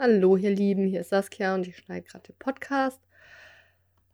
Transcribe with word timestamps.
Hallo, 0.00 0.36
ihr 0.36 0.50
Lieben, 0.50 0.86
hier 0.86 1.00
ist 1.00 1.08
Saskia 1.08 1.56
und 1.56 1.66
ich 1.66 1.76
schneide 1.76 2.06
gerade 2.06 2.28
den 2.28 2.36
Podcast. 2.38 3.00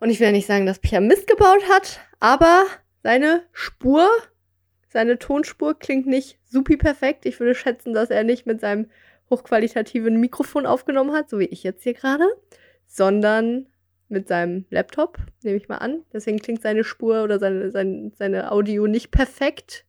Und 0.01 0.09
ich 0.09 0.19
will 0.19 0.33
nicht 0.33 0.47
sagen, 0.47 0.65
dass 0.65 0.79
Pierre 0.79 1.03
Mist 1.03 1.27
gebaut 1.27 1.69
hat, 1.69 2.01
aber 2.21 2.65
seine 3.03 3.43
Spur, 3.53 4.09
seine 4.89 5.19
Tonspur 5.19 5.79
klingt 5.79 6.07
nicht 6.07 6.39
supi 6.47 6.79
perfekt. 6.79 7.27
Ich 7.27 7.39
würde 7.39 7.55
schätzen, 7.55 7.93
dass 7.93 8.09
er 8.09 8.25
nicht 8.25 8.47
mit 8.47 8.63
seinem 8.63 8.89
hochqualitativen 9.29 10.19
Mikrofon 10.19 10.65
aufgenommen 10.65 11.13
hat, 11.13 11.29
so 11.29 11.39
wie 11.39 11.45
ich 11.45 11.63
jetzt 11.63 11.83
hier 11.83 11.93
gerade, 11.93 12.25
sondern 12.87 13.67
mit 14.09 14.27
seinem 14.27 14.65
Laptop, 14.71 15.19
nehme 15.43 15.59
ich 15.59 15.69
mal 15.69 15.77
an. 15.77 16.03
Deswegen 16.15 16.39
klingt 16.39 16.63
seine 16.63 16.85
Spur 16.85 17.25
oder 17.25 17.39
seine, 17.39 17.71
seine, 17.71 18.11
seine 18.15 18.53
Audio 18.53 18.87
nicht 18.87 19.11
perfekt. 19.11 19.85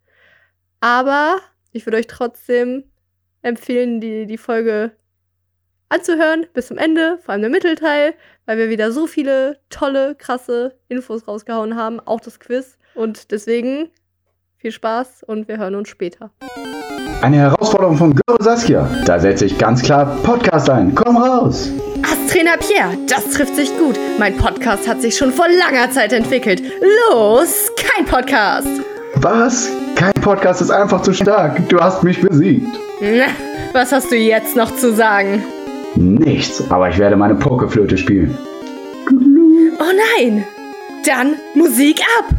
Aber 0.81 1.39
ich 1.71 1.85
würde 1.85 1.99
euch 1.99 2.07
trotzdem 2.07 2.83
empfehlen, 3.41 4.01
die, 4.01 4.25
die 4.25 4.37
Folge 4.37 4.91
anzuhören 5.95 6.45
bis 6.53 6.67
zum 6.67 6.77
Ende, 6.77 7.17
vor 7.23 7.33
allem 7.33 7.41
der 7.41 7.49
Mittelteil, 7.49 8.13
weil 8.45 8.57
wir 8.57 8.69
wieder 8.69 8.91
so 8.91 9.07
viele 9.07 9.57
tolle, 9.69 10.15
krasse 10.15 10.75
Infos 10.89 11.27
rausgehauen 11.27 11.75
haben, 11.75 11.99
auch 11.99 12.19
das 12.19 12.39
Quiz. 12.39 12.77
Und 12.93 13.31
deswegen 13.31 13.89
viel 14.57 14.71
Spaß 14.71 15.23
und 15.23 15.47
wir 15.47 15.57
hören 15.57 15.75
uns 15.75 15.89
später. 15.89 16.31
Eine 17.21 17.37
Herausforderung 17.37 17.97
von 17.97 18.13
Girl 18.13 18.37
Saskia. 18.41 18.89
Da 19.05 19.19
setze 19.19 19.45
ich 19.45 19.57
ganz 19.57 19.81
klar 19.81 20.17
Podcast 20.23 20.69
ein. 20.69 20.93
Komm 20.93 21.17
raus! 21.17 21.71
Trainer 22.29 22.57
Pierre, 22.57 22.97
das 23.07 23.29
trifft 23.31 23.55
sich 23.55 23.69
gut. 23.77 23.97
Mein 24.19 24.35
Podcast 24.35 24.87
hat 24.89 25.01
sich 25.01 25.17
schon 25.17 25.31
vor 25.31 25.45
langer 25.47 25.89
Zeit 25.91 26.11
entwickelt. 26.11 26.61
Los, 27.11 27.71
kein 27.77 28.05
Podcast! 28.05 28.67
Was? 29.15 29.71
Kein 29.95 30.13
Podcast 30.15 30.61
ist 30.61 30.71
einfach 30.71 31.01
zu 31.01 31.13
stark. 31.13 31.69
Du 31.69 31.79
hast 31.79 32.03
mich 32.03 32.19
besiegt. 32.19 32.67
Na, 32.99 33.27
was 33.71 33.93
hast 33.93 34.11
du 34.11 34.17
jetzt 34.17 34.57
noch 34.57 34.75
zu 34.75 34.93
sagen? 34.93 35.43
Nichts, 35.95 36.69
aber 36.69 36.89
ich 36.89 36.97
werde 36.97 37.15
meine 37.15 37.35
Pokeflöte 37.35 37.97
spielen. 37.97 38.37
Oh 39.79 39.91
nein! 40.19 40.45
Dann 41.05 41.35
Musik 41.53 42.01
ab! 42.19 42.35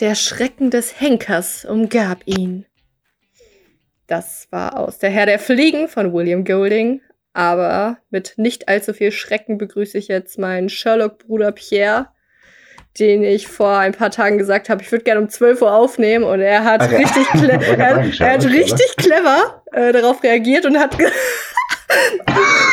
Der 0.00 0.14
Schrecken 0.14 0.70
des 0.70 1.00
Henkers 1.00 1.64
umgab 1.64 2.22
ihn. 2.24 2.66
Das 4.06 4.48
war 4.50 4.78
aus 4.78 4.98
Der 4.98 5.10
Herr 5.10 5.26
der 5.26 5.38
Fliegen 5.38 5.88
von 5.88 6.12
William 6.12 6.44
Golding. 6.44 7.00
Aber 7.34 7.98
mit 8.10 8.34
nicht 8.36 8.68
allzu 8.68 8.92
viel 8.92 9.12
Schrecken 9.12 9.58
begrüße 9.58 9.96
ich 9.96 10.08
jetzt 10.08 10.38
meinen 10.38 10.68
Sherlock-Bruder 10.68 11.52
Pierre, 11.52 12.08
den 12.98 13.24
ich 13.24 13.48
vor 13.48 13.78
ein 13.78 13.92
paar 13.92 14.10
Tagen 14.10 14.38
gesagt 14.38 14.68
habe, 14.68 14.82
ich 14.82 14.92
würde 14.92 15.04
gerne 15.04 15.20
um 15.20 15.28
12 15.28 15.62
Uhr 15.62 15.72
aufnehmen 15.72 16.24
und 16.24 16.40
er 16.40 16.64
hat 16.64 16.82
okay. 16.84 16.96
richtig, 16.96 17.26
cle 17.28 17.50
er, 17.50 18.04
er, 18.20 18.32
hat 18.32 18.44
richtig 18.44 18.96
clever 18.96 19.62
äh, 19.72 19.92
darauf 19.92 20.22
reagiert 20.22 20.66
und 20.66 20.78
hat 20.78 20.96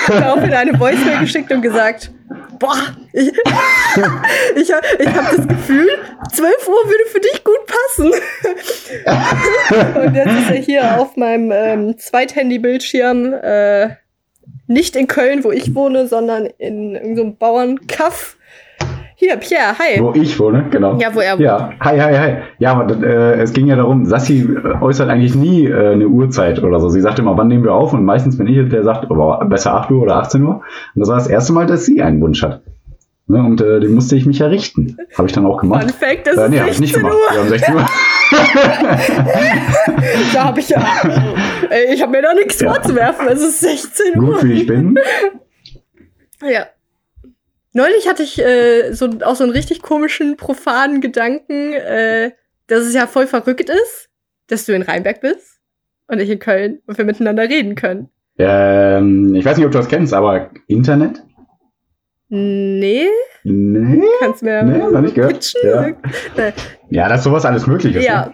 daraufhin 0.08 0.54
eine 0.54 0.78
Voicemail 0.80 1.20
geschickt 1.20 1.52
und 1.52 1.62
gesagt, 1.62 2.12
boah, 2.60 2.96
ich, 3.14 3.28
ich, 4.56 4.70
ich 4.70 4.74
habe 4.74 5.38
das 5.38 5.48
Gefühl, 5.48 5.90
12 6.34 6.68
Uhr 6.68 6.86
würde 6.86 7.06
für 7.12 7.20
dich 7.22 7.44
gut 7.44 7.66
passen. 7.66 8.12
und 10.04 10.16
jetzt 10.16 10.34
ist 10.34 10.50
er 10.52 10.58
hier 10.58 11.00
auf 11.00 11.16
meinem 11.16 11.52
ähm, 11.54 11.98
Zweithandy-Bildschirm, 11.98 13.34
äh, 13.34 13.90
nicht 14.68 14.96
in 14.96 15.08
Köln, 15.08 15.44
wo 15.44 15.52
ich 15.52 15.74
wohne, 15.74 16.08
sondern 16.08 16.46
in 16.46 16.94
irgendeinem 16.94 17.32
so 17.32 17.36
Bauernkaff 17.40 18.38
hier, 19.20 19.36
Pierre, 19.36 19.78
hi. 19.78 20.00
Wo 20.00 20.14
ich 20.14 20.40
wohne, 20.40 20.68
genau. 20.72 20.98
Ja, 20.98 21.14
wo 21.14 21.20
er 21.20 21.34
wohnt. 21.34 21.42
Ja, 21.42 21.74
hi, 21.82 22.00
hi, 22.00 22.16
hi. 22.16 22.36
Ja, 22.60 22.72
aber 22.72 23.04
äh, 23.04 23.42
es 23.42 23.52
ging 23.52 23.68
ja 23.68 23.76
darum, 23.76 24.06
Sassi 24.06 24.44
äh, 24.44 24.82
äußert 24.82 25.10
eigentlich 25.10 25.36
nie 25.36 25.66
äh, 25.66 25.92
eine 25.92 26.08
Uhrzeit 26.08 26.64
oder 26.64 26.80
so. 26.80 26.88
Sie 26.88 27.02
sagt 27.02 27.20
immer, 27.20 27.38
wann 27.38 27.50
nehmen 27.50 27.66
wir 27.66 27.74
auf? 27.74 27.92
Und 27.92 28.06
meistens 28.06 28.38
bin 28.38 28.48
ich 28.48 28.70
der 28.70 28.86
sagt, 28.86 29.12
oh, 29.12 29.38
besser 29.50 29.74
8 29.74 29.92
Uhr 29.92 30.04
oder 30.04 30.16
18 30.16 30.42
Uhr. 30.42 30.62
Und 30.96 31.02
das 31.02 31.10
war 31.10 31.18
das 31.18 31.28
erste 31.28 31.52
Mal, 31.52 31.66
dass 31.66 31.86
sie 31.86 32.02
einen 32.02 32.22
Wunsch 32.22 32.42
hat. 32.42 32.62
Ne, 33.28 33.44
und 33.44 33.60
äh, 33.60 33.82
den 33.82 33.94
musste 33.94 34.16
ich 34.16 34.26
mich 34.26 34.40
errichten. 34.40 34.96
Habe 35.18 35.28
ich 35.28 35.34
dann 35.34 35.46
auch 35.46 35.60
gemacht. 35.60 35.92
Fun 35.92 36.00
Fact, 36.00 36.26
das 36.26 36.38
äh, 36.38 36.48
nee, 36.48 36.62
habe 36.62 36.70
ich 36.70 36.80
nicht 36.80 36.94
gemacht. 36.94 37.14
Wir 37.30 37.42
haben 37.42 37.50
16 37.50 37.76
Uhr. 37.76 37.82
da 40.34 40.46
habe 40.46 40.62
ich 40.62 40.70
ja. 40.70 40.82
Ich 41.92 42.02
habe 42.02 42.14
mir 42.14 42.22
da 42.22 42.34
nichts 42.34 42.62
ja. 42.62 42.74
vorzuwerfen. 42.74 43.28
Es 43.28 43.42
ist 43.42 43.60
16 43.60 44.18
Uhr. 44.18 44.36
Gut, 44.36 44.46
wie 44.46 44.54
ich 44.54 44.66
bin. 44.66 44.98
Ja. 46.42 46.68
Neulich 47.80 48.10
hatte 48.10 48.24
ich 48.24 48.38
äh, 48.38 48.92
so 48.92 49.10
auch 49.24 49.38
so 49.38 49.46
einen 49.46 49.54
richtig 49.54 49.82
komischen, 49.82 50.36
profanen 50.36 51.00
Gedanken, 51.00 51.72
äh, 51.72 52.32
dass 52.68 52.82
es 52.82 52.94
ja 52.94 53.08
voll 53.08 53.26
verrückt 53.26 53.70
ist, 53.70 54.10
dass 54.48 54.66
du 54.66 54.74
in 54.74 54.82
Rheinberg 54.82 55.22
bist 55.22 55.62
und 56.10 56.20
ich 56.20 56.30
in 56.30 56.40
Köln 56.40 56.82
und 56.88 56.98
wir 56.98 57.06
miteinander 57.06 57.44
reden 57.44 57.76
können. 57.76 58.10
Ähm, 58.38 59.34
ich 59.34 59.46
weiß 59.46 59.56
nicht, 59.56 59.66
ob 59.66 59.72
du 59.72 59.78
das 59.78 59.88
kennst, 59.88 60.14
aber 60.14 60.50
Internet? 60.68 61.24
Nee. 62.28 63.08
Nee. 63.46 64.04
Kannst 64.20 64.44
mir 64.44 64.62
nee, 64.62 64.78
noch 64.80 65.00
nicht 65.00 65.16
gehört. 65.16 65.54
Ja. 65.64 65.88
Nee. 65.88 65.96
ja, 66.90 67.08
dass 67.08 67.24
sowas 67.24 67.46
alles 67.46 67.66
möglich 67.66 67.96
ist. 67.96 68.04
Ja. 68.04 68.34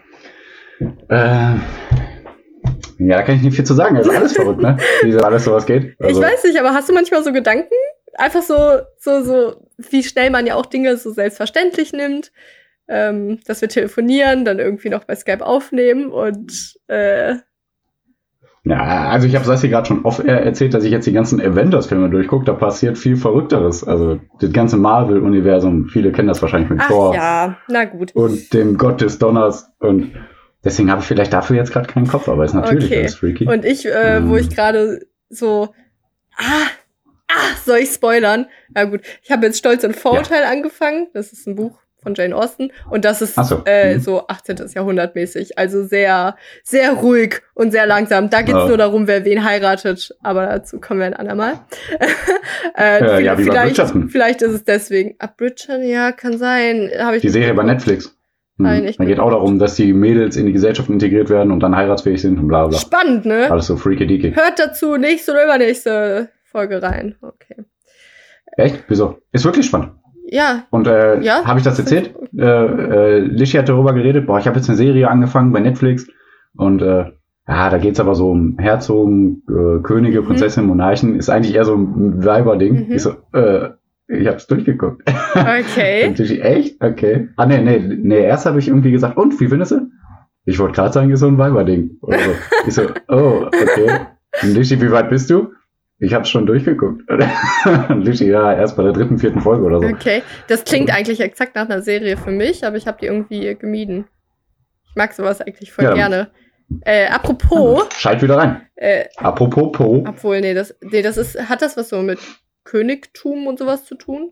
Ne? 0.80 0.98
Äh, 1.08 3.06
ja, 3.08 3.18
da 3.18 3.22
kann 3.22 3.36
ich 3.36 3.44
nicht 3.44 3.56
viel 3.56 3.66
zu 3.66 3.76
sagen. 3.76 3.96
Das 3.96 4.08
ist 4.08 4.16
alles 4.16 4.34
verrückt, 4.34 4.62
ne? 4.62 4.76
Wie 5.04 5.12
so 5.12 5.20
alles 5.20 5.44
sowas 5.44 5.68
geht. 5.68 5.96
Also. 6.00 6.20
Ich 6.20 6.28
weiß 6.28 6.46
nicht, 6.46 6.60
aber 6.60 6.74
hast 6.74 6.90
du 6.90 6.94
manchmal 6.94 7.24
so 7.24 7.32
Gedanken? 7.32 7.76
Einfach 8.16 8.42
so, 8.42 8.56
so, 8.98 9.24
so, 9.24 9.68
wie 9.78 10.04
schnell 10.04 10.30
man 10.30 10.46
ja 10.46 10.56
auch 10.56 10.66
Dinge 10.66 10.98
so 10.98 11.12
selbstverständlich 11.12 11.94
nimmt. 11.94 12.32
Ähm, 12.88 13.40
dass 13.48 13.62
wir 13.62 13.70
telefonieren, 13.70 14.46
dann 14.46 14.60
irgendwie 14.60 14.90
noch 14.90 15.06
bei 15.06 15.16
Skype 15.16 15.44
aufnehmen 15.44 16.12
und 16.12 16.76
äh, 16.86 17.34
ja, 18.68 19.10
also 19.10 19.28
ich 19.28 19.36
habe 19.36 19.46
Sassi 19.46 19.70
gerade 19.70 19.86
schon 19.86 20.06
oft 20.06 20.22
erzählt, 20.26 20.74
dass 20.74 20.84
ich 20.84 20.92
jetzt 20.92 21.06
die 21.06 21.14
ganzen 21.14 21.40
Avengers-Filme 21.40 22.10
durchgucke. 22.10 22.46
Da 22.46 22.54
passiert 22.54 22.98
viel 22.98 23.16
Verrückteres. 23.16 23.84
Also 23.84 24.20
das 24.40 24.52
ganze 24.52 24.78
Marvel-Universum, 24.78 25.86
viele 25.86 26.12
kennen 26.12 26.28
das 26.28 26.42
wahrscheinlich 26.42 26.72
mit 26.72 26.80
Ach, 26.82 26.88
Thor. 26.88 27.16
Ja, 27.16 27.58
na 27.68 27.86
gut. 27.86 28.16
Und 28.16 28.54
dem 28.54 28.80
Gott 28.80 29.02
des 29.02 29.20
Donners. 29.20 29.72
Und 29.80 30.14
deswegen 30.64 30.90
habe 30.90 31.02
ich 31.02 31.08
vielleicht 31.08 31.32
dafür 31.32 31.58
jetzt 31.58 31.74
gerade 31.74 31.86
keinen 31.86 32.08
Kopf, 32.08 32.28
aber 32.28 32.44
ist 32.44 32.56
natürlich 32.56 32.86
okay. 32.86 33.02
alles 33.02 33.16
freaky. 33.16 33.48
Und 33.48 33.66
ich, 33.66 33.86
äh, 33.86 34.18
ähm. 34.18 34.30
wo 34.30 34.36
ich 34.36 34.50
gerade 34.50 35.06
so, 35.30 35.70
ah, 36.36 36.68
ah, 37.36 37.56
soll 37.66 37.80
ich 37.80 37.90
spoilern? 37.90 38.48
Na 38.74 38.86
gut, 38.86 39.02
ich 39.22 39.32
habe 39.32 39.46
jetzt 39.46 39.58
Stolz 39.58 39.84
und 39.84 39.96
Vorurteil 39.96 40.44
ja. 40.44 40.50
angefangen. 40.50 41.08
Das 41.14 41.34
ist 41.34 41.48
ein 41.48 41.56
Buch 41.56 41.80
von 42.06 42.14
Jane 42.14 42.36
Austen. 42.36 42.72
Und 42.90 43.04
das 43.04 43.22
ist 43.22 43.36
so. 43.36 43.64
Äh, 43.66 43.96
mhm. 43.96 44.00
so 44.00 44.28
18. 44.28 44.58
Jahrhundert 44.74 45.16
mäßig. 45.16 45.58
Also 45.58 45.84
sehr, 45.84 46.36
sehr 46.64 46.94
ruhig 46.94 47.42
und 47.56 47.72
sehr 47.72 47.88
langsam. 47.88 48.30
Da 48.30 48.44
geht's 48.44 48.60
oh. 48.64 48.68
nur 48.68 48.78
darum, 48.78 49.08
wer 49.08 49.26
wen 49.26 49.44
heiratet. 49.44 50.16
Aber 50.22 50.46
dazu 50.46 50.80
kommen 50.80 51.00
wir 51.00 51.08
ein 51.08 51.16
andermal. 51.16 51.60
äh, 52.76 53.04
äh, 53.20 53.24
ja, 53.24 53.38
wie 53.38 53.44
vielleicht, 53.44 53.82
vielleicht 54.10 54.42
ist 54.44 54.52
es 54.54 54.64
deswegen. 54.64 55.18
Bridgerton, 55.38 55.84
ja, 55.84 56.12
kann 56.12 56.38
sein. 56.38 56.92
Hab 56.98 57.16
ich 57.16 57.22
die 57.22 57.30
Serie 57.30 57.54
bei 57.56 57.64
Netflix. 57.64 58.06
Hm. 58.06 58.66
Nein, 58.66 58.88
ich 58.88 58.98
da 58.98 59.04
geht 59.04 59.20
auch 59.20 59.32
darum, 59.32 59.60
dass 59.60 59.76
die 59.76 59.92
Mädels 59.92 60.38
in 60.38 60.46
die 60.46 60.54
Gesellschaft 60.54 60.90
integriert 60.90 61.30
werden 61.30 61.52
und 61.52 61.60
dann 61.60 61.76
heiratsfähig 61.76 62.22
sind 62.22 62.40
und 62.40 62.48
bla 62.48 62.68
bla. 62.68 62.78
Spannend, 62.78 63.26
ne? 63.26 63.52
Alles 63.52 63.66
so 63.66 63.76
freaky 63.76 64.06
deaky. 64.06 64.34
Hört 64.34 64.60
dazu 64.60 64.96
nächste 64.96 65.32
oder 65.32 65.44
übernächste 65.44 66.30
Folge 66.56 66.82
rein. 66.82 67.16
Okay. 67.22 67.66
Echt? 68.56 68.86
Wieso? 68.88 69.18
Ist 69.34 69.44
wirklich 69.44 69.66
spannend. 69.66 69.92
Ja. 70.28 70.64
Und 70.70 70.88
äh, 70.88 71.20
ja? 71.20 71.44
habe 71.44 71.60
ich 71.60 71.66
das 71.66 71.78
erzählt? 71.78 72.16
Äh, 72.34 72.46
äh, 72.46 73.20
Lishi 73.20 73.58
hat 73.58 73.68
darüber 73.68 73.92
geredet, 73.92 74.26
boah, 74.26 74.40
ich 74.40 74.48
habe 74.48 74.56
jetzt 74.56 74.70
eine 74.70 74.78
Serie 74.78 75.10
angefangen 75.10 75.52
bei 75.52 75.60
Netflix 75.60 76.08
und 76.56 76.82
äh, 76.82 77.12
ja, 77.46 77.70
da 77.70 77.78
geht's 77.78 78.00
aber 78.00 78.16
so 78.16 78.32
um 78.32 78.58
Herzogen, 78.58 79.44
äh, 79.50 79.82
Könige, 79.84 80.22
mhm. 80.22 80.28
Prinzessinnen, 80.28 80.70
Monarchen. 80.70 81.18
Ist 81.18 81.30
eigentlich 81.30 81.54
eher 81.54 81.66
so 81.66 81.76
ein 81.76 82.24
Weiberding. 82.24 82.88
Mhm. 82.88 82.94
Ich 82.94 83.04
so, 83.04 83.16
äh, 83.34 83.72
ich 84.08 84.26
hab's 84.26 84.48
durchgeguckt. 84.48 85.04
Okay. 85.34 86.08
Lishi, 86.18 86.40
echt? 86.40 86.82
Okay. 86.82 87.28
Ah, 87.36 87.46
nee, 87.46 87.60
nee, 87.62 87.80
nee, 87.80 88.24
erst 88.24 88.46
habe 88.46 88.60
ich 88.60 88.70
irgendwie 88.70 88.92
gesagt, 88.94 89.18
und, 89.18 89.38
wie 89.42 89.50
findest 89.50 89.74
du? 89.74 89.90
Ich 90.46 90.58
wollte 90.58 90.76
gerade 90.76 90.94
sagen, 90.94 91.12
ist 91.12 91.20
so 91.20 91.28
ein 91.28 91.38
Weiberding. 91.38 91.98
Oder 92.02 92.20
so. 92.20 92.32
ich 92.66 92.74
so, 92.74 92.84
oh, 93.10 93.48
okay. 93.48 94.06
Und 94.42 94.54
Lishi, 94.54 94.82
wie 94.82 94.92
weit 94.92 95.10
bist 95.10 95.30
du? 95.30 95.50
Ich 96.00 96.14
habe 96.14 96.26
schon 96.26 96.46
durchgeguckt. 96.46 97.04
Lishi, 97.90 98.30
ja, 98.30 98.54
erst 98.54 98.76
bei 98.76 98.84
der 98.84 98.92
dritten, 98.92 99.18
vierten 99.18 99.40
Folge 99.40 99.64
oder 99.64 99.80
so. 99.80 99.88
Okay, 99.88 100.24
das 100.48 100.66
klingt 100.66 100.94
eigentlich 100.94 101.22
exakt 101.22 101.56
nach 101.56 101.70
einer 101.70 101.82
Serie 101.82 102.18
für 102.18 102.32
mich, 102.32 102.66
aber 102.66 102.76
ich 102.76 102.86
habe 102.86 102.98
die 103.00 103.06
irgendwie 103.06 103.56
gemieden. 103.56 104.06
Ich 104.90 104.96
mag 104.96 105.14
sowas 105.14 105.42
eigentlich 105.42 105.72
voll 105.72 105.86
ja, 105.86 105.94
gerne. 105.94 106.32
Äh, 106.82 107.08
apropos. 107.08 107.88
Schalt 107.98 108.22
wieder 108.22 108.38
rein. 108.38 108.62
Äh, 108.76 109.06
apropos 109.18 109.72
Po. 109.72 110.04
Obwohl, 110.08 110.42
nee, 110.42 110.54
das, 110.54 110.76
nee, 110.82 111.02
das 111.02 111.18
ist, 111.18 111.50
hat 111.50 111.62
das 111.62 111.78
was 111.78 111.90
so 111.90 112.02
mit 112.02 112.20
Königtum 112.66 113.48
und 113.48 113.60
sowas 113.60 113.86
zu 113.86 113.96
tun? 113.96 114.32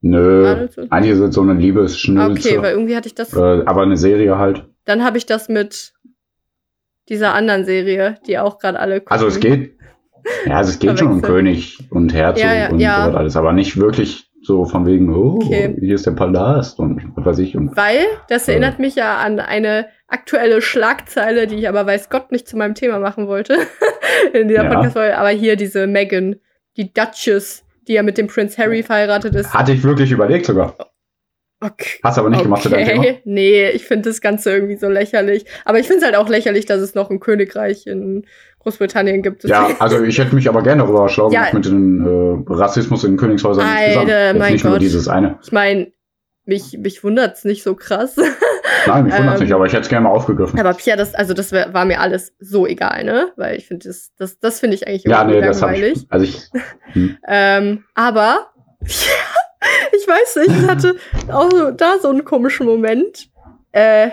Nö, 0.00 0.68
eigentlich 0.90 1.12
ist 1.12 1.20
es 1.20 1.34
so 1.34 1.40
eine 1.40 1.54
Liebesschnulze. 1.54 2.50
Okay, 2.50 2.62
weil 2.62 2.72
irgendwie 2.74 2.94
hatte 2.94 3.08
ich 3.08 3.14
das. 3.14 3.32
Äh, 3.32 3.62
aber 3.64 3.82
eine 3.82 3.96
Serie 3.96 4.36
halt. 4.36 4.66
Dann 4.84 5.02
habe 5.02 5.16
ich 5.16 5.24
das 5.24 5.48
mit 5.48 5.94
dieser 7.08 7.34
anderen 7.34 7.64
Serie, 7.64 8.18
die 8.26 8.38
auch 8.38 8.58
gerade 8.58 8.78
alle 8.78 9.00
gucken. 9.00 9.12
Also 9.12 9.26
es 9.26 9.40
geht, 9.40 9.78
ja, 10.46 10.56
also 10.56 10.70
es 10.70 10.78
geht 10.78 10.98
schon 10.98 11.10
um 11.12 11.22
König 11.22 11.78
und 11.90 12.12
Herzog 12.14 12.44
ja, 12.44 12.54
ja, 12.54 12.68
und 12.70 12.78
ja. 12.80 13.10
so 13.10 13.16
alles, 13.16 13.36
aber 13.36 13.52
nicht 13.52 13.76
wirklich 13.76 14.30
So 14.42 14.64
von 14.66 14.84
wegen, 14.86 15.12
oh, 15.14 15.36
Okay. 15.42 15.74
hier 15.80 15.94
ist 15.94 16.04
der 16.04 16.10
Palast 16.12 16.78
und 16.78 17.00
was 17.16 17.24
weiß 17.24 17.38
ich. 17.38 17.56
Und 17.56 17.74
Weil, 17.76 18.04
das 18.28 18.46
Äh. 18.46 18.52
erinnert 18.52 18.78
mich 18.78 18.94
ja 18.94 19.16
an 19.16 19.40
eine 19.40 19.86
aktuelle 20.06 20.60
Schlagzeile, 20.60 21.46
die 21.46 21.54
ich 21.56 21.68
aber 21.68 21.86
weiß 21.86 22.10
Gott 22.10 22.30
nicht 22.30 22.46
zu 22.46 22.56
meinem 22.58 22.74
Thema 22.74 22.98
machen 22.98 23.26
wollte. 23.26 23.56
In 24.34 24.48
dieser 24.48 24.64
Ja. 24.64 24.68
Podcast-Folge. 24.74 25.16
Aber 25.16 25.30
hier 25.30 25.56
diese 25.56 25.86
Megan, 25.86 26.36
die 26.76 26.92
Duchess, 26.92 27.64
die 27.88 27.94
ja 27.94 28.02
mit 28.02 28.18
dem 28.18 28.26
Prince 28.26 28.58
Harry 28.62 28.82
verheiratet 28.82 29.34
ist. 29.34 29.54
hatte 29.54 29.72
ich 29.72 29.82
wirklich 29.82 30.10
überlegt 30.10 30.44
sogar. 30.46 30.76
Okay. 31.60 31.98
Hast 32.02 32.18
aber 32.18 32.28
nicht 32.28 32.42
gemacht 32.42 32.62
zu 32.62 32.68
deinem 32.68 32.86
Thema. 32.86 33.00
Okay, 33.00 33.20
nee, 33.24 33.70
ich 33.70 33.84
finde 33.86 34.10
das 34.10 34.20
Ganze 34.20 34.50
irgendwie 34.52 34.76
so 34.76 34.88
lächerlich. 34.90 35.46
Aber 35.64 35.78
ich 35.78 35.86
finde 35.86 36.00
es 36.00 36.04
halt 36.04 36.16
auch 36.16 36.28
lächerlich, 36.28 36.66
dass 36.66 36.80
es 36.82 36.94
noch 36.94 37.08
ein 37.10 37.20
Königreich 37.20 37.86
in 37.86 38.26
Großbritannien 38.64 39.22
gibt. 39.22 39.44
Ja, 39.44 39.68
also 39.78 40.02
ich 40.02 40.18
hätte 40.18 40.34
mich 40.34 40.48
aber 40.48 40.62
gerne 40.62 40.82
darüber 40.82 41.08
schlau 41.08 41.30
Ja. 41.30 41.40
gemacht 41.50 41.54
mit 41.54 41.64
dem 41.66 42.44
äh, 42.48 42.52
Rassismus 42.52 43.04
in 43.04 43.16
Königshäusern 43.16 43.64
Alter, 43.66 44.34
mein 44.38 44.52
nicht 44.54 44.64
nur 44.64 44.74
Gott. 44.74 44.82
dieses 44.82 45.06
eine. 45.06 45.38
Ich 45.42 45.52
meine, 45.52 45.92
mich, 46.46 46.76
mich 46.78 47.04
wundert's 47.04 47.44
nicht 47.44 47.62
so 47.62 47.74
krass. 47.74 48.16
Nein, 48.86 49.04
mich 49.04 49.16
wundert's 49.16 49.40
Ähm, 49.40 49.44
nicht, 49.46 49.54
aber 49.54 49.66
ich 49.66 49.72
hätte 49.72 49.82
es 49.82 49.88
gerne 49.88 50.04
mal 50.04 50.10
aufgegriffen. 50.10 50.58
Aber 50.58 50.74
Pierre, 50.74 50.98
das, 50.98 51.14
also 51.14 51.32
das 51.32 51.52
wär, 51.52 51.72
war 51.72 51.84
mir 51.84 52.00
alles 52.00 52.34
so 52.38 52.66
egal, 52.66 53.04
ne? 53.04 53.32
Weil 53.36 53.56
ich 53.56 53.66
finde, 53.68 53.88
das, 53.88 54.12
das, 54.18 54.38
das 54.40 54.60
finde 54.60 54.76
ich 54.76 54.86
eigentlich 54.88 55.04
Ja, 55.04 55.24
nee, 55.24 55.40
das 55.40 55.60
langweilig. 55.60 56.02
ich. 56.02 56.06
Also 56.10 56.24
ich. 56.24 56.42
Hm. 56.92 57.16
Ähm, 57.26 57.84
aber 57.94 58.50
ich 58.84 60.06
weiß 60.06 60.36
nicht, 60.36 60.50
ich 60.62 60.68
hatte 60.68 60.96
auch 61.32 61.50
so, 61.50 61.70
da 61.70 61.98
so 62.00 62.08
einen 62.10 62.24
komischen 62.24 62.66
Moment. 62.66 63.28
Äh, 63.72 64.10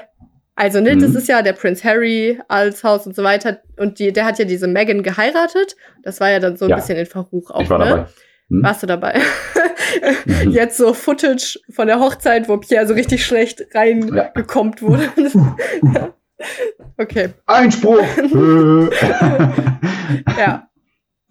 also, 0.56 0.80
ne, 0.82 0.96
das 0.98 1.12
Mhm. 1.12 1.18
ist 1.18 1.28
ja 1.28 1.42
der 1.42 1.54
Prinz 1.54 1.84
Harry, 1.84 2.40
Adelshaus 2.48 3.08
und 3.08 3.16
so 3.16 3.24
weiter. 3.24 3.62
Und 3.78 4.00
die, 4.00 4.12
der 4.14 4.26
hat 4.26 4.38
ja 4.40 4.46
diese 4.46 4.68
Megan 4.68 5.02
geheiratet. 5.04 5.76
Das 6.04 6.20
war 6.20 6.30
ja 6.30 6.40
dann 6.40 6.58
so 6.58 6.66
ein 6.66 6.70
Ja. 6.72 6.76
bisschen 6.78 6.98
in 6.98 7.06
Verruch 7.06 7.50
auch, 7.52 7.62
Ich 7.62 7.70
war 7.70 7.80
ne? 7.80 7.86
dabei. 7.86 8.06
Hm? 8.50 8.64
Warst 8.64 8.84
du 8.84 8.88
dabei? 8.88 9.20
Mhm. 10.26 10.52
Jetzt 10.52 10.78
so 10.78 10.94
Footage 10.94 11.60
von 11.70 11.88
der 11.88 12.00
Hochzeit, 12.00 12.48
wo 12.48 12.56
Pierre 12.58 12.88
so 12.88 12.94
richtig 12.94 13.26
schlecht 13.26 13.62
reingekommt 13.74 14.82
wurde. 14.82 15.10
Ja. 15.94 16.14
okay. 16.98 17.30
Einspruch! 17.46 18.00
Äh. 18.18 18.90
Ja. 20.40 20.68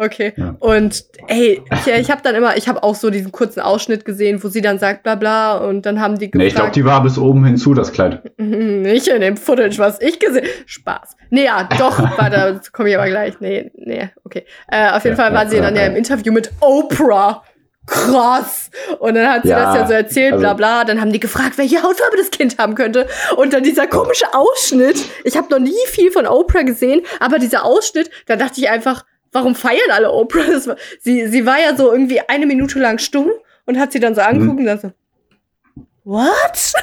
Okay. 0.03 0.33
Ja. 0.37 0.57
Und 0.61 1.05
ey, 1.27 1.61
ja, 1.85 1.97
ich 1.97 2.11
habe 2.11 2.23
dann 2.23 2.35
immer, 2.35 2.57
ich 2.57 2.69
habe 2.69 2.83
auch 2.83 2.95
so 2.95 3.11
diesen 3.11 3.33
kurzen 3.33 3.61
Ausschnitt 3.61 4.07
gesehen, 4.07 4.43
wo 4.43 4.49
sie 4.49 4.63
dann 4.63 4.79
sagt, 4.79 5.03
bla 5.03 5.15
bla, 5.15 5.59
und 5.59 5.85
dann 5.85 6.01
haben 6.01 6.19
die 6.19 6.31
nee, 6.33 6.47
ich 6.47 6.55
glaube, 6.55 6.71
gefragt, 6.71 6.77
die 6.77 6.85
war 6.87 7.03
bis 7.03 7.19
oben 7.19 7.45
hin 7.45 7.59
zu, 7.59 7.75
das 7.75 7.93
Kleid. 7.93 8.23
Nicht 8.39 9.09
in 9.09 9.21
dem 9.21 9.37
Footage, 9.37 9.79
was 9.79 10.01
ich 10.01 10.19
gesehen 10.19 10.47
Spaß. 10.65 11.17
Nee, 11.29 11.45
ja, 11.45 11.69
doch, 11.79 11.99
war 12.19 12.31
da 12.31 12.59
komme 12.73 12.89
ich 12.89 12.97
aber 12.97 13.09
gleich. 13.09 13.41
Nee, 13.41 13.71
nee, 13.75 14.09
okay. 14.25 14.47
Äh, 14.71 14.91
auf 14.91 15.05
jeden 15.05 15.19
Ja, 15.19 15.23
Fall 15.25 15.35
war 15.35 15.45
ja, 15.45 15.51
sie 15.51 15.59
dann 15.61 15.77
ja, 15.77 15.85
im 15.87 15.97
Interview 15.97 16.33
mit 16.33 16.51
Oprah. 16.61 17.43
Krass. 17.87 18.71
Und 19.01 19.17
dann 19.17 19.29
hat 19.29 19.43
sie 19.43 19.49
das 19.49 19.75
ja 19.75 19.87
so 19.87 19.93
erzählt, 19.93 20.33
also- 20.35 20.43
bla 20.43 20.55
bla. 20.55 20.85
Dann 20.85 21.01
haben 21.01 21.13
die 21.13 21.21
gefragt, 21.21 21.59
welche 21.59 21.83
Hautfarbe 21.83 22.17
das 22.17 22.31
Kind 22.31 22.57
haben 22.59 22.75
könnte. 22.75 23.07
Und 23.37 23.53
dann 23.53 23.65
dieser 23.65 23.87
komische 23.87 24.33
Ausschnitt. 24.33 25.05
Ich 25.25 25.37
habe 25.37 25.49
noch 25.51 25.59
nie 25.59 25.75
viel 25.89 26.11
von 26.13 26.27
Oprah 26.27 26.63
gesehen, 26.63 27.03
aber 27.19 27.39
dieser 27.39 27.65
Ausschnitt, 27.65 28.11
da 28.27 28.37
dachte 28.37 28.61
ich 28.61 28.71
einfach, 28.71 29.05
warum 29.33 29.55
feiern 29.55 29.91
alle 29.91 30.11
Oprah? 30.13 30.61
Sie, 31.01 31.27
sie 31.27 31.47
war 31.47 31.59
ja 31.61 31.77
so 31.77 31.93
irgendwie 31.93 32.21
eine 32.29 32.47
Minute 32.47 32.79
lang 32.79 32.99
stumm 32.99 33.31
und 33.67 33.79
hat 33.79 33.93
sie 33.93 34.01
dann 34.01 34.15
so 34.15 34.21
angeguckt 34.21 34.59
und 34.59 34.67
dann 34.67 34.79
so, 34.81 34.93
what? 36.05 36.73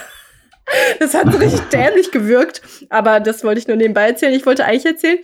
Das 0.99 1.13
hat 1.13 1.31
so 1.31 1.37
richtig 1.37 1.61
dämlich 1.71 2.11
gewirkt, 2.11 2.61
aber 2.89 3.21
das 3.21 3.45
wollte 3.45 3.59
ich 3.59 3.69
nur 3.69 3.77
nebenbei 3.77 4.05
erzählen. 4.07 4.33
Ich 4.33 4.45
wollte 4.45 4.65
eigentlich 4.65 4.85
erzählen, 4.85 5.19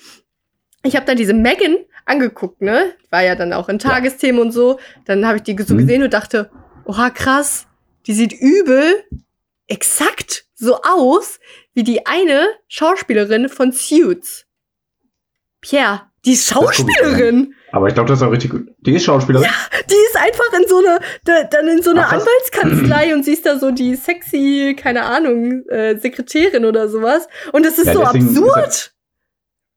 ich 0.83 0.95
habe 0.95 1.05
dann 1.05 1.17
diese 1.17 1.33
Megan 1.33 1.75
angeguckt, 2.05 2.61
ne? 2.61 2.93
War 3.09 3.23
ja 3.23 3.35
dann 3.35 3.51
auch 3.51 3.67
in 3.67 3.77
Tagesthemen 3.77 4.39
und 4.41 4.53
so. 4.53 4.79
Dann 5.03 5.27
habe 5.27 5.37
ich 5.37 5.43
die 5.43 5.61
so 5.61 5.73
Mhm. 5.73 5.79
gesehen 5.79 6.03
und 6.03 6.13
dachte, 6.13 6.49
oha, 6.85 7.09
krass, 7.09 7.67
die 8.07 8.13
sieht 8.13 8.31
übel 8.31 9.03
exakt 9.67 10.45
so 10.55 10.81
aus 10.81 11.41
wie 11.73 11.83
die 11.83 12.05
eine 12.05 12.47
Schauspielerin 12.69 13.49
von 13.49 13.73
Suits. 13.73 14.45
Pierre, 15.59 16.09
die 16.25 16.33
ich 16.33 16.43
Schauspielerin. 16.43 17.53
Aber 17.71 17.87
ich 17.87 17.93
glaube, 17.93 18.07
das 18.09 18.19
ist 18.19 18.23
auch 18.23 18.31
richtig 18.31 18.51
gut. 18.51 18.67
Die 18.81 18.93
ist 18.93 19.03
Schauspielerin. 19.03 19.47
Die 19.89 19.93
ist 19.93 20.17
einfach 20.17 20.59
in 20.59 20.67
so 20.67 20.77
eine, 20.77 20.99
da, 21.25 21.43
dann 21.43 21.67
in 21.67 21.81
so 21.81 21.91
Ach, 21.97 22.13
was? 22.13 22.21
Anwaltskanzlei 22.21 23.13
und 23.13 23.25
sie 23.25 23.33
ist 23.33 23.45
da 23.45 23.57
so 23.57 23.71
die 23.71 23.95
sexy, 23.95 24.75
keine 24.79 25.03
Ahnung, 25.03 25.67
äh, 25.69 25.97
Sekretärin 25.97 26.65
oder 26.65 26.87
sowas. 26.87 27.27
Und 27.51 27.65
das 27.65 27.77
ist 27.77 27.87
Ja, 27.87 27.93
so 27.93 28.03
deswegen 28.03 28.29
ist 28.29 28.37
absurd. 28.37 28.93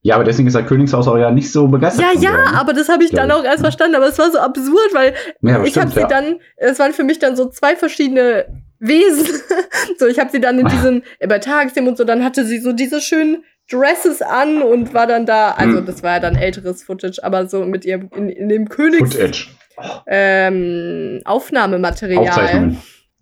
Ja, 0.03 0.15
aber 0.15 0.25
deswegen 0.25 0.47
ist 0.47 0.55
das 0.55 0.67
Königshaus 0.67 1.09
auch 1.09 1.17
ja 1.17 1.33
nicht 1.33 1.51
so 1.51 1.67
begeistert. 1.67 2.05
Ja, 2.05 2.13
ja, 2.13 2.31
der, 2.31 2.45
ne? 2.53 2.59
aber 2.61 2.73
das 2.73 2.89
habe 2.89 3.03
ich 3.03 3.11
dann 3.11 3.29
Glaub 3.29 3.41
auch 3.41 3.45
erst 3.45 3.61
verstanden. 3.61 3.97
Aber 3.97 4.07
es 4.07 4.19
war 4.19 4.31
so 4.31 4.39
absurd, 4.39 4.93
weil 4.93 5.15
Ja, 5.41 5.65
ich 5.65 5.77
habe 5.77 5.91
sie 5.91 6.01
ja. 6.01 6.07
dann, 6.07 6.37
es 6.57 6.79
waren 6.79 6.93
für 6.93 7.03
mich 7.03 7.19
dann 7.19 7.35
so 7.35 7.49
zwei 7.49 7.75
verschiedene 7.75 8.47
Wesen. 8.79 9.41
so, 9.99 10.07
ich 10.07 10.21
habe 10.21 10.31
sie 10.31 10.41
dann 10.41 10.61
in 10.61 10.67
diesen, 10.69 11.03
bei 11.27 11.41
Tagesthemen 11.41 11.89
und 11.89 11.99
so, 11.99 12.05
dann 12.05 12.23
hatte 12.23 12.45
sie 12.45 12.59
so 12.61 12.73
diese 12.73 13.01
schönen 13.01 13.43
Dresses 13.71 14.23
an 14.23 14.63
und 14.63 14.95
war 14.95 15.07
dann 15.07 15.27
da, 15.27 15.53
also 15.53 15.79
Hm. 15.79 15.87
das 15.87 16.03
war 16.03 16.15
ja 16.15 16.21
dann 16.21 16.37
älteres 16.37 16.83
Footage, 16.85 17.19
aber 17.23 17.47
so 17.49 17.65
mit 17.65 17.85
ihrem, 17.85 18.11
in, 18.15 18.29
in 18.29 18.49
dem 18.49 18.69
Königs, 18.69 19.15
Footage. 19.15 19.49
ähm, 20.07 21.21
Aufnahmematerial. 21.25 22.77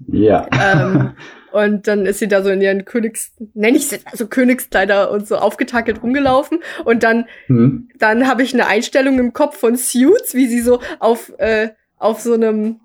Ja. 0.09 0.47
ähm, 0.53 1.13
und 1.53 1.87
dann 1.87 2.05
ist 2.07 2.19
sie 2.19 2.29
da 2.29 2.43
so 2.43 2.51
in 2.51 2.61
ihren 2.61 2.85
Königs, 2.85 3.33
nenn 3.55 3.75
ich 3.75 3.89
sie, 3.89 3.99
also 4.11 4.27
Königskleider 4.27 5.11
und 5.11 5.27
so 5.27 5.37
aufgetackelt 5.37 6.03
rumgelaufen. 6.03 6.59
Und 6.85 7.03
dann 7.03 7.27
Hm. 7.47 7.89
dann 7.99 8.29
habe 8.29 8.43
ich 8.43 8.53
eine 8.55 8.67
Einstellung 8.67 9.19
im 9.19 9.33
Kopf 9.33 9.57
von 9.59 9.77
Suits, 9.77 10.35
wie 10.35 10.47
sie 10.47 10.61
so 10.61 10.81
auf, 10.99 11.33
äh, 11.39 11.71
auf 11.97 12.21
so 12.21 12.35
einem 12.35 12.81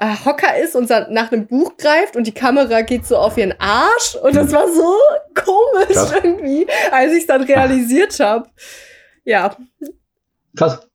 Hocker 0.00 0.56
ist 0.62 0.74
und 0.74 0.88
nach 1.10 1.30
einem 1.32 1.46
Buch 1.46 1.76
greift 1.76 2.16
und 2.16 2.26
die 2.26 2.32
Kamera 2.32 2.80
geht 2.80 3.06
so 3.06 3.16
auf 3.16 3.36
ihren 3.38 3.54
Arsch. 3.58 4.16
Und 4.22 4.34
das 4.34 4.52
war 4.52 4.66
so 4.68 4.94
komisch 5.34 5.94
Krass. 5.96 6.14
irgendwie, 6.22 6.66
als 6.90 7.12
ich 7.12 7.20
es 7.20 7.26
dann 7.26 7.42
realisiert 7.42 8.18
habe. 8.18 8.48
Ja, 9.24 9.54
Krass. 10.56 10.88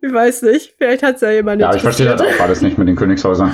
ich 0.00 0.12
weiß 0.12 0.42
nicht. 0.42 0.74
Vielleicht 0.78 1.02
hat 1.02 1.16
es 1.16 1.20
ja 1.20 1.30
jemand 1.32 1.60
Ja, 1.60 1.74
ich 1.74 1.82
verstehe 1.82 2.06
das 2.06 2.20
auch 2.20 2.40
alles 2.40 2.62
nicht 2.62 2.78
mit 2.78 2.88
den 2.88 2.96
Königshäusern. 2.96 3.52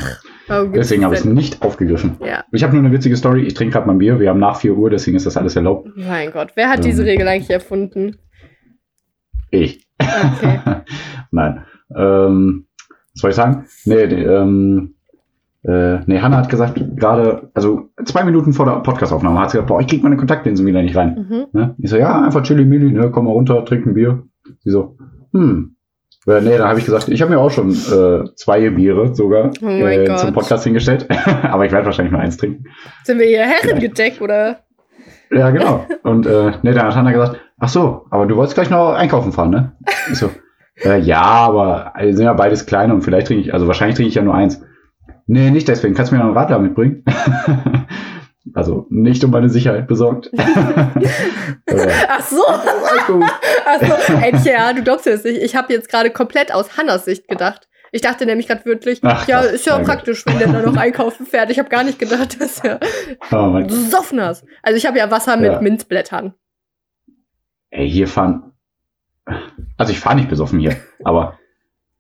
Deswegen 0.75 1.05
habe 1.05 1.15
ich 1.15 1.21
es 1.21 1.25
nicht 1.27 1.63
aufgegriffen. 1.63 2.17
Ja, 2.25 2.45
Ich 2.51 2.63
habe 2.65 2.75
nur 2.75 2.85
eine 2.85 2.93
witzige 2.93 3.17
Story. 3.17 3.43
Ich 3.47 3.55
trinke 3.55 3.75
gerade 3.75 3.87
mein 3.87 3.99
Bier. 3.99 4.19
Wir 4.19 4.31
haben 4.31 4.41
nach 4.41 4.57
4 4.61 4.75
Uhr, 4.75 4.91
deswegen 4.91 5.17
ist 5.17 5.25
das 5.27 5.37
alles 5.37 5.55
erlaubt. 5.55 5.89
mein 5.97 6.33
Gott. 6.33 6.53
Wer 6.57 6.69
hat 6.69 6.85
diese 6.85 7.03
Ähm. 7.03 7.09
Regel 7.09 7.29
eigentlich 7.29 7.51
erfunden? 7.51 8.19
Ich. 9.51 9.87
Okay. 9.99 10.61
Nein. 11.31 11.65
Ähm, 11.97 12.67
was 13.15 13.21
soll 13.21 13.31
ich 13.31 13.37
sagen? 13.37 13.67
Nee, 13.85 14.07
die, 14.07 14.23
ähm, 14.23 14.95
äh, 15.63 15.99
nee, 16.07 16.21
Hanna 16.21 16.39
hat 16.39 16.49
gesagt, 16.49 16.81
gerade, 16.97 17.51
also 17.55 17.91
zwei 18.05 18.25
Minuten 18.25 18.53
vor 18.53 18.67
der 18.67 18.81
Podcastaufnahme 18.81 19.41
hat 19.41 19.51
sie 19.51 19.59
gesagt, 19.59 19.69
boah, 19.69 19.81
ich 19.81 19.89
krieg 19.89 20.03
meine 20.03 20.17
Kontaktlinsen 20.17 20.67
wieder 20.67 20.83
nicht 20.83 20.97
rein. 20.97 21.27
Mhm. 21.29 21.47
Ne? 21.53 21.75
Ich 21.79 21.91
so, 21.91 21.97
ja, 21.97 22.23
einfach 22.23 22.43
chili 22.43 22.65
mili, 22.65 22.93
ne, 22.93 23.11
komm 23.11 23.27
mal 23.27 23.33
runter, 23.33 23.65
trink 23.65 23.87
ein 23.87 23.95
Bier. 23.95 24.23
Sie 24.61 24.71
so, 24.71 24.97
hm. 25.33 25.77
Äh, 26.27 26.41
nee, 26.43 26.57
dann 26.59 26.69
habe 26.69 26.79
ich 26.79 26.85
gesagt, 26.85 27.09
ich 27.09 27.23
habe 27.23 27.33
mir 27.33 27.39
auch 27.39 27.51
schon 27.51 27.71
äh, 27.71 28.25
zwei 28.35 28.69
Biere 28.71 29.15
sogar 29.15 29.53
Oh 29.63 29.67
äh, 29.67 30.17
zum 30.17 30.35
Podcast 30.35 30.65
hingestellt. 30.65 31.07
Aber 31.43 31.65
ich 31.65 31.73
werde 31.73 31.87
wahrscheinlich 31.87 32.13
nur 32.13 32.21
eins 32.21 32.37
trinken. 32.37 32.65
Sind 33.05 33.19
wir 33.19 33.27
hier 33.27 33.45
Herrengedeck 33.47 34.21
oder? 34.21 34.59
Ja, 35.31 35.51
genau. 35.51 35.87
Und 36.03 36.27
äh, 36.27 36.53
nee, 36.63 36.73
dann 36.73 36.87
hat 36.87 36.97
Hanna 36.97 37.13
gesagt, 37.13 37.41
ach 37.59 37.69
so, 37.69 38.07
aber 38.11 38.27
du 38.27 38.35
wolltest 38.35 38.57
gleich 38.57 38.69
noch 38.69 38.95
einkaufen 38.95 39.31
fahren, 39.31 39.51
ne? 39.51 39.73
Ich 40.11 40.19
so, 40.19 40.29
äh, 40.85 40.99
ja, 41.01 41.23
aber 41.23 41.95
also 41.97 42.17
sind 42.17 42.25
ja 42.27 42.33
beides 42.33 42.67
kleine 42.67 42.95
und 42.95 43.03
vielleicht 43.03 43.27
trinke 43.29 43.43
ich, 43.43 43.55
also 43.55 43.67
wahrscheinlich 43.67 43.97
trinke 43.97 44.09
ich 44.09 44.15
ja 44.15 44.23
nur 44.23 44.35
eins. 44.35 44.63
Nee, 45.27 45.51
nicht 45.51 45.69
deswegen. 45.69 45.95
Kannst 45.95 46.11
du 46.11 46.17
mir 46.17 46.21
noch 46.21 46.29
einen 46.29 46.37
Radler 46.37 46.59
mitbringen? 46.59 47.05
also 48.55 48.87
nicht 48.91 49.23
um 49.23 49.31
meine 49.31 49.49
Sicherheit 49.49 49.87
besorgt. 49.87 50.31
Ach 50.39 52.21
so. 52.21 52.43
gut. 53.07 53.25
Also, 53.65 54.15
ey, 54.21 54.33
Pierre, 54.33 54.75
du 54.75 54.83
glaubst 54.83 55.07
es 55.07 55.23
nicht. 55.23 55.41
Ich 55.41 55.55
habe 55.55 55.73
jetzt 55.73 55.89
gerade 55.89 56.11
komplett 56.11 56.53
aus 56.53 56.77
Hannas 56.77 57.05
Sicht 57.05 57.29
gedacht. 57.29 57.69
Ich 57.93 58.03
dachte 58.03 58.25
nämlich 58.27 58.47
gerade 58.47 58.65
wirklich, 58.65 59.01
Ach, 59.03 59.27
ja, 59.27 59.41
ist 59.41 59.67
ja 59.67 59.79
praktisch, 59.81 60.25
wenn 60.27 60.39
der 60.39 60.49
da 60.49 60.63
noch 60.63 60.77
einkaufen 60.81 61.27
fährt. 61.27 61.51
Ich 61.51 61.59
habe 61.59 61.69
gar 61.69 61.83
nicht 61.85 61.99
gedacht, 61.99 62.41
dass 62.41 62.61
er 62.65 62.79
Oh 63.31 63.53
besoffen 63.53 64.21
hast. 64.21 64.45
Also 64.63 64.77
ich 64.77 64.87
habe 64.87 64.99
ja 64.99 65.11
Wasser 65.11 65.37
mit 65.37 65.53
Ja. 65.53 65.61
Minzblättern. 65.61 66.35
Ey, 67.71 67.89
hier 67.89 68.09
fahren. 68.09 68.50
Also 69.77 69.93
ich 69.93 70.01
fahre 70.01 70.17
nicht 70.17 70.29
besoffen 70.29 70.59
hier, 70.59 70.77
aber 71.05 71.39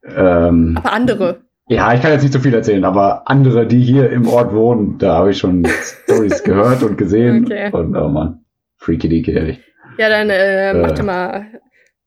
ähm, 0.04 0.76
Aber 0.78 0.92
andere. 0.92 1.40
ja, 1.68 1.92
ich 1.94 2.00
kann 2.02 2.12
jetzt 2.12 2.22
nicht 2.22 2.32
so 2.32 2.38
viel 2.40 2.54
erzählen, 2.54 2.84
aber 2.84 3.28
andere, 3.28 3.66
die 3.66 3.80
hier 3.82 4.10
im 4.10 4.26
Ort 4.28 4.52
wohnen, 4.54 4.98
da 4.98 5.14
habe 5.16 5.30
ich 5.30 5.38
schon 5.38 5.66
Stories 5.66 6.42
gehört 6.44 6.82
und 6.82 6.96
gesehen. 6.96 7.44
Okay. 7.44 7.70
Und 7.72 7.96
oh 7.96 8.08
Mann, 8.08 8.44
freaky 8.78 9.08
deaky, 9.08 9.32
ehrlich. 9.32 9.60
Ja, 9.98 10.08
dann 10.08 10.30
äh, 10.30 10.74
mach 10.74 10.98
Äh. 10.98 11.02
mal 11.02 11.46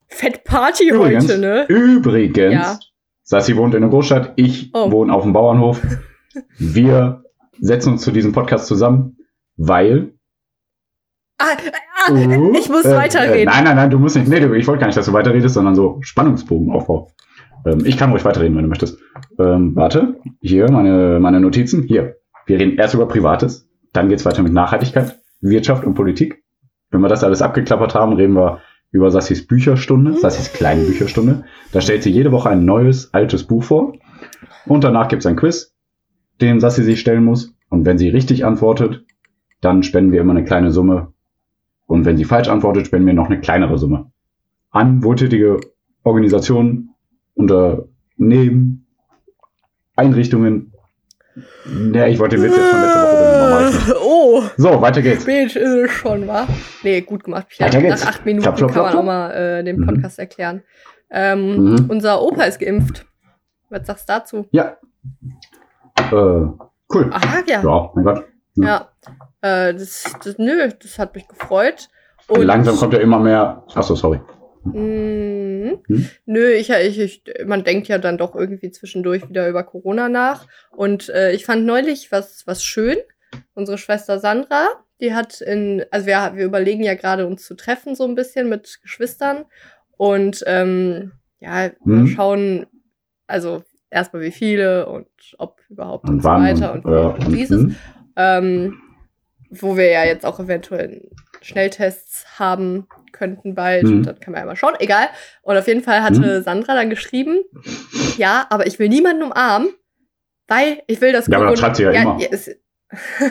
Fett 0.07 0.43
Party 0.43 0.89
Übrigens, 0.89 1.25
heute, 1.29 1.39
ne? 1.39 1.65
übrigens, 1.67 2.37
Ja. 2.53 2.79
Sassi 3.23 3.55
wohnt 3.55 3.73
in 3.73 3.83
einer 3.83 3.89
Großstadt, 3.91 4.33
ich 4.35 4.71
Oh. 4.73 4.91
wohne 4.91 5.13
auf 5.13 5.23
dem 5.23 5.33
Bauernhof. 5.33 5.81
Wir 6.57 7.23
setzen 7.59 7.93
uns 7.93 8.01
zu 8.01 8.11
diesem 8.11 8.31
Podcast 8.31 8.67
zusammen, 8.67 9.17
weil 9.55 10.13
Ah, 11.37 11.57
ah, 12.07 12.11
Uh, 12.11 12.53
ich 12.57 12.69
muss 12.69 12.83
äh, 12.85 12.95
weiterreden. 12.95 13.47
Äh, 13.47 13.55
nein, 13.55 13.63
nein, 13.63 13.75
nein, 13.77 13.89
du 13.89 13.97
musst 13.97 14.17
nicht. 14.17 14.27
Nee, 14.27 14.39
ich 14.57 14.67
wollte 14.67 14.81
gar 14.81 14.87
nicht, 14.87 14.97
dass 14.97 15.05
du 15.05 15.13
weiterredest, 15.13 15.53
sondern 15.53 15.73
so 15.73 15.99
Spannungsbogenaufbau. 16.01 17.11
Ähm, 17.65 17.85
ich 17.85 17.97
kann 17.97 18.11
ruhig 18.11 18.25
weiterreden, 18.25 18.55
wenn 18.57 18.63
du 18.63 18.69
möchtest. 18.69 18.99
Ähm, 19.39 19.75
warte, 19.75 20.19
hier 20.41 20.69
meine, 20.69 21.19
meine 21.19 21.39
Notizen. 21.39 21.83
Hier. 21.83 22.17
Wir 22.45 22.59
reden 22.59 22.77
erst 22.77 22.93
über 22.93 23.07
Privates, 23.07 23.69
dann 23.93 24.09
geht's 24.09 24.25
weiter 24.25 24.43
mit 24.43 24.51
Nachhaltigkeit, 24.51 25.19
Wirtschaft 25.39 25.85
und 25.85 25.93
Politik. 25.93 26.43
Wenn 26.91 26.99
wir 26.99 27.07
das 27.07 27.23
alles 27.23 27.41
abgeklappert 27.41 27.95
haben, 27.95 28.13
reden 28.13 28.33
wir 28.33 28.59
über 28.91 29.09
Sassis 29.09 29.47
Bücherstunde, 29.47 30.17
Sassis 30.17 30.51
kleine 30.51 30.83
Bücherstunde. 30.83 31.45
Da 31.71 31.79
stellt 31.79 32.03
sie 32.03 32.11
jede 32.11 32.31
Woche 32.31 32.49
ein 32.49 32.65
neues, 32.65 33.13
altes 33.13 33.45
Buch 33.45 33.63
vor. 33.63 33.93
Und 34.65 34.83
danach 34.83 35.07
gibt's 35.07 35.25
ein 35.25 35.37
Quiz, 35.37 35.73
den 36.41 36.59
Sassi 36.59 36.83
sich 36.83 36.99
stellen 36.99 37.23
muss. 37.23 37.55
Und 37.69 37.85
wenn 37.85 37.97
sie 37.97 38.09
richtig 38.09 38.45
antwortet, 38.45 39.05
dann 39.61 39.83
spenden 39.83 40.11
wir 40.11 40.21
immer 40.21 40.31
eine 40.31 40.43
kleine 40.43 40.71
Summe. 40.71 41.12
Und 41.87 42.05
wenn 42.05 42.17
sie 42.17 42.25
falsch 42.25 42.47
antwortet, 42.49 42.87
spenden 42.87 43.07
wir 43.07 43.13
noch 43.13 43.27
eine 43.27 43.39
kleinere 43.39 43.77
Summe. 43.77 44.11
An 44.71 45.03
wohltätige 45.03 45.59
Organisationen, 46.03 46.89
Unternehmen, 47.35 48.85
Einrichtungen. 49.95 50.73
Ja, 51.93 52.07
ich 52.07 52.19
wollte 52.19 52.35
den 52.37 52.45
Witz 52.45 52.55
jetzt 52.55 52.69
von 52.69 52.81
letzter 52.81 53.03
Woche 53.03 53.65
nicht. 53.65 53.95
Oh, 54.03 54.43
So, 54.57 54.81
weiter 54.81 55.01
geht's. 55.01 55.23
spät 55.23 55.55
ist 55.55 55.57
es 55.57 55.91
schon, 55.91 56.27
wa? 56.27 56.47
Nee, 56.83 57.01
gut 57.01 57.23
gemacht. 57.23 57.47
Weiter 57.59 57.81
geht's. 57.81 58.03
Nach 58.03 58.09
acht 58.11 58.25
Minuten 58.25 58.43
Klapp, 58.43 58.57
klapp, 58.57 58.71
kann 58.71 58.81
man 58.83 58.91
klapp, 58.91 59.01
auch 59.01 59.05
mal 59.05 59.31
äh, 59.31 59.63
den 59.63 59.77
Mhm. 59.79 59.85
Podcast 59.85 60.19
erklären. 60.19 60.61
Ähm, 61.11 61.55
Mhm. 61.73 61.85
Unser 61.89 62.21
Opa 62.21 62.43
ist 62.43 62.59
geimpft. 62.59 63.05
Was 63.69 63.85
sagst 63.87 64.07
du 64.09 64.13
dazu? 64.13 64.47
Ja. 64.51 64.77
Äh, 65.97 66.11
cool. 66.11 67.09
Aha, 67.11 67.39
ja. 67.47 67.61
Ja, 67.63 67.91
mein 67.95 68.03
Gott. 68.05 68.25
Ja. 68.55 68.89
Äh, 69.43 69.73
das, 69.73 70.05
das, 70.23 70.37
nö, 70.37 70.69
das 70.81 70.97
hat 70.97 71.13
mich 71.15 71.27
gefreut. 71.27 71.89
Und 72.27 72.43
Langsam 72.43 72.77
kommt 72.77 72.93
ja 72.93 72.99
immer 72.99 73.19
mehr. 73.19 73.63
Achso, 73.75 73.95
sorry. 73.95 74.21
Mhm. 74.63 75.81
Hm? 75.87 76.09
Nö, 76.25 76.51
ich, 76.51 76.69
ich, 76.69 76.99
ich, 76.99 77.23
man 77.45 77.65
denkt 77.65 77.89
ja 77.89 77.97
dann 77.97 78.17
doch 78.17 78.35
irgendwie 78.35 78.71
zwischendurch 78.71 79.27
wieder 79.27 79.49
über 79.49 79.63
Corona 79.63 80.07
nach. 80.07 80.47
Und 80.71 81.09
äh, 81.09 81.33
ich 81.33 81.45
fand 81.45 81.65
neulich 81.65 82.11
was, 82.13 82.47
was 82.47 82.63
schön. 82.63 82.95
Unsere 83.53 83.77
Schwester 83.77 84.19
Sandra, 84.19 84.67
die 85.01 85.13
hat 85.13 85.41
in, 85.41 85.83
also 85.91 86.07
wir, 86.07 86.31
wir 86.35 86.45
überlegen 86.45 86.83
ja 86.83 86.95
gerade 86.95 87.27
uns 87.27 87.45
zu 87.45 87.55
treffen 87.55 87.95
so 87.95 88.05
ein 88.05 88.15
bisschen 88.15 88.47
mit 88.47 88.79
Geschwistern. 88.81 89.43
Und 89.97 90.43
ähm, 90.47 91.11
ja, 91.39 91.71
Mhm. 91.83 92.07
schauen, 92.07 92.65
also 93.27 93.63
erstmal 93.89 94.21
wie 94.21 94.31
viele 94.31 94.85
und 94.85 95.07
ob 95.37 95.59
überhaupt 95.69 96.07
und, 96.07 96.15
Und 96.15 96.23
so 96.23 96.29
weiter 96.29 96.73
und, 96.73 96.85
und, 96.85 96.93
äh, 96.93 96.97
und 96.97 97.25
und, 97.25 97.31
dieses 97.33 97.61
hm? 97.63 97.75
ähm, 98.15 98.79
wo 99.61 99.77
wir 99.77 99.89
ja 99.91 100.03
jetzt 100.05 100.25
auch 100.25 100.39
eventuell 100.39 101.09
Schnelltests 101.41 102.39
haben 102.39 102.87
könnten 103.11 103.53
bald. 103.55 103.83
Mhm. 103.83 103.97
Und 103.97 104.03
dann 104.07 104.19
kann 104.19 104.31
man 104.33 104.41
ja 104.41 104.45
mal 104.45 104.55
schauen. 104.55 104.75
Egal. 104.79 105.07
Und 105.41 105.57
auf 105.57 105.67
jeden 105.67 105.83
Fall 105.83 106.01
hatte 106.03 106.41
Sandra 106.41 106.73
dann 106.75 106.89
geschrieben, 106.89 107.39
ja, 108.17 108.47
aber 108.49 108.65
ich 108.67 108.79
will 108.79 108.89
niemanden 108.89 109.23
umarmen, 109.23 109.69
weil 110.47 110.81
ich 110.87 110.99
will 111.01 111.11
das 111.11 111.27
Ja, 111.27 111.37
aber 111.37 111.51
das 111.51 111.59
schreibt 111.59 111.75
sie 111.77 111.83
ja 111.83 111.91
immer. 111.91 112.17
es, 112.31 112.47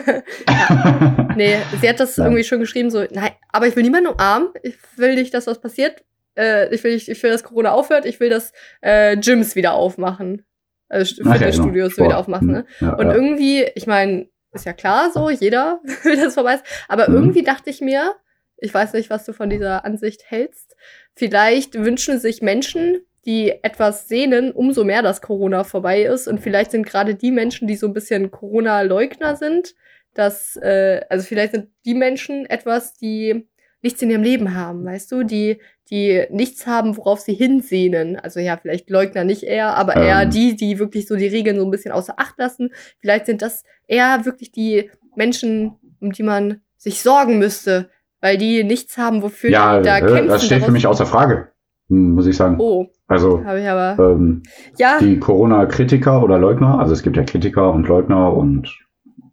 ja, 0.49 1.27
nee, 1.35 1.57
sie 1.81 1.89
hat 1.89 1.99
das 1.99 2.17
Ja. 2.17 2.25
irgendwie 2.25 2.43
schon 2.43 2.59
geschrieben, 2.59 2.89
so, 2.89 3.05
nein, 3.11 3.31
aber 3.49 3.67
ich 3.67 3.75
will 3.75 3.83
niemanden 3.83 4.07
umarmen. 4.09 4.49
Ich 4.61 4.75
will 4.97 5.15
nicht, 5.15 5.33
dass 5.33 5.47
was 5.47 5.59
passiert. 5.61 6.03
Äh, 6.37 6.73
ich, 6.73 6.83
will, 6.83 6.93
ich, 6.93 7.09
ich 7.09 7.21
will, 7.23 7.31
dass 7.31 7.43
Corona 7.43 7.71
aufhört. 7.71 8.05
Ich 8.05 8.19
will, 8.19 8.29
dass 8.29 8.51
äh, 8.81 9.15
Gyms 9.17 9.55
wieder 9.55 9.73
aufmachen. 9.73 10.45
Also 10.89 11.15
Ach 11.21 11.25
ja, 11.27 11.33
Fitnessstudios 11.33 11.95
genau. 11.95 12.09
wieder 12.09 12.17
aufmachen, 12.19 12.47
ne? 12.51 12.65
Hm, 12.79 12.87
Ja, 12.87 12.93
Und 12.95 13.07
ja. 13.07 13.13
irgendwie, 13.13 13.63
ich 13.75 13.87
meine, 13.87 14.27
ist 14.53 14.65
ja 14.65 14.73
klar 14.73 15.11
so, 15.11 15.29
jeder 15.29 15.79
will 16.03 16.15
das 16.17 16.35
vorbei. 16.35 16.59
Aber 16.87 17.09
Mhm. 17.09 17.15
irgendwie 17.15 17.43
dachte 17.43 17.69
ich 17.69 17.81
mir, 17.81 18.13
ich 18.57 18.73
weiß 18.73 18.93
nicht, 18.93 19.09
was 19.09 19.25
du 19.25 19.33
von 19.33 19.49
dieser 19.49 19.83
Ansicht 19.85 20.23
hältst. 20.29 20.75
Vielleicht 21.15 21.75
wünschen 21.75 22.19
sich 22.19 22.41
Menschen, 22.41 23.01
die 23.25 23.49
etwas 23.63 24.07
sehnen, 24.07 24.51
umso 24.51 24.83
mehr, 24.83 25.01
dass 25.01 25.21
Corona 25.21 25.63
vorbei 25.63 26.03
ist. 26.03 26.27
Und 26.27 26.39
vielleicht 26.39 26.71
sind 26.71 26.85
gerade 26.85 27.15
die 27.15 27.31
Menschen, 27.31 27.67
die 27.67 27.75
so 27.75 27.87
ein 27.87 27.93
bisschen 27.93 28.31
Corona-Leugner 28.31 29.35
sind, 29.35 29.75
dass, 30.13 30.55
äh, 30.57 31.01
also 31.09 31.25
vielleicht 31.25 31.53
sind 31.53 31.69
die 31.85 31.95
Menschen 31.95 32.45
etwas, 32.45 32.93
die 32.93 33.47
nichts 33.81 34.01
in 34.01 34.09
ihrem 34.11 34.23
Leben 34.23 34.55
haben, 34.55 34.85
weißt 34.85 35.11
du, 35.11 35.23
die, 35.23 35.61
die 35.89 36.25
nichts 36.31 36.65
haben, 36.65 36.97
worauf 36.97 37.19
sie 37.19 37.33
hinsehnen. 37.33 38.15
Also 38.17 38.39
ja, 38.39 38.57
vielleicht 38.57 38.89
Leugner 38.89 39.23
nicht 39.23 39.43
eher, 39.43 39.75
aber 39.77 39.95
eher 39.97 40.21
Ähm. 40.23 40.29
die, 40.29 40.55
die 40.55 40.79
wirklich 40.79 41.07
so 41.07 41.15
die 41.15 41.27
Regeln 41.27 41.57
so 41.57 41.65
ein 41.65 41.71
bisschen 41.71 41.91
außer 41.91 42.15
Acht 42.17 42.37
lassen. 42.37 42.69
Vielleicht 42.99 43.25
sind 43.25 43.41
das 43.41 43.63
eher 43.87 44.25
wirklich 44.25 44.51
die 44.51 44.89
Menschen, 45.15 45.75
um 45.99 46.11
die 46.11 46.23
man 46.23 46.61
sich 46.77 47.01
sorgen 47.01 47.37
müsste, 47.37 47.89
weil 48.21 48.37
die 48.37 48.63
nichts 48.63 48.97
haben, 48.97 49.21
wofür 49.21 49.49
ja, 49.49 49.79
die 49.79 49.85
da 49.85 49.97
äh, 49.97 50.01
kämpfen. 50.01 50.27
das 50.27 50.45
steht 50.45 50.63
für 50.63 50.71
mich 50.71 50.87
außer 50.87 51.05
Frage, 51.05 51.49
hm, 51.89 52.13
muss 52.15 52.25
ich 52.27 52.35
sagen. 52.37 52.55
Oh, 52.59 52.87
Also, 53.07 53.43
habe 53.45 53.59
ich 53.61 53.67
aber. 53.67 54.01
ähm, 54.01 54.43
Ja, 54.77 54.97
die 54.99 55.19
Corona-Kritiker 55.19 56.23
oder 56.23 56.39
Leugner, 56.39 56.79
also 56.79 56.93
es 56.93 57.03
gibt 57.03 57.17
ja 57.17 57.23
Kritiker 57.23 57.71
und 57.71 57.87
Leugner 57.87 58.33
und 58.33 58.73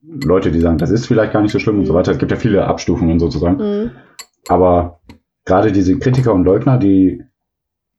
Leute, 0.03 0.51
die 0.51 0.61
sagen, 0.61 0.79
das 0.79 0.91
ist 0.91 1.07
vielleicht 1.07 1.33
gar 1.33 1.41
nicht 1.43 1.53
so 1.53 1.61
schlimm 1.61 1.79
und 1.79 1.87
so 1.87 1.93
Mhm. 1.93 1.97
weiter. 1.99 2.11
Es 2.13 2.19
gibt 2.19 2.33
ja 2.33 2.37
viele 2.37 2.65
Abstufungen 2.67 3.21
sozusagen. 3.21 3.59
hm, 3.61 3.91
Aber 4.49 5.01
gerade 5.51 5.73
diese 5.73 5.99
Kritiker 5.99 6.33
und 6.33 6.45
Leugner, 6.45 6.79
die, 6.79 7.25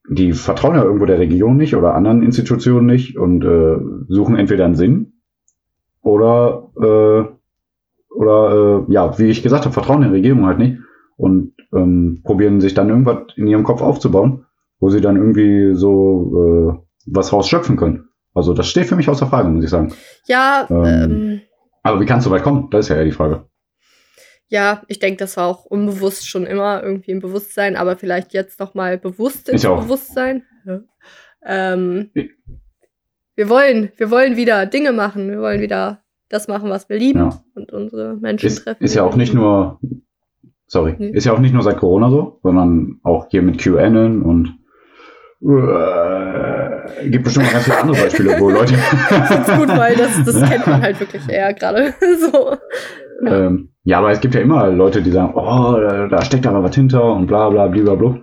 die 0.10 0.32
vertrauen 0.32 0.76
ja 0.76 0.84
irgendwo 0.84 1.06
der 1.06 1.20
Regierung 1.20 1.58
nicht 1.58 1.76
oder 1.76 1.96
anderen 1.96 2.24
Institutionen 2.24 2.86
nicht 2.86 3.18
und 3.18 3.44
äh, 3.44 3.76
suchen 4.08 4.38
entweder 4.38 4.64
einen 4.64 4.76
Sinn 4.76 5.22
oder, 6.02 6.72
äh, 6.78 8.16
oder 8.16 8.86
äh, 8.88 8.94
ja, 8.94 9.20
wie 9.20 9.26
ich 9.26 9.44
gesagt 9.44 9.66
habe, 9.66 9.74
vertrauen 9.74 10.02
der 10.02 10.14
Regierung 10.14 10.46
halt 10.46 10.60
nicht 10.60 10.78
und 11.18 11.54
ähm, 11.74 12.22
probieren 12.24 12.62
sich 12.62 12.74
dann 12.74 12.88
irgendwas 12.88 13.18
in 13.36 13.48
ihrem 13.48 13.64
Kopf 13.64 13.82
aufzubauen, 13.82 14.46
wo 14.80 14.90
sie 14.90 15.02
dann 15.02 15.18
irgendwie 15.18 15.76
so 15.76 16.32
äh, 16.38 17.12
was 17.14 17.34
rausschöpfen 17.34 17.76
können. 17.76 18.08
Also 18.34 18.54
das 18.54 18.68
steht 18.68 18.86
für 18.86 18.96
mich 18.96 19.10
außer 19.10 19.28
Frage, 19.28 19.50
muss 19.50 19.66
ich 19.66 19.70
sagen. 19.70 19.94
ja, 20.26 20.68
Ähm. 20.70 21.12
ähm, 21.12 21.42
Aber 21.84 22.00
wie 22.00 22.06
kannst 22.06 22.26
du 22.26 22.32
weit 22.32 22.44
kommen? 22.44 22.70
Das 22.72 22.86
ist 22.86 22.90
ja 22.90 22.96
eher 22.96 23.04
die 23.04 23.12
Frage. 23.12 23.44
Ja, 24.54 24.82
ich 24.88 25.00
denke, 25.00 25.18
das 25.18 25.38
war 25.38 25.48
auch 25.48 25.64
unbewusst 25.66 26.28
schon 26.30 26.46
immer 26.46 26.84
irgendwie 26.84 27.12
im 27.12 27.22
Bewusstsein, 27.22 27.78
aber 27.78 27.96
vielleicht 27.96 28.34
jetzt 28.34 28.60
noch 28.60 28.74
mal 28.74 28.98
bewusst 28.98 29.50
auch. 29.66 29.84
Bewusstsein. 29.84 30.44
Ja. 30.66 30.82
Ähm, 31.46 32.12
wir 33.36 33.48
wollen, 33.48 33.92
wir 33.96 34.12
wollen 34.12 34.36
wieder 34.36 34.66
Dinge 34.66 34.92
machen, 34.92 35.30
wir 35.32 35.40
wollen 35.40 35.62
wieder 35.62 36.04
das 36.28 36.50
machen, 36.50 36.70
was 36.70 36.90
wir 36.90 36.98
lieben 36.98 37.20
Ja. 37.20 37.44
und 37.56 37.72
unsere 37.72 38.16
Menschen 38.18 38.48
Ist, 38.48 38.64
treffen. 38.66 38.84
ist 38.84 38.94
ja 38.94 39.04
auch 39.04 39.16
nicht 39.16 39.34
nur, 39.34 39.80
sorry, 40.68 40.96
Nee. 41.00 41.12
ist 41.12 41.26
ja 41.26 41.32
auch 41.34 41.40
nicht 41.40 41.54
nur 41.54 41.64
seit 41.64 41.78
Corona 41.78 42.10
so, 42.10 42.40
sondern 42.44 43.00
auch 43.04 43.28
hier 43.30 43.42
mit 43.44 43.58
QAnon 43.58 44.22
und 44.22 44.58
äh, 45.44 47.10
gibt 47.10 47.24
bestimmt 47.24 47.46
noch 47.48 47.54
ganz 47.54 47.64
viele 47.66 47.80
andere 47.80 47.98
Beispiele, 48.04 48.40
wo 48.40 48.50
Leute. 48.50 48.74
Ich 48.76 48.80
find's 49.28 49.52
gut, 49.58 49.70
weil 49.70 49.96
das, 49.96 50.24
das 50.26 50.50
kennt 50.50 50.68
man 50.68 50.82
halt 50.84 51.00
wirklich 51.00 51.28
eher 51.30 51.54
gerade 51.54 51.94
so. 52.20 52.58
Ja. 53.24 53.46
ähm, 53.48 53.70
ja, 53.84 53.98
aber 54.00 54.12
es 54.12 54.22
gibt 54.22 54.36
ja 54.36 54.42
immer 54.42 54.70
Leute, 54.70 55.02
die 55.02 55.12
sagen, 55.12 55.34
oh, 55.36 55.76
da, 55.80 56.08
da 56.08 56.22
steckt 56.24 56.46
aber 56.46 56.64
was 56.64 56.76
hinter 56.76 57.04
und 57.14 57.28
bla 57.28 57.50
bla 57.50 57.68
blablabla. 57.68 58.20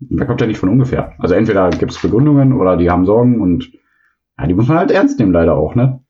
Da 0.00 0.24
kommt 0.24 0.40
ja 0.40 0.46
nicht 0.46 0.58
von 0.58 0.68
ungefähr. 0.68 1.12
Also 1.18 1.34
entweder 1.34 1.70
gibt 1.70 1.92
es 1.92 2.00
Begründungen 2.00 2.52
oder 2.52 2.76
die 2.76 2.90
haben 2.90 3.04
Sorgen 3.06 3.40
und 3.40 3.70
ja, 4.38 4.46
die 4.46 4.54
muss 4.54 4.68
man 4.68 4.78
halt 4.78 4.90
ernst 4.90 5.18
nehmen, 5.18 5.32
leider 5.32 5.56
auch, 5.56 5.74
ne? 5.74 6.00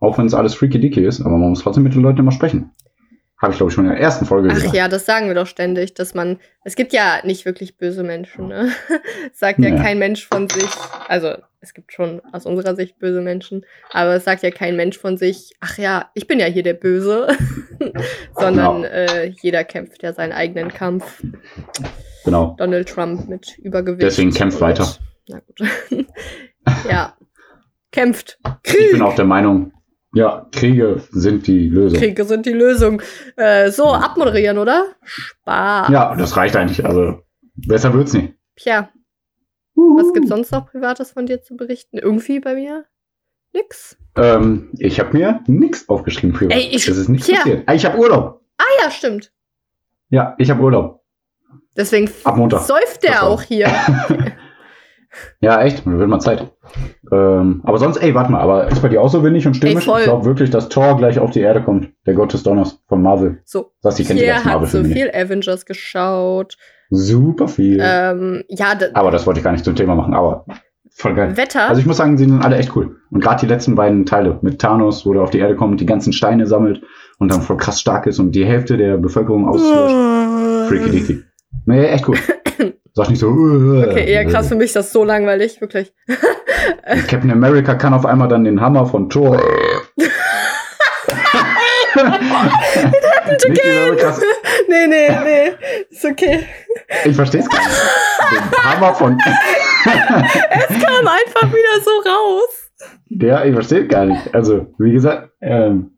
Auch 0.00 0.18
wenn 0.18 0.26
es 0.26 0.34
alles 0.34 0.54
freaky 0.54 0.78
dicky 0.80 1.04
ist, 1.04 1.20
aber 1.20 1.36
man 1.38 1.50
muss 1.50 1.62
trotzdem 1.62 1.82
mit 1.84 1.94
den 1.94 2.02
Leuten 2.02 2.18
immer 2.18 2.32
sprechen. 2.32 2.72
Habe 3.40 3.52
ich, 3.52 3.56
glaube 3.58 3.70
ich, 3.70 3.74
schon 3.74 3.84
in 3.84 3.90
der 3.90 4.00
ersten 4.00 4.26
Folge 4.26 4.48
Ach 4.50 4.54
gesagt. 4.54 4.74
ja, 4.74 4.88
das 4.88 5.06
sagen 5.06 5.26
wir 5.28 5.34
doch 5.34 5.46
ständig, 5.46 5.94
dass 5.94 6.14
man, 6.14 6.38
es 6.64 6.76
gibt 6.76 6.92
ja 6.92 7.18
nicht 7.24 7.44
wirklich 7.46 7.78
böse 7.78 8.02
Menschen, 8.04 8.48
ne? 8.48 8.68
Sagt 9.32 9.58
ja 9.60 9.70
Ja. 9.70 9.76
kein 9.82 9.98
Mensch 9.98 10.26
von 10.26 10.48
sich, 10.48 10.70
also 11.08 11.34
es 11.64 11.74
gibt 11.74 11.92
schon 11.92 12.20
aus 12.32 12.46
unserer 12.46 12.76
Sicht 12.76 12.98
böse 12.98 13.20
Menschen, 13.20 13.64
aber 13.90 14.14
es 14.14 14.24
sagt 14.24 14.42
ja 14.42 14.50
kein 14.50 14.76
Mensch 14.76 14.98
von 14.98 15.16
sich, 15.16 15.52
ach 15.60 15.78
ja, 15.78 16.10
ich 16.14 16.26
bin 16.26 16.38
ja 16.38 16.46
hier 16.46 16.62
der 16.62 16.74
Böse, 16.74 17.28
sondern 18.38 18.82
Genau. 18.82 18.84
äh, 18.84 19.34
jeder 19.42 19.64
kämpft 19.64 20.02
ja 20.02 20.12
seinen 20.12 20.32
eigenen 20.32 20.68
Kampf. 20.68 21.22
Genau. 22.24 22.54
Donald 22.58 22.88
Trump 22.88 23.28
mit 23.28 23.58
Übergewicht. 23.58 24.02
Deswegen 24.02 24.32
kämpft 24.32 24.60
weiter. 24.60 24.86
Na 25.28 25.40
gut. 25.40 25.60
ja. 26.88 27.16
Kämpft. 27.92 28.38
Ich 28.64 28.92
bin 28.92 29.02
auch 29.02 29.14
der 29.14 29.24
Meinung, 29.24 29.72
ja, 30.14 30.46
Kriege 30.52 31.02
sind 31.10 31.46
die 31.46 31.68
Lösung. 31.68 31.98
Kriege 31.98 32.24
sind 32.24 32.44
die 32.46 32.52
Lösung. 32.52 33.00
Äh, 33.36 33.70
so, 33.70 33.92
abmoderieren, 33.92 34.58
oder? 34.58 34.86
Spaß. 35.02 35.90
Ja, 35.90 36.14
das 36.16 36.36
reicht 36.36 36.56
eigentlich. 36.56 36.84
Also 36.84 37.20
besser 37.54 37.92
wird's 37.94 38.12
nicht. 38.12 38.34
Tja, 38.56 38.88
was 39.76 40.12
gibt's 40.12 40.28
sonst 40.28 40.52
noch 40.52 40.66
Privates 40.70 41.10
von 41.12 41.26
dir 41.26 41.42
zu 41.42 41.56
berichten? 41.56 41.98
Irgendwie 41.98 42.40
bei 42.40 42.54
mir? 42.54 42.84
Nix. 43.52 43.96
Ähm, 44.16 44.70
ich 44.78 44.98
habe 45.00 45.16
mir 45.16 45.40
nichts 45.46 45.88
aufgeschrieben 45.88 46.34
privat. 46.36 46.56
Ey, 46.56 46.68
ich- 46.72 46.86
das 46.86 46.96
ist 46.96 47.08
nichts 47.08 47.26
Tja. 47.26 47.36
passiert. 47.38 47.62
Ah, 47.66 47.74
Ich 47.74 47.84
habe 47.84 47.98
Urlaub. 47.98 48.40
Ah 48.58 48.64
ja, 48.82 48.90
stimmt. 48.90 49.32
Ja, 50.10 50.34
ich 50.38 50.50
habe 50.50 50.62
Urlaub. 50.62 51.02
Deswegen 51.76 52.10
Ab 52.24 52.36
Montag. 52.36 52.62
säuft 52.62 53.02
der 53.02 53.24
auch 53.24 53.42
hier. 53.42 53.68
Ja, 55.40 55.62
echt. 55.62 55.86
Wird 55.86 56.08
mal 56.08 56.18
Zeit. 56.18 56.50
Ähm, 57.12 57.60
aber 57.64 57.78
sonst, 57.78 57.98
ey, 57.98 58.14
warte 58.16 58.32
mal. 58.32 58.40
Aber 58.40 58.66
ist 58.66 58.82
bei 58.82 58.88
dir 58.88 59.00
auch 59.00 59.08
so 59.08 59.22
windig 59.22 59.46
und 59.46 59.54
stürmisch? 59.54 59.86
Ey, 59.86 59.98
ich 59.98 60.04
glaube 60.04 60.24
wirklich, 60.24 60.50
dass 60.50 60.68
Thor 60.68 60.96
gleich 60.96 61.20
auf 61.20 61.30
die 61.30 61.38
Erde 61.40 61.62
kommt. 61.62 61.90
Der 62.04 62.14
Gott 62.14 62.32
des 62.32 62.42
Donners 62.42 62.82
von 62.88 63.00
Marvel. 63.00 63.40
So, 63.44 63.70
Das 63.80 63.94
die 63.94 64.04
kennt 64.04 64.18
die 64.18 64.32
hat 64.32 64.42
so 64.42 64.48
Marvel-Filme 64.48 64.88
nicht. 64.88 64.96
viel 64.98 65.10
Avengers 65.14 65.66
geschaut. 65.66 66.56
Super 66.90 67.48
viel. 67.48 67.78
Ähm, 67.82 68.44
ja, 68.48 68.74
aber 68.94 69.10
das 69.10 69.26
wollte 69.26 69.40
ich 69.40 69.44
gar 69.44 69.52
nicht 69.52 69.64
zum 69.64 69.74
Thema 69.74 69.94
machen. 69.94 70.14
Aber 70.14 70.44
voll 70.90 71.14
geil. 71.14 71.36
Wetter. 71.36 71.68
Also 71.68 71.80
ich 71.80 71.86
muss 71.86 71.96
sagen, 71.96 72.16
sie 72.18 72.24
sind 72.24 72.44
alle 72.44 72.56
echt 72.56 72.74
cool. 72.76 72.96
Und 73.10 73.20
gerade 73.20 73.40
die 73.40 73.46
letzten 73.46 73.74
beiden 73.74 74.06
Teile 74.06 74.38
mit 74.42 74.60
Thanos, 74.60 75.04
wo 75.06 75.12
der 75.12 75.22
auf 75.22 75.30
die 75.30 75.38
Erde 75.38 75.56
kommt, 75.56 75.80
die 75.80 75.86
ganzen 75.86 76.12
Steine 76.12 76.46
sammelt 76.46 76.82
und 77.18 77.30
dann 77.32 77.42
voll 77.42 77.56
krass 77.56 77.80
stark 77.80 78.06
ist 78.06 78.18
und 78.18 78.32
die 78.32 78.44
Hälfte 78.44 78.76
der 78.76 78.96
Bevölkerung 78.96 79.48
auslöscht. 79.48 80.68
Freaky 80.68 80.90
dicky. 80.90 81.22
Nee, 81.66 81.86
echt 81.86 82.08
cool. 82.08 82.16
Sag 82.94 83.10
nicht 83.10 83.18
so. 83.18 83.28
äh, 83.28 83.90
Okay, 83.90 84.08
eher 84.08 84.24
krass 84.26 84.48
für 84.48 84.54
mich, 84.54 84.72
das 84.72 84.86
ist 84.86 84.92
so 84.92 85.04
langweilig, 85.04 85.60
wirklich. 85.60 85.92
Captain 87.08 87.30
America 87.30 87.74
kann 87.74 87.92
auf 87.94 88.06
einmal 88.06 88.28
dann 88.28 88.44
den 88.44 88.60
Hammer 88.60 88.86
von 88.86 89.08
Thor. 89.10 89.40
Dieser 93.48 93.96
krass- 93.96 94.20
nee, 94.68 94.86
nee, 94.86 95.08
nee. 95.24 95.52
Ist 95.90 96.04
okay. 96.04 96.40
Ich 97.04 97.16
versteh's 97.16 97.48
gar 97.48 97.58
nicht. 97.60 97.80
Den 98.32 98.64
Hammer 98.64 98.94
von. 98.94 99.18
Es 99.86 100.82
kam 100.82 101.06
einfach 101.06 101.48
wieder 101.52 101.82
so 101.84 101.90
raus. 102.08 102.70
Der, 103.10 103.44
ich 103.44 103.52
verstehe 103.52 103.86
gar 103.86 104.06
nicht. 104.06 104.34
Also, 104.34 104.66
wie 104.78 104.92
gesagt, 104.92 105.30
ähm, 105.42 105.90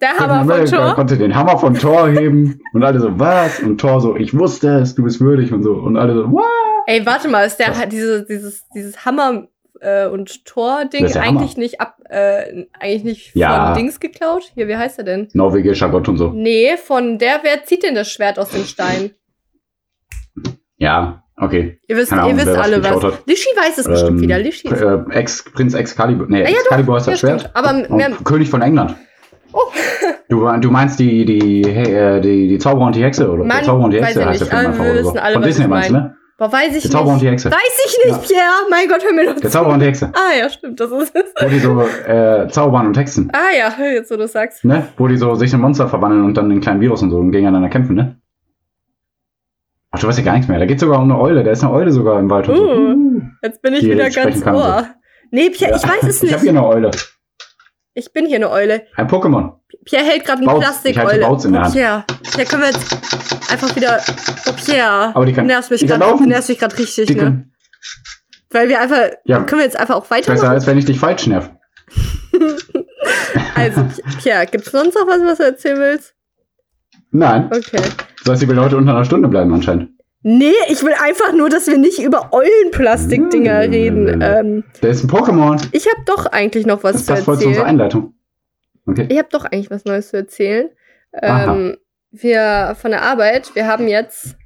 Der 0.00 0.10
Hammer 0.16 0.44
von 0.44 0.64
Thor. 0.66 0.94
konnte 0.94 1.16
den 1.16 1.34
Hammer 1.34 1.58
von 1.58 1.74
Thor 1.74 2.08
heben 2.08 2.60
und 2.72 2.84
alle 2.84 3.00
so, 3.00 3.18
was? 3.18 3.58
Und 3.60 3.80
Thor 3.80 4.00
so, 4.00 4.16
ich 4.16 4.36
wusste 4.38 4.78
es, 4.80 4.94
du 4.94 5.02
bist 5.02 5.20
würdig 5.20 5.52
und 5.52 5.62
so. 5.64 5.72
Und 5.72 5.96
alle 5.96 6.14
so, 6.14 6.30
what? 6.30 6.44
Ey, 6.86 7.04
warte 7.04 7.28
mal, 7.28 7.44
ist 7.46 7.56
der 7.58 7.72
diese, 7.86 8.24
dieses, 8.24 8.64
dieses 8.74 9.04
Hammer 9.04 9.48
äh, 9.82 10.06
und 10.06 10.44
Tor-Ding 10.44 11.06
eigentlich 11.16 11.56
nicht 11.56 11.80
ab, 11.80 11.96
äh, 12.08 12.64
eigentlich 12.80 13.04
nicht 13.04 13.36
Ja. 13.36 13.66
von 13.66 13.74
Dings 13.76 14.00
geklaut? 14.00 14.44
Hier, 14.54 14.68
wie 14.68 14.76
heißt 14.76 14.98
er 14.98 15.04
denn? 15.04 15.28
Norwegischer 15.34 15.88
Gott 15.90 16.08
und 16.08 16.16
so. 16.16 16.30
Nee, 16.30 16.76
von 16.76 17.18
der, 17.18 17.40
wer 17.42 17.64
zieht 17.64 17.82
denn 17.82 17.94
das 17.94 18.10
Schwert 18.10 18.38
aus 18.38 18.50
dem 18.50 18.64
Stein? 18.64 19.10
Ja, 20.76 21.22
okay. 21.36 21.78
Ihr 21.88 21.96
wisst, 21.96 22.12
Ahnung, 22.12 22.30
ihr 22.30 22.36
wisst 22.38 22.48
alle 22.56 22.82
was. 22.82 23.02
hat. 23.02 23.22
Lishi 23.26 23.48
weiß 23.56 23.78
es 23.78 23.86
bestimmt 23.86 24.18
Ähm, 24.18 24.20
wieder. 24.22 24.38
Lishi 24.38 24.68
ist 24.68 24.80
Äh, 24.80 24.98
Ex, 25.10 25.44
Prinz 25.52 25.74
Excalibur. 25.74 26.26
Nee, 26.28 26.44
Ah, 26.44 26.48
ja. 26.48 26.56
Excalibur 26.56 26.96
ist 26.96 27.06
das 27.06 27.20
Schwert. 27.20 27.40
stimmt. 27.40 27.56
Aber 27.56 27.72
mehr, 27.94 28.10
König 28.24 28.48
von 28.50 28.62
England. 28.62 28.96
Oh. 29.52 29.58
Du, 30.28 30.48
du 30.60 30.70
meinst 30.70 30.98
die, 30.98 31.24
die, 31.26 31.62
hey, 31.68 31.94
äh, 32.16 32.20
die, 32.20 32.48
die 32.48 32.58
Zauberer 32.58 32.86
und 32.86 32.96
die 32.96 33.02
Hexe, 33.04 33.30
oder? 33.30 33.44
Mann, 33.44 33.58
der 33.58 33.64
Zauberer 33.66 33.84
und 33.84 33.90
die 33.92 34.02
Hexe 34.02 34.24
heißt 34.24 34.40
der. 34.40 34.46
Film 34.48 34.58
Aber 34.60 34.68
einfach, 34.70 34.84
oder 34.90 35.04
so. 35.04 35.10
alle, 35.12 35.32
Von 35.34 35.42
Disney 35.42 35.68
meinst 35.68 35.90
du, 35.90 35.94
ne? 35.94 36.16
Boah, 36.38 36.52
weiß 36.52 36.74
ich 36.76 36.82
Der 36.82 36.90
Zauberer 36.92 37.14
und 37.14 37.20
die 37.22 37.30
nicht. 37.30 37.44
Hexe. 37.44 37.50
Weiß 37.50 37.78
ich 37.86 38.04
nicht, 38.04 38.22
Pierre. 38.28 38.66
Mein 38.70 38.88
Gott, 38.88 39.02
hör 39.04 39.12
mir 39.12 39.24
nur 39.24 39.34
Der 39.34 39.42
zu. 39.42 39.50
Zauberer 39.50 39.74
und 39.74 39.80
die 39.80 39.86
Hexe. 39.86 40.12
Ah 40.14 40.36
ja, 40.38 40.48
stimmt, 40.50 40.80
das 40.80 40.90
ist 40.90 41.14
es. 41.14 41.24
Wo 41.40 41.48
die 41.48 41.58
so 41.58 41.80
äh, 41.82 42.48
zaubern 42.48 42.86
und 42.86 42.96
hexen. 42.96 43.30
Ah 43.32 43.54
ja, 43.56 43.72
jetzt 43.84 44.10
wo 44.10 44.16
du 44.16 44.26
sagst. 44.26 44.64
Ne? 44.64 44.88
Wo 44.96 45.08
die 45.08 45.16
so 45.16 45.34
sich 45.34 45.52
in 45.52 45.60
Monster 45.60 45.88
verwandeln 45.88 46.24
und 46.24 46.36
dann 46.36 46.48
den 46.50 46.60
kleinen 46.60 46.80
Virus 46.80 47.02
und 47.02 47.10
so 47.10 47.18
und 47.18 47.30
gegeneinander 47.32 47.68
kämpfen, 47.68 47.94
ne? 47.96 48.16
Ach, 49.90 50.00
du 50.00 50.06
weißt 50.08 50.18
ja 50.18 50.24
gar 50.24 50.32
nichts 50.32 50.48
mehr. 50.48 50.58
Da 50.58 50.64
geht 50.66 50.80
sogar 50.80 50.98
um 50.98 51.10
eine 51.10 51.20
Eule. 51.20 51.44
Da 51.44 51.50
ist 51.50 51.62
eine 51.62 51.72
Eule 51.72 51.92
sogar 51.92 52.18
im 52.18 52.30
Wald. 52.30 52.48
Und 52.48 52.56
so. 52.56 52.62
Uh. 52.72 53.20
Jetzt 53.42 53.60
bin 53.60 53.74
ich 53.74 53.80
Die 53.80 53.90
wieder 53.90 54.08
ganz 54.08 54.46
ohr. 54.46 54.86
Nee, 55.30 55.50
Pierre, 55.50 55.76
ich 55.76 55.82
weiß 55.86 56.02
es 56.04 56.22
Ich 56.22 56.32
habe 56.32 56.42
nicht. 56.42 56.50
hier 56.50 56.58
eine 56.58 56.66
Eule. 56.66 56.90
Ich 57.94 58.10
bin 58.12 58.24
hier 58.26 58.36
eine 58.36 58.50
Eule. 58.50 58.86
Ein 58.96 59.06
Pokémon. 59.08 59.52
Pierre 59.84 60.04
hält 60.04 60.24
gerade 60.24 60.38
eine 60.38 60.46
Bautz. 60.46 60.58
Ich 60.84 60.94
Plastikeule. 60.94 61.20
Bautz 61.20 61.44
in 61.44 61.52
der 61.52 61.60
Oh, 61.60 61.64
Hand. 61.64 61.74
Pierre. 61.74 62.04
Pierre, 62.32 62.46
können 62.48 62.62
wir 62.62 62.68
jetzt 62.70 63.50
einfach 63.52 63.76
wieder. 63.76 64.00
Oh, 64.48 64.52
Pierre. 64.64 65.10
Aber 65.14 65.26
die 65.26 65.32
kann- 65.32 65.44
du 65.44 65.52
nervst 65.52 65.70
mich 65.70 65.86
kann 65.86 66.00
gerade. 66.00 66.28
Nervst 66.28 66.48
mich 66.48 66.58
gerade 66.58 66.78
richtig, 66.78 67.06
Die 67.08 67.14
ne? 67.14 67.20
können, 67.22 67.52
Weil 68.50 68.68
wir 68.68 68.80
einfach. 68.80 69.10
Ja. 69.24 69.42
Können 69.44 69.60
wir 69.60 69.64
jetzt 69.66 69.78
einfach 69.78 69.96
auch 69.96 70.06
besser, 70.06 70.16
weitermachen? 70.32 70.48
als 70.50 70.66
wenn 70.66 70.78
ich 70.78 70.84
dich 70.84 70.98
falsch 70.98 71.26
nerv. 71.26 71.50
Also, 73.54 73.84
Pierre, 74.22 74.46
gibt's 74.46 74.70
sonst 74.70 74.94
noch 74.94 75.06
was, 75.06 75.20
was 75.24 75.38
du 75.38 75.44
erzählen 75.44 75.78
willst? 75.78 76.14
Nein. 77.10 77.46
Okay. 77.54 77.82
Soll 78.24 78.36
die 78.36 78.46
Leute 78.46 78.76
unter 78.76 78.92
einer 78.94 79.04
Stunde 79.04 79.28
bleiben 79.28 79.52
anscheinend. 79.52 79.90
Nee, 80.22 80.52
ich 80.68 80.82
will 80.82 80.94
einfach 81.00 81.32
nur, 81.32 81.48
dass 81.50 81.66
wir 81.66 81.78
nicht 81.78 82.00
über 82.00 82.30
Eulenplastikdinger 82.32 83.66
Mm. 83.68 83.70
reden. 83.70 84.20
Ähm, 84.22 84.64
Der 84.82 84.90
ist 84.90 85.02
ein 85.04 85.10
Pokémon. 85.10 85.60
ich 85.72 85.86
habe 85.86 86.02
doch 86.06 86.26
eigentlich 86.26 86.64
noch 86.66 86.82
was 86.84 86.92
Das 86.94 87.06
zu 87.06 87.12
passt 87.12 87.24
voll 87.24 87.38
zu 87.38 87.46
unserer 87.48 87.64
erzählen. 87.64 87.80
Einleitung. 87.80 88.14
Okay. 88.86 89.06
Ich 89.10 89.18
habe 89.18 89.28
doch 89.30 89.44
eigentlich 89.44 89.70
was 89.70 89.84
Neues 89.84 90.08
zu 90.10 90.16
erzählen. 90.16 90.70
Ähm, 91.20 91.76
wir 92.10 92.76
von 92.80 92.90
der 92.90 93.02
Arbeit, 93.02 93.54
wir 93.54 93.66
haben 93.66 93.88
jetzt, 93.88 94.36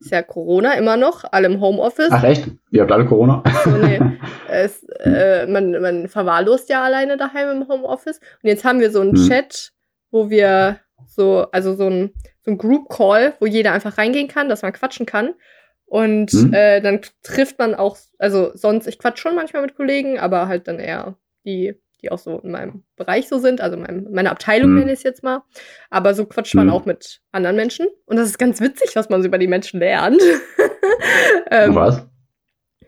ist 0.00 0.10
ja 0.10 0.22
Corona 0.22 0.74
immer 0.74 0.96
noch, 0.96 1.24
alle 1.30 1.46
im 1.46 1.60
Homeoffice. 1.60 2.10
Ach 2.10 2.24
echt? 2.24 2.48
Ihr 2.70 2.82
habt 2.82 2.92
alle 2.92 3.06
Corona? 3.06 3.42
So, 3.64 3.70
nee, 3.76 4.00
es, 4.48 4.82
äh, 5.00 5.46
man, 5.46 5.72
man 5.80 6.08
verwahrlost 6.08 6.68
ja 6.68 6.82
alleine 6.82 7.16
daheim 7.16 7.62
im 7.62 7.68
Homeoffice. 7.68 8.18
Und 8.42 8.48
jetzt 8.48 8.64
haben 8.64 8.80
wir 8.80 8.90
so 8.90 9.00
einen 9.00 9.16
Hm. 9.16 9.28
Chat, 9.28 9.72
wo 10.10 10.30
wir 10.30 10.78
so, 11.06 11.46
also 11.52 11.74
so 11.74 11.88
ein, 11.88 12.12
so 12.40 12.50
ein 12.50 12.58
Group 12.58 12.88
Call, 12.88 13.34
wo 13.40 13.46
jeder 13.46 13.72
einfach 13.72 13.98
reingehen 13.98 14.28
kann, 14.28 14.48
dass 14.48 14.62
man 14.62 14.72
quatschen 14.72 15.06
kann. 15.06 15.34
Und 15.86 16.30
Hm. 16.32 16.54
äh, 16.54 16.80
dann 16.80 17.00
trifft 17.22 17.58
man 17.58 17.74
auch, 17.74 17.98
also 18.18 18.50
sonst, 18.54 18.86
ich 18.86 18.98
quatsch 18.98 19.18
schon 19.18 19.34
manchmal 19.34 19.62
mit 19.62 19.76
Kollegen, 19.76 20.18
aber 20.18 20.48
halt 20.48 20.66
dann 20.66 20.78
eher 20.78 21.16
die, 21.44 21.74
die 22.02 22.10
auch 22.10 22.18
so 22.18 22.38
in 22.40 22.50
meinem 22.50 22.82
Bereich 22.96 23.28
so 23.28 23.38
sind, 23.38 23.60
also 23.60 23.76
meinem, 23.76 24.08
meine 24.10 24.30
Abteilung 24.30 24.70
Hm. 24.70 24.78
nenne 24.80 24.92
ich 24.92 24.98
es 24.98 25.02
jetzt 25.04 25.22
mal. 25.22 25.42
Aber 25.90 26.14
so 26.14 26.26
quatscht 26.26 26.54
man 26.54 26.66
Hm. 26.68 26.72
auch 26.74 26.84
mit 26.84 27.20
anderen 27.32 27.56
Menschen. 27.56 27.86
Und 28.06 28.16
das 28.16 28.28
ist 28.28 28.38
ganz 28.38 28.60
witzig, 28.60 28.90
was 28.94 29.08
man 29.08 29.22
so 29.22 29.28
über 29.28 29.38
die 29.38 29.46
Menschen 29.46 29.80
lernt. 29.80 30.20
ähm, 31.50 31.74
Was? 31.74 32.06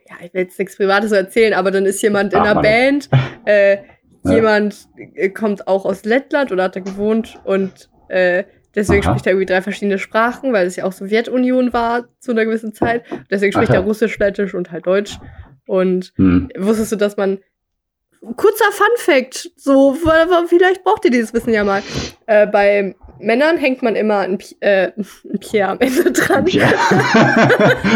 ja, 0.08 0.16
ich 0.24 0.34
will 0.34 0.42
jetzt 0.42 0.58
nichts 0.58 0.76
Privates 0.76 1.12
erzählen, 1.12 1.54
aber 1.54 1.70
dann 1.70 1.86
ist 1.86 2.02
jemand 2.02 2.32
in 2.32 2.40
Ach, 2.40 2.44
einer 2.44 2.54
Mann. 2.54 2.62
Band, 2.62 3.08
äh, 3.46 3.78
Ja. 4.24 4.34
jemand 4.34 4.88
äh, 5.14 5.28
kommt 5.30 5.66
auch 5.68 5.84
aus 5.84 6.04
Lettland 6.04 6.50
oder 6.52 6.64
hat 6.64 6.76
da 6.76 6.80
gewohnt 6.80 7.38
und 7.44 7.90
äh, 8.08 8.44
deswegen 8.74 9.02
Aha. 9.04 9.10
spricht 9.12 9.26
er 9.26 9.32
irgendwie 9.32 9.46
drei 9.52 9.62
verschiedene 9.62 9.98
Sprachen, 9.98 10.52
weil 10.52 10.66
es 10.66 10.76
ja 10.76 10.84
auch 10.84 10.92
Sowjetunion 10.92 11.72
war 11.72 12.08
zu 12.20 12.32
einer 12.32 12.44
gewissen 12.44 12.72
Zeit. 12.74 13.04
Deswegen 13.30 13.52
spricht 13.52 13.70
Ach 13.70 13.74
ja. 13.74 13.80
er 13.80 13.86
Russisch, 13.86 14.18
Lettisch 14.18 14.54
und 14.54 14.70
halt 14.72 14.86
Deutsch. 14.86 15.18
Und 15.66 16.12
Hm. 16.16 16.50
wusstest 16.58 16.92
du, 16.92 16.96
dass 16.96 17.16
man 17.16 17.38
kurzer 18.36 18.70
Fun 18.72 18.86
Fact, 18.96 19.50
so 19.56 19.94
vielleicht 20.48 20.84
braucht 20.84 21.04
ihr 21.04 21.10
dieses 21.10 21.32
Wissen 21.34 21.52
ja 21.52 21.64
mal. 21.64 21.82
Äh, 22.26 22.46
bei 22.46 22.94
Männern 23.20 23.56
hängt 23.58 23.82
man 23.82 23.96
immer 23.96 24.18
ein, 24.20 24.38
Pi- 24.38 24.56
äh, 24.60 24.92
ein 24.96 25.38
Pierre 25.40 25.70
am 25.70 25.80
Ende 25.80 26.10
dran. 26.12 26.44
Pierre. 26.44 26.72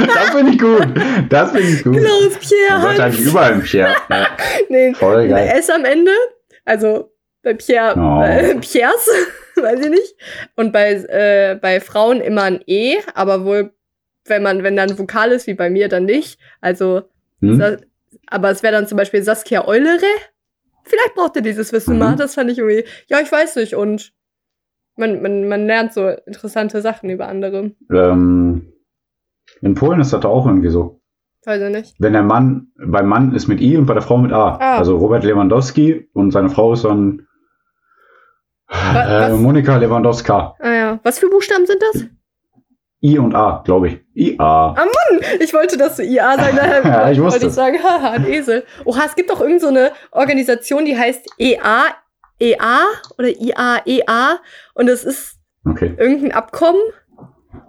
das 0.06 0.30
finde 0.30 0.52
ich 0.52 0.58
gut. 0.58 0.86
Das 1.28 1.50
finde 1.52 1.68
ich 1.68 1.84
gut. 1.84 1.96
Klaus 1.98 2.38
Pierre 2.38 2.72
Man 2.72 2.82
sollte 2.82 3.02
halt. 3.02 3.18
überall 3.18 3.52
ein 3.54 3.62
Pierre. 3.62 3.96
Ja, 4.10 4.26
Nee, 4.68 4.94
voll 4.94 5.28
geil. 5.28 5.52
S 5.56 5.70
am 5.70 5.84
Ende. 5.84 6.12
Also 6.64 7.12
bei 7.42 7.54
Pierre, 7.54 7.94
Oh. 7.98 8.22
äh, 8.22 8.54
Piers, 8.56 9.08
weiß 9.56 9.80
ich 9.80 9.90
nicht. 9.90 10.14
Und 10.56 10.72
bei, 10.72 10.92
äh, 10.92 11.58
bei 11.60 11.80
Frauen 11.80 12.20
immer 12.20 12.42
ein 12.42 12.60
E, 12.66 12.96
aber 13.14 13.44
wohl, 13.44 13.72
wenn 14.26 14.42
man, 14.42 14.62
wenn 14.62 14.76
dann 14.76 14.98
Vokal 14.98 15.32
ist, 15.32 15.46
wie 15.46 15.54
bei 15.54 15.70
mir, 15.70 15.88
dann 15.88 16.04
nicht. 16.04 16.38
Also, 16.60 17.02
Hm? 17.40 17.78
Aber 18.26 18.50
es 18.50 18.62
wäre 18.62 18.72
dann 18.72 18.86
zum 18.86 18.96
Beispiel 18.98 19.22
Saskia 19.22 19.66
Eulere. 19.66 20.06
Vielleicht 20.84 21.14
braucht 21.14 21.36
ihr 21.36 21.42
dieses 21.42 21.72
Wissen 21.72 21.94
Mhm. 21.94 21.98
mal. 21.98 22.16
Das 22.16 22.34
fand 22.34 22.50
ich 22.50 22.58
irgendwie, 22.58 22.84
ja, 23.08 23.20
ich 23.20 23.30
weiß 23.30 23.56
nicht. 23.56 23.74
Und 23.74 24.12
man, 24.96 25.22
man, 25.22 25.48
man 25.48 25.66
lernt 25.66 25.92
so 25.92 26.08
interessante 26.08 26.80
Sachen 26.82 27.10
über 27.10 27.28
andere. 27.28 27.72
Ähm, 27.92 28.72
in 29.60 29.74
Polen 29.74 30.00
ist 30.00 30.12
das 30.12 30.24
auch 30.24 30.46
irgendwie 30.46 30.70
so. 30.70 31.00
Weiß 31.44 31.62
ich 31.62 31.70
nicht. 31.70 31.94
Wenn 31.98 32.12
der 32.14 32.22
Mann, 32.22 32.72
beim 32.76 33.06
Mann 33.06 33.34
ist 33.34 33.46
mit 33.48 33.60
I 33.60 33.76
und 33.76 33.86
bei 33.86 33.94
der 33.94 34.02
Frau 34.02 34.18
mit 34.18 34.32
A. 34.32 34.56
Ah. 34.60 34.78
Also 34.78 34.96
Robert 34.96 35.24
Lewandowski 35.24 36.08
und 36.12 36.30
seine 36.32 36.50
Frau 36.50 36.72
ist 36.72 36.84
dann 36.84 37.26
äh? 38.70 39.30
Monika 39.32 39.76
Lewandowska. 39.76 40.56
Ah 40.58 40.72
ja. 40.74 41.00
Was 41.02 41.18
für 41.18 41.28
Buchstaben 41.30 41.66
sind 41.66 41.80
das? 41.82 42.06
I 43.02 43.18
und 43.18 43.34
A, 43.34 43.62
glaube 43.64 43.88
ich. 43.88 44.00
IA. 44.14 44.74
Ich 45.40 45.54
wollte, 45.54 45.76
dass 45.76 45.96
du 45.96 46.02
IA 46.02 46.36
sagen, 46.36 46.56
daher 46.56 46.84
Ja, 46.84 47.10
ich 47.10 47.20
wollte 47.20 47.46
ich 47.46 47.52
sagen, 47.52 47.78
haha, 47.82 48.10
ein 48.12 48.26
Esel. 48.26 48.64
Oha, 48.84 49.04
es 49.06 49.14
gibt 49.14 49.30
doch 49.30 49.40
irgend 49.40 49.60
so 49.60 49.68
eine 49.68 49.92
Organisation, 50.10 50.84
die 50.84 50.96
heißt 50.98 51.26
EA, 51.38 51.84
EA 52.40 52.80
oder 53.16 53.28
IA, 53.28 53.82
EA 53.86 54.38
und 54.74 54.86
das 54.86 55.04
ist 55.04 55.36
Okay. 55.66 55.94
irgendein 55.98 56.32
Abkommen, 56.32 56.80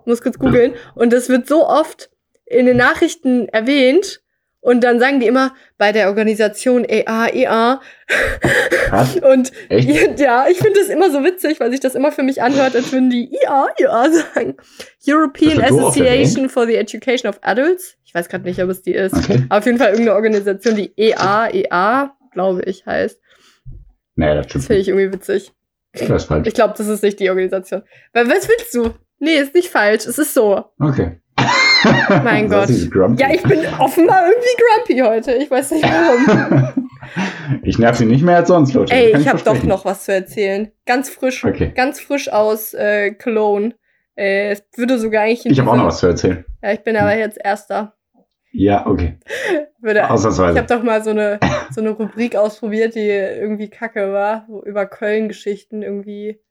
muss 0.05 0.21
kurz 0.21 0.37
googeln, 0.39 0.73
und 0.95 1.11
das 1.11 1.27
wird 1.27 1.47
so 1.47 1.67
oft 1.67 2.09
in 2.45 2.65
den 2.65 2.77
Nachrichten 2.77 3.49
erwähnt 3.49 4.21
und 4.61 4.83
dann 4.83 4.99
sagen 4.99 5.19
die 5.19 5.27
immer 5.27 5.53
bei 5.77 5.91
der 5.91 6.07
Organisation 6.09 6.83
EA, 6.85 7.27
EA 7.33 7.81
Was? 8.89 9.15
und 9.21 9.51
Echt? 9.69 10.19
ja, 10.19 10.47
ich 10.49 10.57
finde 10.57 10.79
das 10.79 10.89
immer 10.89 11.09
so 11.11 11.23
witzig, 11.23 11.59
weil 11.59 11.71
sich 11.71 11.79
das 11.79 11.95
immer 11.95 12.11
für 12.11 12.23
mich 12.23 12.41
anhört, 12.41 12.75
als 12.75 12.91
würden 12.91 13.09
die 13.09 13.29
IA, 13.33 13.67
IA 13.79 14.11
sagen. 14.11 14.57
European 15.07 15.57
Das 15.59 15.71
Association 15.71 16.49
for 16.49 16.65
the 16.65 16.75
Education 16.75 17.29
of 17.29 17.39
Adults. 17.41 17.95
Ich 18.03 18.13
weiß 18.13 18.27
gerade 18.27 18.43
nicht, 18.43 18.61
ob 18.61 18.69
es 18.69 18.81
die 18.81 18.93
ist. 18.93 19.13
Okay. 19.15 19.43
Aber 19.49 19.59
auf 19.59 19.65
jeden 19.65 19.77
Fall 19.77 19.89
irgendeine 19.91 20.15
Organisation, 20.15 20.75
die 20.75 20.91
EA, 20.97 21.47
EA, 21.53 22.11
glaube 22.33 22.63
ich, 22.63 22.85
heißt. 22.85 23.19
Nee, 24.15 24.33
das 24.35 24.47
Das 24.47 24.49
stimmt 24.49 24.65
finde 24.65 24.77
nicht. 24.79 24.87
ich 24.87 24.87
irgendwie 24.89 25.13
witzig. 25.13 25.53
Das 25.93 26.09
ist 26.09 26.25
falsch. 26.25 26.47
Ich 26.47 26.53
glaube, 26.53 26.73
das 26.77 26.87
ist 26.87 27.01
nicht 27.03 27.19
die 27.19 27.29
Organisation. 27.29 27.83
Weil 28.13 28.27
was 28.27 28.47
willst 28.47 28.73
du? 28.73 28.93
Nee, 29.19 29.35
ist 29.35 29.53
nicht 29.53 29.69
falsch. 29.69 30.05
Es 30.05 30.17
ist 30.17 30.33
so. 30.33 30.65
Okay. 30.79 31.19
Mein 32.23 32.49
Gott. 32.49 32.69
Ja, 33.17 33.29
ich 33.33 33.43
bin 33.43 33.59
offenbar 33.77 34.23
irgendwie 34.27 34.49
grumpy 34.57 34.99
heute. 34.99 35.33
Ich 35.33 35.49
weiß 35.49 35.71
nicht 35.71 35.83
warum. 35.83 36.89
ich 37.63 37.79
nerv 37.79 37.97
sie 37.97 38.05
nicht 38.05 38.23
mehr 38.23 38.37
als 38.37 38.47
sonst, 38.47 38.73
Leute. 38.73 38.93
Ey, 38.93 39.17
ich 39.17 39.27
habe 39.27 39.41
doch 39.43 39.63
noch 39.63 39.85
was 39.85 40.05
zu 40.05 40.13
erzählen. 40.13 40.71
Ganz 40.85 41.09
frisch. 41.09 41.43
Okay. 41.43 41.71
Ganz 41.75 41.99
frisch 41.99 42.31
aus 42.31 42.73
äh, 42.73 43.11
Cologne. 43.11 43.75
Äh, 44.15 44.51
es 44.51 44.63
würde 44.75 44.99
sogar 44.99 45.23
eigentlich 45.23 45.45
Ich 45.45 45.59
habe 45.59 45.71
auch 45.71 45.77
noch 45.77 45.85
was 45.85 45.99
zu 45.99 46.07
erzählen. 46.07 46.45
Ja, 46.61 46.73
ich 46.73 46.83
bin 46.83 46.97
aber 46.97 47.15
jetzt 47.17 47.37
Erster. 47.41 47.93
Ja, 48.51 48.85
okay. 48.87 49.17
Würde, 49.81 50.09
Ausnahmsweise. 50.09 50.53
ich 50.53 50.57
habe 50.57 50.75
doch 50.75 50.83
mal 50.83 51.03
so 51.03 51.11
eine, 51.11 51.39
so 51.71 51.79
eine 51.81 51.91
Rubrik 51.91 52.35
ausprobiert, 52.35 52.95
die 52.95 53.07
irgendwie 53.07 53.69
kacke 53.69 54.11
war, 54.11 54.45
wo 54.49 54.61
über 54.61 54.85
Köln-Geschichten 54.85 55.83
irgendwie. 55.83 56.41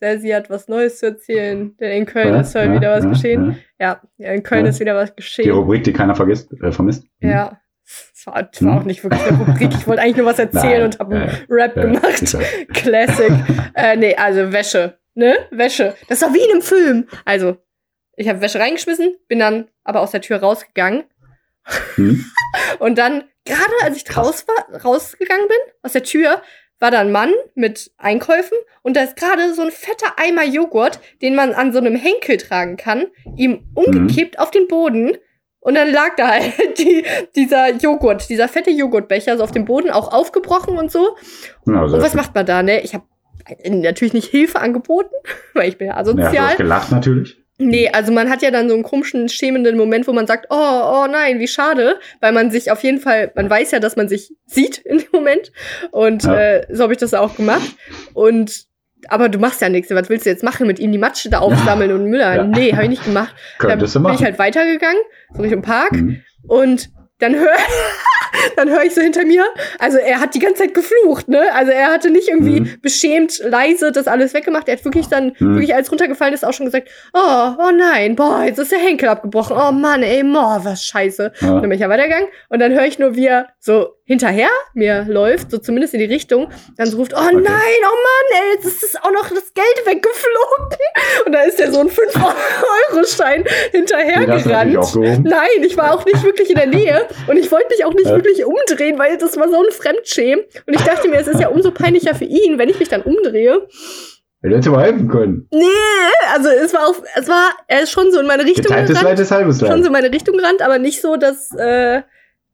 Selsi 0.00 0.30
hat 0.30 0.48
was 0.48 0.66
Neues 0.66 0.98
zu 0.98 1.06
erzählen, 1.06 1.76
denn 1.78 1.90
in 1.92 2.06
Köln 2.06 2.34
Ja, 2.34 2.40
ist 2.40 2.54
heute 2.54 2.68
ja, 2.68 2.74
wieder 2.74 2.90
was 2.96 3.04
ja, 3.04 3.10
geschehen. 3.10 3.58
Ja, 3.78 4.00
ja 4.16 4.32
in 4.32 4.42
Köln 4.42 4.64
ist 4.66 4.80
wieder 4.80 4.94
was 4.94 5.10
Die 5.10 5.16
geschehen. 5.16 5.50
Rubrik, 5.50 5.84
die 5.84 5.92
keiner 5.92 6.14
vergisst, 6.14 6.50
äh, 6.62 6.72
vermisst. 6.72 7.04
Hm. 7.20 7.30
Ja. 7.30 7.60
Es 7.84 8.26
war, 8.26 8.48
es 8.52 8.64
war 8.64 8.72
Hm. 8.72 8.78
auch 8.78 8.84
nicht 8.84 9.02
wirklich 9.04 9.20
eine 9.22 9.36
Rubrik. 9.38 9.70
Ich 9.74 9.86
wollte 9.86 10.00
eigentlich 10.02 10.16
nur 10.16 10.26
was 10.26 10.38
erzählen 10.38 10.72
Nein, 10.72 10.82
und 10.84 10.98
habe 10.98 11.16
einen 11.16 11.46
Rap 11.50 11.74
gemacht. 11.74 12.36
Classic. 12.72 13.32
äh, 13.74 13.96
nee, 13.96 14.14
also 14.16 14.52
Wäsche. 14.52 14.98
Ne? 15.14 15.34
Wäsche. 15.50 15.94
Das 16.08 16.20
doch 16.20 16.32
wie 16.32 16.42
in 16.44 16.50
einem 16.52 16.62
Film. 16.62 17.06
Also, 17.24 17.58
ich 18.16 18.28
habe 18.28 18.40
Wäsche 18.40 18.58
reingeschmissen, 18.58 19.16
bin 19.28 19.38
dann 19.38 19.68
aber 19.84 20.00
aus 20.00 20.12
der 20.12 20.22
Tür 20.22 20.38
rausgegangen. 20.38 21.04
Hm? 21.96 22.24
Und 22.78 22.96
dann, 22.96 23.24
gerade 23.44 23.72
als 23.82 23.96
ich 23.96 24.04
Krass. 24.04 24.16
raus 24.26 24.46
war, 24.48 24.80
rausgegangen 24.82 25.48
bin, 25.48 25.58
aus 25.82 25.92
der 25.92 26.04
Tür, 26.04 26.40
war 26.80 26.90
da 26.90 27.00
ein 27.00 27.12
Mann 27.12 27.32
mit 27.54 27.92
Einkäufen 27.98 28.56
und 28.82 28.96
da 28.96 29.02
ist 29.02 29.14
gerade 29.16 29.54
so 29.54 29.62
ein 29.62 29.70
fetter 29.70 30.14
Eimer 30.16 30.44
Joghurt, 30.44 30.98
den 31.22 31.34
man 31.34 31.52
an 31.52 31.72
so 31.72 31.78
einem 31.78 31.94
Henkel 31.94 32.38
tragen 32.38 32.76
kann, 32.76 33.06
ihm 33.36 33.62
umgekippt 33.74 34.38
auf 34.38 34.50
den 34.50 34.66
Boden. 34.66 35.16
Und 35.60 35.74
dann 35.74 35.92
lag 35.92 36.16
da 36.16 36.28
halt 36.30 36.78
die, 36.78 37.04
dieser 37.36 37.74
Joghurt, 37.74 38.28
dieser 38.30 38.48
fette 38.48 38.70
Joghurtbecher 38.70 39.36
so 39.36 39.44
auf 39.44 39.50
dem 39.52 39.66
Boden, 39.66 39.90
auch 39.90 40.10
aufgebrochen 40.12 40.78
und 40.78 40.90
so. 40.90 41.16
Ja, 41.66 41.82
Und 41.82 41.92
was 42.00 42.14
macht 42.14 42.34
man 42.34 42.46
da, 42.46 42.62
ne? 42.62 42.80
Ich 42.80 42.94
habe 42.94 43.04
natürlich 43.68 44.14
nicht 44.14 44.28
Hilfe 44.30 44.58
angeboten, 44.60 45.14
weil 45.54 45.68
ich 45.68 45.76
bin 45.76 45.88
ja 45.88 45.96
Ja, 45.96 46.02
du 46.02 46.10
asozial. 46.12 46.46
hast 46.48 46.56
gelacht 46.56 46.90
natürlich. 46.92 47.39
Nee, 47.60 47.88
also 47.92 48.10
man 48.10 48.30
hat 48.30 48.42
ja 48.42 48.50
dann 48.50 48.68
so 48.68 48.74
einen 48.74 48.82
komischen, 48.82 49.28
schämenden 49.28 49.76
Moment, 49.76 50.06
wo 50.08 50.12
man 50.12 50.26
sagt, 50.26 50.46
oh, 50.50 50.54
oh 50.56 51.06
nein, 51.10 51.38
wie 51.40 51.46
schade, 51.48 52.00
weil 52.20 52.32
man 52.32 52.50
sich 52.50 52.70
auf 52.70 52.82
jeden 52.82 52.98
Fall, 53.00 53.30
man 53.34 53.50
weiß 53.50 53.70
ja, 53.72 53.78
dass 53.80 53.96
man 53.96 54.08
sich 54.08 54.32
sieht 54.46 54.78
in 54.78 54.98
dem 54.98 55.08
Moment 55.12 55.52
und 55.90 56.24
Ja. 56.24 56.36
äh, 56.38 56.66
so 56.74 56.82
habe 56.84 56.92
ich 56.94 56.98
das 56.98 57.12
auch 57.14 57.36
gemacht 57.36 57.70
und 58.14 58.64
aber 59.08 59.28
du 59.30 59.38
machst 59.38 59.60
ja 59.62 59.68
nichts. 59.70 59.90
Was 59.90 60.08
willst 60.10 60.26
du 60.26 60.30
jetzt 60.30 60.42
machen? 60.42 60.66
Mit 60.66 60.78
ihm 60.78 60.92
die 60.92 60.98
Matsche 60.98 61.30
da 61.30 61.38
aufsammeln 61.38 61.90
und 61.92 62.04
Müll 62.10 62.20
Ja. 62.20 62.44
Nee, 62.44 62.72
habe 62.72 62.82
ich 62.84 62.90
nicht 62.90 63.04
gemacht. 63.04 63.34
Könntest 63.58 63.94
du 63.94 64.00
dann 64.00 64.06
bin 64.08 64.14
ich 64.14 64.22
halt 64.24 64.38
weitergegangen, 64.38 65.00
so 65.34 65.40
Richtung 65.42 65.62
Park 65.62 65.92
Hm. 65.92 66.20
und 66.46 66.90
dann 67.18 67.34
höre 67.34 67.48
dann 68.56 68.68
höre 68.70 68.82
ich 68.84 68.94
so 68.94 69.00
hinter 69.00 69.24
mir, 69.24 69.44
also 69.78 69.98
er 69.98 70.20
hat 70.20 70.34
die 70.34 70.38
ganze 70.38 70.62
Zeit 70.62 70.74
geflucht, 70.74 71.28
ne? 71.28 71.42
Also 71.54 71.72
er 71.72 71.88
hatte 71.92 72.10
nicht 72.10 72.28
irgendwie 72.28 72.60
Mhm. 72.60 72.78
beschämt 72.82 73.38
leise 73.44 73.92
das 73.92 74.06
alles 74.06 74.34
weggemacht. 74.34 74.68
Er 74.68 74.76
hat 74.76 74.84
wirklich 74.84 75.08
dann, 75.08 75.32
Mhm. 75.38 75.54
wirklich 75.54 75.74
als 75.74 75.90
runtergefallen 75.90 76.34
ist, 76.34 76.44
auch 76.44 76.52
schon 76.52 76.66
gesagt, 76.66 76.88
oh, 77.14 77.18
oh 77.58 77.70
nein, 77.72 78.16
boah, 78.16 78.42
jetzt 78.44 78.58
ist 78.58 78.72
der 78.72 78.78
Henkel 78.78 79.08
abgebrochen. 79.08 79.56
Oh 79.58 79.72
Mann, 79.72 80.02
ey, 80.02 80.22
boah, 80.22 80.60
was 80.62 80.84
scheiße. 80.84 81.32
Ja. 81.40 81.46
Dann 81.48 81.62
bin 81.62 81.72
ich 81.72 81.80
ja 81.80 81.88
weitergegangen 81.88 82.28
und 82.48 82.58
dann 82.60 82.72
höre 82.72 82.84
ich 82.86 82.98
nur, 82.98 83.14
wie 83.16 83.26
er 83.26 83.48
so 83.58 83.94
hinterher 84.04 84.48
mir 84.74 85.04
läuft, 85.08 85.50
so 85.52 85.58
zumindest 85.58 85.94
in 85.94 86.00
die 86.00 86.06
Richtung, 86.06 86.50
dann 86.76 86.88
so 86.90 86.96
ruft, 86.96 87.14
oh 87.16 87.20
nein, 87.22 87.34
oh 87.42 87.42
Mann, 87.44 88.42
ey, 88.42 88.54
jetzt 88.56 88.66
ist 88.66 88.82
das 88.82 89.02
auch 89.04 89.12
noch 89.12 89.28
das 89.28 89.54
Geld 89.54 89.86
weggeflogen. 89.86 90.78
Und 91.26 91.32
da 91.32 91.42
ist 91.42 91.60
der 91.60 91.70
so 91.72 91.78
ein 91.80 91.88
5-Euro-Stein 91.88 93.44
hinterher 93.72 94.20
Den 94.20 94.32
hast 94.32 94.46
du 94.46 94.50
natürlich 94.50 94.72
gerannt. 94.74 94.76
auch 94.78 94.92
gehoben. 94.92 95.22
Nein, 95.24 95.62
ich 95.64 95.76
war 95.76 95.94
auch 95.94 96.04
nicht 96.04 96.22
wirklich 96.24 96.50
in 96.50 96.56
der 96.56 96.66
Nähe 96.66 97.06
und 97.28 97.36
ich 97.36 97.50
wollte 97.52 97.68
mich 97.70 97.84
auch 97.84 97.92
nicht 97.94 98.06
Ja. 98.06 98.14
Wirklich 98.24 98.44
umdrehen, 98.44 98.98
weil 98.98 99.18
das 99.18 99.36
war 99.36 99.48
so 99.48 99.62
ein 99.62 99.70
Fremdschämen. 99.70 100.44
Und 100.66 100.74
ich 100.74 100.82
dachte 100.82 101.08
mir, 101.08 101.20
es 101.20 101.28
ist 101.28 101.40
ja 101.40 101.48
umso 101.48 101.70
peinlicher 101.70 102.14
für 102.14 102.24
ihn, 102.24 102.58
wenn 102.58 102.68
ich 102.68 102.78
mich 102.78 102.88
dann 102.88 103.02
umdrehe. 103.02 103.66
Er 104.42 104.56
hätte 104.56 104.70
mal 104.70 104.84
helfen 104.84 105.08
können. 105.08 105.48
Nee, 105.52 105.66
also 106.32 106.48
es 106.48 106.72
war 106.72 106.88
auch, 106.88 107.02
es 107.14 107.28
war, 107.28 107.50
er 107.66 107.82
ist 107.82 107.90
schon 107.90 108.10
so 108.10 108.20
in 108.20 108.26
meine 108.26 108.44
Richtung 108.44 108.64
Geteiltes 108.64 108.94
Leid 108.94 109.02
gerannt, 109.02 109.20
ist 109.20 109.30
halbes 109.30 109.58
schon 109.58 109.68
Leid. 109.68 109.78
so 109.80 109.86
in 109.86 109.92
meine 109.92 110.12
Richtung 110.12 110.36
gerannt, 110.36 110.62
aber 110.62 110.78
nicht 110.78 111.02
so, 111.02 111.16
dass, 111.16 111.54
äh, 111.56 112.02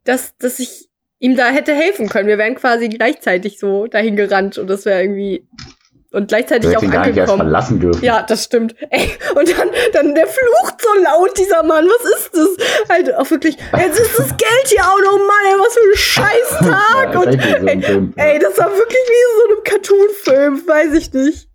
dass, 0.03 0.37
dass 0.37 0.59
ich 0.59 0.89
ihm 1.19 1.37
da 1.37 1.47
hätte 1.47 1.73
helfen 1.73 2.09
können. 2.09 2.27
Wir 2.27 2.37
wären 2.37 2.55
quasi 2.55 2.89
gleichzeitig 2.89 3.57
so 3.57 3.87
dahin 3.87 4.17
gerannt 4.17 4.57
und 4.57 4.67
das 4.67 4.85
wäre 4.85 5.01
irgendwie 5.01 5.47
und 6.11 6.29
gleichzeitig 6.29 6.75
auch 6.77 6.83
ihn 6.83 6.91
gar 6.91 7.05
nicht 7.05 7.19
angekommen. 7.19 7.41
verlassen 7.41 7.79
dürfen. 7.79 8.03
Ja, 8.03 8.23
das 8.23 8.45
stimmt. 8.45 8.75
Ey, 8.89 9.11
und 9.35 9.49
dann, 9.49 9.69
dann 9.93 10.15
der 10.15 10.27
flucht 10.27 10.81
so 10.81 11.01
laut, 11.03 11.37
dieser 11.37 11.63
Mann. 11.63 11.85
Was 11.85 12.09
ist 12.09 12.31
das? 12.33 12.89
Halt 12.89 13.15
auch 13.15 13.29
wirklich, 13.29 13.57
jetzt 13.77 13.99
ist 13.99 14.17
das 14.17 14.27
Geld 14.29 14.67
hier 14.67 14.83
auch 14.83 14.99
noch, 14.99 15.17
Mann, 15.17 15.45
ey, 15.45 15.59
was 15.59 15.73
für 15.73 15.81
ein 15.81 15.97
Scheißtag. 15.97 17.13
Ja, 17.13 17.19
und, 17.19 17.31
so 17.31 18.21
ey, 18.21 18.33
ey, 18.33 18.39
das 18.39 18.57
war 18.57 18.69
wirklich 18.71 19.03
wie 19.07 19.23
in 19.23 19.37
so 19.37 19.45
einem 19.45 19.63
Cartoon-Film, 19.63 20.67
weiß 20.67 20.93
ich 20.93 21.13
nicht. 21.13 21.46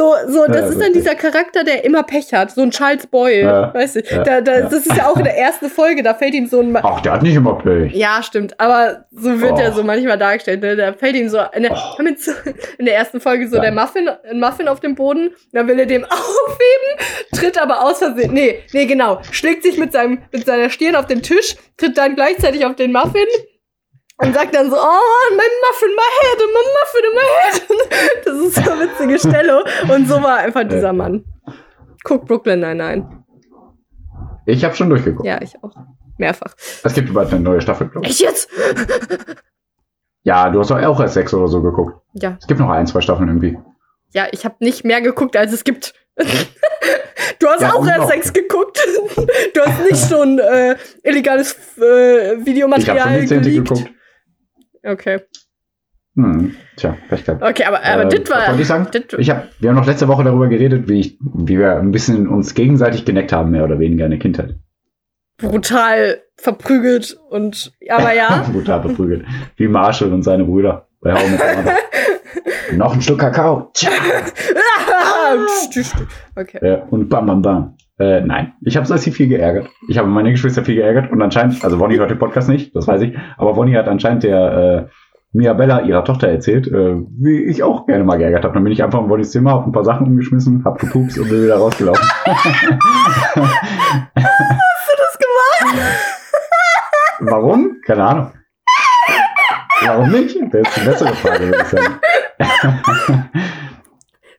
So, 0.00 0.14
so, 0.28 0.46
das 0.46 0.56
Ja, 0.62 0.66
ist 0.68 0.80
dann 0.80 0.92
dieser 0.94 1.14
Charakter, 1.14 1.62
der 1.62 1.84
immer 1.84 2.02
Pech 2.04 2.32
hat. 2.32 2.52
So 2.52 2.62
ein 2.62 2.70
Charles 2.70 3.06
Boyle, 3.06 3.40
Ja, 3.42 3.74
weißt 3.74 3.96
du. 3.96 4.00
ja, 4.00 4.22
da, 4.22 4.40
da. 4.40 4.62
Das 4.62 4.72
ist 4.72 4.96
ja 4.96 5.06
auch 5.08 5.16
in 5.18 5.24
der 5.24 5.36
ersten 5.36 5.68
Folge, 5.68 6.02
da 6.02 6.14
fällt 6.14 6.32
ihm 6.32 6.46
so 6.46 6.60
ein... 6.60 6.74
Ach, 6.74 7.02
der 7.02 7.12
hat 7.12 7.22
nicht 7.22 7.34
immer 7.34 7.58
Pech. 7.58 7.92
ja, 7.94 8.22
stimmt. 8.22 8.58
Aber 8.58 9.04
so 9.10 9.38
wird 9.42 9.52
Oh. 9.52 9.58
er 9.60 9.72
so 9.72 9.82
manchmal 9.82 10.16
dargestellt. 10.16 10.62
Ne? 10.62 10.74
Da 10.74 10.94
fällt 10.94 11.16
ihm 11.16 11.28
so 11.28 11.38
in 11.52 11.64
der, 11.64 11.72
Oh. 11.72 12.02
in 12.78 12.86
der 12.86 12.94
ersten 12.94 13.20
Folge 13.20 13.46
so 13.46 13.56
Ja. 13.56 13.62
der 13.62 13.72
Muffin, 13.72 14.08
ein 14.08 14.40
Muffin 14.40 14.68
auf 14.68 14.80
dem 14.80 14.94
Boden. 14.94 15.32
Dann 15.52 15.68
will 15.68 15.78
er 15.78 15.84
dem 15.84 16.04
aufheben, 16.10 17.06
tritt 17.34 17.60
aber 17.60 17.84
aus 17.84 17.98
Versehen. 17.98 18.32
Nee, 18.32 18.60
nee, 18.72 18.86
genau. 18.86 19.20
Schlägt 19.30 19.64
sich 19.64 19.76
mit, 19.76 19.92
seinem, 19.92 20.22
mit 20.32 20.46
seiner 20.46 20.70
Stirn 20.70 20.96
auf 20.96 21.08
den 21.08 21.20
Tisch, 21.20 21.56
tritt 21.76 21.98
dann 21.98 22.14
gleichzeitig 22.14 22.64
auf 22.64 22.74
den 22.74 22.90
Muffin. 22.92 23.26
Und 24.20 24.34
sagt 24.34 24.54
dann 24.54 24.70
so, 24.70 24.76
oh, 24.76 25.30
mein 25.30 25.52
Muffin, 25.64 25.90
my 25.96 26.10
head, 26.20 26.38
my 26.54 26.64
Muffin, 26.76 27.06
my 27.14 27.28
head. 27.42 28.24
Das 28.24 28.36
ist 28.38 28.54
so 28.64 28.70
eine 28.70 28.80
witzige 28.82 29.18
Stelle. 29.18 29.64
Und 29.94 30.08
so 30.08 30.22
war 30.22 30.38
einfach 30.38 30.64
dieser 30.68 30.92
Mann. 30.92 31.24
Guck 32.04 32.26
Brooklyn, 32.26 32.60
nein, 32.60 32.76
nein. 32.76 33.24
Ich 34.46 34.64
habe 34.64 34.74
schon 34.74 34.90
durchgeguckt. 34.90 35.26
Ja, 35.26 35.40
ich 35.40 35.54
auch. 35.62 35.74
Mehrfach. 36.18 36.54
Es 36.82 36.94
gibt 36.94 37.12
bald 37.14 37.30
eine 37.32 37.40
neue 37.40 37.60
Staffel, 37.60 37.88
glaube 37.88 38.06
ich. 38.06 38.12
Echt 38.12 38.20
jetzt? 38.20 38.50
Ja, 40.22 40.50
du 40.50 40.60
hast 40.60 40.70
doch 40.70 40.82
auch 40.82 41.00
erst 41.00 41.14
sechs 41.14 41.32
oder 41.32 41.48
so 41.48 41.62
geguckt. 41.62 41.98
Ja, 42.14 42.36
Es 42.40 42.46
gibt 42.46 42.60
noch 42.60 42.68
ein, 42.68 42.86
zwei 42.86 43.00
Staffeln 43.00 43.28
irgendwie. 43.28 43.58
Ja, 44.12 44.26
ich 44.32 44.44
habe 44.44 44.56
nicht 44.60 44.84
mehr 44.84 45.00
geguckt, 45.00 45.36
als 45.36 45.52
es 45.52 45.64
gibt. 45.64 45.94
du 46.16 47.46
hast 47.48 47.62
Ja, 47.62 47.72
auch 47.72 47.86
erst 47.86 48.08
sechs 48.08 48.32
geguckt. 48.32 48.78
du 49.54 49.60
hast 49.60 49.80
nicht 49.82 49.96
so 49.96 50.20
ein 50.20 50.38
äh, 50.38 50.76
illegales 51.04 51.56
äh, 51.78 51.82
Ich 51.82 52.28
habe 52.28 52.36
schon 52.36 52.46
Videomaterial 52.46 53.20
die 53.20 53.26
zehnte 53.26 53.50
geguckt. 53.50 53.90
Okay. 54.82 55.20
Hm, 56.16 56.54
tja, 56.76 56.96
Pech 57.08 57.24
gehabt. 57.24 57.42
Okay, 57.42 57.64
aber, 57.64 57.84
aber 57.84 58.04
Äh, 58.04 58.18
das 58.20 58.30
war. 58.30 58.58
ich 58.58 58.66
sagen? 58.66 58.88
Ich 59.18 59.30
hab, 59.30 59.48
wir 59.60 59.70
haben 59.70 59.76
noch 59.76 59.86
letzte 59.86 60.08
Woche 60.08 60.24
darüber 60.24 60.48
geredet, 60.48 60.88
wie, 60.88 61.00
ich, 61.00 61.18
wie 61.20 61.58
wir 61.58 61.76
ein 61.76 61.92
bisschen 61.92 62.26
uns 62.28 62.54
gegenseitig 62.54 63.04
geneckt 63.04 63.32
haben, 63.32 63.50
mehr 63.50 63.64
oder 63.64 63.78
weniger 63.78 64.04
in 64.06 64.10
der 64.10 64.18
Kindheit. 64.20 64.56
brutal 65.38 66.20
verprügelt 66.36 67.18
und 67.30 67.72
aber 67.88 68.12
ja. 68.12 68.44
Brutal 68.52 68.80
beprügelt. 68.80 69.24
Wie 69.56 69.68
Marshall 69.68 70.12
und 70.12 70.22
seine 70.22 70.44
Brüder 70.44 70.88
bei 71.00 71.12
Mother. 71.12 71.76
Noch 72.76 72.94
ein 72.94 73.02
Schluck 73.02 73.20
Kakao. 73.20 73.70
Tja. 73.74 73.90
okay. 76.36 76.58
Ja, 76.62 76.74
und 76.90 77.08
bam, 77.08 77.26
bam, 77.26 77.42
bam. 77.42 77.76
Äh, 78.00 78.22
nein, 78.22 78.54
ich 78.62 78.78
habe 78.78 78.86
Sassi 78.86 79.12
viel 79.12 79.28
geärgert. 79.28 79.68
Ich 79.86 79.98
habe 79.98 80.08
meine 80.08 80.30
Geschwister 80.30 80.64
viel 80.64 80.76
geärgert 80.76 81.12
und 81.12 81.20
anscheinend, 81.20 81.62
also 81.62 81.76
Bonnie 81.76 81.98
hört 81.98 82.10
den 82.10 82.18
Podcast 82.18 82.48
nicht, 82.48 82.74
das 82.74 82.88
weiß 82.88 83.02
ich, 83.02 83.14
aber 83.36 83.52
Bonnie 83.52 83.76
hat 83.76 83.88
anscheinend 83.88 84.22
der 84.22 84.88
äh, 84.88 84.90
Mirabella 85.32 85.82
ihrer 85.82 86.02
Tochter 86.02 86.28
erzählt, 86.28 86.66
äh, 86.66 86.96
wie 86.96 87.44
ich 87.44 87.62
auch 87.62 87.86
gerne 87.86 88.04
mal 88.04 88.16
geärgert 88.16 88.44
habe. 88.44 88.54
Dann 88.54 88.64
bin 88.64 88.72
ich 88.72 88.82
einfach 88.82 89.00
in 89.02 89.08
Bonnys 89.08 89.32
Zimmer, 89.32 89.52
hab 89.52 89.66
ein 89.66 89.72
paar 89.72 89.84
Sachen 89.84 90.06
umgeschmissen, 90.06 90.64
hab 90.64 90.78
gepupst 90.78 91.18
und 91.18 91.28
bin 91.28 91.42
wieder 91.44 91.56
rausgelaufen. 91.56 92.08
Das 94.14 95.18
gemacht. 95.18 95.86
Warum? 97.20 97.76
Keine 97.84 98.04
Ahnung. 98.04 98.30
Warum 99.84 100.10
nicht? 100.10 100.36
Das 100.52 100.60
ist 100.62 100.78
eine 100.78 100.90
bessere 100.90 101.14
Frage, 101.14 101.44
würde 101.44 101.58
ich 101.62 101.68
sagen. 101.68 102.00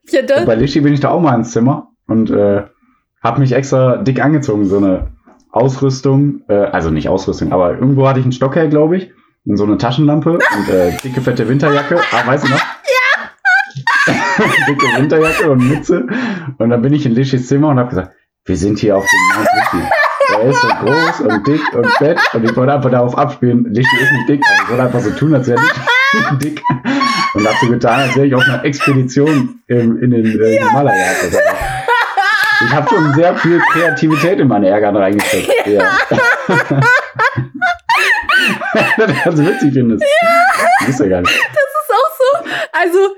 Ja, 0.10 0.45
bei 0.45 0.56
Lischi 0.56 0.82
bin 0.82 0.93
ich 0.93 1.00
da 1.00 1.10
auch 1.10 1.21
mal 1.21 1.36
ins 1.36 1.52
Zimmer 1.52 1.91
und 2.08 2.30
äh, 2.32 2.63
habe 3.24 3.40
mich 3.40 3.52
extra 3.52 3.98
dick 3.98 4.24
angezogen, 4.24 4.66
so 4.66 4.78
eine 4.78 5.08
Ausrüstung, 5.52 6.42
äh, 6.48 6.54
also 6.54 6.90
nicht 6.90 7.10
Ausrüstung, 7.10 7.52
aber 7.52 7.74
irgendwo 7.74 8.08
hatte 8.08 8.20
ich 8.20 8.26
einen 8.26 8.32
Stock 8.32 8.56
her, 8.56 8.68
glaube 8.68 8.98
ich, 8.98 9.12
und 9.46 9.58
so 9.58 9.64
eine 9.64 9.78
Taschenlampe 9.78 10.34
und 10.34 10.70
äh, 10.70 10.98
dicke, 11.04 11.22
fette 11.22 11.48
Winterjacke. 11.48 12.00
Ah, 12.12 12.28
weißt 12.28 12.46
du 12.46 12.50
noch? 12.50 12.58
Ja! 12.58 14.14
dicke 14.68 14.86
Winterjacke 14.98 15.52
und 15.52 15.68
Mütze. 15.68 16.08
Und 16.58 16.70
dann 16.70 16.82
bin 16.82 16.94
ich 16.94 17.06
in 17.06 17.14
Lischis 17.14 17.48
Zimmer 17.48 17.70
und 17.70 17.80
habe 17.80 17.90
gesagt, 17.90 18.16
wir 18.46 18.58
sind 18.58 18.80
hier 18.80 18.98
auf 18.98 19.06
dem 19.06 19.38
Mount 19.38 19.50
Lischi. 19.56 19.88
Er 20.34 20.44
ist 20.50 20.62
so 20.62 20.68
groß 20.68 21.20
und 21.22 21.48
dick 21.48 21.62
und 21.76 21.88
fett 21.98 22.20
und 22.34 22.44
ich 22.44 22.56
wollte 22.56 22.74
einfach 22.74 22.90
darauf 22.90 23.18
abspielen, 23.18 23.66
Lischi 23.66 23.98
ist 24.02 24.12
nicht 24.14 24.30
dick, 24.30 24.42
aber 24.46 24.64
ich 24.64 24.70
wollte 24.70 24.84
einfach 24.84 25.00
so 25.02 25.12
tun, 25.12 25.36
als 25.36 25.48
wäre 25.48 25.62
Lischi 25.62 26.38
dick. 26.42 26.64
Und 27.34 27.48
hab 27.48 27.56
so 27.62 27.68
getan, 27.68 28.00
als 28.00 28.16
wäre 28.16 28.28
ich 28.28 28.36
auf 28.36 28.44
einer 28.44 28.64
Expedition 28.66 29.62
im, 29.68 30.02
in 30.02 30.12
den 30.12 30.26
äh, 30.26 30.58
Himalaya. 30.60 31.12
oder 31.22 31.32
so. 31.32 31.38
Ich 32.67 32.74
habe 32.74 32.89
schon 32.89 33.13
sehr 33.13 33.36
viel 33.38 33.60
Kreativität 33.71 34.39
in 34.39 34.47
meine 34.47 34.67
Ärger 34.69 34.93
reingesteckt. 34.93 35.50
Ja. 35.65 35.89
das 38.97 39.34
ist 39.36 39.45
witzig 39.45 39.74
findest. 39.74 40.04
Ja. 40.21 40.45
Ist 40.88 41.00
ja 41.00 41.08
gar 41.08 41.21
nicht. 41.21 41.34
das 41.34 41.45
ist 41.45 41.91
auch 41.91 42.12
so. 42.17 42.26
Also, 42.74 43.15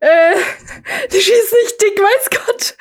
Äh, 0.00 0.34
die 1.12 1.20
schießt 1.20 1.52
nicht 1.62 1.80
dick, 1.80 1.96
weiß 2.00 2.30
Gott. 2.44 2.74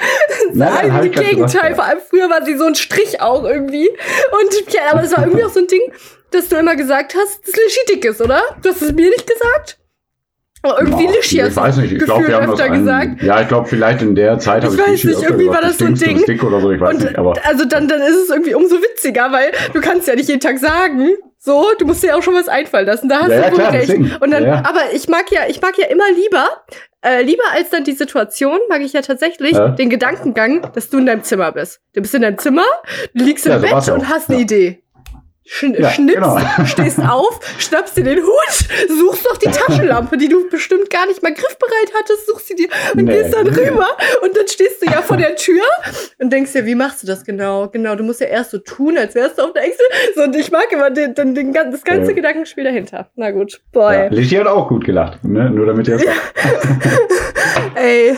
Nein, 0.53 0.87
Nein, 0.87 1.05
im 1.05 1.11
Gegenteil. 1.11 1.69
ja. 1.69 1.75
Vor 1.75 1.83
allem 1.85 1.99
früher 2.09 2.27
war 2.31 2.43
sie 2.43 2.57
so 2.57 2.65
ein 2.65 2.73
Strich 2.73 3.21
auch 3.21 3.43
irgendwie. 3.43 3.87
Und 3.89 4.73
ja, 4.73 4.81
aber 4.91 5.03
es 5.03 5.11
war 5.15 5.23
irgendwie 5.25 5.43
auch 5.43 5.51
so 5.51 5.59
ein 5.59 5.67
Ding, 5.67 5.93
dass 6.31 6.49
du 6.49 6.55
immer 6.55 6.75
gesagt 6.75 7.13
hast, 7.15 7.47
dass 7.47 7.53
Lischi 7.55 7.85
dick 7.89 8.05
ist, 8.05 8.21
oder? 8.21 8.41
Du 8.63 8.69
hast 8.69 8.81
es 8.81 8.91
mir 8.91 9.09
nicht 9.09 9.27
gesagt. 9.27 9.77
Aber 10.63 10.79
irgendwie 10.79 11.05
Ja, 11.05 11.11
Lischi 11.11 11.41
Ich 11.41 11.55
weiß 11.55 11.77
nicht, 11.77 11.93
ich 11.93 11.99
glaube, 12.03 12.27
wir 12.27 12.35
haben 12.35 12.43
das 12.51 12.59
öfter 12.59 12.71
einen, 12.71 12.85
gesagt. 12.85 13.23
Ja, 13.23 13.41
ich 13.41 13.47
glaube, 13.47 13.67
vielleicht 13.67 14.01
in 14.01 14.13
der 14.15 14.37
Zeit 14.39 14.63
habe 14.63 14.75
ich 14.75 14.79
weiß 14.81 14.89
nicht, 14.89 15.05
irgendwie 15.05 15.45
gesagt, 15.45 15.53
war 15.53 15.61
das 15.61 15.77
so 15.77 15.85
ein 15.85 15.95
Ding. 15.95 16.23
dick 16.25 16.43
oder 16.43 16.61
so, 16.61 16.71
ich 16.71 16.79
weiß 16.79 16.93
Und 16.95 17.03
nicht, 17.03 17.17
aber 17.17 17.33
also 17.45 17.65
dann, 17.65 17.87
dann 17.87 18.01
ist 18.01 18.15
es 18.15 18.29
irgendwie 18.29 18.53
umso 18.53 18.75
witziger, 18.75 19.31
weil 19.31 19.51
du 19.73 19.81
kannst 19.81 20.07
ja 20.07 20.15
nicht 20.15 20.29
jeden 20.29 20.39
Tag 20.41 20.59
sagen, 20.59 21.09
so, 21.39 21.65
du 21.79 21.85
musst 21.85 22.03
dir 22.03 22.07
ja 22.09 22.15
auch 22.15 22.21
schon 22.21 22.35
was 22.35 22.47
einfallen 22.47 22.85
lassen. 22.85 23.09
Da 23.09 23.21
hast 23.21 23.31
Ja, 23.31 23.37
du 23.37 23.43
ja, 23.45 23.51
wohl 23.51 23.57
klar, 23.59 23.73
recht. 23.73 23.89
deswegen. 23.89 24.11
Und 24.19 24.29
dann, 24.31 24.43
Ja, 24.43 24.63
aber 24.63 24.93
ich 24.93 25.07
mag 25.09 25.31
ja, 25.31 25.41
ich 25.47 25.59
mag 25.59 25.75
ja 25.79 25.87
immer 25.87 26.03
lieber, 26.15 26.45
äh, 27.03 27.23
lieber 27.23 27.41
als 27.51 27.71
dann 27.71 27.83
die 27.83 27.93
Situation, 27.93 28.59
mag 28.69 28.81
ich 28.81 28.93
ja 28.93 29.01
tatsächlich 29.01 29.57
den 29.79 29.89
Gedankengang, 29.89 30.67
dass 30.75 30.91
du 30.91 30.99
in 30.99 31.07
deinem 31.07 31.23
Zimmer 31.23 31.51
bist. 31.51 31.81
Du 31.95 32.01
bist 32.01 32.13
in 32.13 32.21
deinem 32.21 32.37
Zimmer, 32.37 32.65
du 33.15 33.23
liegst 33.25 33.47
im 33.47 33.59
Bett 33.59 33.89
und 33.89 34.07
hast 34.07 34.29
eine. 34.29 34.39
Idee. 34.41 34.83
Schn 35.53 35.73
Ja, 35.77 35.89
schnippst, 35.89 36.15
genau. 36.15 36.39
stehst 36.65 36.97
auf, 37.09 37.39
schnappst 37.57 37.97
dir 37.97 38.05
den 38.05 38.19
Hut, 38.23 38.87
suchst 38.87 39.25
doch 39.25 39.35
die 39.35 39.49
Taschenlampe, 39.49 40.15
die 40.15 40.29
du 40.29 40.49
bestimmt 40.49 40.89
gar 40.89 41.05
nicht 41.07 41.21
mal 41.21 41.33
griffbereit 41.33 41.91
hattest, 41.99 42.25
suchst 42.27 42.47
sie 42.47 42.55
dir 42.55 42.69
und 42.95 43.03
Nee. 43.03 43.17
gehst 43.21 43.33
dann 43.33 43.47
rüber 43.47 43.85
und 44.23 44.37
dann 44.37 44.47
stehst 44.47 44.81
du 44.81 44.85
ja 44.89 45.01
vor 45.01 45.17
der 45.17 45.35
Tür 45.35 45.61
und 46.19 46.31
denkst 46.31 46.53
dir, 46.53 46.65
wie 46.65 46.73
machst 46.75 47.03
du 47.03 47.07
das 47.07 47.25
genau? 47.25 47.67
Genau, 47.67 47.95
du 47.95 48.03
musst 48.05 48.21
ja 48.21 48.27
erst 48.27 48.51
so 48.51 48.59
tun, 48.59 48.97
als 48.97 49.13
wärst 49.13 49.39
du 49.39 49.41
auf 49.43 49.51
der 49.51 49.65
Excel. 49.65 49.85
So, 50.15 50.23
und 50.23 50.35
ich 50.37 50.51
mag 50.51 50.71
immer 50.71 50.89
den, 50.89 51.15
den, 51.15 51.35
den, 51.35 51.51
das 51.51 51.83
ganze 51.83 52.11
Ja. 52.11 52.15
Gedankenspiel 52.15 52.63
dahinter. 52.63 53.09
Na 53.15 53.31
gut, 53.31 53.61
boy. 53.73 53.93
ja, 53.93 54.07
Lischi 54.07 54.35
hat 54.37 54.47
auch 54.47 54.69
gut 54.69 54.85
gelacht, 54.85 55.21
ne? 55.25 55.49
nur 55.49 55.65
damit 55.65 55.85
ihr 55.89 55.95
es 55.95 56.03
Ey. 57.75 58.15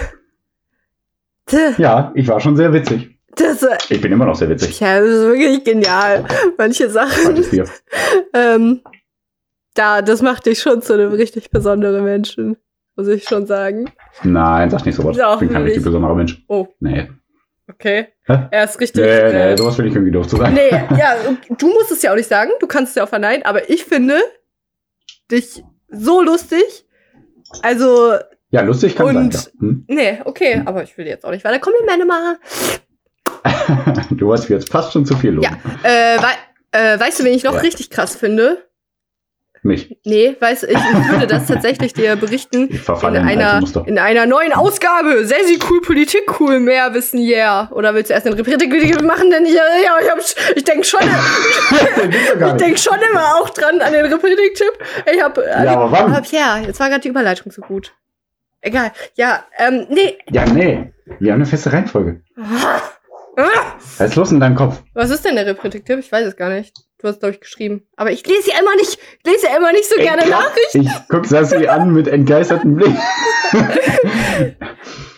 Tch, 1.47 1.77
Ja, 1.79 2.11
ich 2.13 2.27
war 2.27 2.39
schon 2.39 2.55
sehr 2.55 2.71
witzig. 2.73 3.12
Das, 3.35 3.65
Ich 3.89 3.99
bin 4.01 4.11
immer 4.11 4.25
noch 4.25 4.35
sehr 4.35 4.49
witzig. 4.49 4.79
ja, 4.79 4.99
das 4.99 5.09
ist 5.09 5.25
wirklich 5.25 5.63
genial. 5.63 6.25
Manche 6.57 6.89
Sachen. 6.89 7.43
Ähm, 8.33 8.81
da, 9.75 10.01
das 10.01 10.21
macht 10.21 10.45
dich 10.45 10.59
schon 10.59 10.81
zu 10.81 10.93
einem 10.93 11.11
richtig 11.13 11.49
besonderen 11.51 12.03
Menschen. 12.03 12.57
Muss 12.95 13.07
ich 13.07 13.23
schon 13.23 13.45
sagen. 13.47 13.91
Nein, 14.23 14.69
sag 14.69 14.85
nicht 14.85 14.95
sowas. 14.95 15.17
Ich 15.17 15.39
bin 15.39 15.49
kein 15.49 15.63
richtig 15.63 15.79
ich. 15.79 15.83
besonderer 15.85 16.13
Mensch. 16.15 16.43
Oh, 16.47 16.67
Nee. 16.79 17.09
okay. 17.69 18.07
Hä? 18.25 18.47
Er 18.51 18.63
ist 18.65 18.79
richtig. 18.79 19.03
Nee, 19.03 19.09
äh, 19.09 19.49
nee, 19.51 19.57
sowas 19.57 19.77
will 19.79 19.87
ich 19.87 19.93
irgendwie 19.95 20.11
doof 20.11 20.27
zu 20.27 20.35
sagen. 20.37 20.53
Nee, 20.53 20.69
ja, 20.99 21.15
du 21.49 21.67
musst 21.73 21.91
es 21.91 22.01
ja 22.03 22.11
auch 22.11 22.15
nicht 22.15 22.29
sagen, 22.29 22.51
du 22.59 22.67
kannst 22.67 22.91
es 22.91 22.95
ja 22.95 23.03
auch 23.05 23.09
verneinen, 23.09 23.43
aber 23.45 23.67
ich 23.69 23.83
finde 23.85 24.17
dich 25.31 25.63
so 25.89 26.21
lustig. 26.21 26.85
Also, 27.63 28.13
Ja, 28.51 28.61
lustig 28.61 28.95
kann 28.95 29.15
Und- 29.15 29.33
sein. 29.33 29.51
Ja. 29.55 29.59
Hm? 29.61 29.85
nee, 29.87 30.21
okay, 30.25 30.61
aber 30.65 30.83
ich 30.83 30.95
will 30.97 31.07
jetzt 31.07 31.25
auch 31.25 31.31
nicht 31.31 31.43
weiter 31.45 31.59
Komplimente 31.59 32.05
machen. 32.05 32.37
Du 34.11 34.31
hast 34.33 34.47
jetzt 34.49 34.69
fast 34.69 34.93
schon 34.93 35.05
zu 35.05 35.15
viel 35.15 35.31
los. 35.31 35.45
Ja. 35.45 35.51
Äh, 35.83 36.17
wei 36.21 36.31
äh, 36.71 36.99
weißt 36.99 37.19
du, 37.19 37.23
wen 37.23 37.33
ich 37.33 37.43
noch 37.43 37.53
Ja. 37.55 37.59
richtig 37.61 37.89
krass 37.89 38.15
finde? 38.15 38.63
Mich. 39.65 39.97
Nee, 40.03 40.35
weißt 40.37 40.63
du, 40.63 40.67
ich, 40.67 40.73
ich 40.77 41.09
würde 41.09 41.25
das 41.25 41.45
tatsächlich 41.45 41.93
dir 41.93 42.17
berichten 42.17 42.67
Ich 42.69 42.85
in 42.89 43.15
einer, 43.15 43.61
Muster. 43.61 43.85
in 43.87 43.97
einer 43.97 44.25
neuen 44.25 44.51
Ausgabe. 44.51 45.25
Sehr, 45.25 45.45
sehr 45.45 45.57
cool, 45.69 45.79
Politik 45.79 46.23
cool, 46.41 46.59
mehr 46.59 46.93
wissen, 46.93 47.17
yeah. 47.21 47.71
Oder 47.71 47.93
willst 47.93 48.09
du 48.09 48.13
erst 48.13 48.25
den 48.25 48.33
Repretik 48.33 49.01
machen? 49.03 49.29
Denn 49.31 49.45
ich, 49.45 49.53
ja, 49.53 49.61
ich, 50.01 50.09
hab, 50.11 50.17
ich 50.57 50.63
denke 50.65 50.83
schon, 50.83 50.99
ich 52.45 52.51
denk 52.53 52.77
schon 52.77 52.97
immer 53.09 53.35
auch 53.35 53.49
dran 53.51 53.79
an 53.79 53.93
den 53.93 54.05
Repretik-Tipp. 54.05 54.73
Ich 55.13 55.21
hab, 55.21 55.37
äh, 55.37 55.63
Ja, 55.63 55.75
aber 55.79 55.91
wann? 55.93 56.11
Aber 56.13 56.21
Pierre, 56.21 56.63
jetzt 56.67 56.81
war 56.81 56.89
gerade 56.89 56.99
die 57.01 57.07
Überleitung 57.09 57.49
so 57.49 57.61
gut. 57.61 57.93
Egal. 58.59 58.91
Ja, 59.15 59.45
ähm, 59.59 59.85
nee. 59.89 60.17
Ja, 60.29 60.45
nee. 60.45 60.91
Wir 61.19 61.31
haben 61.31 61.39
eine 61.39 61.45
feste 61.45 61.71
Reihenfolge. 61.71 62.21
Ah, 63.35 63.75
Was 63.97 64.09
ist 64.11 64.15
los 64.15 64.31
in 64.31 64.39
deinem 64.39 64.55
Kopf? 64.55 64.81
Was 64.93 65.09
ist 65.09 65.25
denn 65.25 65.35
der 65.35 65.45
Repretik-Tipp? 65.45 65.99
Ich 65.99 66.11
weiß 66.11 66.27
es 66.27 66.35
gar 66.35 66.49
nicht. 66.49 66.77
Du 66.99 67.07
hast, 67.07 67.19
glaube 67.19 67.33
ich, 67.33 67.41
geschrieben. 67.41 67.83
Aber 67.97 68.11
ich 68.11 68.25
lese 68.25 68.51
ja 68.51 68.59
immer 68.59 68.75
nicht, 68.75 68.97
ich 69.19 69.31
lese 69.31 69.47
ja 69.47 69.57
immer 69.57 69.71
nicht 69.71 69.89
so 69.89 69.95
gerne 69.95 70.29
nach. 70.29 70.51
Ich 70.73 70.87
guck 71.09 71.25
Sassi 71.25 71.67
an 71.67 71.91
mit 71.91 72.07
entgeistertem 72.07 72.75
Blick. 72.75 72.95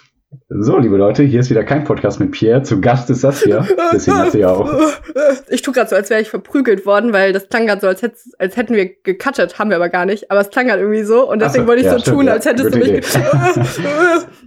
so, 0.47 0.77
liebe 0.77 0.95
Leute, 0.95 1.23
hier 1.23 1.39
ist 1.39 1.49
wieder 1.49 1.63
kein 1.63 1.83
Podcast 1.83 2.19
mit 2.19 2.31
Pierre. 2.31 2.61
Zu 2.61 2.79
Gast 2.79 3.09
ist 3.09 3.21
Saskia. 3.21 3.67
Deswegen 3.91 4.17
hat 4.17 4.31
sie 4.31 4.39
ja 4.39 4.49
auch. 4.49 4.71
Ich 5.49 5.63
tu 5.63 5.71
gerade 5.71 5.89
so, 5.89 5.95
als 5.95 6.11
wäre 6.11 6.21
ich 6.21 6.29
verprügelt 6.29 6.85
worden, 6.85 7.13
weil 7.13 7.33
das 7.33 7.49
klang 7.49 7.65
gerade 7.65 7.81
so, 7.81 7.87
als, 7.87 8.03
als 8.37 8.55
hätten 8.55 8.75
wir 8.75 8.93
gecuttet. 9.01 9.57
Haben 9.57 9.71
wir 9.71 9.77
aber 9.77 9.89
gar 9.89 10.05
nicht. 10.05 10.29
Aber 10.29 10.41
es 10.41 10.51
klang 10.51 10.69
halt 10.69 10.79
irgendwie 10.79 11.03
so. 11.03 11.27
Und 11.29 11.41
deswegen 11.41 11.63
so, 11.63 11.67
wollte 11.67 11.81
ich 11.81 11.87
ja, 11.87 11.93
so 11.93 11.99
stimmt, 11.99 12.17
tun, 12.17 12.27
ja. 12.27 12.33
als 12.33 12.45
hättest 12.45 12.75
du 12.75 12.79
Gute 12.79 12.91
mich. 12.91 13.15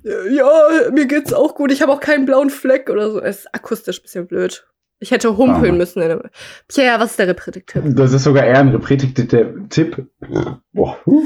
Äh, 0.05 0.35
ja, 0.35 0.47
mir 0.93 1.07
geht's 1.07 1.33
auch 1.33 1.57
gut. 1.57 1.73
Ich 1.73 1.83
habe 1.83 1.93
auch 1.93 2.01
keinen 2.01 2.25
blauen 2.25 2.51
Fleck 2.51 2.89
oder 2.89 3.11
so. 3.11 3.21
Es 3.21 3.41
ist 3.41 3.55
akustisch 3.55 3.99
ein 3.99 4.03
bisschen 4.03 4.27
blöd. 4.29 4.67
Ich 5.01 5.11
hätte 5.13 5.37
humpeln 5.37 5.75
Ah. 5.75 5.79
müssen. 5.79 6.03
Pierre, 6.67 6.99
was 7.01 7.11
ist 7.13 7.19
der 7.21 7.29
Repretik-Tipp? 7.29 7.83
Das 7.95 8.13
ist 8.13 8.25
sogar 8.25 8.45
eher 8.45 8.59
ein 8.59 8.69
reprätigter 8.69 9.69
Tipp, 9.69 10.07
boah, 10.73 10.97
huh, 11.07 11.23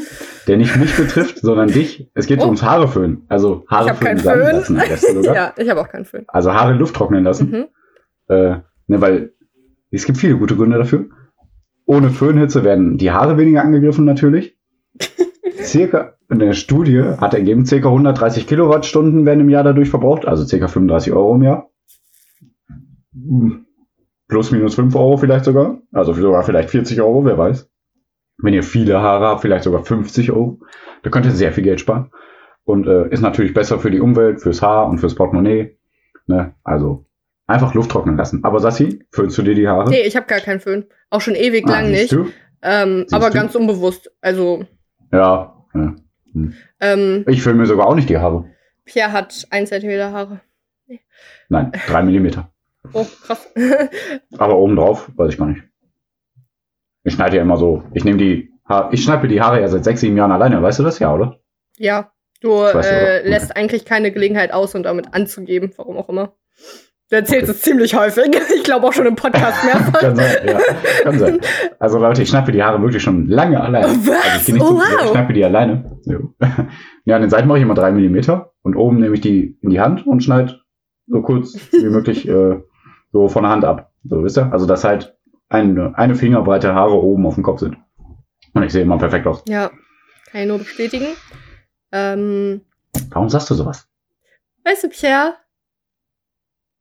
der 0.46 0.58
nicht 0.58 0.76
mich 0.76 0.94
betrifft, 0.94 1.38
sondern 1.42 1.68
dich. 1.68 2.10
Es 2.14 2.26
geht 2.26 2.40
Oh. 2.40 2.44
ums 2.46 2.62
Haare 2.62 2.88
föhnen. 2.88 3.24
Also 3.28 3.62
Ich 3.64 3.70
Haare 3.70 3.88
habe 3.90 4.04
keinen 4.04 4.18
föhnen 4.18 4.44
sein 4.44 4.62
Föhn. 4.62 4.76
lassen 4.76 5.14
sogar. 5.22 5.34
ja, 5.34 5.54
ich 5.56 5.70
habe 5.70 5.80
auch 5.80 5.88
keinen 5.88 6.04
Föhn. 6.04 6.24
Also 6.28 6.52
Haare 6.52 6.72
in 6.72 6.78
Luft 6.78 6.94
trocknen 6.94 7.24
lassen. 7.24 7.50
Mhm. 7.50 7.64
Äh, 8.34 8.56
ne, 8.88 9.00
weil 9.00 9.32
es 9.90 10.04
gibt 10.04 10.18
viele 10.18 10.36
gute 10.36 10.56
Gründe 10.56 10.76
dafür. 10.78 11.06
Ohne 11.86 12.10
Föhnhitze 12.10 12.64
werden 12.64 12.98
die 12.98 13.10
Haare 13.10 13.38
weniger 13.38 13.62
angegriffen 13.62 14.04
natürlich. 14.04 14.56
circa, 15.62 16.14
eine 16.28 16.54
Studie 16.54 17.02
hat 17.02 17.34
ergeben, 17.34 17.64
circa 17.66 17.88
130 17.88 18.46
Kilowattstunden 18.46 19.24
werden 19.26 19.40
im 19.40 19.48
Jahr 19.50 19.64
dadurch 19.64 19.88
verbraucht, 19.90 20.26
also 20.26 20.44
circa 20.44 20.68
35 20.68 21.12
Euro 21.12 21.34
im 21.34 21.42
Jahr. 21.42 21.68
Hm, 23.14 23.66
Plus 24.28 24.50
minus 24.50 24.74
5 24.76 24.94
Euro 24.96 25.16
vielleicht 25.18 25.44
sogar. 25.44 25.78
Also 25.92 26.14
sogar 26.14 26.42
vielleicht 26.42 26.70
40 26.70 27.00
Euro, 27.02 27.24
wer 27.24 27.36
weiß. 27.36 27.68
Wenn 28.38 28.54
ihr 28.54 28.62
viele 28.62 29.00
Haare 29.02 29.26
habt, 29.26 29.42
vielleicht 29.42 29.64
sogar 29.64 29.84
50 29.84 30.32
Euro. 30.32 30.60
Da 31.02 31.10
könnt 31.10 31.26
ihr 31.26 31.32
sehr 31.32 31.52
viel 31.52 31.64
Geld 31.64 31.80
sparen. 31.80 32.10
Und 32.64 32.86
äh, 32.86 33.08
ist 33.10 33.20
natürlich 33.20 33.52
besser 33.52 33.78
für 33.78 33.90
die 33.90 34.00
Umwelt, 34.00 34.40
fürs 34.40 34.62
Haar 34.62 34.88
und 34.88 34.98
fürs 34.98 35.14
Portemonnaie. 35.16 35.76
Ne? 36.26 36.54
Also 36.64 37.04
einfach 37.46 37.74
Luft 37.74 37.90
trocknen 37.90 38.16
lassen. 38.16 38.42
Aber 38.44 38.60
Sassi, 38.60 39.04
föhnst 39.10 39.36
du 39.36 39.42
dir 39.42 39.54
die 39.54 39.68
Haare? 39.68 39.90
Nee, 39.90 40.02
ich 40.06 40.16
habe 40.16 40.26
gar 40.26 40.40
keinen 40.40 40.60
Föhn. 40.60 40.86
Auch 41.10 41.20
schon 41.20 41.34
ewig 41.34 41.66
Ah, 41.66 41.72
lang 41.72 41.90
nicht. 41.90 42.16
Ähm, 42.62 43.04
aber 43.10 43.28
du? 43.28 43.34
ganz 43.34 43.54
unbewusst. 43.54 44.10
Also, 44.22 44.64
Ja. 45.12 45.66
ja. 45.74 45.94
ähm, 46.80 47.24
Ich 47.28 47.42
föhne 47.42 47.58
mir 47.58 47.66
sogar 47.66 47.86
auch 47.86 47.94
nicht 47.96 48.08
die 48.08 48.16
Haare. 48.18 48.46
Pierre 48.84 49.12
hat 49.12 49.46
ein 49.50 49.66
Zentimeter 49.66 50.12
Haare. 50.12 50.40
Nein, 51.48 51.72
drei 51.88 52.02
Millimeter. 52.02 52.51
Oh, 52.92 53.06
krass. 53.24 53.48
Aber 54.38 54.58
obendrauf, 54.58 55.10
weiß 55.16 55.32
ich 55.32 55.38
gar 55.38 55.46
nicht. 55.46 55.62
Ich 57.04 57.14
schneide 57.14 57.36
ja 57.36 57.42
immer 57.42 57.56
so. 57.56 57.82
Ich 57.94 58.04
nehme 58.04 58.18
die 58.18 58.50
ha 58.68 58.88
ich 58.92 59.02
schneide 59.02 59.22
mir 59.22 59.28
die 59.28 59.40
Haare 59.40 59.60
ja 59.60 59.68
seit 59.68 59.84
sechs, 59.84 60.00
sieben 60.00 60.16
Jahren 60.16 60.32
alleine. 60.32 60.62
Weißt 60.62 60.78
du 60.78 60.82
das 60.82 60.98
ja, 60.98 61.12
oder? 61.14 61.40
ja, 61.78 62.12
du 62.40 62.50
äh, 62.50 62.76
Okay. 62.76 63.28
lässt 63.28 63.56
eigentlich 63.56 63.84
keine 63.84 64.12
Gelegenheit 64.12 64.52
aus, 64.52 64.74
um 64.74 64.82
damit 64.82 65.12
anzugeben, 65.14 65.72
warum 65.76 65.96
auch 65.96 66.08
immer. 66.08 66.34
Du 67.10 67.16
erzählst 67.16 67.50
es 67.50 67.60
ziemlich 67.62 67.94
häufig. 67.94 68.24
Ich 68.56 68.62
glaube 68.64 68.86
auch 68.86 68.92
schon 68.92 69.06
im 69.06 69.16
Podcast 69.16 69.64
mehrfach. 69.64 69.98
Kann 70.00 70.14
sein, 70.16 70.36
ja. 70.46 70.60
Kann 71.02 71.18
sein. 71.18 71.40
Also 71.80 71.98
Leute, 71.98 72.22
ich 72.22 72.28
schneide 72.28 72.52
die 72.52 72.62
Haare 72.62 72.80
wirklich 72.80 73.02
schon 73.02 73.26
lange 73.28 73.60
alleine. 73.60 73.88
Was? 73.88 74.32
Also 74.34 74.54
ich 74.54 74.62
Oh, 74.62 74.66
zum 74.66 74.76
wow. 74.76 75.04
Ich 75.04 75.10
schneide 75.10 75.32
die 75.32 75.44
alleine. 75.44 75.98
Ja, 77.04 77.16
an 77.16 77.22
den 77.22 77.30
Seiten 77.30 77.48
mache 77.48 77.58
ich 77.58 77.64
immer 77.64 77.74
drei 77.74 77.90
Millimeter 77.90 78.52
und 78.62 78.76
oben 78.76 78.98
nehme 79.00 79.14
ich 79.14 79.20
die 79.20 79.58
in 79.60 79.70
die 79.70 79.80
Hand 79.80 80.06
und 80.06 80.22
schneide 80.22 80.60
so 81.08 81.20
kurz 81.22 81.54
wie 81.72 81.88
möglich 81.88 82.28
äh, 82.28 82.60
so 83.12 83.28
von 83.28 83.42
der 83.42 83.52
Hand 83.52 83.64
ab. 83.64 83.92
So, 84.04 84.24
wisst 84.24 84.38
ihr? 84.38 84.52
Also, 84.52 84.66
dass 84.66 84.84
halt 84.84 85.16
eine, 85.48 85.96
eine 85.96 86.14
Fingerbreite 86.14 86.74
Haare 86.74 86.94
oben 86.94 87.26
auf 87.26 87.34
dem 87.34 87.44
Kopf 87.44 87.60
sind. 87.60 87.76
Und 88.54 88.62
ich 88.62 88.72
sehe 88.72 88.82
immer 88.82 88.98
perfekt 88.98 89.26
aus. 89.26 89.42
Ja, 89.46 89.70
kann 90.30 90.40
ich 90.42 90.48
nur 90.48 90.58
bestätigen. 90.58 91.08
Ähm, 91.92 92.62
Warum 93.10 93.28
sagst 93.28 93.50
du 93.50 93.54
sowas? 93.54 93.88
weißt 94.64 94.84
du, 94.84 94.88
Pierre, 94.88 95.34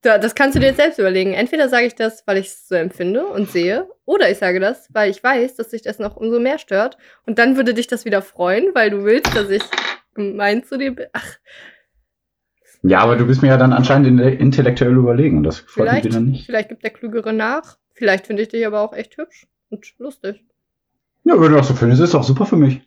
da, 0.02 0.18
das 0.18 0.36
kannst 0.36 0.56
du 0.56 0.60
dir 0.60 0.68
jetzt 0.68 0.78
selbst 0.78 1.00
überlegen. 1.00 1.34
Entweder 1.34 1.70
sage 1.70 1.86
ich 1.86 1.96
das, 1.96 2.24
weil 2.26 2.38
ich 2.38 2.48
es 2.48 2.68
so 2.68 2.76
empfinde 2.76 3.26
und 3.26 3.50
sehe, 3.50 3.88
oder 4.06 4.30
ich 4.30 4.38
sage 4.38 4.60
das, 4.60 4.88
weil 4.94 5.10
ich 5.12 5.24
weiß, 5.24 5.56
dass 5.56 5.70
dich 5.70 5.82
das 5.82 6.00
noch 6.00 6.16
umso 6.16 6.40
mehr 6.40 6.58
stört. 6.58 6.98
Und 7.26 7.38
dann 7.40 7.56
würde 7.56 7.74
dich 7.74 7.88
das 7.88 8.06
wieder 8.06 8.22
freuen, 8.22 8.74
weil 8.74 8.90
du 8.90 9.04
willst, 9.04 9.36
dass 9.36 9.50
ich 9.50 9.64
gemein 10.14 10.64
zu 10.64 10.78
dir 10.78 10.96
bin. 10.96 11.08
Ach, 11.14 11.38
Ja, 12.84 13.00
aber 13.00 13.16
du 13.16 13.26
bist 13.26 13.42
mir 13.42 13.50
ja 13.50 13.58
dann 13.58 13.74
anscheinend 13.74 14.08
in- 14.08 14.20
intellektuell 14.20 14.96
überlegen 14.96 15.38
und 15.38 15.44
das 15.44 15.60
freut 15.60 15.68
mich 15.68 15.74
vielleicht, 15.76 16.06
wieder 16.06 16.20
nicht. 16.20 16.46
vielleicht 16.46 16.70
gibt 16.70 16.84
der 16.84 16.90
Klügere 16.92 17.34
nach. 17.34 17.78
Vielleicht 17.94 18.26
finde 18.28 18.42
ich 18.42 18.50
dich 18.50 18.66
aber 18.66 18.82
auch 18.82 18.94
echt 18.94 19.18
hübsch 19.18 19.48
und 19.70 19.86
lustig. 20.00 20.44
Ja, 21.24 21.36
wenn 21.40 21.52
du 21.52 21.58
das 21.58 21.68
so 21.68 21.76
findest, 21.76 22.02
ist 22.02 22.14
doch 22.16 22.24
super 22.24 22.46
für 22.48 22.56
mich. 22.56 22.82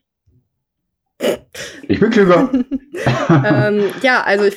Ich 1.87 2.01
bin 2.01 2.11
klüger. 2.11 2.51
ähm, 3.31 3.85
ja, 4.03 4.23
also 4.23 4.45
ich 4.45 4.57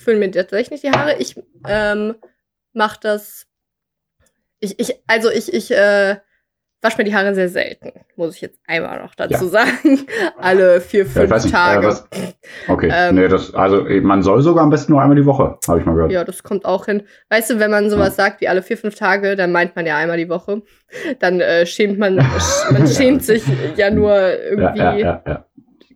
fülle 0.00 0.18
mir 0.18 0.30
tatsächlich 0.30 0.82
die 0.82 0.90
Haare. 0.90 1.16
Ich 1.18 1.40
ähm, 1.66 2.14
mache 2.74 2.98
das. 3.00 3.46
Ich, 4.60 4.78
ich, 4.78 4.94
also 5.06 5.30
ich, 5.30 5.52
ich 5.52 5.70
äh, 5.70 6.16
wasche 6.84 6.98
mir 6.98 7.04
die 7.04 7.14
Haare 7.14 7.34
sehr 7.34 7.48
selten, 7.48 7.92
muss 8.14 8.36
ich 8.36 8.42
jetzt 8.42 8.60
einmal 8.66 9.00
noch 9.00 9.14
dazu 9.14 9.44
ja. 9.44 9.50
sagen. 9.50 10.06
Alle 10.38 10.80
vier, 10.80 11.06
fünf 11.06 11.30
ja, 11.30 11.38
Tage. 11.38 11.88
Nicht, 11.88 12.04
äh, 12.10 12.72
okay, 12.72 12.90
ähm, 12.92 13.14
nee, 13.16 13.26
das, 13.26 13.54
also 13.54 13.84
man 14.02 14.22
soll 14.22 14.42
sogar 14.42 14.62
am 14.62 14.70
besten 14.70 14.92
nur 14.92 15.02
einmal 15.02 15.16
die 15.16 15.26
Woche, 15.26 15.58
habe 15.66 15.80
ich 15.80 15.86
mal 15.86 15.94
gehört. 15.94 16.12
Ja, 16.12 16.24
das 16.24 16.42
kommt 16.42 16.64
auch 16.64 16.84
hin. 16.84 17.02
Weißt 17.30 17.50
du, 17.50 17.58
wenn 17.58 17.70
man 17.70 17.90
sowas 17.90 18.16
ja. 18.16 18.24
sagt 18.24 18.40
wie 18.42 18.48
alle 18.48 18.62
vier, 18.62 18.76
fünf 18.76 18.94
Tage, 18.94 19.34
dann 19.34 19.50
meint 19.50 19.74
man 19.74 19.86
ja 19.86 19.96
einmal 19.96 20.18
die 20.18 20.28
Woche. 20.28 20.62
Dann 21.18 21.40
äh, 21.40 21.66
schämt 21.66 21.98
man, 21.98 22.16
man 22.70 22.86
schämt 22.86 23.24
sich 23.24 23.42
ja 23.76 23.90
nur 23.90 24.14
irgendwie. 24.14 24.78
Ja, 24.78 24.94
ja, 24.94 25.22
ja, 25.26 25.44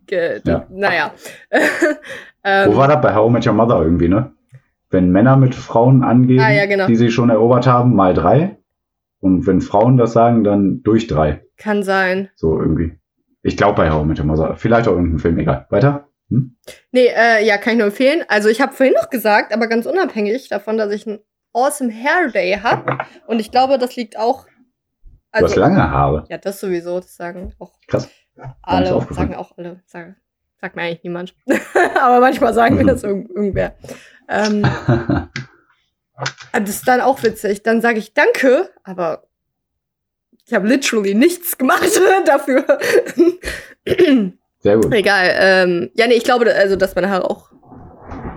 ge, 0.07 0.41
ja. 0.43 0.65
Naja. 0.69 1.11
ähm, 2.43 2.73
Wo 2.73 2.77
war 2.77 2.87
das 2.87 3.01
bei 3.01 3.13
How 3.13 3.31
Met 3.31 3.45
Your 3.45 3.53
Mother 3.53 3.81
irgendwie, 3.81 4.09
ne? 4.09 4.31
Wenn 4.89 5.11
Männer 5.11 5.37
mit 5.37 5.53
Frauen 5.53 6.03
angeben, 6.03 6.43
ah, 6.43 6.65
genau. 6.65 6.87
die 6.87 6.95
sie 6.95 7.11
schon 7.11 7.29
erobert 7.29 7.67
haben, 7.67 7.95
mal 7.95 8.15
drei. 8.15 8.58
Und 9.19 9.47
wenn 9.47 9.61
Frauen 9.61 9.97
das 9.97 10.13
sagen, 10.13 10.43
dann 10.43 10.81
durch 10.83 11.07
drei. 11.07 11.43
Kann 11.57 11.83
sein. 11.83 12.29
So 12.35 12.59
irgendwie. 12.59 12.97
Ich 13.41 13.57
glaube 13.57 13.75
bei 13.75 13.91
How 13.91 14.05
mit 14.05 14.23
Mother. 14.23 14.55
Vielleicht 14.55 14.87
auch 14.87 14.93
irgendein 14.93 15.19
Film, 15.19 15.39
egal. 15.39 15.65
Weiter? 15.69 16.09
Hm? 16.29 16.57
Nee, 16.91 17.07
äh, 17.07 17.45
ja, 17.45 17.57
kann 17.57 17.73
ich 17.73 17.79
nur 17.79 17.87
empfehlen. 17.87 18.23
Also 18.27 18.49
ich 18.49 18.61
habe 18.61 18.73
vorhin 18.73 18.95
noch 18.95 19.09
gesagt, 19.09 19.53
aber 19.53 19.67
ganz 19.67 19.85
unabhängig 19.85 20.49
davon, 20.49 20.77
dass 20.77 20.91
ich 20.91 21.07
einen 21.07 21.19
Awesome 21.53 21.91
Hair 21.91 22.29
Day 22.31 22.59
habe. 22.61 22.97
Und 23.27 23.39
ich 23.39 23.51
glaube, 23.51 23.77
das 23.77 23.95
liegt 23.95 24.17
auch. 24.17 24.45
Also, 25.31 25.45
du 25.45 25.51
hast 25.51 25.57
lange 25.57 25.91
Haare. 25.91 26.25
Ja, 26.29 26.37
das 26.37 26.59
sowieso. 26.59 26.99
Das 26.99 27.15
sagen 27.15 27.53
auch 27.59 27.73
Krass. 27.87 28.09
alle. 28.61 29.05
Sagen 29.11 29.35
auch 29.35 29.57
alle. 29.57 29.81
Sagen, 29.85 30.15
sagt 30.59 30.75
mir 30.75 30.83
eigentlich 30.83 31.03
niemand. 31.03 31.35
aber 32.01 32.19
manchmal 32.19 32.53
sagen 32.53 32.75
mir 32.75 32.85
das 32.87 33.03
irg 33.03 33.29
irgendwer. 33.29 33.75
Ähm, 34.27 34.65
Das 36.53 36.69
ist 36.69 36.87
dann 36.87 37.01
auch 37.01 37.23
witzig. 37.23 37.63
Dann 37.63 37.81
sage 37.81 37.99
ich 37.99 38.13
Danke, 38.13 38.69
aber 38.83 39.23
ich 40.45 40.53
habe 40.53 40.67
literally 40.67 41.13
nichts 41.13 41.57
gemacht 41.57 41.89
dafür. 42.25 42.65
Sehr 44.59 44.77
gut. 44.77 44.93
Egal. 44.93 45.29
Ähm, 45.35 45.91
ja, 45.93 46.07
nee, 46.07 46.15
ich 46.15 46.23
glaube, 46.23 46.53
also, 46.53 46.75
dass 46.75 46.95
meine 46.95 47.09
Haare 47.09 47.29
auch 47.29 47.51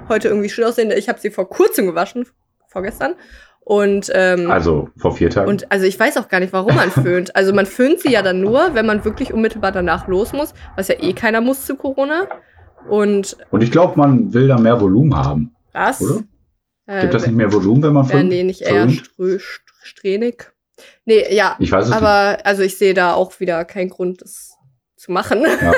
heute 0.09 0.29
irgendwie 0.29 0.51
schön 0.51 0.65
aussehen. 0.65 0.91
Ich 0.91 1.09
habe 1.09 1.19
sie 1.19 1.31
vor 1.31 1.49
kurzem 1.49 1.87
gewaschen, 1.87 2.27
vorgestern. 2.69 3.15
Und 3.65 4.11
ähm, 4.15 4.51
also 4.51 4.89
vor 4.97 5.15
vier 5.15 5.31
Tagen. 5.31 5.49
Und 5.49 5.71
also 5.71 5.87
ich 5.87 5.99
weiß 5.99 6.17
auch 6.17 6.29
gar 6.29 6.41
nicht, 6.41 6.53
warum 6.53 6.75
man 6.75 6.91
föhnt. 6.91 7.35
Also 7.37 7.53
man 7.53 7.67
föhnt 7.67 8.01
sie 8.01 8.11
ja 8.11 8.23
dann 8.23 8.41
nur, 8.41 8.75
wenn 8.75 8.87
man 8.87 9.05
wirklich 9.05 9.33
unmittelbar 9.33 9.71
danach 9.73 10.09
los 10.09 10.33
muss, 10.33 10.53
was 10.77 10.89
ja 10.89 10.97
eh 11.01 11.13
keiner 11.13 11.41
muss 11.41 11.65
zu 11.65 11.77
Corona. 11.77 12.27
Und 12.89 13.37
und 13.51 13.63
ich 13.63 13.71
glaube, 13.71 13.97
man 13.97 14.35
will 14.35 14.49
da 14.49 14.59
mehr 14.59 14.81
Volumen 14.81 15.15
haben. 15.17 15.55
Was? 15.73 16.03
Oder? 16.03 16.25
Gibt 17.01 17.11
äh, 17.15 17.17
das 17.17 17.27
nicht 17.27 17.37
mehr 17.37 17.53
Volumen, 17.53 17.83
wenn 17.83 17.93
man 17.93 18.05
filmt? 18.05 18.29
nee, 18.29 18.43
nicht 18.43 18.63
eher 18.63 18.89
strähnig. 19.83 20.53
Nee, 21.05 21.25
ja. 21.35 21.57
Ich 21.59 21.73
weiß 21.73 21.87
es 21.87 21.93
aber 21.93 22.33
nicht. 22.33 22.47
also 22.47 22.63
ich 22.63 22.77
sehe 22.77 22.95
da 22.95 23.15
auch 23.15 23.39
wieder 23.41 23.65
keinen 23.65 23.91
Grund, 23.91 24.21
das 24.23 24.53
zu 24.97 25.11
machen. 25.13 25.43
Ja. 25.43 25.73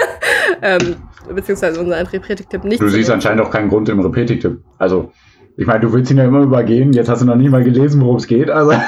ähm, 0.63 0.97
beziehungsweise 1.35 1.81
unser 1.81 2.13
Repretik-Tipp 2.13 2.65
nicht. 2.65 2.83
Du 2.83 2.89
siehst 2.89 3.11
anscheinend 3.11 3.43
auch 3.43 3.51
keinen 3.51 3.69
Grund 3.69 3.89
im 3.89 4.01
Repretik-Tipp. 4.01 4.63
Also, 4.79 5.13
ich 5.57 5.67
meine, 5.67 5.81
du 5.81 5.93
willst 5.93 6.11
ihn 6.11 6.19
ja 6.19 6.25
immer 6.25 6.43
übergehen. 6.43 6.93
Jetzt 6.93 7.09
hast 7.09 7.23
du 7.23 7.27
noch 7.27 7.37
nie 7.37 7.49
mal 7.49 7.65
gelesen, 7.65 8.01
worum 8.03 8.17
es 8.17 8.27
geht. 8.27 8.51
Also. 8.51 8.73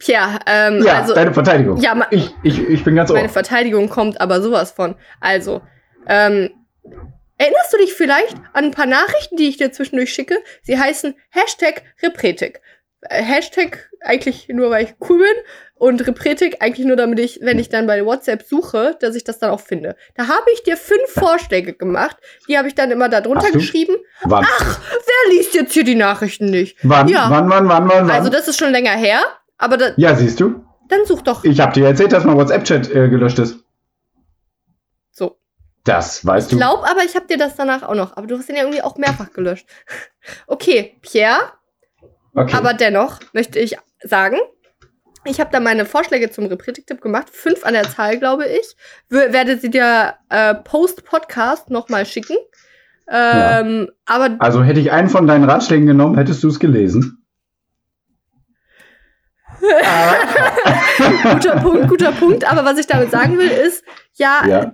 Tja, 0.00 0.40
ähm, 0.46 0.82
ja, 0.82 1.02
also, 1.02 1.14
deine 1.14 1.32
Verteidigung. 1.32 1.76
Ja, 1.76 1.96
ich, 2.10 2.34
ich, 2.42 2.68
ich 2.68 2.82
bin 2.82 2.96
ganz 2.96 3.12
Meine 3.12 3.28
ohr. 3.28 3.32
Verteidigung 3.32 3.88
kommt 3.88 4.20
aber 4.20 4.42
sowas 4.42 4.72
von. 4.72 4.96
Also, 5.20 5.62
ähm, 6.08 6.50
Erinnerst 7.38 7.72
du 7.72 7.78
dich 7.78 7.94
vielleicht 7.94 8.36
an 8.52 8.66
ein 8.66 8.70
paar 8.70 8.86
Nachrichten, 8.86 9.36
die 9.36 9.48
ich 9.48 9.56
dir 9.56 9.72
zwischendurch 9.72 10.12
schicke? 10.12 10.38
Sie 10.62 10.78
heißen 10.78 11.14
Hashtag 11.30 11.82
Repretik. 12.02 12.60
Äh, 13.02 13.22
Hashtag 13.22 13.90
eigentlich 14.00 14.48
nur, 14.48 14.70
weil 14.70 14.84
ich 14.84 14.94
cool 15.08 15.18
bin 15.18 15.42
und 15.74 16.06
Repretik 16.06 16.58
eigentlich 16.60 16.86
nur, 16.86 16.96
damit 16.96 17.18
ich, 17.18 17.40
wenn 17.42 17.58
ich 17.58 17.68
dann 17.68 17.86
bei 17.86 18.04
WhatsApp 18.04 18.44
suche, 18.44 18.96
dass 19.00 19.16
ich 19.16 19.24
das 19.24 19.38
dann 19.40 19.50
auch 19.50 19.60
finde. 19.60 19.96
Da 20.14 20.28
habe 20.28 20.44
ich 20.54 20.62
dir 20.62 20.76
fünf 20.76 21.08
Vorschläge 21.08 21.72
gemacht, 21.72 22.16
die 22.48 22.56
habe 22.56 22.68
ich 22.68 22.74
dann 22.74 22.90
immer 22.90 23.08
da 23.08 23.20
drunter 23.20 23.50
geschrieben. 23.50 23.96
Wann? 24.22 24.46
Ach, 24.48 24.80
wer 24.90 25.34
liest 25.34 25.54
jetzt 25.54 25.72
hier 25.72 25.84
die 25.84 25.96
Nachrichten 25.96 26.46
nicht? 26.46 26.76
Wann, 26.82 27.08
ja. 27.08 27.26
wann, 27.28 27.50
wann, 27.50 27.68
wann, 27.68 27.88
wann, 27.88 28.06
wann? 28.06 28.10
Also 28.10 28.30
das 28.30 28.46
ist 28.46 28.58
schon 28.58 28.70
länger 28.70 28.92
her, 28.92 29.20
aber 29.58 29.76
da, 29.76 29.90
Ja, 29.96 30.14
siehst 30.14 30.38
du? 30.38 30.64
Dann 30.88 31.04
such 31.06 31.22
doch. 31.22 31.42
Ich 31.44 31.58
habe 31.58 31.72
dir 31.72 31.86
erzählt, 31.86 32.12
dass 32.12 32.24
mein 32.24 32.36
WhatsApp-Chat 32.36 32.90
äh, 32.90 33.08
gelöscht 33.08 33.38
ist. 33.38 33.64
Das 35.84 36.24
weißt 36.24 36.52
du. 36.52 36.56
Ich 36.56 36.60
glaube 36.60 36.88
aber, 36.88 37.02
ich 37.04 37.16
habe 37.16 37.26
dir 37.26 37.38
das 37.38 37.56
danach 37.56 37.82
auch 37.82 37.94
noch. 37.94 38.16
Aber 38.16 38.26
du 38.26 38.38
hast 38.38 38.48
ihn 38.48 38.56
ja 38.56 38.62
irgendwie 38.62 38.82
auch 38.82 38.96
mehrfach 38.96 39.32
gelöscht. 39.32 39.66
okay, 40.46 40.96
Pierre. 41.02 41.52
Okay. 42.34 42.54
Aber 42.56 42.72
dennoch 42.74 43.18
möchte 43.32 43.58
ich 43.58 43.76
sagen, 44.02 44.38
ich 45.24 45.40
habe 45.40 45.50
da 45.52 45.60
meine 45.60 45.84
Vorschläge 45.84 46.30
zum 46.30 46.46
Repretik-Tipp 46.46 47.00
gemacht. 47.00 47.30
Fünf 47.30 47.64
an 47.64 47.74
der 47.74 47.88
Zahl, 47.88 48.18
glaube 48.18 48.46
ich. 48.46 48.76
W 49.08 49.32
werde 49.32 49.58
sie 49.58 49.70
dir 49.70 50.14
äh, 50.30 50.54
post-Podcast 50.54 51.70
nochmal 51.70 52.06
schicken. 52.06 52.36
Ähm, 53.08 53.88
ja. 53.88 53.92
aber 54.06 54.36
also 54.38 54.62
hätte 54.62 54.80
ich 54.80 54.92
einen 54.92 55.08
von 55.08 55.26
deinen 55.26 55.44
Ratschlägen 55.44 55.86
genommen, 55.86 56.16
hättest 56.16 56.42
du 56.42 56.48
es 56.48 56.60
gelesen. 56.60 57.18
guter 61.22 61.60
Punkt, 61.60 61.88
guter 61.88 62.12
Punkt. 62.12 62.50
Aber 62.50 62.64
was 62.64 62.78
ich 62.78 62.86
damit 62.86 63.10
sagen 63.10 63.38
will, 63.38 63.50
ist, 63.50 63.84
ja, 64.14 64.42
ja 64.46 64.72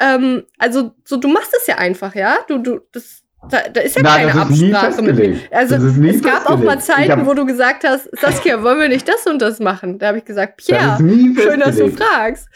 ähm, 0.00 0.44
also 0.58 0.92
so 1.04 1.16
du 1.16 1.28
machst 1.28 1.52
es 1.60 1.66
ja 1.66 1.76
einfach, 1.76 2.14
ja? 2.14 2.38
Du, 2.48 2.58
du, 2.58 2.80
das, 2.92 3.22
da, 3.50 3.58
da 3.72 3.80
ist 3.80 3.96
ja 3.96 4.02
Nein, 4.02 4.28
keine 4.28 4.42
Absprache 4.42 5.02
mit 5.02 5.16
mir. 5.16 5.36
Also 5.50 5.76
es 5.76 6.22
gab 6.22 6.46
auch 6.50 6.58
mal 6.58 6.80
Zeiten, 6.80 7.26
wo 7.26 7.34
du 7.34 7.46
gesagt 7.46 7.84
hast, 7.84 8.08
Saskia, 8.18 8.62
wollen 8.62 8.80
wir 8.80 8.88
nicht 8.88 9.08
das 9.08 9.26
und 9.26 9.40
das 9.40 9.60
machen? 9.60 9.98
Da 9.98 10.08
habe 10.08 10.18
ich 10.18 10.24
gesagt, 10.24 10.56
Pierre, 10.58 10.98
schön, 10.98 11.60
dass 11.60 11.76
du 11.76 11.90
fragst. 11.90 12.48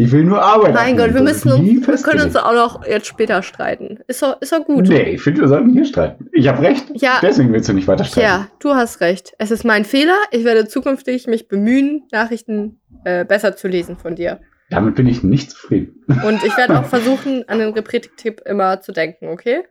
Ich 0.00 0.12
will 0.12 0.22
nur 0.22 0.40
arbeiten. 0.40 0.74
Mein 0.74 0.96
Gott, 0.96 1.12
wir 1.12 1.22
müssen 1.22 1.50
uns, 1.50 1.86
wir 1.86 1.96
können 2.04 2.22
uns 2.22 2.36
auch 2.36 2.52
noch 2.52 2.86
jetzt 2.86 3.06
später 3.06 3.42
streiten. 3.42 3.98
Ist 4.06 4.22
doch, 4.22 4.40
ist 4.40 4.52
doch 4.52 4.64
gut. 4.64 4.86
Nee, 4.86 5.14
ich 5.14 5.22
finde, 5.22 5.40
wir 5.40 5.48
sollten 5.48 5.72
hier 5.72 5.84
streiten. 5.84 6.28
Ich 6.32 6.46
habe 6.46 6.62
recht. 6.62 6.84
Ja. 6.94 7.18
Deswegen 7.20 7.52
willst 7.52 7.68
du 7.68 7.72
nicht 7.72 7.88
weiter 7.88 8.04
streiten. 8.04 8.28
Ja, 8.28 8.48
du 8.60 8.74
hast 8.74 9.00
recht. 9.00 9.32
Es 9.38 9.50
ist 9.50 9.64
mein 9.64 9.84
Fehler. 9.84 10.16
Ich 10.30 10.44
werde 10.44 10.68
zukünftig 10.68 11.26
mich 11.26 11.48
bemühen, 11.48 12.04
Nachrichten 12.12 12.80
äh, 13.04 13.24
besser 13.24 13.56
zu 13.56 13.66
lesen 13.66 13.96
von 13.96 14.14
dir. 14.14 14.38
Damit 14.70 14.96
bin 14.96 15.06
ich 15.06 15.22
nicht 15.22 15.50
zufrieden. 15.50 16.04
Und 16.26 16.44
ich 16.44 16.56
werde 16.56 16.78
auch 16.78 16.84
versuchen, 16.84 17.48
an 17.48 17.58
den 17.58 17.72
Repretik-Tipp 17.72 18.42
immer 18.44 18.80
zu 18.80 18.92
denken, 18.92 19.28
okay? 19.28 19.64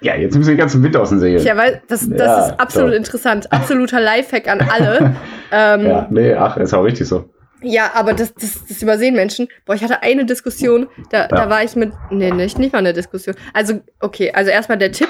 Ja, 0.00 0.14
jetzt 0.14 0.36
müssen 0.36 0.48
wir 0.48 0.54
den 0.54 0.60
ganzen 0.60 0.82
Wind 0.82 0.96
aus 0.96 1.08
dem 1.08 1.18
Segel. 1.18 1.42
Ja, 1.42 1.56
weil 1.56 1.82
das, 1.88 2.08
das 2.08 2.18
ja, 2.18 2.46
ist 2.46 2.60
absolut 2.60 2.90
so. 2.90 2.96
interessant. 2.96 3.52
Absoluter 3.52 4.00
Lifehack 4.00 4.48
an 4.48 4.60
alle. 4.60 5.16
ähm, 5.52 5.86
ja, 5.86 6.06
nee, 6.10 6.34
ach, 6.34 6.56
ist 6.56 6.72
auch 6.72 6.84
richtig 6.84 7.08
so. 7.08 7.30
Ja, 7.62 7.92
aber 7.94 8.12
das, 8.12 8.34
das, 8.34 8.64
das 8.66 8.82
übersehen 8.82 9.14
Menschen. 9.14 9.48
Boah, 9.64 9.74
ich 9.74 9.82
hatte 9.82 10.02
eine 10.02 10.24
Diskussion, 10.24 10.88
da, 11.10 11.22
ja. 11.22 11.28
da 11.28 11.50
war 11.50 11.62
ich 11.62 11.76
mit. 11.76 11.92
Nee, 12.10 12.32
nicht, 12.32 12.58
nicht 12.58 12.72
mal 12.72 12.80
eine 12.80 12.92
Diskussion. 12.92 13.36
Also, 13.52 13.80
okay, 14.00 14.32
also 14.32 14.50
erstmal 14.50 14.78
der 14.78 14.92
Tipp, 14.92 15.08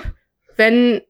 wenn 0.57 1.01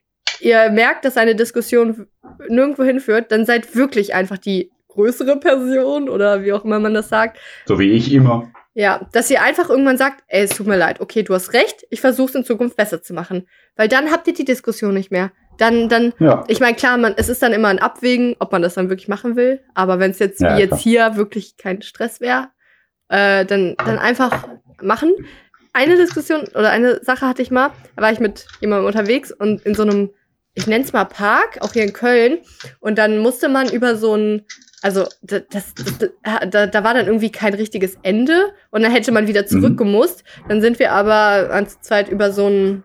ihr 0.41 0.71
merkt, 0.71 1.05
dass 1.05 1.17
eine 1.17 1.35
Diskussion 1.35 2.07
nirgendwo 2.49 2.85
hinführt, 2.85 3.33
dann 3.33 3.45
seid 3.45 3.75
wirklich 3.75 4.15
einfach 4.15 4.39
die 4.39 4.71
größere 4.93 5.39
Person 5.39 6.09
oder 6.09 6.43
wie 6.45 6.53
auch 6.53 6.65
immer 6.65 6.79
man 6.79 6.95
das 6.95 7.09
sagt. 7.09 7.39
So 7.67 7.79
wie 7.79 7.91
ich 7.93 8.13
immer. 8.13 8.51
Ja, 8.75 9.07
dass 9.13 9.31
ihr 9.31 9.43
einfach 9.43 9.69
irgendwann 9.69 9.99
sagt, 9.99 10.25
ey, 10.29 10.45
es 10.45 10.51
tut 10.51 10.67
mir 10.67 10.79
leid, 10.79 11.01
okay, 11.01 11.23
du 11.23 11.35
hast 11.35 11.53
recht, 11.53 11.87
ich 11.91 12.01
versuche 12.01 12.31
es 12.31 12.35
in 12.35 12.45
Zukunft 12.45 12.77
besser 12.77 13.03
zu 13.03 13.13
machen. 13.13 13.47
Weil 13.77 13.89
dann 13.89 14.11
habt 14.11 14.27
ihr 14.27 14.35
die 14.35 14.47
Diskussion 14.47 14.95
nicht 14.95 15.11
mehr. 15.11 15.31
Dann, 15.59 15.91
dann, 15.91 16.15
ja. 16.19 16.45
ich 16.49 16.61
meine, 16.61 16.77
klar, 16.77 16.97
man, 16.97 17.15
es 17.17 17.29
ist 17.29 17.43
dann 17.43 17.53
immer 17.53 17.69
ein 17.69 17.79
Abwägen, 17.79 18.35
ob 18.39 18.53
man 18.53 18.63
das 18.63 18.75
dann 18.75 18.89
wirklich 18.89 19.09
machen 19.09 19.37
will. 19.37 19.61
Aber 19.75 19.99
wenn 19.99 20.13
es 20.13 20.19
jetzt 20.19 20.41
ja, 20.41 20.57
wie 20.57 20.61
jetzt 20.61 20.81
hier 20.81 21.17
wirklich 21.17 21.59
kein 21.59 21.83
Stress 21.83 22.21
wäre, 22.21 22.49
äh, 23.09 23.45
dann, 23.45 23.77
dann 23.77 23.99
einfach 23.99 24.49
machen. 24.81 25.13
Eine 25.75 25.97
Diskussion 25.97 26.43
oder 26.55 26.71
eine 26.71 27.03
Sache 27.05 27.27
hatte 27.27 27.43
ich 27.43 27.51
mal, 27.51 27.71
da 27.97 28.03
war 28.03 28.13
ich 28.13 28.21
mit 28.21 28.47
jemandem 28.61 28.87
unterwegs 28.87 29.33
und 29.33 29.63
in 29.63 29.75
so 29.75 29.83
einem, 29.83 30.11
ich 30.55 30.67
nenne 30.67 30.85
es 30.85 30.93
mal 30.93 31.05
Park, 31.05 31.59
auch 31.61 31.73
hier 31.73 31.85
in 31.85 31.93
Köln. 31.93 32.39
Und 32.81 32.97
dann 32.97 33.19
musste 33.19 33.49
man 33.49 33.71
über 33.71 33.97
so 33.97 34.15
ein 34.15 34.47
also 34.83 35.07
das, 35.23 35.43
das, 35.51 35.75
das, 35.75 36.11
da, 36.51 36.67
da 36.67 36.85
war 36.85 36.95
dann 36.95 37.07
irgendwie 37.07 37.31
kein 37.31 37.55
richtiges 37.55 37.97
Ende 38.03 38.53
und 38.71 38.83
dann 38.83 38.93
hätte 38.93 39.13
man 39.13 39.29
wieder 39.29 39.47
zurückgemusst. 39.47 40.25
Mhm. 40.25 40.49
Dann 40.49 40.61
sind 40.61 40.79
wir 40.79 40.93
aber 40.93 41.51
an 41.53 41.69
Zeit 41.81 42.09
über 42.09 42.33
so 42.33 42.49
ein, 42.49 42.85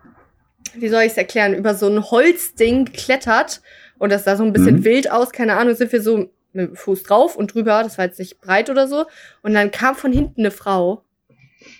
wie 0.75 0.89
soll 0.89 1.01
ich 1.01 1.11
es 1.11 1.17
erklären, 1.17 1.53
über 1.53 1.73
so 1.73 1.87
ein 1.87 2.09
Holzding 2.09 2.85
geklettert 2.85 3.61
und 3.97 4.11
das 4.11 4.25
sah 4.25 4.35
so 4.35 4.43
ein 4.43 4.53
bisschen 4.53 4.77
mhm. 4.77 4.85
wild 4.85 5.11
aus, 5.11 5.31
keine 5.31 5.57
Ahnung, 5.57 5.75
sind 5.75 5.91
wir 5.91 6.01
so 6.01 6.29
mit 6.53 6.69
dem 6.69 6.75
Fuß 6.75 7.03
drauf 7.03 7.35
und 7.35 7.53
drüber, 7.53 7.83
das 7.83 7.97
war 7.97 8.05
jetzt 8.05 8.19
nicht 8.19 8.39
breit 8.41 8.69
oder 8.69 8.87
so. 8.87 9.05
Und 9.41 9.53
dann 9.53 9.71
kam 9.71 9.95
von 9.95 10.11
hinten 10.11 10.41
eine 10.41 10.51
Frau, 10.51 11.03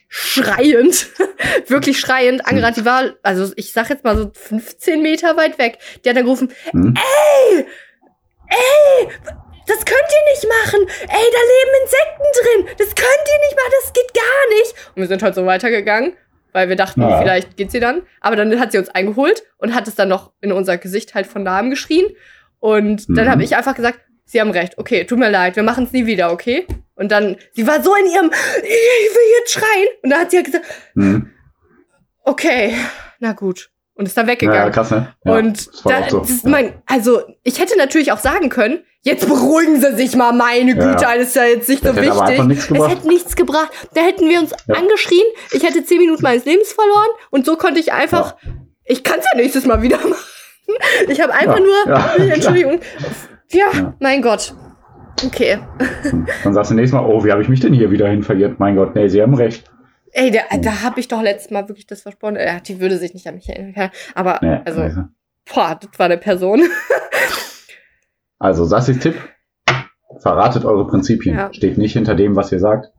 schreiend, 0.08 1.08
wirklich 1.68 2.00
schreiend, 2.00 2.46
angerannt, 2.46 2.78
die 2.78 2.86
war, 2.86 3.14
also 3.24 3.52
ich 3.56 3.72
sag 3.72 3.90
jetzt 3.90 4.04
mal 4.04 4.18
so 4.18 4.32
15 4.34 5.02
Meter 5.02 5.38
weit 5.38 5.58
weg. 5.58 5.80
Die 6.04 6.10
hat 6.10 6.18
dann 6.18 6.26
gerufen, 6.26 6.52
mhm. 6.74 6.96
ey, 6.96 7.66
ey, 8.50 9.08
das 9.68 9.86
könnt 9.86 10.10
ihr 10.10 10.32
nicht 10.32 10.48
machen. 10.64 10.80
Ey, 11.02 11.08
da 11.32 11.42
leben 11.54 11.74
Insekten 11.84 12.66
drin. 12.66 12.76
Das 12.78 12.96
könnt 12.96 13.28
ihr 13.28 13.40
nicht 13.48 13.56
machen. 13.56 13.74
Das 13.84 13.94
geht 13.94 14.14
gar 14.14 14.50
nicht. 14.60 14.74
Und 14.96 15.02
wir 15.02 15.08
sind 15.08 15.22
halt 15.24 15.36
so 15.36 15.46
weitergegangen, 15.46 16.14
weil 16.54 16.70
wir 16.70 16.76
dachten, 16.76 17.02
ja. 17.02 17.20
vielleicht 17.22 17.56
geht 17.58 17.72
sie 17.72 17.80
dann. 17.80 18.02
Aber 18.22 18.36
dann 18.36 18.60
hat 18.60 18.72
sie 18.72 18.78
uns 18.80 18.90
eingeholt 18.90 19.44
und 19.58 19.76
hat 19.76 19.88
es 19.88 19.96
dann 19.96 20.10
noch 20.10 20.32
in 20.42 20.52
unser 20.52 20.78
Gesicht 20.78 21.14
halt 21.16 21.28
von 21.28 21.44
Namen 21.44 21.70
geschrien. 21.70 22.06
Und 22.60 23.06
dann 23.10 23.26
Mhm. 23.26 23.32
habe 23.32 23.44
ich 23.44 23.56
einfach 23.56 23.76
gesagt, 23.76 24.00
Sie 24.30 24.42
haben 24.42 24.52
recht, 24.52 24.78
okay, 24.78 25.06
tut 25.06 25.20
mir 25.20 25.30
leid, 25.30 25.56
wir 25.56 25.64
machen 25.64 25.86
es 25.86 25.94
nie 25.94 26.06
wieder, 26.06 26.34
okay? 26.34 26.68
Und 26.96 27.14
dann, 27.14 27.38
sie 27.54 27.66
war 27.66 27.82
so 27.82 27.96
in 27.96 28.08
ihrem, 28.08 28.30
ich 28.58 29.16
will 29.16 29.40
jetzt 29.40 29.54
schreien. 29.54 29.88
Und 30.04 30.10
dann 30.10 30.20
hat 30.20 30.32
sie 30.32 30.36
halt 30.38 30.48
gesagt, 30.48 30.66
Mhm. 30.96 31.32
okay, 32.24 32.76
na 33.20 33.32
gut. 33.32 33.70
Und 33.98 34.06
ist 34.06 34.16
dann 34.16 34.28
Ja, 34.28 34.34
weggegangen. 34.34 34.72
krass, 34.72 34.92
ne? 34.92 35.08
Ja, 35.26 35.34
und 35.34 35.68
da, 35.86 36.08
so. 36.10 36.24
mein, 36.44 36.74
also 36.86 37.22
ich 37.44 37.60
hätte 37.60 37.78
natürlich 37.78 38.12
auch 38.12 38.20
sagen 38.20 38.50
können, 38.50 38.80
jetzt 39.02 39.28
beruhigen 39.28 39.82
Sie 39.82 39.96
sich 39.96 40.16
mal, 40.16 40.34
meine 40.34 40.76
Ja. 40.78 40.92
Güte, 40.92 41.08
alles 41.08 41.30
ist 41.30 41.36
ja 41.36 41.46
jetzt 41.46 41.68
nicht 41.68 41.84
Das 41.84 41.96
so 41.96 42.02
wichtig. 42.02 42.72
Es 42.78 42.88
hätte 42.88 43.08
nichts 43.08 43.36
gebracht. 43.36 43.70
Da 43.96 44.02
hätten 44.02 44.30
wir 44.30 44.40
uns 44.40 44.52
Ja. 44.68 44.76
angeschrien, 44.76 45.24
ich 45.52 45.64
hätte 45.64 45.84
zehn 45.84 45.98
Minuten 46.00 46.22
meines 46.22 46.46
Lebens 46.46 46.72
verloren 46.74 47.10
und 47.32 47.46
so 47.46 47.56
konnte 47.58 47.80
ich 47.80 47.92
einfach, 47.92 48.36
ich 48.86 49.04
kann 49.04 49.18
es 49.20 49.26
ja 49.34 49.38
nächstes 49.40 49.66
Mal 49.66 49.82
wieder 49.82 49.98
machen. 50.08 50.14
Ich 51.08 51.20
habe 51.22 51.34
einfach 51.34 51.58
Ja. 51.58 51.64
nur, 51.64 51.88
Ja. 52.28 52.34
Entschuldigung, 52.36 52.80
ja, 53.52 53.66
Ja. 53.74 53.94
mein 54.00 54.22
Gott. 54.22 54.54
Okay. 55.26 55.58
Dann 56.44 56.54
sagst 56.54 56.70
du 56.70 56.76
nächstes 56.76 57.00
Mal, 57.00 57.08
oh, 57.08 57.24
wie 57.24 57.32
habe 57.32 57.42
ich 57.42 57.50
mich 57.50 57.62
denn 57.62 57.74
hier 57.74 57.90
wieder 57.90 58.08
hin 58.08 58.22
verirrt? 58.22 58.60
Mein 58.60 58.76
Gott, 58.76 58.94
nee, 58.94 59.08
sie 59.08 59.22
haben 59.24 59.34
recht. 59.34 59.64
Ey, 60.14 60.32
da, 60.32 60.42
da 60.58 60.82
habe 60.84 61.00
ich 61.00 61.08
doch 61.08 61.22
letztes 61.22 61.52
Mal 61.52 61.68
wirklich 61.68 61.86
das 61.88 62.02
versprochen. 62.02 62.36
Ja, 62.36 62.60
die 62.60 62.80
würde 62.80 62.98
sich 62.98 63.14
nicht 63.14 63.28
an 63.28 63.36
mich 63.36 63.50
erinnern. 63.50 63.92
Aber, 64.16 64.40
Nee, 64.42 64.60
also, 64.66 64.82
also. 64.82 65.02
boah, 65.54 65.78
das 65.80 66.00
war 66.00 66.06
eine 66.06 66.18
Person. 66.18 66.62
also 68.40 68.66
Sassis 68.66 69.00
Tipp, 69.00 69.16
verratet 70.20 70.66
eure 70.66 70.88
Prinzipien. 70.88 71.36
Ja. 71.36 71.54
Steht 71.54 71.78
nicht 71.78 71.94
hinter 71.94 72.16
dem, 72.16 72.36
was 72.36 72.52
ihr 72.52 72.60
sagt. 72.60 72.92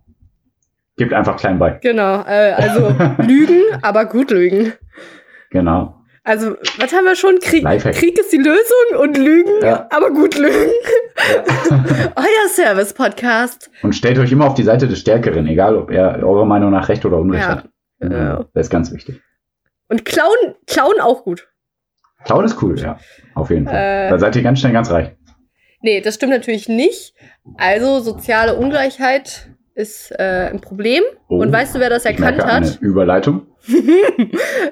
Gebt 0.97 1.13
einfach 1.13 1.37
klein 1.37 1.59
bei. 1.59 1.79
genau, 1.81 2.23
äh, 2.27 2.53
also 2.53 2.89
Lügen, 3.23 3.63
aber 3.83 4.05
gut 4.07 4.31
lügen. 4.31 4.73
Genau. 5.51 5.95
Also, 6.29 6.57
was 6.76 6.93
haben 6.93 7.07
wir 7.07 7.16
schon? 7.16 7.39
Krieg, 7.39 7.62
Lifehack. 7.62 7.95
Krieg 7.95 8.18
ist 8.18 8.31
die 8.31 8.37
Lösung 8.37 9.01
und 9.01 9.16
Lügen, 9.16 9.62
Ja. 9.62 9.87
aber 9.91 10.11
gut 10.11 10.37
lügen. 10.37 10.72
Ja. 11.70 11.85
Euer 12.16 12.49
Service-Podcast. 12.51 13.70
Und 13.83 13.95
stellt 13.95 14.18
euch 14.18 14.31
immer 14.31 14.47
auf 14.47 14.53
die 14.53 14.62
Seite 14.62 14.87
des 14.89 14.99
Stärkeren, 14.99 15.47
egal 15.47 15.74
ob 15.74 15.91
er 15.91 16.22
eurer 16.22 16.45
Meinung 16.45 16.70
nach 16.70 16.91
Recht 16.91 17.07
oder 17.07 17.16
Unrecht 17.16 17.45
Ja. 17.45 17.49
hat. 17.57 17.68
Genau. 18.01 18.45
Das 18.53 18.66
ist 18.66 18.70
ganz 18.70 18.93
wichtig. 18.93 19.22
Und 19.89 20.05
klauen, 20.05 20.55
klauen 20.66 21.01
auch 21.01 21.24
gut. 21.24 21.49
Cloud 22.24 22.45
ist 22.45 22.62
cool, 22.62 22.79
ja. 22.79 22.99
Auf 23.35 23.49
jeden 23.49 23.64
Fall. 23.66 23.74
Äh. 24.07 24.11
da 24.11 24.18
seid 24.18 24.37
ihr 24.37 24.43
ganz 24.43 24.61
schnell 24.61 24.74
ganz 24.74 24.91
reich. 24.91 25.12
Nee, 25.81 26.03
das 26.03 26.16
stimmt 26.16 26.33
natürlich 26.33 26.68
nicht. 26.68 27.14
Also, 27.57 28.01
soziale 28.01 28.57
Ungleichheit 28.57 29.49
ist 29.79 30.11
äh, 30.18 30.51
ein 30.51 30.61
Problem. 30.61 31.03
Oh, 31.29 31.39
Und 31.39 31.53
weißt 31.53 31.76
du, 31.76 31.79
wer 31.79 31.89
das 31.89 32.05
erkannt 32.05 32.45
hat? 32.45 32.79
Überleitung. 32.81 33.47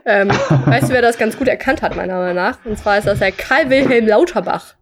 ähm, 0.05 0.29
weißt 0.29 0.89
du, 0.89 0.93
wer 0.93 1.03
das 1.03 1.17
ganz 1.17 1.39
gut 1.39 1.47
erkannt 1.49 1.81
hat, 1.81 1.95
meiner 1.95 2.19
Meinung 2.19 2.35
nach? 2.35 2.59
Und 2.65 2.77
zwar 2.79 2.99
ist 2.99 3.07
das 3.07 3.21
der 3.21 3.33
Karl 3.33 3.71
Wilhelm 3.71 4.07
Lauterbach. 4.07 4.75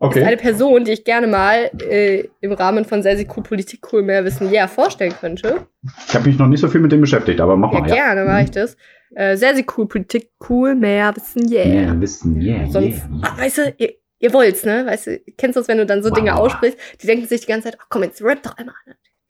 Das 0.00 0.16
ist 0.16 0.22
eine 0.22 0.38
Person, 0.38 0.84
die 0.84 0.92
ich 0.92 1.04
gerne 1.04 1.26
mal 1.26 1.70
äh, 1.88 2.24
im 2.40 2.52
Rahmen 2.52 2.86
von 2.86 3.02
sehr, 3.02 3.18
sehr 3.18 3.26
cool 3.36 3.42
Politik 3.42 3.80
cool 3.92 4.02
mehr 4.02 4.24
wissen, 4.24 4.50
ja, 4.50 4.66
vorstellen 4.66 5.12
könnte. 5.20 5.66
Ich 6.08 6.14
habe 6.14 6.26
mich 6.26 6.38
noch 6.38 6.46
nicht 6.46 6.60
so 6.60 6.68
viel 6.68 6.80
mit 6.80 6.90
dem 6.90 7.02
beschäftigt, 7.02 7.38
aber 7.40 7.54
mach 7.56 7.70
Ja, 7.72 7.80
mal. 7.80 7.88
Ja, 7.88 7.94
gerne 7.94 8.24
mache 8.24 8.44
ich 8.44 8.50
das. 8.50 8.76
Äh, 9.14 9.36
sehr, 9.36 9.54
sehr 9.54 9.64
cool 9.76 9.86
Politik 9.86 10.30
cool 10.48 10.74
mehr 10.74 11.14
wissen, 11.14 11.52
yeah. 11.52 11.66
Yeah, 11.66 12.00
wissen, 12.00 12.40
yeah, 12.40 12.66
Sonst, 12.66 13.04
yeah. 13.10 13.20
ah, 13.22 13.38
weißt 13.38 13.58
du, 13.58 13.74
ihr, 13.76 13.92
ihr 14.20 14.32
wollt's, 14.32 14.64
ne? 14.64 14.86
Weißt 14.86 15.06
du, 15.08 15.18
kennst 15.36 15.56
du 15.56 15.60
das, 15.60 15.68
wenn 15.68 15.78
du 15.78 15.86
dann 15.86 16.02
so 16.02 16.10
Wow. 16.10 16.16
Dinge 16.16 16.36
aussprichst? 16.36 16.78
Die 17.02 17.06
denken 17.06 17.26
sich 17.26 17.40
die 17.40 17.46
ganze 17.48 17.70
Zeit, 17.70 17.78
ach 17.80 17.86
komm, 17.88 18.04
jetzt 18.04 18.22
rap 18.22 18.42
doch 18.44 18.56
einmal. 18.56 18.74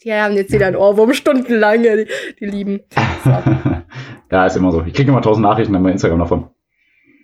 Die 0.05 0.13
haben 0.13 0.35
jetzt 0.35 0.53
wieder 0.53 0.67
ein 0.67 0.77
Ohrwurm 0.77 1.13
stundenlang, 1.15 1.83
die, 1.83 2.07
die 2.39 2.47
lieben. 2.47 2.81
So. 3.25 3.31
ja, 4.31 4.47
ist 4.47 4.57
immer 4.57 4.73
so. 4.73 4.83
Ich 4.87 4.95
kriege 4.95 5.11
immer 5.11 5.23
tausend 5.23 5.43
Nachrichten 5.45 5.75
an 5.75 5.83
bei 5.83 5.91
Instagram 5.91 6.19
davon. 6.21 6.51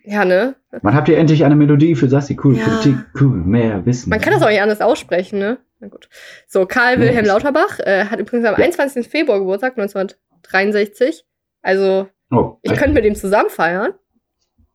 Ja, 0.04 0.24
ne? 0.24 0.54
Wann 0.82 0.94
habt 0.94 1.08
ihr 1.08 1.18
endlich 1.18 1.44
eine 1.44 1.56
Melodie 1.56 1.94
für 1.96 2.08
Sassi? 2.08 2.38
Cool, 2.42 2.56
Ja. 2.56 2.64
Politik, 2.64 2.94
cool, 3.20 3.30
mehr 3.34 3.84
Wissen. 3.86 4.10
Man 4.10 4.20
kann 4.20 4.32
das 4.32 4.42
auch 4.42 4.48
nicht 4.48 4.60
anders 4.60 4.80
aussprechen, 4.80 5.38
ne? 5.38 5.58
Na 5.80 5.88
gut. 5.88 6.08
So, 6.46 6.64
Karl 6.66 7.00
Wilhelm 7.00 7.24
Ja. 7.26 7.32
Lauterbach 7.32 7.80
äh, 7.80 8.04
hat 8.04 8.20
übrigens 8.20 8.46
am 8.46 8.54
Ja. 8.54 8.64
21. 8.64 9.08
Februar 9.08 9.38
Geburtstag, 9.40 9.72
1963. 9.78 11.24
Also, 11.62 12.08
Oh, 12.30 12.58
ich 12.62 12.72
könnte 12.74 12.92
mit 12.92 13.04
ihm 13.04 13.14
zusammen 13.14 13.50
feiern. 13.50 13.94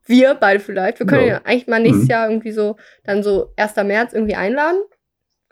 Wir 0.06 0.36
beide 0.36 0.60
vielleicht. 0.60 0.99
Wir 0.99 1.06
können 1.06 1.22
Ja. 1.28 1.34
ja 1.36 1.41
eigentlich 1.43 1.68
mal 1.68 1.80
nächstes 1.80 2.06
Mhm. 2.06 2.10
Jahr 2.10 2.30
irgendwie 2.30 2.52
so, 2.52 2.76
dann 3.04 3.24
so 3.24 3.52
1. 3.56 3.84
März 3.84 4.14
irgendwie 4.14 4.36
einladen. 4.36 4.80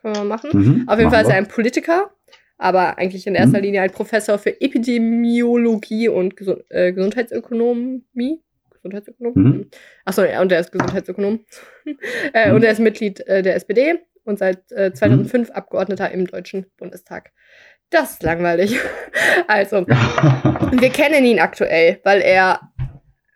Können 0.01 0.15
wir 0.15 0.23
mal 0.23 0.27
machen. 0.37 0.49
Mhm, 0.53 0.87
Auf 0.89 0.97
jeden 0.97 1.11
Fall 1.11 1.23
ist 1.23 1.29
er 1.29 1.35
ein 1.35 1.47
Politiker, 1.47 2.09
aber 2.57 2.97
eigentlich 2.97 3.27
in 3.27 3.35
erster 3.35 3.57
Mhm. 3.57 3.63
Linie 3.65 3.81
ein 3.81 3.91
Professor 3.91 4.37
für 4.39 4.59
Epidemiologie 4.61 6.07
und 6.09 6.35
Gesund 6.37 6.63
äh, 6.69 6.91
Gesundheitsökonomie. 6.93 8.41
Gesundheitsökonom? 8.71 9.33
Mhm. 9.35 9.69
Achso, 10.05 10.21
und 10.21 10.51
er 10.51 10.59
ist 10.59 10.71
Gesundheitsökonom. 10.71 11.45
äh, 12.33 12.49
Mhm. 12.49 12.55
Und 12.55 12.63
er 12.63 12.71
ist 12.71 12.79
Mitglied 12.79 13.19
äh, 13.27 13.41
der 13.43 13.55
SPD 13.55 13.99
und 14.23 14.39
seit 14.39 14.71
äh, 14.71 14.93
2005 14.93 15.51
Abgeordneter 15.51 16.09
im 16.11 16.25
Deutschen 16.27 16.65
Bundestag. 16.77 17.31
Das 17.89 18.11
ist 18.13 18.23
langweilig. 18.23 18.77
Also, 19.47 19.85
wir 19.87 20.89
kennen 20.89 21.25
ihn 21.25 21.39
aktuell, 21.39 21.99
weil 22.03 22.21
er, 22.21 22.59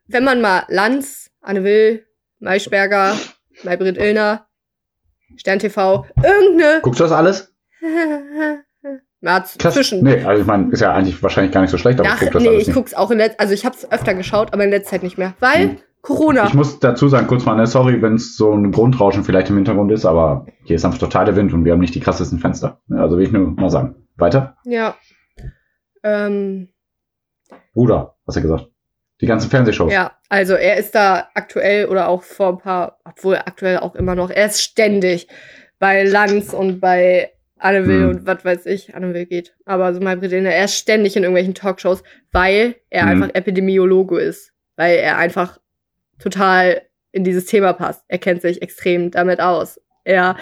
wenn 0.07 0.23
man 0.23 0.41
mal 0.41 0.63
Lanz, 0.67 1.31
Anne 1.41 1.63
Will, 1.63 2.05
Maischberger, 2.39 3.15
Maybrit 3.63 3.97
Illner, 3.97 4.47
Stern 5.37 5.59
TV, 5.59 6.05
irgendeine 6.23 6.81
Guckst 6.81 6.99
du 6.99 7.03
das 7.03 7.11
alles? 7.11 7.53
Krass. 9.23 9.73
zwischen. 9.73 10.03
Nee, 10.03 10.21
also 10.23 10.41
ich 10.41 10.47
meine, 10.47 10.69
ist 10.71 10.81
ja 10.81 10.93
eigentlich 10.93 11.23
wahrscheinlich 11.23 11.53
gar 11.53 11.61
nicht 11.61 11.69
so 11.69 11.77
schlecht, 11.77 11.99
aber 11.99 12.09
Ach, 12.11 12.15
ich 12.15 12.25
guck 12.25 12.33
das 12.33 12.43
nee, 12.43 12.49
alles 12.49 12.67
ich 12.67 12.73
guck's 12.73 12.93
auch 12.93 13.09
in 13.09 13.19
letzter 13.19 13.39
also 13.39 13.53
ich 13.53 13.65
hab's 13.65 13.89
öfter 13.89 14.13
geschaut, 14.15 14.51
aber 14.51 14.65
in 14.65 14.69
letzter 14.69 14.91
Zeit 14.91 15.03
nicht 15.03 15.17
mehr, 15.17 15.33
weil 15.39 15.69
Hm. 15.69 15.77
Corona. 16.01 16.45
Ich 16.47 16.53
muss 16.53 16.79
dazu 16.79 17.07
sagen, 17.07 17.27
kurz 17.27 17.45
mal, 17.45 17.55
ne, 17.55 17.65
sorry, 17.65 18.01
wenn 18.01 18.15
es 18.15 18.35
so 18.35 18.51
ein 18.51 18.73
Grundrauschen 18.73 19.23
vielleicht 19.23 19.49
im 19.49 19.55
Hintergrund 19.55 19.89
ist, 19.93 20.03
aber 20.03 20.45
hier 20.65 20.75
ist 20.75 20.83
einfach 20.83 20.99
total 20.99 21.23
der 21.23 21.37
Wind 21.37 21.53
und 21.53 21.63
wir 21.63 21.71
haben 21.71 21.79
nicht 21.79 21.95
die 21.95 22.01
krassesten 22.01 22.39
Fenster. 22.39 22.81
Also 22.89 23.17
will 23.17 23.23
ich 23.25 23.31
nur 23.31 23.51
mal 23.51 23.69
sagen. 23.69 23.95
Weiter? 24.17 24.57
Ja. 24.65 24.97
Ähm, 26.03 26.67
Bruder, 27.73 28.17
hast 28.27 28.35
du 28.35 28.41
gesagt. 28.41 28.67
Die 29.23 29.27
ganzen 29.27 29.49
Fernsehshows. 29.49 29.91
ja, 29.91 30.11
also 30.27 30.53
er 30.55 30.75
ist 30.77 30.93
da 30.95 31.29
aktuell 31.33 31.85
oder 31.85 32.09
auch 32.09 32.23
vor 32.23 32.49
ein 32.49 32.57
paar, 32.57 32.99
obwohl 33.05 33.37
aktuell 33.37 33.77
auch 33.77 33.95
immer 33.95 34.15
noch, 34.15 34.29
er 34.29 34.47
ist 34.47 34.61
ständig 34.61 35.29
bei 35.79 36.03
Lanz 36.03 36.53
und 36.53 36.81
bei 36.81 37.31
Anne 37.57 37.87
Will 37.87 38.01
Hm. 38.01 38.09
und 38.09 38.25
was 38.27 38.43
weiß 38.43 38.65
ich, 38.65 38.93
Anne 38.93 39.13
Will 39.13 39.25
geht. 39.25 39.55
Aber 39.63 39.93
so 39.93 40.01
mal 40.01 40.17
Bredene, 40.17 40.53
er 40.53 40.65
ist 40.65 40.75
ständig 40.75 41.15
in 41.15 41.23
irgendwelchen 41.23 41.55
Talkshows, 41.55 42.03
weil 42.33 42.75
er 42.89 43.03
Hm. 43.03 43.09
einfach 43.23 43.29
Epidemiologe 43.33 44.19
ist. 44.19 44.51
Weil 44.75 44.97
er 44.97 45.17
einfach 45.17 45.57
total 46.19 46.81
in 47.13 47.23
dieses 47.23 47.45
Thema 47.45 47.71
passt. 47.73 48.03
Er 48.09 48.17
kennt 48.17 48.41
sich 48.41 48.61
extrem 48.61 49.11
damit 49.11 49.39
aus. 49.39 49.79
Er 50.03 50.35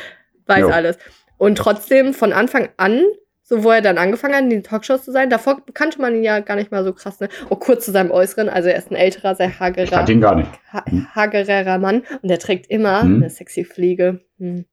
weiß 0.47 0.61
Jo. 0.61 0.69
alles. 0.69 0.97
Und 1.37 1.57
trotzdem 1.57 2.13
von 2.15 2.33
Anfang 2.33 2.69
an, 2.77 3.03
so 3.51 3.65
wo 3.65 3.69
er 3.71 3.81
dann 3.81 3.97
angefangen 3.97 4.33
hat, 4.33 4.43
in 4.43 4.49
den 4.49 4.63
Talkshows 4.63 5.03
zu 5.03 5.11
sein, 5.11 5.29
davor 5.29 5.61
kannte 5.73 5.99
man 5.99 6.15
ihn 6.15 6.23
ja 6.23 6.39
gar 6.39 6.55
nicht 6.55 6.71
mal 6.71 6.85
so 6.85 6.93
krass. 6.93 7.19
Ne? 7.19 7.27
Oh, 7.49 7.57
kurz 7.57 7.83
zu 7.83 7.91
seinem 7.91 8.09
Äußeren, 8.09 8.47
also 8.47 8.69
er 8.69 8.77
ist 8.77 8.89
ein 8.91 8.95
älterer, 8.95 9.35
sehr 9.35 9.49
Ich 9.49 9.59
hagerer, 9.59 9.87
kannte 9.87 10.13
ihn 10.13 10.21
gar 10.21 10.35
nicht. 10.35 10.49
ha 10.71 10.85
Hm. 10.87 11.05
hagerer 11.13 11.77
Mann 11.77 12.03
und 12.21 12.29
er 12.29 12.39
trägt 12.39 12.67
immer 12.71 13.01
Hm. 13.01 13.17
eine 13.17 13.29
sexy 13.29 13.65
Fliege. 13.65 14.21
Hm. 14.39 14.63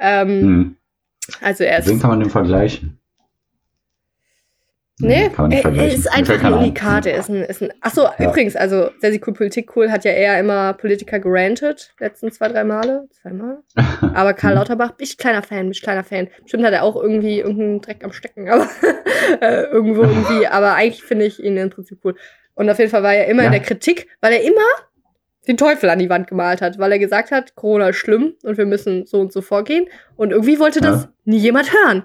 Ähm, 0.00 0.28
Hm. 0.40 0.76
Also 1.40 1.62
er 1.62 1.78
ist 1.78 1.88
Wen 1.88 2.00
kann 2.00 2.10
man 2.10 2.18
denn 2.20 2.30
vergleichen? 2.30 2.98
Nee, 4.98 5.28
kann 5.28 5.42
man 5.42 5.48
nicht 5.50 5.58
er, 5.58 5.70
er 5.70 5.74
vergleichen. 5.74 5.98
ist 5.98 6.06
einfach 6.12 6.42
ein. 6.42 6.52
Unikat. 6.54 7.04
Er 7.04 7.18
ist 7.18 7.28
ein, 7.28 7.42
ist 7.42 7.62
ein. 7.62 7.70
Achso, 7.82 8.04
Ja. 8.18 8.30
übrigens, 8.30 8.56
also 8.56 8.88
sehr, 9.00 9.10
sehr 9.12 9.20
cool 9.26 9.34
Politik 9.34 9.76
cool 9.76 9.90
hat 9.90 10.04
ja 10.04 10.12
eher 10.12 10.40
immer 10.40 10.72
Politiker 10.72 11.18
gerantet, 11.20 11.92
letzten 12.00 12.32
zwei, 12.32 12.48
drei 12.48 12.64
Male. 12.64 13.06
Zweimal. 13.20 13.58
Aber 14.14 14.32
Karl 14.32 14.52
Mhm. 14.54 14.58
Lauterbach, 14.58 14.92
bin 14.92 15.04
ich 15.04 15.18
kleiner 15.18 15.42
Fan, 15.42 15.60
bin 15.60 15.72
ich 15.72 15.82
kleiner 15.82 16.02
Fan. 16.04 16.28
Bestimmt 16.42 16.64
hat 16.64 16.72
er 16.72 16.82
auch 16.82 16.96
irgendwie 16.96 17.40
irgendeinen 17.40 17.82
Dreck 17.82 18.02
am 18.04 18.12
Stecken, 18.12 18.48
aber 18.50 18.66
äh, 19.42 19.64
irgendwo 19.64 20.02
irgendwie. 20.02 20.46
Aber 20.50 20.74
eigentlich 20.74 21.02
finde 21.02 21.26
ich 21.26 21.44
ihn 21.44 21.56
im 21.58 21.68
Prinzip 21.68 21.98
cool. 22.04 22.16
Und 22.54 22.70
auf 22.70 22.78
jeden 22.78 22.90
Fall 22.90 23.02
war 23.02 23.12
er 23.14 23.26
immer 23.26 23.42
in 23.42 23.52
Ja. 23.52 23.58
der 23.58 23.66
Kritik, 23.66 24.08
weil 24.22 24.32
er 24.32 24.42
immer 24.42 24.62
den 25.46 25.58
Teufel 25.58 25.90
an 25.90 25.98
die 25.98 26.08
Wand 26.08 26.26
gemalt 26.26 26.62
hat, 26.62 26.78
weil 26.78 26.90
er 26.90 26.98
gesagt 26.98 27.30
hat, 27.32 27.54
Corona 27.54 27.90
ist 27.90 27.96
schlimm 27.96 28.34
und 28.42 28.56
wir 28.56 28.64
müssen 28.66 29.04
so 29.04 29.20
und 29.20 29.30
so 29.32 29.42
vorgehen. 29.42 29.86
Und 30.16 30.30
irgendwie 30.32 30.58
wollte 30.58 30.80
das 30.80 31.02
Ja. 31.04 31.08
nie 31.26 31.36
jemand 31.38 31.70
hören. 31.72 32.04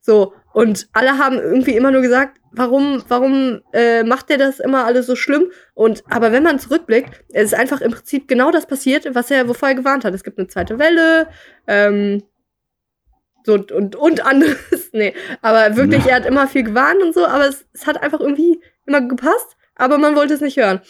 So, 0.00 0.32
und 0.56 0.88
alle 0.94 1.18
haben 1.18 1.36
irgendwie 1.36 1.76
immer 1.76 1.90
nur 1.90 2.00
gesagt, 2.00 2.40
warum, 2.50 3.02
warum 3.08 3.60
äh, 3.74 4.04
macht 4.04 4.30
der 4.30 4.38
das 4.38 4.58
immer 4.58 4.86
alles 4.86 5.06
so 5.06 5.14
schlimm? 5.14 5.50
Und 5.74 6.02
aber 6.08 6.32
wenn 6.32 6.44
man 6.44 6.58
zurückblickt, 6.58 7.24
es 7.34 7.52
ist 7.52 7.54
einfach 7.54 7.82
im 7.82 7.92
Prinzip 7.92 8.26
genau 8.26 8.50
das 8.50 8.64
passiert, 8.64 9.06
was 9.14 9.30
er 9.30 9.50
wovor 9.50 9.68
er 9.68 9.74
gewarnt 9.74 10.06
hat. 10.06 10.14
Es 10.14 10.24
gibt 10.24 10.38
eine 10.38 10.48
zweite 10.48 10.78
Welle, 10.78 11.28
ähm, 11.66 12.22
so 13.44 13.52
und, 13.52 13.70
und, 13.70 13.96
und 13.96 14.24
anderes. 14.24 14.56
nee, 14.94 15.12
aber 15.42 15.76
wirklich, 15.76 16.06
Ja. 16.06 16.12
er 16.12 16.16
hat 16.16 16.24
immer 16.26 16.46
viel 16.48 16.62
gewarnt 16.62 17.02
und 17.02 17.12
so, 17.12 17.26
aber 17.26 17.46
es, 17.46 17.66
es 17.74 17.86
hat 17.86 18.02
einfach 18.02 18.20
irgendwie 18.20 18.58
immer 18.86 19.02
gepasst, 19.02 19.58
aber 19.74 19.98
man 19.98 20.16
wollte 20.16 20.32
es 20.32 20.40
nicht 20.40 20.56
hören. 20.56 20.80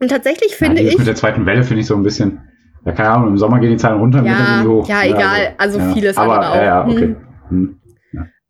Und 0.00 0.08
tatsächlich 0.08 0.56
finde 0.56 0.76
ja, 0.76 0.80
dieses 0.84 0.92
ich. 0.94 0.98
Mit 1.00 1.08
der 1.08 1.16
zweiten 1.16 1.44
Welle 1.44 1.64
finde 1.64 1.82
ich 1.82 1.86
so 1.86 1.96
ein 1.96 2.02
bisschen. 2.02 2.48
Ja, 2.86 2.92
keine 2.92 3.10
Ahnung, 3.10 3.28
im 3.28 3.36
Sommer 3.36 3.60
gehen 3.60 3.72
die 3.72 3.76
Zahlen 3.76 4.00
runter, 4.00 4.20
im 4.20 4.24
Ja, 4.24 4.64
ja, 4.86 5.04
egal. 5.04 5.54
Also 5.58 5.80
vieles 5.92 6.16
aber, 6.16 6.36
andere 6.36 6.50
auch. 6.50 6.56
Ja, 6.56 6.64
ja, 6.64 6.86
okay. 6.86 7.16
Hm. 7.50 7.80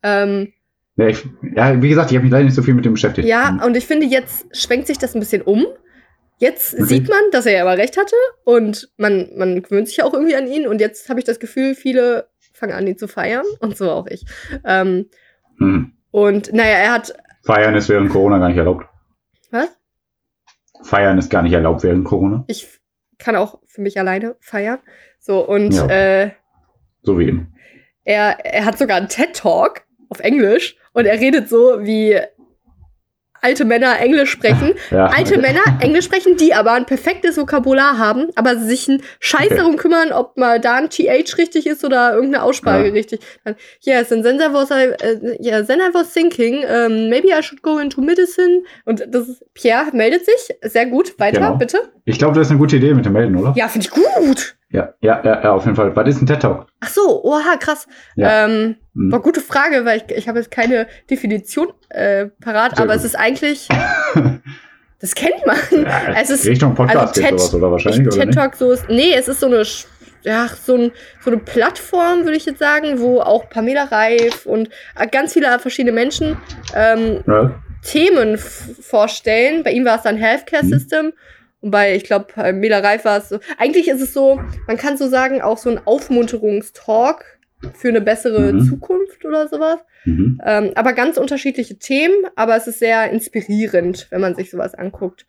Hm. 0.05 0.29
Ähm, 0.47 0.53
Ja, 0.97 1.09
ich, 1.09 1.25
ja, 1.55 1.83
wie 1.83 1.89
gesagt, 1.89 2.11
ich 2.11 2.17
habe 2.17 2.25
mich 2.25 2.33
leider 2.33 2.45
nicht 2.45 2.55
so 2.55 2.63
viel 2.63 2.75
mit 2.75 2.85
dem 2.85 2.95
beschäftigt. 2.95 3.29
Ja, 3.29 3.59
und 3.65 3.77
ich 3.77 3.87
finde, 3.87 4.07
jetzt 4.07 4.47
schwenkt 4.57 4.87
sich 4.87 4.99
das 4.99 5.15
ein 5.15 5.21
bisschen 5.21 5.43
um, 5.43 5.67
Jetzt 6.39 6.75
Okay. 6.75 6.85
sieht 6.85 7.09
man, 7.09 7.19
dass 7.33 7.47
er 7.47 7.53
ja 7.55 7.63
aber 7.63 7.79
recht 7.79 7.97
hatte 7.97 8.15
und 8.45 8.91
man, 8.99 9.31
man 9.37 9.63
gewöhnt 9.63 9.89
sich 9.89 9.97
ja 9.97 10.05
auch 10.05 10.13
irgendwie 10.13 10.37
an 10.37 10.47
ihn 10.47 10.67
und 10.67 10.83
jetzt 10.83 11.09
habe 11.09 11.19
ich 11.19 11.25
das 11.25 11.39
Gefühl, 11.41 11.75
viele 11.75 12.29
fangen 12.53 12.75
an, 12.75 12.87
ihn 12.87 12.99
zu 12.99 13.09
feiern 13.09 13.47
und 13.61 13.75
so 13.79 13.91
auch 13.91 14.07
ich. 14.07 14.23
Ähm, 14.63 15.09
Hm. 15.59 15.93
und 16.11 16.53
naja, 16.53 16.77
er 16.77 16.93
hat, 16.93 17.15
Feiern 17.43 17.75
ist 17.75 17.89
während 17.89 18.11
Corona 18.11 18.37
gar 18.39 18.49
nicht 18.49 18.59
erlaubt. 18.59 18.85
was? 19.51 19.71
Feiern 20.83 21.17
ist 21.17 21.31
gar 21.31 21.41
nicht 21.43 21.55
erlaubt 21.55 21.83
während 21.85 22.05
Corona. 22.05 22.45
Ich 22.49 22.69
kann 23.19 23.35
auch 23.35 23.61
für 23.67 23.81
mich 23.81 23.99
alleine 23.99 24.37
feiern. 24.41 24.81
So, 25.19 25.41
und 25.41 25.73
Ja. 25.73 25.87
äh, 25.89 26.33
So 27.03 27.19
wie 27.19 27.29
eben. 27.29 27.55
er, 28.05 28.45
er 28.45 28.67
hat 28.67 28.77
sogar 28.77 28.99
einen 28.99 29.09
TED-Talk 29.09 29.86
auf 30.17 30.21
Englisch 30.25 30.77
und 30.93 31.07
er 31.07 31.21
redet 31.21 31.49
so, 31.49 31.79
wie 31.81 32.19
alte 33.43 33.65
Männer 33.65 34.01
Englisch 34.01 34.31
sprechen. 34.31 34.73
Ja. 34.91 35.07
Alte 35.07 35.39
Männer 35.39 35.61
Englisch 35.81 36.07
sprechen, 36.07 36.37
die 36.37 36.53
aber 36.55 36.73
ein 36.73 36.87
perfektes 36.87 37.37
Vokabular 37.37 37.97
haben, 37.99 38.29
aber 38.35 38.57
sich 38.57 38.89
einen 38.89 39.03
Scheiß 39.21 39.47
Okay. 39.49 39.57
darum 39.57 39.77
kümmern, 39.77 40.11
ob 40.11 40.37
mal 40.37 40.59
da 40.59 40.77
ein 40.77 40.89
TH 40.91 41.37
richtig 41.39 41.67
ist 41.67 41.85
oder 41.85 42.15
irgendeine 42.15 42.43
Aussprache 42.43 42.87
Ja. 42.87 42.93
richtig. 42.93 43.21
Dann, 43.45 43.55
yes, 43.81 44.11
and 44.11 44.25
then 44.25 44.37
I 44.41 44.53
was, 44.53 44.71
I, 44.71 44.89
uh, 44.89 45.37
yeah, 45.45 45.63
then 45.63 45.79
I 45.81 45.93
was 45.95 46.13
thinking, 46.13 46.65
um, 46.65 47.09
maybe 47.09 47.29
I 47.29 47.43
should 47.43 47.63
go 47.63 47.79
into 47.79 48.01
medicine. 48.01 48.63
Und 48.85 49.05
das 49.09 49.29
ist, 49.29 49.45
Pierre 49.55 49.91
meldet 49.93 50.25
sich. 50.25 50.57
Sehr 50.63 50.87
gut. 50.87 51.17
Weiter, 51.21 51.41
Genau. 51.41 51.57
bitte. 51.57 51.79
Ich 52.05 52.19
glaube, 52.19 52.35
das 52.35 52.47
ist 52.49 52.51
eine 52.53 52.59
gute 52.59 52.77
Idee 52.77 52.95
mit 52.95 53.05
dem 53.05 53.13
Melden, 53.13 53.37
oder? 53.37 53.53
Ja, 53.57 53.69
finde 53.69 53.87
ich 53.87 53.91
gut. 53.93 54.56
Ja, 54.71 54.95
ja, 55.01 55.23
ja, 55.25 55.43
ja, 55.45 55.53
auf 55.53 55.65
jeden 55.65 55.77
Fall. 55.77 55.95
Was 55.95 56.09
ist 56.09 56.21
ein 56.21 56.27
TED 56.27 56.41
Talk? 56.43 56.67
Ach 56.81 56.89
so, 56.89 57.23
oha, 57.25 57.57
krass. 57.59 57.87
Ja. 58.17 58.45
Ähm, 58.47 58.77
Hm. 58.95 59.13
war 59.13 59.21
gute 59.21 59.41
Frage, 59.41 59.85
weil 59.85 59.99
ich, 59.99 60.17
ich 60.17 60.29
habe 60.29 60.39
jetzt 60.39 60.51
keine 60.51 60.87
Definition 61.11 61.69
äh, 61.91 62.27
parat, 62.41 62.77
Sehr 62.77 62.85
aber 62.85 62.95
gut. 62.95 63.01
es 63.01 63.05
ist 63.05 63.15
eigentlich, 63.15 63.69
das 65.01 65.15
kennt 65.15 65.47
man. 65.47 65.57
Ja, 65.71 66.15
es 66.21 66.31
ist 66.31 66.47
Richtung 66.47 66.75
Podcast 66.75 66.99
also 66.99 67.21
TED- 67.21 67.39
sowas, 67.39 67.55
oder 67.55 67.71
wahrscheinlich, 67.71 68.09
TED? 68.15 68.35
Talk 68.35 68.57
so 68.57 68.73
ist, 68.73 68.89
nee, 68.89 69.13
es 69.15 69.29
ist 69.29 69.41
so 69.41 69.47
eine, 69.47 69.63
ja, 70.23 70.49
so, 70.49 70.75
ein, 70.77 70.93
so 71.23 71.31
eine 71.31 71.39
Plattform, 71.41 72.25
würde 72.25 72.37
ich 72.37 72.47
jetzt 72.47 72.59
sagen, 72.59 72.99
wo 72.99 73.21
auch 73.21 73.49
Pamela 73.49 73.85
Reif 73.85 74.47
und 74.47 74.69
äh, 74.99 75.07
ganz 75.07 75.33
viele 75.35 75.57
verschiedene 75.61 75.93
Menschen 75.93 76.37
ähm, 76.75 77.23
Ja. 77.27 77.55
Themen 77.83 78.37
vorstellen. 78.39 79.63
Bei 79.63 79.71
ihm 79.71 79.85
war 79.85 79.97
es 79.97 80.03
dann 80.03 80.17
Healthcare 80.17 80.65
Mhm. 80.65 81.13
Und 81.61 81.71
bei, 81.71 81.95
ich 81.97 82.05
glaube, 82.05 82.27
bei 82.35 82.53
Mela 82.53 82.79
Reif 82.79 83.05
war 83.05 83.19
es 83.19 83.29
so. 83.29 83.39
Eigentlich 83.59 83.89
ist 83.89 84.01
es 84.01 84.13
so, 84.13 84.41
man 84.67 84.77
kann 84.77 84.97
so 84.97 85.09
sagen, 85.09 85.41
auch 85.43 85.59
so 85.59 85.71
ein 85.71 85.81
Aufmunterungstalk 85.85 87.25
für 87.75 87.89
eine 87.89 88.01
bessere 88.03 88.53
Mhm. 88.53 88.61
Zukunft 88.69 89.25
oder 89.25 89.49
sowas. 89.49 89.79
Mhm. 90.05 90.41
Ähm, 90.45 90.73
aber 90.75 90.93
ganz 90.93 91.17
unterschiedliche 91.17 91.79
Themen, 91.79 92.15
aber 92.37 92.57
es 92.57 92.67
ist 92.67 92.79
sehr 92.79 93.11
inspirierend, 93.11 94.07
wenn 94.11 94.21
man 94.21 94.35
sich 94.35 94.51
sowas 94.51 94.75
anguckt. 94.75 95.27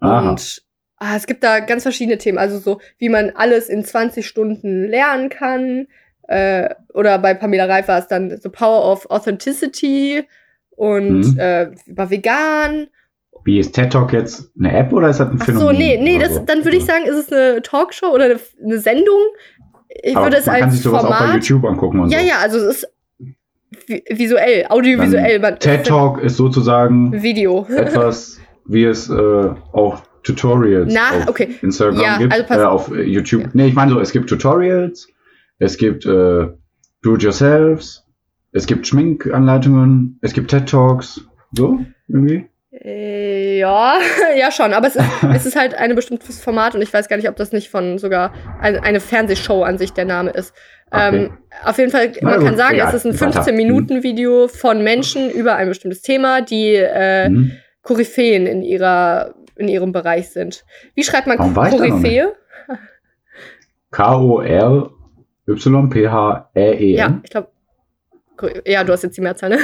Aha. 0.00 0.30
Und 0.30 0.62
ah, 0.96 1.16
es 1.16 1.26
gibt 1.26 1.42
da 1.42 1.60
ganz 1.60 1.82
verschiedene 1.82 2.18
Themen, 2.18 2.38
also 2.38 2.58
so, 2.58 2.80
wie 2.98 3.08
man 3.08 3.30
alles 3.30 3.68
in 3.68 3.84
20 3.84 4.26
Stunden 4.26 4.84
lernen 4.86 5.30
kann. 5.30 5.86
Äh, 6.28 6.74
oder 6.92 7.18
bei 7.18 7.32
Pamela 7.32 7.64
Reif 7.64 7.88
war 7.88 7.98
es 7.98 8.06
dann 8.08 8.36
The 8.36 8.50
Power 8.50 8.92
of 8.92 9.06
Authenticity 9.10 10.24
und 10.70 11.20
Mhm. 11.32 11.38
äh, 11.38 11.70
über 11.86 12.10
vegan. 12.10 12.88
Wie 13.48 13.58
ist 13.58 13.72
TED 13.72 13.90
Talk 13.90 14.12
jetzt 14.12 14.50
eine 14.58 14.76
App 14.76 14.92
oder 14.92 15.08
ist 15.08 15.20
das 15.20 15.30
ein 15.30 15.38
Ach 15.40 15.46
Phänomen? 15.46 15.66
so, 15.68 15.72
nee, 15.72 15.98
nee, 16.02 16.18
das, 16.18 16.34
so? 16.34 16.42
dann 16.44 16.64
würde 16.66 16.76
ich 16.76 16.84
sagen, 16.84 17.06
ist 17.06 17.16
es 17.16 17.32
eine 17.32 17.62
Talkshow 17.62 18.08
oder 18.12 18.26
eine, 18.26 18.38
eine 18.62 18.78
Sendung. 18.78 19.20
Ich 20.02 20.14
Aber 20.14 20.26
würde 20.26 20.36
es 20.36 20.44
man 20.44 20.60
kann 20.60 20.70
sich 20.70 20.82
sowas 20.82 21.02
auch 21.02 21.08
bei 21.08 21.16
Format. 21.16 21.34
YouTube 21.36 21.64
angucken 21.64 22.00
und 22.00 22.10
Ja, 22.10 22.18
so. 22.20 22.26
ja, 22.26 22.34
also 22.42 22.58
es 22.58 22.76
ist 22.76 22.88
vi- 23.86 24.04
visuell, 24.10 24.66
audiovisuell. 24.68 25.38
Man, 25.38 25.58
TED 25.58 25.86
Talk 25.86 26.20
ist 26.22 26.36
sozusagen 26.36 27.22
Video. 27.22 27.66
etwas, 27.74 28.38
wie 28.66 28.84
es 28.84 29.08
äh, 29.08 29.14
auch 29.72 30.02
Tutorials 30.24 30.92
Na, 30.92 31.22
auf 31.22 31.28
okay. 31.30 31.54
Instagram 31.62 32.02
Ja, 32.02 32.18
gibt, 32.18 32.34
also 32.50 32.52
äh, 32.52 32.66
auf 32.66 32.90
äh, 32.94 33.02
YouTube. 33.02 33.44
Ja. 33.44 33.48
Nee, 33.54 33.68
ich 33.68 33.74
meine 33.74 33.92
so, 33.92 33.98
es 34.00 34.12
gibt 34.12 34.28
Tutorials, 34.28 35.08
es 35.58 35.78
gibt 35.78 36.04
äh, 36.04 36.48
Do-it-yourselfs, 37.02 38.04
es 38.52 38.66
gibt 38.66 38.86
Schminkanleitungen, 38.86 40.18
es 40.20 40.34
gibt 40.34 40.50
TED 40.50 40.68
Talks, 40.68 41.22
so 41.52 41.78
irgendwie. 42.08 42.46
Äh, 42.70 43.58
ja, 43.58 43.94
ja 44.38 44.52
schon, 44.52 44.74
aber 44.74 44.88
es 44.88 44.96
ist, 44.96 45.06
es 45.34 45.46
ist 45.46 45.56
halt 45.56 45.74
ein 45.74 45.94
bestimmtes 45.94 46.40
Format 46.42 46.74
und 46.74 46.82
ich 46.82 46.92
weiß 46.92 47.08
gar 47.08 47.16
nicht, 47.16 47.28
ob 47.28 47.36
das 47.36 47.52
nicht 47.52 47.70
von 47.70 47.98
sogar 47.98 48.32
ein, 48.60 48.76
eine 48.78 49.00
Fernsehshow 49.00 49.62
an 49.62 49.78
sich 49.78 49.92
der 49.92 50.04
Name 50.04 50.30
ist. 50.30 50.54
Okay. 50.90 51.16
Ähm, 51.16 51.38
auf 51.64 51.78
jeden 51.78 51.90
Fall, 51.90 52.12
man 52.22 52.44
kann 52.44 52.56
sagen, 52.56 52.74
egal. 52.76 52.94
es 52.94 53.04
ist 53.04 53.06
ein 53.06 53.20
Weiter. 53.20 53.42
15-Minuten-Video 53.42 54.48
von 54.48 54.82
Menschen 54.82 55.30
über 55.30 55.56
ein 55.56 55.68
bestimmtes 55.68 56.02
Thema, 56.02 56.40
die 56.42 56.74
äh, 56.74 57.28
Mhm. 57.28 57.52
Koryphäen 57.82 58.46
in 58.46 58.62
ihrer 58.62 59.34
in 59.56 59.68
ihrem 59.68 59.92
Bereich 59.92 60.30
sind. 60.30 60.64
Wie 60.94 61.02
schreibt 61.02 61.26
man 61.26 61.36
Koryphäe? 61.36 62.32
K-O-R-Y-P-H-E-E-N. 65.46 66.96
Ja, 66.96 67.20
ich 67.22 67.30
glaube. 67.30 67.48
Ja, 68.66 68.84
du 68.84 68.92
hast 68.92 69.02
jetzt 69.02 69.16
die 69.16 69.20
Mehrzahl, 69.20 69.50
ne? 69.50 69.58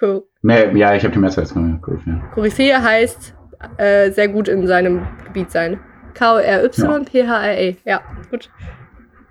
Mehr, 0.42 0.74
ja, 0.76 0.94
ich 0.94 1.04
habe 1.04 1.12
die 1.12 1.18
Mehrzahl 1.20 1.44
jetzt 1.44 1.52
genommen. 1.54 1.80
Ja. 2.06 2.30
Koryphäe 2.34 2.82
heißt 2.82 3.34
äh, 3.78 4.10
sehr 4.10 4.28
gut 4.28 4.48
in 4.48 4.66
seinem 4.66 5.06
Gebiet 5.26 5.50
sein. 5.50 5.78
K-O-R-Y-P-H-R-E. 6.14 7.76
Ja, 7.84 8.00
gut. 8.30 8.50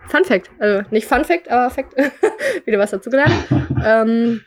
Fun 0.07 0.23
Fact. 0.25 0.49
Also 0.59 0.83
nicht 0.91 1.07
Fun 1.07 1.23
Fact, 1.25 1.49
aber 1.49 1.69
Fact. 1.69 1.95
Wieder 2.65 2.79
was 2.79 2.91
dazu 2.91 3.09
gelernt. 3.09 3.33
ähm, 3.85 4.41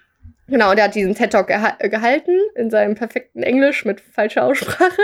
genau, 0.48 0.70
und 0.70 0.78
er 0.78 0.84
hat 0.84 0.94
diesen 0.94 1.14
TED-Talk 1.14 1.46
geha 1.46 1.76
gehalten 1.88 2.32
in 2.54 2.70
seinem 2.70 2.94
perfekten 2.94 3.42
Englisch 3.42 3.84
mit 3.84 4.00
falscher 4.00 4.44
Aussprache. 4.44 5.00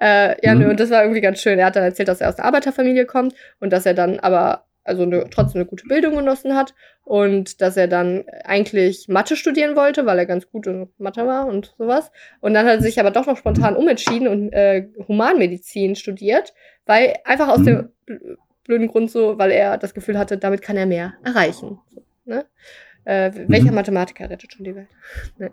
Äh, 0.00 0.34
ja, 0.46 0.54
Mhm. 0.54 0.60
nö, 0.62 0.70
und 0.70 0.80
das 0.80 0.90
war 0.90 1.02
irgendwie 1.02 1.20
ganz 1.20 1.40
schön. 1.40 1.58
Er 1.58 1.66
hat 1.66 1.76
dann 1.76 1.84
erzählt, 1.84 2.08
dass 2.08 2.20
er 2.20 2.28
aus 2.30 2.36
der 2.36 2.44
Arbeiterfamilie 2.46 3.06
kommt 3.06 3.34
und 3.60 3.72
dass 3.72 3.86
er 3.86 3.94
dann 3.94 4.18
aber 4.20 4.64
also 4.84 5.02
eine, 5.02 5.28
trotzdem 5.30 5.60
eine 5.60 5.68
gute 5.68 5.86
Bildung 5.86 6.16
genossen 6.16 6.54
hat 6.56 6.74
und 7.04 7.60
dass 7.60 7.76
er 7.76 7.88
dann 7.88 8.24
eigentlich 8.44 9.08
Mathe 9.08 9.36
studieren 9.36 9.76
wollte, 9.76 10.06
weil 10.06 10.18
er 10.18 10.26
ganz 10.26 10.48
gut 10.50 10.66
in 10.66 10.88
Mathe 10.98 11.26
war 11.26 11.46
und 11.46 11.74
sowas. 11.78 12.10
Und 12.40 12.54
dann 12.54 12.66
hat 12.66 12.76
er 12.76 12.80
sich 12.82 12.98
aber 13.00 13.10
doch 13.10 13.26
noch 13.26 13.36
spontan 13.36 13.76
umentschieden 13.76 14.28
und 14.28 14.52
äh, 14.52 14.88
Humanmedizin 15.08 15.94
studiert, 15.96 16.52
weil 16.86 17.14
einfach 17.24 17.48
aus 17.48 17.62
dem 17.62 17.90
bl- 18.08 18.36
blöden 18.64 18.88
Grund 18.88 19.10
so, 19.10 19.38
weil 19.38 19.50
er 19.50 19.78
das 19.78 19.94
Gefühl 19.94 20.18
hatte, 20.18 20.38
damit 20.38 20.62
kann 20.62 20.76
er 20.76 20.86
mehr 20.86 21.14
erreichen. 21.24 21.78
Ne? 22.24 22.44
Äh, 23.04 23.32
welcher 23.48 23.70
Mhm. 23.70 23.74
Mathematiker 23.74 24.30
rettet 24.30 24.52
schon 24.52 24.64
die 24.64 24.76
Welt? 24.76 24.88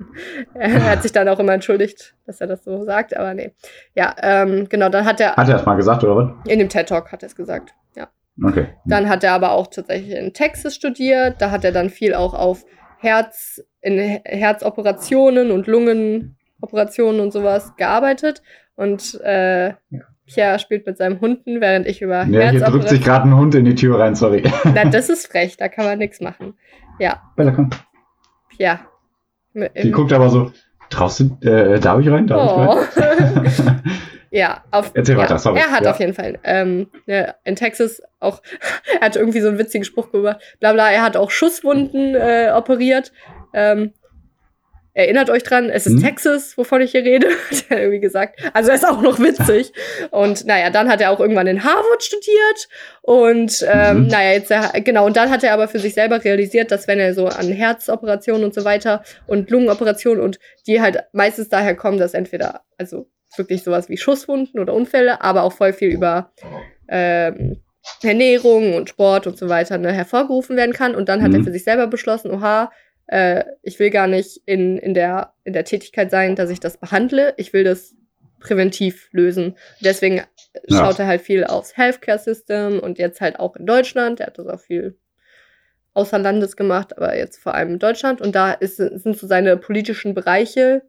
Er 0.53 0.89
hat 0.91 1.01
sich 1.01 1.11
dann 1.11 1.27
auch 1.27 1.39
immer 1.39 1.53
entschuldigt, 1.53 2.15
dass 2.27 2.41
er 2.41 2.47
das 2.47 2.63
so 2.63 2.83
sagt, 2.83 3.15
aber 3.17 3.33
nee. 3.33 3.51
Ja, 3.95 4.15
ähm, 4.21 4.67
genau, 4.69 4.89
dann 4.89 5.05
hat 5.05 5.19
er, 5.19 5.35
Hat 5.35 5.47
er 5.47 5.55
das 5.55 5.65
mal 5.65 5.75
gesagt, 5.75 6.03
oder 6.03 6.15
was? 6.15 6.51
in 6.51 6.59
dem 6.59 6.69
TED-Talk 6.69 7.11
hat 7.11 7.23
er 7.23 7.27
es 7.27 7.35
gesagt, 7.35 7.73
ja. 7.95 8.07
Okay. 8.41 8.67
Dann 8.85 9.09
hat 9.09 9.23
er 9.23 9.33
aber 9.33 9.51
auch 9.51 9.67
tatsächlich 9.67 10.15
in 10.17 10.33
Texas 10.33 10.75
studiert. 10.75 11.35
Da 11.41 11.51
hat 11.51 11.63
er 11.65 11.71
dann 11.71 11.89
viel 11.89 12.13
auch 12.13 12.33
auf 12.33 12.65
Herz, 12.99 13.61
in 13.81 13.97
Herzoperationen 14.25 15.51
und 15.51 15.67
Lungenoperationen 15.67 17.21
und 17.21 17.31
sowas 17.31 17.73
gearbeitet. 17.77 18.41
Und 18.75 19.19
äh, 19.21 19.73
Pierre 20.25 20.59
spielt 20.59 20.85
mit 20.85 20.97
seinem 20.97 21.19
Hunden, 21.21 21.59
während 21.59 21.85
ich 21.87 22.01
über 22.01 22.23
Ja, 22.25 22.49
hier 22.49 22.61
drückt 22.61 22.89
sich 22.89 23.03
gerade 23.03 23.27
ein 23.27 23.35
Hund 23.35 23.55
in 23.55 23.65
die 23.65 23.75
Tür 23.75 23.99
rein, 23.99 24.15
sorry. 24.15 24.43
Na, 24.63 24.85
das 24.85 25.09
ist 25.09 25.27
frech, 25.27 25.57
da 25.57 25.67
kann 25.67 25.85
man 25.85 25.97
nichts 25.97 26.21
machen. 26.21 26.53
Ja, 26.99 27.21
Bella, 27.35 27.51
komm. 27.51 27.69
Pierre. 28.49 28.79
Die 29.83 29.91
guckt 29.91 30.13
aber 30.13 30.29
so, 30.29 30.51
traust 30.89 31.19
du, 31.21 31.37
äh, 31.47 31.79
darf 31.79 31.99
ich 31.99 32.09
rein? 32.09 32.27
Darf 32.27 32.51
Oh. 32.69 32.77
ich 32.81 32.97
rein? 33.01 33.81
Ja, 34.31 34.63
auf, 34.71 34.91
Erzähl 34.93 35.15
ja, 35.15 35.21
weiter, 35.23 35.39
sorry. 35.39 35.59
Er 35.59 35.71
hat 35.71 35.83
Ja. 35.85 35.91
auf 35.91 35.99
jeden 35.99 36.13
Fall 36.13 36.37
ähm, 36.43 36.89
ne, 37.07 37.35
in 37.45 37.55
Texas 37.55 38.01
auch, 38.19 38.41
er 38.99 39.01
hat 39.01 39.15
irgendwie 39.15 39.41
so 39.41 39.47
einen 39.47 39.57
witzigen 39.57 39.83
Spruch 39.85 40.11
gemacht, 40.11 40.39
bla 40.59 40.73
bla, 40.73 40.91
er 40.91 41.01
hat 41.01 41.17
auch 41.17 41.31
Schusswunden 41.31 42.15
äh, 42.15 42.51
operiert. 42.55 43.11
Ähm, 43.53 43.93
erinnert 44.93 45.29
euch 45.29 45.43
dran, 45.43 45.69
es 45.69 45.85
ist 45.87 45.93
Hm. 45.93 46.03
Texas, 46.03 46.57
wovon 46.57 46.81
ich 46.81 46.91
hier 46.91 47.03
rede, 47.03 47.27
hat 47.51 47.65
er 47.69 47.79
irgendwie 47.79 47.99
gesagt. 48.01 48.39
Also 48.53 48.69
er 48.69 48.75
ist 48.75 48.85
auch 48.87 49.01
noch 49.01 49.17
witzig. 49.19 49.71
Und 50.11 50.45
naja, 50.45 50.69
dann 50.71 50.89
hat 50.89 50.99
er 50.99 51.11
auch 51.11 51.19
irgendwann 51.19 51.47
in 51.47 51.63
Harvard 51.63 52.03
studiert. 52.03 52.67
Und 53.01 53.65
ähm, 53.71 54.01
Mhm. 54.03 54.07
naja, 54.07 54.31
jetzt 54.33 54.51
äh, 54.51 54.81
genau, 54.81 55.05
und 55.05 55.15
dann 55.15 55.29
hat 55.31 55.43
er 55.43 55.53
aber 55.53 55.67
für 55.69 55.79
sich 55.79 55.93
selber 55.93 56.23
realisiert, 56.23 56.71
dass 56.71 56.87
wenn 56.87 56.99
er 56.99 57.13
so 57.13 57.27
an 57.27 57.47
Herzoperationen 57.51 58.43
und 58.43 58.53
so 58.53 58.65
weiter 58.65 59.03
und 59.25 59.49
Lungenoperationen 59.49 60.21
und 60.21 60.39
die 60.67 60.81
halt 60.81 60.97
meistens 61.13 61.49
daher 61.49 61.75
kommen, 61.75 61.97
dass 61.97 62.13
entweder, 62.13 62.61
also 62.77 63.07
wirklich 63.37 63.63
sowas 63.63 63.89
wie 63.89 63.97
Schusswunden 63.97 64.59
oder 64.59 64.73
Unfälle, 64.73 65.21
aber 65.21 65.43
auch 65.43 65.53
voll 65.53 65.73
viel 65.73 65.89
über 65.89 66.31
ähm, 66.87 67.61
Ernährung 68.03 68.73
und 68.75 68.89
Sport 68.89 69.27
und 69.27 69.37
so 69.37 69.49
weiter 69.49 69.77
ne, 69.77 69.91
hervorgerufen 69.91 70.57
werden 70.57 70.73
kann. 70.73 70.95
Und 70.95 71.09
dann 71.09 71.21
hat 71.21 71.33
er 71.33 71.39
Mhm. 71.39 71.43
für 71.45 71.51
sich 71.51 71.63
selber 71.63 71.87
beschlossen, 71.87 72.31
oha, 72.31 72.71
äh, 73.07 73.43
ich 73.61 73.79
will 73.79 73.89
gar 73.89 74.07
nicht 74.07 74.41
in, 74.45 74.77
in, 74.77 74.93
der, 74.93 75.33
in 75.43 75.53
der 75.53 75.65
Tätigkeit 75.65 76.11
sein, 76.11 76.35
dass 76.35 76.49
ich 76.49 76.59
das 76.59 76.77
behandle. 76.77 77.33
Ich 77.37 77.53
will 77.53 77.63
das 77.63 77.95
präventiv 78.39 79.09
lösen. 79.11 79.57
Deswegen 79.81 80.21
Ja. 80.67 80.77
schaut 80.77 80.99
er 80.99 81.07
halt 81.07 81.21
viel 81.21 81.43
aufs 81.43 81.75
Healthcare 81.77 82.19
System 82.19 82.79
und 82.79 82.97
jetzt 82.97 83.21
halt 83.21 83.39
auch 83.39 83.55
in 83.55 83.65
Deutschland. 83.65 84.19
Er 84.19 84.27
hat 84.27 84.37
das 84.39 84.47
auch 84.47 84.59
viel 84.59 84.97
außer 85.93 86.19
Landes 86.19 86.55
gemacht, 86.55 86.95
aber 86.97 87.17
jetzt 87.17 87.37
vor 87.41 87.55
allem 87.55 87.73
in 87.73 87.79
Deutschland. 87.79 88.21
Und 88.21 88.35
da 88.35 88.51
ist, 88.53 88.77
sind 88.77 89.17
so 89.17 89.27
seine 89.27 89.57
politischen 89.57 90.13
Bereiche, 90.13 90.83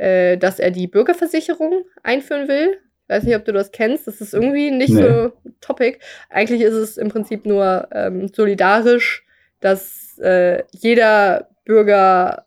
äh, 0.00 0.38
dass 0.38 0.58
er 0.58 0.70
die 0.70 0.86
Bürgerversicherung 0.86 1.84
einführen 2.02 2.48
will. 2.48 2.78
Ich 3.06 3.14
Weiß 3.16 3.24
nicht, 3.24 3.36
ob 3.36 3.44
du 3.44 3.52
das 3.52 3.70
kennst. 3.70 4.06
Das 4.06 4.20
ist 4.20 4.32
irgendwie 4.32 4.70
nicht 4.70 4.94
Nee. 4.94 5.02
so 5.02 5.32
Topic. 5.60 5.98
Eigentlich 6.30 6.62
ist 6.62 6.74
es 6.74 6.96
im 6.96 7.08
Prinzip 7.08 7.44
nur 7.44 7.88
ähm, 7.92 8.28
solidarisch, 8.28 9.26
dass 9.60 10.16
äh, 10.18 10.62
jeder 10.70 11.48
Bürger 11.66 12.46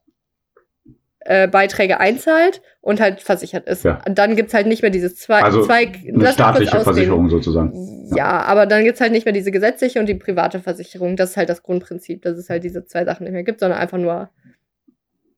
äh, 1.19 1.47
Beiträge 1.47 1.99
einzahlt 1.99 2.61
und 2.81 2.99
halt 2.99 3.21
versichert 3.21 3.67
ist. 3.67 3.83
Ja. 3.85 4.01
Und 4.07 4.17
dann 4.17 4.35
gibt's 4.35 4.53
halt 4.53 4.65
nicht 4.67 4.81
mehr 4.81 4.91
dieses 4.91 5.15
zwei, 5.15 5.41
Also 5.41 5.63
zwei 5.63 5.91
Eine 6.07 6.31
staatliche. 6.31 6.79
Versicherung 6.81 7.29
sozusagen. 7.29 8.09
Ja, 8.15 8.41
aber 8.41 8.65
dann 8.65 8.83
gibt's 8.83 8.99
halt 8.99 9.11
nicht 9.11 9.25
mehr 9.25 9.33
diese 9.33 9.51
gesetzliche 9.51 9.99
und 9.99 10.07
die 10.07 10.15
private 10.15 10.59
Versicherung. 10.59 11.15
Das 11.17 11.31
ist 11.31 11.37
halt 11.37 11.49
das 11.49 11.61
Grundprinzip, 11.61 12.23
dass 12.23 12.37
es 12.37 12.49
halt 12.49 12.63
diese 12.63 12.85
zwei 12.85 13.05
Sachen 13.05 13.25
nicht 13.25 13.33
mehr 13.33 13.43
gibt, 13.43 13.59
sondern 13.59 13.79
einfach 13.79 13.99
nur. 13.99 14.29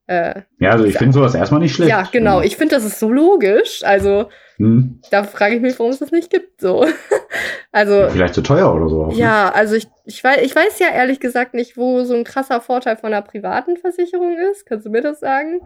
Äh, 0.07 0.41
Ja, 0.59 0.71
also 0.71 0.85
ich 0.85 0.97
finde 0.97 1.13
sowas 1.13 1.33
erstmal 1.35 1.61
nicht 1.61 1.73
schlecht. 1.73 1.89
ja, 1.89 2.07
genau. 2.11 2.41
Ich 2.41 2.57
finde, 2.57 2.75
das 2.75 2.85
ist 2.85 2.99
so 2.99 3.11
logisch. 3.11 3.83
Also, 3.83 4.29
Hm, 4.57 5.01
da 5.11 5.23
frage 5.23 5.55
ich 5.55 5.61
mich, 5.61 5.77
warum 5.79 5.91
es 5.91 5.99
das 5.99 6.11
nicht 6.11 6.29
gibt. 6.29 6.61
So. 6.61 6.85
also, 7.71 8.07
vielleicht 8.09 8.35
zu 8.35 8.41
teuer 8.43 8.73
oder 8.73 8.87
so. 8.87 9.09
ja, 9.13 9.51
also 9.51 9.75
ich, 9.75 9.87
ich, 10.05 10.23
weiß, 10.23 10.41
ich 10.43 10.55
weiß 10.55 10.79
ja 10.79 10.87
ehrlich 10.93 11.19
gesagt 11.19 11.53
nicht, 11.53 11.75
wo 11.75 12.03
so 12.03 12.13
ein 12.13 12.23
krasser 12.23 12.61
Vorteil 12.61 12.95
von 12.97 13.11
einer 13.11 13.21
privaten 13.23 13.77
Versicherung 13.77 14.37
ist. 14.51 14.65
Kannst 14.65 14.85
du 14.85 14.89
mir 14.91 15.01
das 15.01 15.19
sagen? 15.19 15.61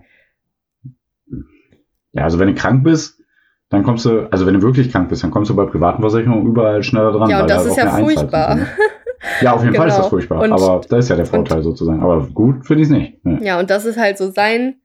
Ja, 2.13 2.23
also 2.23 2.39
wenn 2.39 2.47
du 2.47 2.55
krank 2.55 2.83
bist, 2.83 3.21
dann 3.69 3.83
kommst 3.83 4.05
du, 4.05 4.27
also 4.31 4.47
wenn 4.47 4.55
du 4.55 4.61
wirklich 4.63 4.91
krank 4.91 5.09
bist, 5.09 5.23
dann 5.23 5.29
kommst 5.31 5.51
du 5.51 5.55
bei 5.55 5.65
privaten 5.65 6.01
Versicherungen 6.01 6.47
überall 6.47 6.81
schneller 6.81 7.11
dran. 7.11 7.29
Ja, 7.29 7.41
und 7.41 7.49
das 7.49 7.65
da 7.65 7.69
ist 7.69 7.77
ja 7.77 7.89
furchtbar. 7.91 8.57
so. 8.57 8.63
Ja, 9.41 9.53
auf 9.53 9.63
jeden 9.63 9.75
Fall 9.75 9.87
ist 9.87 9.93
das 9.95 10.01
Genau. 10.05 10.09
furchtbar. 10.09 10.41
Und- 10.41 10.51
aber 10.53 10.81
das 10.89 11.05
ist 11.05 11.09
ja 11.09 11.15
der 11.15 11.25
Vorteil 11.25 11.61
sozusagen. 11.63 12.01
Aber 12.01 12.25
gut 12.27 12.65
finde 12.65 12.83
ich 12.83 12.89
es 12.89 12.93
nicht. 12.95 13.17
Ja. 13.25 13.37
Ja, 13.41 13.59
und 13.59 13.69
das 13.69 13.85
ist 13.85 13.97
halt 13.97 14.17
so 14.17 14.31
sein, 14.31 14.81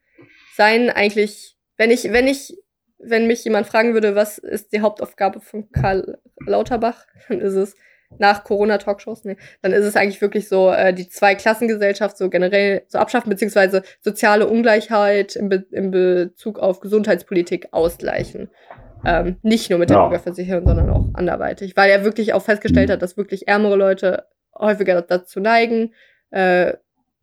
sein 0.56 0.90
eigentlich, 0.90 1.56
wenn 1.76 1.90
ich, 1.90 2.10
wenn 2.12 2.26
ich, 2.26 2.56
wenn 2.98 3.26
mich 3.26 3.44
jemand 3.44 3.66
fragen 3.66 3.92
würde, 3.94 4.14
was 4.14 4.38
ist 4.38 4.72
die 4.72 4.80
Hauptaufgabe 4.80 5.40
von 5.40 5.70
Karl 5.70 6.18
Lauterbach, 6.46 7.06
dann 7.28 7.40
ist 7.40 7.54
es 7.54 7.76
nach 8.18 8.44
Corona-Talkshows, 8.44 9.24
nee, 9.24 9.36
dann 9.62 9.72
ist 9.72 9.84
es 9.84 9.96
eigentlich 9.96 10.20
wirklich 10.20 10.48
so, 10.48 10.70
äh, 10.70 10.94
die 10.94 11.08
Zweiklassengesellschaft 11.08 12.16
so 12.16 12.30
generell 12.30 12.82
so 12.86 12.98
abschaffen, 12.98 13.28
beziehungsweise 13.28 13.82
soziale 14.00 14.46
Ungleichheit 14.46 15.34
im, 15.34 15.48
Be 15.48 15.64
im 15.72 15.90
Bezug 15.90 16.60
auf 16.60 16.78
Gesundheitspolitik 16.80 17.68
ausgleichen. 17.72 18.50
Ähm, 19.06 19.36
nicht 19.42 19.70
nur 19.70 19.78
mit 19.78 19.90
der 19.90 19.96
Ja. 19.98 20.02
Bürgerversicherung, 20.08 20.66
sondern 20.66 20.90
auch 20.90 21.06
anderweitig, 21.14 21.76
weil 21.76 21.90
er 21.90 22.04
wirklich 22.04 22.32
auch 22.34 22.42
festgestellt 22.42 22.88
Mhm. 22.88 22.92
hat, 22.94 23.02
dass 23.02 23.16
wirklich 23.16 23.48
ärmere 23.48 23.76
Leute 23.76 24.24
häufiger 24.58 25.00
dazu 25.02 25.40
neigen, 25.40 25.92
äh, 26.30 26.74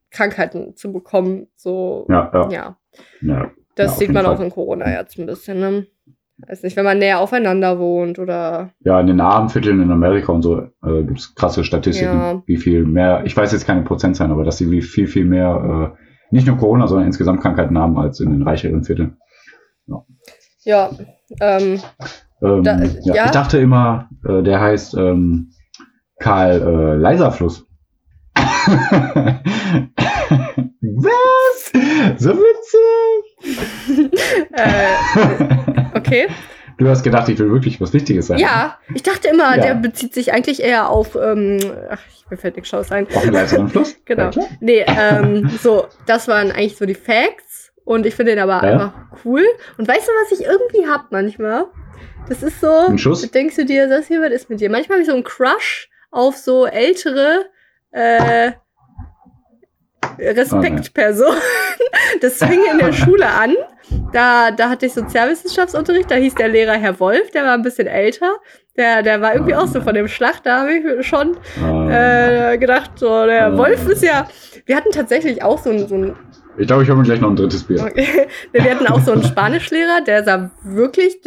Krankheiten 0.10 0.76
zu 0.76 0.92
bekommen. 0.92 1.48
So, 1.56 2.06
Ja, 2.10 2.30
ja. 2.34 2.50
ja. 2.52 2.78
ja. 3.22 3.52
Das 3.76 3.98
sieht 3.98 4.12
man 4.12 4.26
Fall. 4.26 4.36
auch 4.36 4.40
in 4.42 4.50
Corona 4.50 4.92
jetzt 4.92 5.18
ein 5.18 5.26
bisschen, 5.26 5.60
ne? 5.60 5.88
Weiß 6.48 6.64
nicht, 6.64 6.76
wenn 6.76 6.86
man 6.86 6.98
näher 6.98 7.20
aufeinander 7.20 7.78
wohnt 7.80 8.18
oder. 8.18 8.72
Ja, 8.80 9.00
in 9.00 9.06
den 9.08 9.22
armen 9.22 9.50
Vierteln 9.50 9.80
in 9.82 9.92
Amerika 9.92 10.32
und 10.32 10.42
so 10.42 10.60
äh, 10.84 11.04
gibt 11.04 11.20
es 11.20 11.36
krasse 11.36 11.64
Statistiken, 11.64 12.42
wie 12.48 12.58
viel 12.58 12.84
mehr, 12.84 13.22
ich 13.26 13.38
weiß 13.38 13.52
jetzt 13.52 13.66
keine 13.68 13.84
Prozentzahlen, 13.84 14.32
aber 14.34 14.44
dass 14.44 14.58
sie 14.58 14.70
wie 14.72 14.82
viel, 14.82 15.08
viel 15.08 15.24
mehr, 15.26 15.94
äh, 15.96 16.04
nicht 16.32 16.48
nur 16.48 16.58
Corona, 16.58 16.88
sondern 16.88 17.06
insgesamt 17.08 17.42
Krankheiten 17.42 17.78
haben 17.78 17.96
als 17.98 18.20
in 18.20 18.32
den 18.32 18.42
reicheren 18.42 18.84
Vierteln. 18.84 19.18
Ja, 19.86 20.04
ähm, 20.66 21.82
Ähm, 22.44 22.64
Da- 22.64 22.80
ja, 23.04 23.14
ja? 23.16 23.26
Ich 23.26 23.32
dachte 23.32 23.58
immer, 23.60 24.10
äh, 24.28 24.42
der 24.42 24.60
heißt 24.62 24.96
ähm, 24.96 25.52
Karl 26.20 26.62
äh, 26.62 26.96
Leiserfluss. 26.96 27.66
Was? 30.82 31.72
So 32.18 32.32
witzig. 32.38 34.12
äh, 34.54 35.98
okay. 35.98 36.28
Du 36.78 36.88
hast 36.90 37.04
gedacht, 37.04 37.30
ich 37.30 37.38
will 37.38 37.52
wirklich 37.52 37.80
was 37.80 37.94
Wichtiges 37.94 38.28
sagen. 38.28 38.42
Ja, 38.42 38.78
ich 38.96 39.04
dachte 39.04 39.28
immer, 39.28 39.56
Ja. 39.56 39.62
der 39.62 39.76
bezieht 39.76 40.14
sich 40.16 40.34
eigentlich 40.34 40.64
eher 40.64 40.90
auf, 40.90 41.16
ähm, 41.16 41.60
ach, 41.92 42.00
mir 42.30 42.38
fällt 42.38 42.56
nichts 42.56 42.70
Schaues 42.70 42.92
ein. 42.92 43.06
Auch 43.16 43.22
einen 43.22 43.34
leiseren 43.34 43.68
Fluss? 43.70 43.96
Genau. 44.06 44.32
Ja. 44.32 44.44
Nee, 44.62 44.84
ähm, 44.88 45.48
so, 45.62 45.86
das 46.08 46.28
waren 46.28 46.50
eigentlich 46.52 46.78
so 46.78 46.86
die 46.86 46.96
Facts. 46.96 47.51
Und 47.92 48.06
ich 48.06 48.16
finde 48.16 48.32
den 48.36 48.40
aber 48.42 48.66
Ja. 48.66 48.72
einfach 48.74 48.94
cool. 49.26 49.44
Und 49.78 49.86
weißt 49.88 50.08
du, 50.08 50.12
was 50.24 50.40
ich 50.40 50.46
irgendwie 50.46 50.88
hab 50.88 51.12
manchmal? 51.12 51.66
Das 52.30 52.42
ist 52.42 52.62
so, 52.62 52.70
Ein 52.88 52.98
Schuss? 52.98 53.30
denkst 53.30 53.56
du 53.58 53.66
dir, 53.66 53.88
das 53.90 54.08
hier, 54.08 54.22
was 54.22 54.32
ist 54.32 54.50
mit 54.50 54.62
dir? 54.62 54.70
Manchmal 54.70 54.96
habe 54.98 55.02
ich 55.02 55.08
so 55.10 55.14
einen 55.14 55.24
Crush 55.26 55.90
auf 56.10 56.38
so 56.38 56.66
ältere, 56.66 57.48
äh, 57.92 58.52
Respektpersonen. 60.20 61.38
Das 62.22 62.38
fing 62.38 62.60
in 62.72 62.78
der 62.78 62.92
Schule 62.94 63.26
an. 63.28 63.56
Da, 64.14 64.52
da 64.52 64.70
hatte 64.70 64.86
ich 64.86 64.94
Sozialwissenschaftsunterricht, 64.94 66.10
da 66.12 66.16
hieß 66.16 66.36
der 66.36 66.48
Lehrer 66.50 66.74
Herr 66.74 67.00
Wolf, 67.00 67.32
der 67.32 67.44
war 67.44 67.54
ein 67.54 67.64
bisschen 67.64 67.88
älter. 67.88 68.36
Der, 68.78 69.02
der 69.02 69.20
war 69.22 69.34
irgendwie 69.34 69.56
auch 69.56 69.68
so 69.68 69.82
von 69.82 69.96
dem 69.96 70.08
Schlag, 70.08 70.44
da 70.44 70.62
habe 70.62 70.74
ich 70.74 71.08
schon 71.08 71.38
Äh, 71.90 72.54
äh, 72.54 72.58
gedacht, 72.58 72.92
so, 72.96 73.26
der 73.26 73.48
Äh. 73.48 73.58
Wolf 73.58 73.88
ist 73.88 74.04
ja. 74.04 74.28
Wir 74.66 74.76
hatten 74.76 74.92
tatsächlich 74.92 75.44
auch 75.44 75.58
so 75.62 75.72
ein, 75.72 75.88
so 75.88 75.96
ein 75.96 76.16
ich 76.58 76.68
glaube, 76.68 76.84
ich 76.84 76.90
hole 76.90 76.98
mir 76.98 77.04
gleich 77.04 77.22
noch 77.22 77.30
ein 77.30 77.36
drittes 77.36 77.64
Bier. 77.64 77.92
wir 78.52 78.64
hatten 78.64 78.88
auch 78.88 79.02
so 79.02 79.12
einen 79.12 79.24
Spanischlehrer, 79.24 80.02
der 80.02 80.24
sah 80.24 80.52
wirklich 80.64 81.22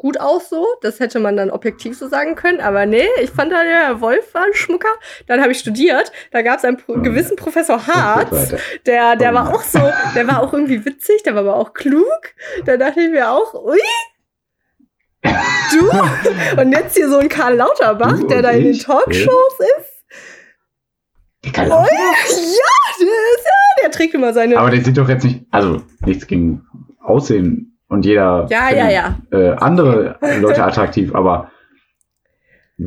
gut 0.00 0.18
aus 0.18 0.48
so. 0.48 0.66
Das 0.80 0.98
hätte 0.98 1.20
man 1.20 1.36
dann 1.36 1.50
objektiv 1.50 1.96
so 1.96 2.08
sagen 2.08 2.34
können. 2.34 2.60
Aber 2.60 2.86
nee, 2.86 3.06
ich 3.22 3.30
fand 3.30 3.52
da 3.52 3.62
der 3.62 4.00
Wolf 4.00 4.34
war 4.34 4.44
ein 4.44 4.54
Schmucker. 4.54 4.88
Dann 5.26 5.40
habe 5.40 5.52
ich 5.52 5.58
studiert. 5.58 6.10
Da 6.32 6.42
gab 6.42 6.58
es 6.58 6.64
einen 6.64 6.78
pro 6.78 6.94
gewissen 6.94 7.36
Professor 7.36 7.86
Harz. 7.86 8.54
Der, 8.86 9.16
der 9.16 9.34
war 9.34 9.54
auch 9.54 9.62
so, 9.62 9.80
der 10.14 10.26
war 10.26 10.42
auch 10.42 10.52
irgendwie 10.52 10.84
witzig, 10.84 11.22
der 11.22 11.34
war 11.34 11.42
aber 11.42 11.56
auch 11.56 11.74
klug. 11.74 12.34
Da 12.64 12.76
dachte 12.76 13.00
ich 13.00 13.10
mir 13.10 13.30
auch, 13.30 13.54
ui. 13.54 13.78
Du? 15.22 16.60
Und 16.60 16.72
jetzt 16.72 16.96
hier 16.96 17.08
so 17.08 17.18
ein 17.18 17.28
Karl 17.28 17.56
Lauterbach, 17.56 18.20
der 18.28 18.42
da 18.42 18.50
in 18.50 18.64
den? 18.64 18.78
Talkshows 18.78 19.58
ist. 19.78 19.89
Kann 21.52 21.66
Ui, 21.66 21.72
ja, 21.72 21.84
der, 21.86 22.28
ist, 22.28 22.56
ja, 22.56 23.82
der 23.82 23.90
trägt 23.90 24.14
immer 24.14 24.32
seine. 24.32 24.58
Aber 24.58 24.70
der 24.70 24.84
sieht 24.84 24.98
doch 24.98 25.08
jetzt 25.08 25.24
nicht, 25.24 25.46
also 25.50 25.82
nichts 26.04 26.26
gegen 26.26 26.66
Aussehen 27.02 27.78
und 27.88 28.04
jeder 28.04 28.46
ja, 28.50 28.70
ja, 28.70 28.90
ja. 28.90 29.18
Äh, 29.32 29.56
andere 29.56 30.18
Leute 30.40 30.62
attraktiv, 30.62 31.14
aber 31.14 31.50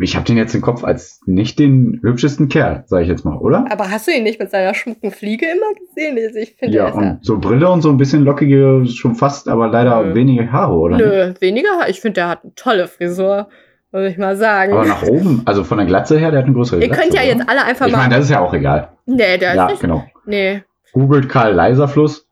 ich 0.02 0.16
habe 0.16 0.26
den 0.26 0.38
jetzt 0.38 0.56
im 0.56 0.62
Kopf 0.62 0.84
als 0.84 1.22
nicht 1.26 1.60
den 1.60 2.00
hübschesten 2.02 2.50
Kerl, 2.50 2.84
sage 2.88 3.04
ich 3.04 3.10
jetzt 3.10 3.26
mal, 3.26 3.38
oder? 3.38 3.66
Aber 3.70 3.92
hast 3.92 4.08
du 4.08 4.12
ihn 4.12 4.24
nicht 4.24 4.40
mit 4.40 4.50
seiner 4.50 4.74
schmucken 4.74 5.12
Fliege 5.12 5.46
immer 5.46 5.74
gesehen? 5.74 6.18
Also 6.18 6.40
Ich 6.40 6.56
finde, 6.56 6.78
Ja, 6.78 6.92
und 6.92 7.20
so 7.24 7.38
Brille 7.38 7.70
und 7.70 7.82
so 7.82 7.90
ein 7.90 7.98
bisschen 7.98 8.24
lockige, 8.24 8.86
schon 8.88 9.16
fast, 9.16 9.48
aber 9.48 9.68
leider 9.68 10.04
Nö. 10.04 10.16
wenige 10.16 10.52
Haare, 10.52 10.74
oder? 10.74 10.98
Nö, 10.98 11.34
weniger. 11.40 11.88
Ich 11.90 12.02
finde, 12.02 12.14
der 12.16 12.30
hat 12.30 12.44
eine 12.44 12.56
tolle 12.56 12.88
Frisur, 12.88 13.50
muss 13.94 14.04
ich 14.12 14.18
mal 14.18 14.36
sagen. 14.36 14.74
Aber 14.74 14.86
nach 14.86 15.04
oben, 15.04 15.42
also 15.46 15.64
von 15.64 15.78
der 15.78 15.88
Glatze 15.88 16.18
her, 16.20 16.32
der 16.32 16.40
hat 16.40 16.46
eine 16.48 16.54
größere 16.56 16.82
Ihr 16.82 16.88
Glatze. 16.88 17.02
könnt 17.04 17.14
ja 17.14 17.22
oder? 17.22 17.30
jetzt 17.30 17.50
alle 17.50 17.64
einfach 17.64 17.86
Ich 17.88 17.92
mal. 17.94 18.00
meine, 18.00 18.16
das 18.16 18.26
ist 18.26 18.32
ja 18.32 18.40
auch 18.42 18.54
egal. 18.54 18.90
nee, 19.06 19.38
der 19.38 19.56
Ja, 19.56 19.66
ist 19.68 19.72
nicht. 19.72 19.82
genau. 19.82 20.04
Nee. 20.26 20.64
Googelt 20.92 21.30
Karl 21.30 21.54
Leiserfluss 21.54 22.28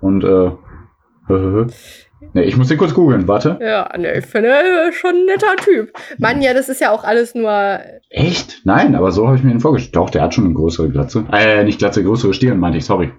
und 0.00 0.24
äh, 0.24 0.50
nee, 2.32 2.42
ich 2.42 2.56
muss 2.56 2.68
den 2.68 2.78
kurz 2.78 2.94
googeln, 2.94 3.28
warte. 3.28 3.58
Ja, 3.60 3.88
nee, 3.96 4.18
ich 4.18 4.26
finde, 4.26 4.48
er 4.50 4.92
schon 4.92 5.10
ein 5.14 5.26
netter 5.26 5.56
Typ. 5.56 5.92
Mann, 6.18 6.42
ja, 6.42 6.54
das 6.54 6.68
ist 6.68 6.80
ja 6.80 6.90
auch 6.90 7.04
alles 7.04 7.34
nur. 7.34 7.80
Echt? 8.08 8.62
Nein, 8.64 8.94
aber 8.94 9.12
so 9.12 9.26
habe 9.26 9.36
ich 9.36 9.42
mir 9.44 9.50
den 9.50 9.60
vorgestellt. 9.60 9.96
Doch, 9.96 10.10
der 10.10 10.22
hat 10.22 10.34
schon 10.34 10.44
eine 10.44 10.54
größere 10.54 10.88
Glatze. 10.90 11.24
Äh, 11.32 11.64
nicht 11.64 11.78
Glatze, 11.78 12.02
größere 12.02 12.34
Stirn, 12.34 12.58
meinte 12.58 12.78
ich, 12.78 12.84
sorry. 12.84 13.12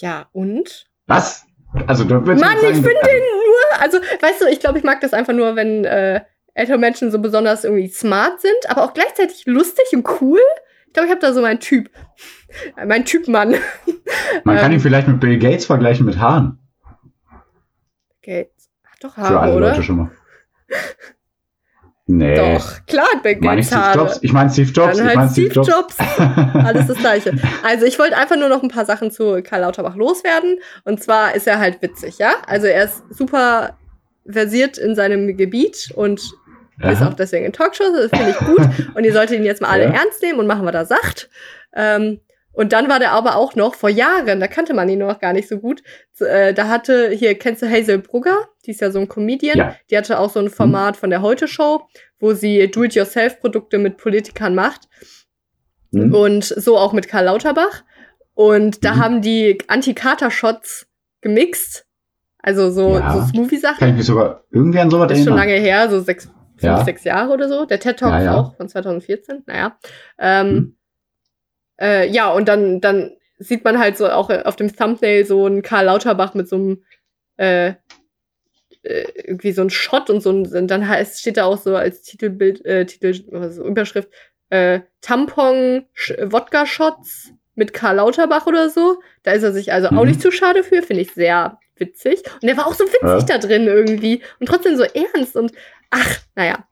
Ja, 0.00 0.26
und? 0.32 0.86
Was? 1.06 1.46
Also, 1.86 2.04
da 2.04 2.18
du 2.18 2.26
Mann, 2.34 2.56
ich 2.60 2.66
finde 2.68 2.82
den 2.88 3.22
nur. 3.22 3.80
Also, 3.82 3.98
weißt 3.98 4.42
du, 4.42 4.46
ich 4.50 4.60
glaube, 4.60 4.78
ich 4.78 4.84
mag 4.84 5.00
das 5.00 5.12
einfach 5.12 5.32
nur, 5.34 5.54
wenn 5.56 5.84
äh, 5.84 6.20
ältere 6.58 6.78
Menschen 6.78 7.10
so 7.10 7.18
besonders 7.20 7.64
irgendwie 7.64 7.88
smart 7.88 8.40
sind, 8.40 8.68
aber 8.68 8.84
auch 8.84 8.92
gleichzeitig 8.92 9.46
lustig 9.46 9.86
und 9.92 10.06
cool. 10.20 10.40
Ich 10.86 10.92
glaube, 10.92 11.06
ich 11.06 11.10
habe 11.10 11.20
da 11.20 11.32
so 11.32 11.40
meinen 11.40 11.60
Typ. 11.60 11.90
mein 12.86 13.04
Typ 13.04 13.28
Mann. 13.28 13.54
Man 14.44 14.56
kann 14.56 14.72
ähm, 14.72 14.78
ihn 14.78 14.80
vielleicht 14.80 15.06
mit 15.06 15.20
Bill 15.20 15.38
Gates 15.38 15.66
vergleichen 15.66 16.04
mit 16.04 16.18
Haaren. 16.18 16.58
Gates. 18.22 18.70
Hat 18.84 19.04
doch 19.04 19.14
Für 19.14 19.20
Haare, 19.20 19.40
alle 19.40 19.54
oder? 19.54 19.70
Leute 19.70 19.82
schon 19.82 19.96
mal. 19.96 20.10
Nee. 22.10 22.36
Doch, 22.36 22.86
klar 22.86 23.06
hat 23.14 23.22
Bill 23.22 23.38
Meine 23.40 23.60
ich 23.60 23.68
Gates 23.68 23.68
Steve 23.68 23.82
Haare. 23.82 23.98
Jobs? 23.98 24.18
Ich 24.22 24.32
meine 24.32 24.50
Steve 24.50 24.70
Jobs. 24.70 24.96
Dann 24.96 25.08
ich 25.08 25.14
meine 25.14 25.20
halt 25.20 25.32
Steve 25.32 25.50
Steve 25.50 25.66
Jobs. 25.66 25.96
Jobs. 25.98 26.18
Alles 26.54 26.86
das 26.86 26.98
Gleiche. 26.98 27.32
Also 27.62 27.84
ich 27.84 27.98
wollte 27.98 28.16
einfach 28.16 28.36
nur 28.36 28.48
noch 28.48 28.62
ein 28.62 28.70
paar 28.70 28.86
Sachen 28.86 29.10
zu 29.10 29.42
Karl 29.42 29.60
Lauterbach 29.60 29.94
loswerden. 29.94 30.58
Und 30.84 31.02
zwar 31.02 31.34
ist 31.34 31.46
er 31.46 31.58
halt 31.58 31.82
witzig, 31.82 32.18
ja? 32.18 32.32
Also 32.46 32.66
er 32.66 32.84
ist 32.84 33.02
super 33.10 33.76
versiert 34.26 34.78
in 34.78 34.94
seinem 34.94 35.36
Gebiet 35.36 35.92
und 35.94 36.22
ist 36.80 37.00
Aha. 37.02 37.08
auch 37.08 37.14
deswegen 37.14 37.44
in 37.44 37.52
Talkshows. 37.52 37.92
Das 37.92 38.10
finde 38.10 38.30
ich 38.30 38.38
gut. 38.38 38.60
Und 38.94 39.04
ihr 39.04 39.12
solltet 39.12 39.38
ihn 39.38 39.44
jetzt 39.44 39.60
mal 39.62 39.68
alle 39.70 39.84
Ja. 39.84 39.90
ernst 39.90 40.22
nehmen 40.22 40.38
und 40.38 40.46
machen, 40.46 40.64
was 40.64 40.74
er 40.74 40.86
sagt. 40.86 41.28
Ähm, 41.74 42.20
und 42.52 42.72
dann 42.72 42.88
war 42.88 42.98
der 42.98 43.12
aber 43.12 43.36
auch 43.36 43.54
noch 43.54 43.74
vor 43.76 43.88
Jahren, 43.88 44.40
da 44.40 44.48
kannte 44.48 44.74
man 44.74 44.88
ihn 44.88 44.98
noch 44.98 45.20
gar 45.20 45.32
nicht 45.32 45.48
so 45.48 45.58
gut. 45.58 45.82
Äh, 46.18 46.52
da 46.54 46.66
hatte, 46.66 47.10
hier 47.10 47.36
kennst 47.38 47.62
du 47.62 47.70
Hazel 47.70 47.98
Brugger, 47.98 48.48
die 48.66 48.72
ist 48.72 48.80
ja 48.80 48.90
so 48.90 48.98
ein 48.98 49.08
Comedian, 49.08 49.56
Ja. 49.58 49.76
die 49.90 49.96
hatte 49.96 50.18
auch 50.18 50.30
so 50.30 50.40
ein 50.40 50.50
Format 50.50 50.96
von 50.96 51.10
der 51.10 51.22
Heute 51.22 51.46
Show, 51.46 51.82
wo 52.18 52.32
sie 52.32 52.68
Do-it-yourself-Produkte 52.68 53.78
mit 53.78 53.96
Politikern 53.96 54.56
macht. 54.56 54.88
Hm? 55.92 56.12
Und 56.12 56.44
so 56.44 56.76
auch 56.76 56.92
mit 56.92 57.06
Karl 57.06 57.26
Lauterbach. 57.26 57.84
Und 58.34 58.84
da 58.84 58.94
Mhm. 58.94 58.98
haben 59.02 59.22
die 59.22 59.58
Anti-Kater-Shots 59.68 60.86
gemixt 61.20 61.84
Also 62.40 62.70
so, 62.70 62.94
Ja. 62.96 63.12
so 63.14 63.22
Smoothie-Sachen. 63.32 63.78
Kann 63.78 63.88
ich 63.90 63.96
mich 63.96 64.06
sogar 64.06 64.44
irgendwie 64.52 64.78
an 64.78 64.90
sowas 64.90 65.08
Das 65.08 65.18
ist 65.18 65.24
schon 65.24 65.36
erinnern. 65.36 65.48
lange 65.56 65.60
her, 65.60 65.90
so 65.90 66.00
sechs, 66.00 66.28
fünf, 66.58 66.62
Ja. 66.78 66.84
sechs 66.84 67.04
Jahre 67.04 67.32
oder 67.32 67.48
so. 67.48 67.64
Der 67.64 67.80
TED 67.80 67.98
Talk 67.98 68.12
Ja, 68.12 68.22
ja. 68.22 68.34
auch 68.36 68.56
von 68.56 68.68
2014. 68.68 69.42
Naja. 69.46 69.78
Ähm, 70.18 70.48
Hm. 70.48 70.76
äh, 71.80 72.08
ja, 72.08 72.30
und 72.32 72.48
dann, 72.48 72.80
dann 72.80 73.12
sieht 73.38 73.64
man 73.64 73.78
halt 73.78 73.96
so 73.96 74.08
auch 74.08 74.30
auf 74.30 74.56
dem 74.56 74.74
Thumbnail 74.74 75.24
so 75.24 75.46
einen 75.46 75.62
Karl 75.62 75.84
Lauterbach 75.86 76.34
mit 76.34 76.48
so 76.48 76.56
einem 76.56 76.84
äh, 77.36 77.74
äh, 78.82 79.04
irgendwie 79.24 79.52
so 79.52 79.62
ein 79.62 79.70
Shot 79.70 80.10
und 80.10 80.20
so 80.22 80.30
ein, 80.30 80.46
und 80.46 80.68
dann 80.68 80.88
heißt, 80.88 81.20
steht 81.20 81.36
da 81.36 81.44
auch 81.44 81.58
so 81.58 81.76
als 81.76 82.02
Titelbild, 82.02 82.64
äh, 82.64 82.86
Titel, 82.86 83.14
also 83.36 83.64
Überschrift, 83.64 84.08
äh, 84.50 84.80
Tampon 85.00 85.86
Wodka 86.26 86.64
Shots 86.66 87.32
mit 87.54 87.72
Karl 87.72 87.96
Lauterbach 87.96 88.46
oder 88.46 88.70
so. 88.70 89.00
Da 89.24 89.32
ist 89.32 89.42
er 89.42 89.52
sich 89.52 89.72
also 89.72 89.88
auch 89.88 90.02
Mhm. 90.02 90.08
nicht 90.08 90.22
zu 90.22 90.30
schade 90.30 90.62
für, 90.62 90.82
finde 90.82 91.02
ich 91.02 91.12
sehr 91.12 91.58
witzig. 91.76 92.22
Und 92.34 92.44
der 92.44 92.56
war 92.56 92.66
auch 92.66 92.74
so 92.74 92.84
witzig 92.84 93.00
Ja. 93.02 93.20
da 93.20 93.38
drin 93.38 93.66
irgendwie 93.66 94.22
und 94.40 94.46
trotzdem 94.48 94.76
so 94.76 94.84
ernst 94.84 95.36
und 95.36 95.52
ach, 95.90 96.18
naja. 96.34 96.64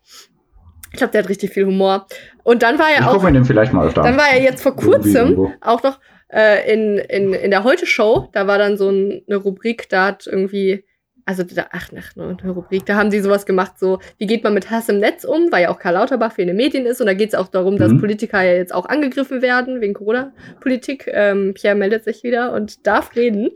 Ich 0.92 0.98
glaube, 0.98 1.12
der 1.12 1.22
hat 1.22 1.28
richtig 1.28 1.52
viel 1.52 1.66
Humor. 1.66 2.06
Und 2.42 2.62
dann 2.62 2.78
war 2.78 2.86
Ich 2.90 3.00
er 3.00 3.08
auch, 3.08 3.14
gucke 3.14 3.26
mir 3.26 3.32
den 3.32 3.44
vielleicht 3.44 3.72
mal 3.72 3.86
öfter 3.86 4.02
dann 4.02 4.14
an. 4.14 4.18
war 4.18 4.28
er 4.30 4.40
jetzt 4.42 4.62
vor 4.62 4.76
kurzem 4.76 5.52
auch 5.60 5.82
noch 5.82 6.00
äh, 6.32 6.72
in, 6.72 6.98
in, 6.98 7.32
in 7.34 7.50
der 7.50 7.64
Heute-Show, 7.64 8.28
da 8.32 8.46
war 8.46 8.58
dann 8.58 8.76
so 8.76 8.88
ein, 8.90 9.22
eine 9.28 9.36
Rubrik, 9.36 9.88
da 9.90 10.06
hat 10.06 10.26
irgendwie, 10.26 10.84
also 11.24 11.42
da, 11.42 11.66
ach, 11.70 11.90
ach, 11.96 12.16
ne, 12.16 12.36
eine 12.42 12.50
Rubrik, 12.52 12.86
da 12.86 12.96
haben 12.96 13.10
die 13.10 13.20
sowas 13.20 13.46
gemacht, 13.46 13.78
so, 13.78 13.98
wie 14.18 14.26
geht 14.26 14.42
man 14.42 14.54
mit 14.54 14.70
Hass 14.70 14.88
im 14.88 14.98
Netz 14.98 15.24
um, 15.24 15.52
weil 15.52 15.64
ja 15.64 15.70
auch 15.70 15.78
Karl 15.78 15.94
Lauterbach 15.94 16.32
viel 16.32 16.42
in 16.42 16.48
den 16.48 16.56
Medien 16.56 16.86
ist 16.86 17.00
und 17.00 17.06
da 17.06 17.14
geht 17.14 17.28
es 17.28 17.34
auch 17.34 17.48
darum, 17.48 17.76
dass 17.78 17.92
Mhm. 17.92 18.00
Politiker 18.00 18.42
ja 18.42 18.54
jetzt 18.54 18.74
auch 18.74 18.86
angegriffen 18.86 19.40
werden 19.42 19.80
wegen 19.80 19.94
Corona-Politik. 19.94 21.08
Ähm, 21.12 21.52
Pierre 21.54 21.76
meldet 21.76 22.04
sich 22.04 22.22
wieder 22.22 22.52
und 22.52 22.86
darf 22.86 23.14
reden. 23.14 23.50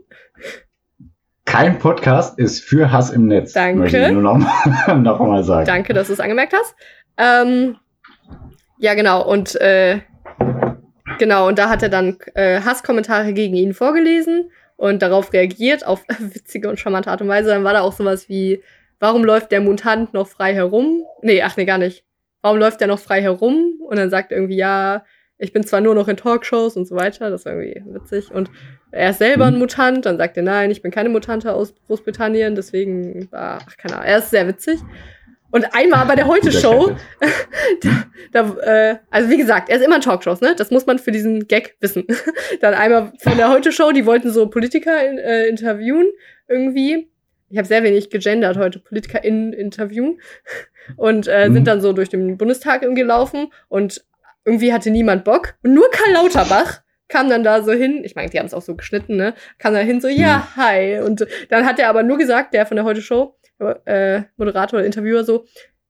Kein 1.45 1.79
Podcast 1.79 2.37
ist 2.39 2.63
für 2.63 2.91
Hass 2.91 3.09
im 3.09 3.27
Netz. 3.27 3.53
Danke. 3.53 3.79
Möchte 3.79 3.97
ich 3.97 4.11
nur 4.11 4.21
noch 4.21 4.37
mal, 4.37 4.95
noch 4.95 5.19
mal 5.19 5.43
sagen. 5.43 5.65
Danke, 5.65 5.93
dass 5.93 6.07
du 6.07 6.13
es 6.13 6.19
angemerkt 6.19 6.53
hast. 6.53 6.75
Ähm, 7.17 7.77
ja, 8.79 8.93
genau. 8.93 9.23
Und 9.25 9.55
äh, 9.59 9.99
genau, 11.19 11.47
und 11.47 11.59
da 11.59 11.69
hat 11.69 11.83
er 11.83 11.89
dann 11.89 12.17
äh, 12.35 12.61
Hasskommentare 12.61 13.33
gegen 13.33 13.55
ihn 13.55 13.73
vorgelesen 13.73 14.49
und 14.77 15.01
darauf 15.01 15.33
reagiert 15.33 15.85
auf 15.85 16.03
witzige 16.19 16.69
und 16.69 16.79
charmante 16.79 17.11
Art 17.11 17.21
und 17.21 17.27
Weise. 17.27 17.49
Dann 17.49 17.63
war 17.63 17.73
da 17.73 17.81
auch 17.81 17.93
sowas 17.93 18.29
wie, 18.29 18.63
warum 18.99 19.23
läuft 19.23 19.51
der 19.51 19.61
Mutant 19.61 20.13
noch 20.13 20.27
frei 20.27 20.53
herum? 20.53 21.03
Nee, 21.21 21.41
ach 21.43 21.57
nee, 21.57 21.65
gar 21.65 21.77
nicht. 21.77 22.03
Warum 22.41 22.57
läuft 22.57 22.81
der 22.81 22.87
noch 22.87 22.99
frei 22.99 23.21
herum? 23.21 23.73
Und 23.87 23.97
dann 23.97 24.09
sagt 24.09 24.31
er 24.31 24.37
irgendwie, 24.37 24.57
ja, 24.57 25.03
ich 25.41 25.53
bin 25.53 25.63
zwar 25.65 25.81
nur 25.81 25.95
noch 25.95 26.07
in 26.07 26.17
Talkshows 26.17 26.77
und 26.77 26.87
so 26.87 26.95
weiter. 26.95 27.29
Das 27.29 27.45
war 27.45 27.53
irgendwie 27.53 27.83
witzig. 27.93 28.31
Und 28.31 28.49
er 28.91 29.09
ist 29.09 29.17
selber 29.19 29.45
ein 29.45 29.53
Mhm. 29.55 29.59
Mutant. 29.59 30.05
Dann 30.05 30.17
sagt 30.17 30.37
er, 30.37 30.43
nein, 30.43 30.69
ich 30.71 30.81
bin 30.81 30.91
keine 30.91 31.09
Mutante 31.09 31.51
aus 31.53 31.73
Großbritannien. 31.87 32.55
Deswegen, 32.55 33.27
war, 33.31 33.59
ach, 33.67 33.75
keine 33.77 33.95
Ahnung. 33.95 34.07
Er 34.07 34.17
ist 34.19 34.29
sehr 34.29 34.47
witzig. 34.47 34.79
Und 35.49 35.65
einmal 35.75 36.05
bei 36.05 36.15
der 36.15 36.27
Heute-Show, 36.27 36.95
da, 38.31 38.55
äh, 38.61 38.97
also 39.09 39.29
wie 39.29 39.37
gesagt, 39.37 39.69
er 39.69 39.77
ist 39.77 39.83
immer 39.85 39.95
in 39.95 40.01
Talkshows, 40.01 40.41
ne? 40.41 40.55
Das 40.55 40.71
muss 40.71 40.85
man 40.85 40.99
für 40.99 41.11
diesen 41.11 41.47
Gag 41.47 41.75
wissen. 41.81 42.05
Dann 42.61 42.73
einmal 42.73 43.11
von 43.19 43.35
der 43.35 43.49
Heute-Show, 43.49 43.91
die 43.91 44.05
wollten 44.05 44.29
so 44.31 44.47
Politiker 44.47 45.05
in, 45.09 45.17
äh, 45.17 45.47
interviewen 45.47 46.07
irgendwie. 46.47 47.09
Ich 47.49 47.57
habe 47.57 47.67
sehr 47.67 47.83
wenig 47.83 48.09
gegendert 48.09 48.57
heute, 48.57 48.79
PolitikerInnen 48.79 49.51
interviewen. 49.51 50.21
Und 50.95 51.27
äh, 51.27 51.49
Mhm. 51.49 51.53
sind 51.53 51.67
dann 51.67 51.81
so 51.81 51.93
durch 51.93 52.09
den 52.09 52.37
Bundestag 52.37 52.81
gelaufen 52.95 53.51
und 53.67 54.03
irgendwie 54.45 54.73
hatte 54.73 54.91
niemand 54.91 55.23
Bock. 55.23 55.55
Und 55.63 55.73
nur 55.73 55.89
Karl 55.91 56.13
Lauterbach 56.13 56.81
kam 57.07 57.29
dann 57.29 57.43
da 57.43 57.61
so 57.61 57.71
hin, 57.73 58.01
ich 58.03 58.15
meine, 58.15 58.29
die 58.29 58.39
haben 58.39 58.45
es 58.45 58.53
auch 58.53 58.61
so 58.61 58.75
geschnitten, 58.75 59.17
ne? 59.17 59.33
Kam 59.59 59.73
da 59.73 59.79
hin 59.79 60.01
so, 60.01 60.07
ja, 60.07 60.47
hi. 60.55 60.99
Und 60.99 61.27
dann 61.49 61.65
hat 61.65 61.77
er 61.77 61.89
aber 61.89 62.03
nur 62.03 62.17
gesagt, 62.17 62.53
der 62.53 62.65
von 62.65 62.77
der 62.77 62.85
Heute 62.85 63.01
Show, 63.01 63.35
äh, 63.85 64.21
Moderator 64.37 64.79
oder 64.79 64.85
Interviewer 64.85 65.23
so, 65.23 65.45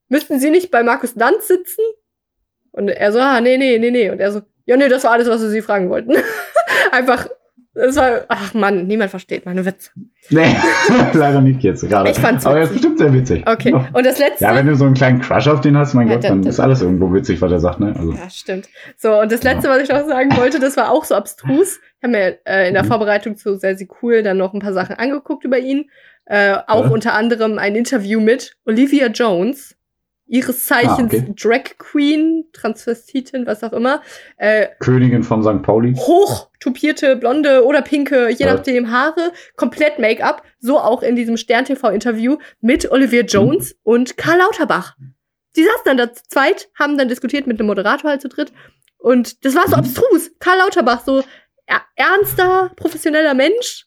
müssten 0.10 0.39
Sie 0.39 0.49
nicht 0.49 0.72
bei 0.72 0.84
Markus 0.84 1.16
Lanz 1.16 1.47
sitzen? 1.47 1.84
Und 2.72 2.89
er 2.89 3.12
so, 3.12 3.20
ah, 3.20 3.39
nee, 3.41 3.58
nee, 3.58 3.78
nee, 3.78 3.91
nee. 3.91 4.10
Und 4.10 4.20
er 4.20 4.32
so, 4.32 4.41
ja, 4.66 4.78
nee, 4.78 4.88
das 4.88 5.04
war 5.04 5.12
alles, 5.12 5.28
was 5.28 5.41
wir 5.41 5.49
Sie 5.49 5.62
fragen 5.62 5.89
wollten. 5.89 6.16
Einfach, 6.91 7.28
es 7.74 7.95
war, 7.95 8.26
ach 8.28 8.53
Mann, 8.53 8.86
niemand 8.88 9.11
versteht 9.11 9.45
meine 9.45 9.65
Witze. 9.65 9.91
Nee, 10.30 10.55
leider 11.13 11.41
nicht 11.41 11.61
jetzt 11.63 11.88
gerade. 11.88 12.09
Ich 12.09 12.17
fand's 12.19 12.45
Aber 12.45 12.57
er 12.57 12.63
ist 12.63 12.69
witzig. 12.72 12.82
bestimmt 12.82 12.99
sehr 12.99 13.13
witzig. 13.13 13.47
Okay, 13.47 13.72
Ja. 13.72 13.88
und 13.93 14.05
das 14.05 14.19
letzte. 14.19 14.43
Ja, 14.43 14.55
wenn 14.55 14.67
du 14.67 14.76
so 14.76 14.86
einen 14.86 14.93
kleinen 14.93 15.22
Crush 15.22 15.47
auf 15.47 15.61
den 15.61 15.78
hast, 15.78 15.93
mein 15.93 16.07
Ja, 16.07 16.15
Gott, 16.15 16.24
dann- 16.26 16.43
ist 16.43 16.59
alles 16.59 16.82
irgendwo 16.82 17.13
witzig, 17.13 17.41
was 17.41 17.51
er 17.51 17.59
sagt, 17.59 17.80
ne? 17.80 17.93
Also, 17.97 18.11
Ja, 18.11 18.30
stimmt. 18.30 18.67
So, 18.97 19.19
und 19.19 19.32
das 19.32 19.43
letzte, 19.43 19.69
was 19.69 19.82
ich 19.84 19.89
noch 19.89 20.05
sagen 20.07 20.36
wollte, 20.38 20.59
das 20.59 20.76
war 20.78 20.91
auch 20.91 21.05
so 21.05 21.15
abstrus. 21.15 21.80
Ich 21.97 22.03
habe 22.03 22.11
mir 22.11 22.38
äh, 22.45 22.67
in 22.67 22.74
der 22.74 22.84
Mhm. 22.84 22.88
Vorbereitung 22.88 23.36
zu 23.38 23.57
sehr, 23.57 23.78
sehr 23.78 23.88
cool 24.01 24.24
dann 24.24 24.38
noch 24.38 24.53
ein 24.53 24.59
paar 24.59 24.74
Sachen 24.74 24.95
angeguckt 24.97 25.43
über 25.45 25.57
ihn. 25.59 25.89
Äh, 26.26 26.55
auch 26.67 26.86
Ja. 26.86 26.91
unter 26.91 27.13
anderem 27.13 27.57
ein 27.57 27.76
Interview 27.76 28.19
mit 28.22 28.55
Olivia 28.65 29.07
Jones, 29.07 29.76
ihres 30.32 30.66
Zeichens 30.66 31.14
Ah, 31.14 31.18
okay. 31.18 31.34
Drag 31.36 31.78
Queen, 31.78 32.46
Transvestitin, 32.54 33.46
was 33.46 33.64
auch 33.64 33.74
immer. 33.74 34.02
Äh, 34.38 34.68
Königin 34.80 35.24
von 35.24 35.44
St. 35.44 35.62
Pauli. 35.62 35.94
hoch 35.96 36.50
tupierte, 36.60 37.16
blonde 37.18 37.66
oder 37.66 37.82
pinke, 37.82 38.30
je 38.30 38.46
Ja. 38.46 38.54
nachdem 38.54 38.90
Haare, 38.92 39.34
komplett 39.58 40.00
Make-up, 40.00 40.44
so 40.60 40.80
auch 40.80 41.04
in 41.04 41.16
diesem 41.16 41.36
Stern-TV-Interview 41.38 42.38
mit 42.62 42.90
Olivia 42.92 43.24
Jones 43.24 43.76
und 43.84 44.16
Karl 44.18 44.38
Lauterbach. 44.40 44.96
Die 45.58 45.64
saßen 45.64 45.82
dann 45.86 45.98
da 45.98 46.14
zu 46.14 46.24
zweit, 46.30 46.70
haben 46.80 46.98
dann 46.98 47.10
diskutiert 47.10 47.46
mit 47.46 47.60
einem 47.60 47.68
Moderator 47.68 48.10
halt 48.10 48.22
zu 48.22 48.30
dritt 48.30 48.54
und 49.00 49.44
das 49.44 49.54
war 49.56 49.64
so 49.68 49.76
Mhm. 49.76 49.80
abstrus. 49.80 50.32
Karl 50.40 50.60
Lauterbach, 50.60 51.04
so 51.06 51.24
er 51.66 51.82
ernster, 51.96 52.72
professioneller 52.78 53.34
Mensch 53.34 53.86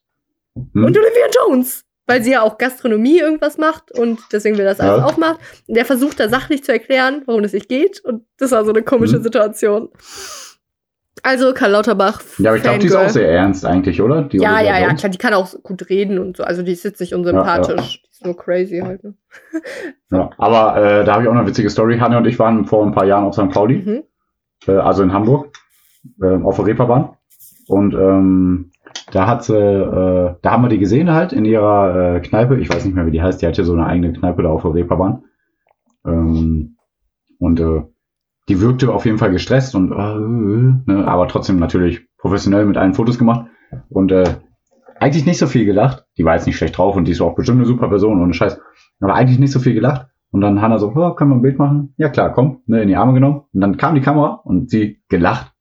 Hm? 0.55 0.85
und 0.85 0.97
Olivia 0.99 1.27
Jones, 1.35 1.85
weil 2.07 2.23
sie 2.23 2.33
ja 2.33 2.43
auch 2.43 2.59
Gastronomie 2.59 3.19
irgendwas 3.19 3.57
macht 3.59 3.91
und 3.93 4.21
deswegen 4.33 4.59
will 4.59 4.65
das 4.65 4.81
alles 4.81 4.99
Ja. 4.99 5.05
aufmacht. 5.07 5.41
Und 5.67 5.77
der 5.77 5.85
versucht 5.85 6.21
da 6.21 6.29
sachlich 6.29 6.63
zu 6.65 6.73
erklären, 6.73 7.23
warum 7.27 7.43
das 7.43 7.53
nicht 7.53 7.69
geht 7.69 8.01
und 8.05 8.25
das 8.39 8.51
war 8.53 8.65
so 8.65 8.73
eine 8.73 8.83
komische 8.83 9.19
Mhm. 9.19 9.23
Situation. 9.23 9.89
Also 11.23 11.55
Karl 11.55 11.71
Lauterbach. 11.71 12.21
Ja, 12.39 12.51
aber 12.51 12.57
ich 12.59 12.63
glaube, 12.63 12.81
die 12.81 12.87
ist 12.89 12.95
auch 12.97 13.09
sehr 13.09 13.31
ernst 13.31 13.65
eigentlich, 13.65 14.03
oder? 14.03 14.23
Die 14.23 14.37
Ja, 14.39 14.61
ja, 14.61 14.79
ja, 14.79 14.93
klar, 14.93 15.09
die 15.11 15.17
kann 15.17 15.33
auch 15.33 15.55
gut 15.63 15.89
reden 15.89 16.19
und 16.19 16.37
so. 16.37 16.43
Also 16.45 16.63
die 16.63 16.73
ist 16.73 16.85
jetzt 16.85 17.01
nicht 17.01 17.15
unsympathisch. 17.15 18.03
Die 18.03 18.11
ist 18.11 18.25
nur 18.27 18.37
crazy 18.37 18.81
halt. 18.81 19.03
Ne? 19.05 19.15
Ja, 20.11 20.31
aber 20.39 20.77
äh, 20.77 21.05
da 21.05 21.15
habe 21.15 21.23
ich 21.23 21.29
auch 21.29 21.33
eine 21.35 21.47
witzige 21.47 21.71
Story. 21.71 21.99
Hanne 21.99 22.19
und 22.19 22.27
ich 22.27 22.39
waren 22.39 22.67
vor 22.67 22.85
ein 22.85 22.93
paar 22.93 23.07
Jahren 23.07 23.25
auf 23.25 23.35
St. 23.35 23.49
Pauli, 23.51 23.77
Mhm. 23.79 24.03
äh, 24.69 24.73
also 24.77 25.03
in 25.03 25.13
Hamburg, 25.13 25.49
äh, 26.21 26.27
auf 26.43 26.57
der 26.57 26.67
Reeperbahn. 26.67 27.17
Und 27.69 27.95
ähm, 27.95 28.71
da 29.15 29.29
hat 29.29 29.45
sie, 29.45 29.57
äh, 29.57 30.35
da 30.43 30.51
haben 30.51 30.63
wir 30.63 30.69
die 30.69 30.79
gesehen 30.79 31.13
halt 31.13 31.33
in 31.33 31.45
ihrer 31.45 32.17
äh, 32.17 32.21
Kneipe. 32.21 32.59
Ich 32.59 32.69
weiß 32.69 32.85
nicht 32.85 32.95
mehr, 32.95 33.07
wie 33.07 33.13
die 33.13 33.23
heißt. 33.23 33.41
Die 33.41 33.47
hat 33.47 33.57
ja 33.57 33.63
so 33.63 33.73
eine 33.73 33.87
eigene 33.87 34.13
Kneipe 34.13 34.43
da 34.43 34.49
auf 34.49 34.63
der 34.63 34.75
Reeperbahn. 34.75 35.23
Ähm, 36.05 36.77
und 37.39 37.61
äh, 37.61 37.83
die 38.49 38.61
wirkte 38.61 38.93
auf 38.93 39.05
jeden 39.07 39.19
Fall 39.19 39.31
gestresst 39.31 39.77
und 39.77 39.93
äh, 39.93 40.91
ne, 40.93 41.07
aber 41.07 41.29
trotzdem 41.29 41.61
natürlich 41.61 42.09
professionell 42.19 42.67
mit 42.67 42.77
allen 42.77 42.95
Fotos 42.95 43.17
gemacht. 43.17 43.47
Und 43.89 44.11
äh, 44.11 44.25
eigentlich 44.99 45.27
nicht 45.27 45.39
so 45.39 45.47
viel 45.47 45.65
gelacht. 45.65 46.07
Die 46.19 46.25
war 46.25 46.35
jetzt 46.35 46.47
nicht 46.47 46.57
schlecht 46.57 46.77
drauf 46.77 46.97
und 46.97 47.07
die 47.07 47.13
ist 47.13 47.21
auch 47.21 47.37
bestimmt 47.37 47.59
eine 47.59 47.67
super 47.67 47.89
Person, 47.89 48.21
ohne 48.21 48.35
Scheiß. 48.35 48.61
Aber 49.01 49.15
eigentlich 49.15 49.39
nicht 49.39 49.53
so 49.53 49.61
viel 49.61 49.75
gelacht. 49.75 50.09
Und 50.33 50.41
dann 50.41 50.61
Hannah 50.61 50.79
so, 50.79 50.93
oh, 50.93 51.15
können 51.15 51.31
wir 51.31 51.37
ein 51.37 51.43
Bild 51.43 51.61
machen? 51.61 51.95
Ja 51.97 52.09
klar, 52.09 52.33
komm, 52.33 52.63
ne, 52.67 52.83
in 52.83 52.89
die 52.89 52.97
Arme 52.97 53.15
genommen. 53.15 53.43
Und 53.53 53.61
dann 53.61 53.77
kam 53.77 53.95
die 53.95 54.01
Kamera 54.01 54.41
und 54.43 54.71
sie 54.71 55.03
gelacht. 55.09 55.54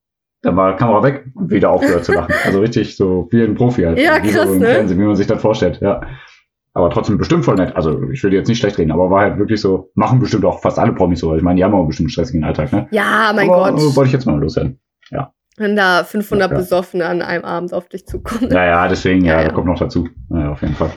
Dann 0.44 0.56
war 0.56 0.76
Kamera 0.76 1.02
weg 1.04 1.26
und 1.36 1.50
wieder 1.50 1.72
aufgehört 1.72 2.06
zu 2.06 2.14
lachen. 2.14 2.34
Also 2.46 2.60
richtig 2.60 2.96
so 2.96 3.28
wie 3.32 3.42
ein 3.44 3.56
Profi 3.56 3.84
halt. 3.84 3.98
Ja, 3.98 4.22
wie 4.24 4.30
krass, 4.30 4.48
so 4.48 4.54
im 4.54 4.60
ne? 4.60 4.68
Fernsehen, 4.68 5.00
wie 5.00 5.06
man 5.06 5.16
sich 5.16 5.28
das 5.28 5.42
vorstellt, 5.42 5.80
ja. 5.82 6.02
Aber 6.76 6.90
trotzdem 6.90 7.18
bestimmt 7.18 7.46
voll 7.46 7.56
nett. 7.56 7.76
Also 7.76 8.10
ich 8.12 8.24
will 8.24 8.34
jetzt 8.34 8.48
nicht 8.48 8.60
schlecht 8.60 8.78
reden, 8.78 8.92
aber 8.92 9.10
war 9.10 9.22
halt 9.22 9.38
wirklich 9.38 9.62
so, 9.62 9.92
machen 9.96 10.20
bestimmt 10.20 10.44
auch 10.46 10.62
fast 10.62 10.80
alle 10.80 10.92
Promis 10.94 11.20
so. 11.20 11.36
Ich 11.36 11.44
meine, 11.44 11.58
die 11.58 11.64
haben 11.64 11.74
auch 11.74 11.86
bestimmt 11.86 12.08
einen 12.08 12.12
stressigen 12.12 12.44
Alltag, 12.44 12.72
ne? 12.74 12.88
Ja, 12.92 13.32
mein 13.36 13.50
aber, 13.50 13.70
äh, 13.70 13.72
Gott. 13.74 13.96
wollte 13.96 14.08
ich 14.08 14.14
jetzt 14.14 14.26
mal 14.26 14.40
loswerden. 14.40 14.80
Wenn 15.58 15.76
da 15.76 16.04
500 16.04 16.50
Ja. 16.50 16.58
Besoffene 16.58 17.06
an 17.06 17.22
einem 17.22 17.46
Abend 17.46 17.74
auf 17.74 17.88
dich 17.88 18.08
zukommen. 18.08 18.50
Ja, 18.52 18.66
ja, 18.66 18.88
deswegen, 18.88 19.24
ja, 19.24 19.36
Ja, 19.36 19.44
ja. 19.44 19.54
kommt 19.54 19.68
noch 19.68 19.78
dazu. 19.78 20.10
Ja, 20.32 20.52
auf 20.54 20.62
jeden 20.64 20.74
Fall. 20.74 20.90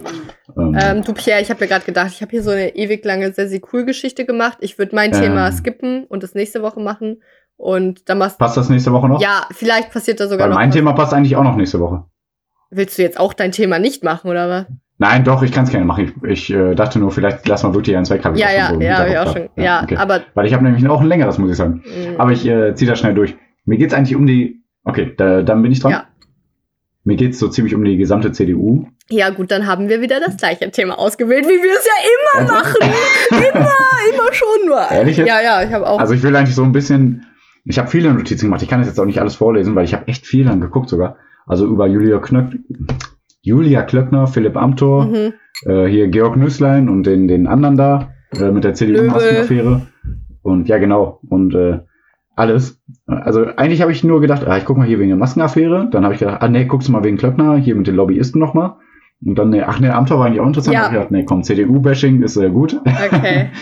Ähm, 0.56 0.74
Ähm, 0.80 1.04
du 1.04 1.12
Pierre, 1.12 1.42
ich 1.42 1.50
habe 1.50 1.60
mir 1.62 1.68
gerade 1.68 1.84
gedacht, 1.84 2.08
ich 2.12 2.22
habe 2.22 2.30
hier 2.30 2.42
so 2.42 2.50
eine 2.52 2.74
ewig 2.74 3.04
lange 3.04 3.32
sehr, 3.34 3.48
sehr 3.48 3.60
cool 3.72 3.84
Geschichte 3.84 4.24
gemacht. 4.24 4.56
Ich 4.60 4.78
würde 4.78 4.94
mein 4.94 5.12
Ähm. 5.14 5.20
Thema 5.20 5.52
skippen 5.52 6.04
und 6.04 6.22
das 6.22 6.34
nächste 6.34 6.62
Woche 6.62 6.80
machen. 6.80 7.20
Und 7.56 8.08
dann 8.08 8.18
machst 8.18 8.38
passt 8.38 8.56
das 8.56 8.68
nächste 8.68 8.92
Woche 8.92 9.08
noch? 9.08 9.20
Ja, 9.20 9.46
vielleicht 9.50 9.90
passiert 9.92 10.20
da 10.20 10.28
sogar 10.28 10.44
Weil 10.44 10.50
noch. 10.50 10.56
mein 10.58 10.68
was. 10.68 10.74
Thema 10.76 10.92
passt 10.92 11.14
eigentlich 11.14 11.36
auch 11.36 11.42
noch 11.44 11.56
nächste 11.56 11.80
Woche. 11.80 12.04
Willst 12.70 12.98
du 12.98 13.02
jetzt 13.02 13.18
auch 13.18 13.32
dein 13.32 13.52
Thema 13.52 13.78
nicht 13.78 14.04
machen, 14.04 14.30
oder 14.30 14.48
was? 14.48 14.66
Nein, 14.98 15.24
doch, 15.24 15.42
ich 15.42 15.52
kann 15.52 15.64
es 15.64 15.70
gerne 15.70 15.84
machen. 15.84 16.14
Ich, 16.24 16.50
ich 16.50 16.54
äh, 16.54 16.74
dachte 16.74 16.98
nur, 16.98 17.10
vielleicht 17.10 17.46
lass 17.46 17.62
mal 17.62 17.74
wirklich 17.74 17.96
eins 17.96 18.08
weg. 18.10 18.24
Hab 18.24 18.36
Ja, 18.36 18.50
ja, 18.50 18.74
so 18.74 18.80
ja, 18.80 18.98
hab 18.98 19.08
ich 19.08 19.18
auch 19.18 19.24
schon. 19.26 19.34
gehabt. 19.42 19.58
Ja, 19.58 19.82
okay. 19.82 19.96
aber. 19.96 20.22
Weil 20.34 20.46
ich 20.46 20.54
habe 20.54 20.64
nämlich 20.64 20.86
auch 20.88 21.00
ein 21.00 21.06
längeres, 21.06 21.38
muss 21.38 21.50
ich 21.50 21.56
sagen. 21.56 21.82
mh, 21.84 22.18
Aber 22.18 22.32
ich 22.32 22.46
äh, 22.46 22.74
ziehe 22.74 22.90
das 22.90 22.98
schnell 22.98 23.14
durch. 23.14 23.36
Mir 23.64 23.78
geht's 23.78 23.94
eigentlich 23.94 24.16
um 24.16 24.26
die. 24.26 24.62
Okay, 24.84 25.12
da, 25.16 25.42
dann 25.42 25.62
bin 25.62 25.72
ich 25.72 25.80
dran. 25.80 25.92
Ja. 25.92 26.04
Mir 27.04 27.16
geht's 27.16 27.38
so 27.38 27.48
ziemlich 27.48 27.74
um 27.74 27.84
die 27.84 27.96
gesamte 27.96 28.32
CDU. 28.32 28.86
Ja, 29.10 29.30
gut, 29.30 29.50
dann 29.50 29.66
haben 29.66 29.88
wir 29.88 30.00
wieder 30.00 30.18
das 30.18 30.36
gleiche 30.38 30.70
Thema 30.70 30.98
ausgewählt, 30.98 31.44
wie 31.44 31.62
wir 31.62 31.72
es 31.76 31.86
ja 31.86 32.42
immer 32.42 32.52
machen. 32.52 32.90
immer, 33.30 33.70
immer 34.12 34.32
schon 34.32 34.66
nur. 34.66 34.90
Ehrlich 34.90 35.16
jetzt? 35.18 35.28
Ja, 35.28 35.40
ja, 35.40 35.62
ich 35.62 35.72
habe 35.72 35.86
auch. 35.86 36.00
Also 36.00 36.14
ich 36.14 36.22
will 36.22 36.34
eigentlich 36.34 36.54
so 36.56 36.64
ein 36.64 36.72
bisschen. 36.72 37.26
Ich 37.68 37.78
habe 37.78 37.88
viele 37.88 38.12
Notizen 38.14 38.46
gemacht. 38.46 38.62
Ich 38.62 38.68
kann 38.68 38.78
das 38.80 38.88
jetzt 38.88 38.98
auch 39.00 39.04
nicht 39.06 39.20
alles 39.20 39.34
vorlesen, 39.34 39.74
weil 39.74 39.84
ich 39.84 39.92
habe 39.94 40.06
echt 40.08 40.26
viel 40.26 40.44
dann 40.44 40.60
geguckt 40.60 40.88
sogar. 40.88 41.16
Also 41.46 41.66
über 41.66 41.86
Julia 41.86 42.18
Knöpf, 42.18 42.54
Julia 43.42 43.82
Klöckner, 43.82 44.26
Philipp 44.26 44.56
Amthor, 44.56 45.06
Mhm. 45.06 45.32
äh, 45.66 45.86
hier 45.86 46.08
Georg 46.08 46.36
Nüßlein 46.36 46.88
und 46.88 47.04
den, 47.04 47.28
den 47.28 47.46
anderen 47.46 47.76
da 47.76 48.10
äh, 48.38 48.50
mit 48.50 48.64
der 48.64 48.74
CDU-Maskenaffäre. 48.74 49.82
Und 50.42 50.68
ja, 50.68 50.78
genau. 50.78 51.20
Und 51.28 51.54
äh, 51.54 51.80
alles. 52.36 52.80
Also 53.06 53.46
eigentlich 53.56 53.82
habe 53.82 53.92
ich 53.92 54.04
nur 54.04 54.20
gedacht, 54.20 54.46
ah, 54.46 54.56
ich 54.58 54.64
guck 54.64 54.76
mal 54.76 54.86
hier 54.86 54.98
wegen 54.98 55.08
der 55.08 55.18
Maskenaffäre. 55.18 55.88
Dann 55.90 56.04
habe 56.04 56.14
ich 56.14 56.20
gedacht, 56.20 56.42
ah 56.42 56.48
nee, 56.48 56.64
guckst 56.66 56.88
du 56.88 56.92
mal 56.92 57.02
wegen 57.04 57.16
Klöckner, 57.16 57.56
hier 57.56 57.74
mit 57.74 57.86
den 57.86 57.94
Lobbyisten 57.96 58.40
nochmal. 58.40 58.74
Und 59.24 59.38
dann, 59.38 59.50
nee, 59.50 59.62
ach 59.62 59.80
nee, 59.80 59.88
Amthor 59.88 60.18
war 60.18 60.26
eigentlich 60.26 60.40
auch 60.40 60.46
interessant. 60.46 60.74
Ja. 60.74 60.84
Ich 60.86 60.92
gedacht, 60.92 61.10
nee, 61.10 61.24
komm, 61.24 61.42
CDU-Bashing 61.42 62.22
ist 62.22 62.36
äh, 62.36 62.50
gut. 62.50 62.78
Okay. 62.84 63.46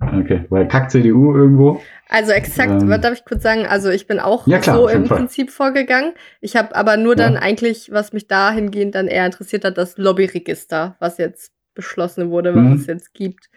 okay, 0.00 0.44
weil 0.50 0.68
Kack 0.68 0.90
CDU 0.90 1.34
irgendwo. 1.34 1.80
Also 2.08 2.32
exakt, 2.32 2.82
Ähm, 2.82 2.88
was 2.88 3.00
darf 3.00 3.12
ich 3.14 3.24
kurz 3.24 3.42
sagen? 3.42 3.66
Also 3.66 3.90
ich 3.90 4.06
bin 4.06 4.18
auch 4.20 4.46
Ja, 4.46 4.58
klar, 4.58 4.76
so 4.76 4.88
im 4.88 5.06
Fall. 5.06 5.18
Prinzip 5.18 5.50
vorgegangen. 5.50 6.12
Ich 6.40 6.56
habe 6.56 6.74
aber 6.74 6.96
nur 6.96 7.16
dann 7.16 7.34
Ja. 7.34 7.40
eigentlich, 7.40 7.90
was 7.92 8.12
mich 8.12 8.26
dahingehend 8.28 8.94
dann 8.94 9.08
eher 9.08 9.26
interessiert 9.26 9.64
hat, 9.64 9.76
das 9.76 9.98
Lobbyregister, 9.98 10.96
was 11.00 11.18
jetzt 11.18 11.52
beschlossen 11.74 12.30
wurde, 12.30 12.52
Mhm. 12.52 12.72
was 12.74 12.80
es 12.80 12.86
jetzt 12.86 13.14
gibt, 13.14 13.50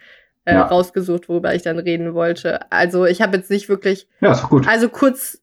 äh, 0.44 0.54
Ja. 0.54 0.66
rausgesucht, 0.66 1.28
worüber 1.28 1.54
ich 1.54 1.62
dann 1.62 1.78
reden 1.78 2.14
wollte. 2.14 2.70
Also 2.70 3.04
ich 3.06 3.22
habe 3.22 3.36
jetzt 3.36 3.50
nicht 3.50 3.68
wirklich, 3.68 4.08
Ja, 4.20 4.32
ist 4.32 4.42
gut. 4.48 4.68
also 4.68 4.88
kurz, 4.88 5.40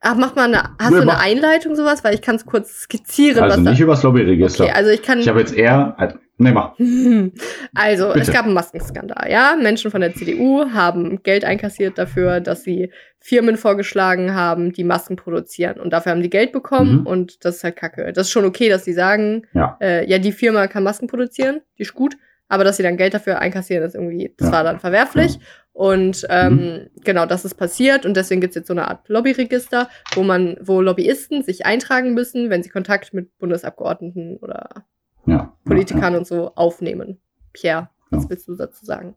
ach, 0.00 0.16
mach 0.16 0.34
mal 0.34 0.44
eine, 0.44 0.62
hast 0.80 0.92
Ja, 0.92 1.00
du 1.02 1.10
eine. 1.10 1.18
Einleitung 1.20 1.74
sowas? 1.76 2.04
Weil 2.04 2.14
ich 2.14 2.22
kann 2.22 2.36
es 2.36 2.46
kurz 2.46 2.80
skizzieren, 2.82 3.42
Also 3.42 3.58
was 3.58 3.64
nicht 3.68 3.80
da. 3.80 3.84
übers 3.84 4.02
Lobbyregister. 4.02 4.64
Okay, 4.64 4.72
also 4.74 4.90
ich 4.90 5.02
kann. 5.02 5.18
ich 5.18 5.28
habe 5.28 5.40
jetzt 5.40 5.54
eher, 5.54 5.94
nee, 6.38 6.52
mach. 6.52 6.74
Also, 7.74 8.08
Bitte. 8.08 8.20
es 8.20 8.32
gab 8.32 8.44
einen 8.44 8.54
Maskenskandal, 8.54 9.30
ja. 9.30 9.56
Menschen 9.60 9.90
von 9.90 10.00
der 10.00 10.14
CDU 10.14 10.70
haben 10.72 11.22
Geld 11.22 11.44
einkassiert 11.44 11.98
dafür, 11.98 12.40
dass 12.40 12.62
sie 12.64 12.90
Firmen 13.20 13.56
vorgeschlagen 13.56 14.34
haben, 14.34 14.72
die 14.72 14.84
Masken 14.84 15.16
produzieren. 15.16 15.80
Und 15.80 15.92
dafür 15.92 16.12
haben 16.12 16.22
die 16.22 16.30
Geld 16.30 16.52
bekommen 16.52 17.00
Mhm. 17.00 17.06
und 17.06 17.44
das 17.44 17.56
ist 17.56 17.64
halt 17.64 17.76
kacke. 17.76 18.12
Das 18.12 18.28
ist 18.28 18.32
schon 18.32 18.44
okay, 18.44 18.68
dass 18.68 18.84
sie 18.84 18.92
sagen, 18.92 19.46
Ja. 19.52 19.76
äh, 19.80 20.08
ja, 20.08 20.18
die 20.18 20.32
Firma 20.32 20.66
kann 20.68 20.82
Masken 20.84 21.06
produzieren, 21.08 21.60
die 21.78 21.82
ist 21.82 21.94
gut, 21.94 22.16
aber 22.48 22.62
dass 22.64 22.76
sie 22.76 22.82
dann 22.84 22.96
Geld 22.96 23.14
dafür 23.14 23.40
einkassieren, 23.40 23.84
ist 23.84 23.94
irgendwie, 23.94 24.32
das 24.38 24.48
Ja. 24.48 24.52
war 24.54 24.64
dann 24.64 24.78
verwerflich. 24.80 25.38
Und 25.72 26.26
ähm, 26.30 26.88
genau, 27.04 27.26
das 27.26 27.44
ist 27.44 27.54
passiert 27.56 28.06
und 28.06 28.16
deswegen 28.16 28.40
gibt's 28.40 28.56
jetzt 28.56 28.68
so 28.68 28.72
eine 28.72 28.88
Art 28.88 29.08
Lobbyregister, 29.08 29.90
wo 30.14 30.22
man, 30.22 30.56
wo 30.62 30.80
Lobbyisten 30.80 31.42
sich 31.42 31.66
eintragen 31.66 32.14
müssen, 32.14 32.48
wenn 32.48 32.62
sie 32.62 32.70
Kontakt 32.70 33.12
mit 33.12 33.36
Bundesabgeordneten 33.38 34.38
oder 34.38 34.86
Ja. 35.26 35.52
Politikern 35.64 36.12
Ja. 36.12 36.18
und 36.18 36.26
so 36.26 36.52
aufnehmen. 36.54 37.18
Pierre, 37.52 37.88
was 38.10 38.24
Ja. 38.24 38.30
willst 38.30 38.48
du 38.48 38.54
dazu 38.56 38.84
sagen? 38.84 39.14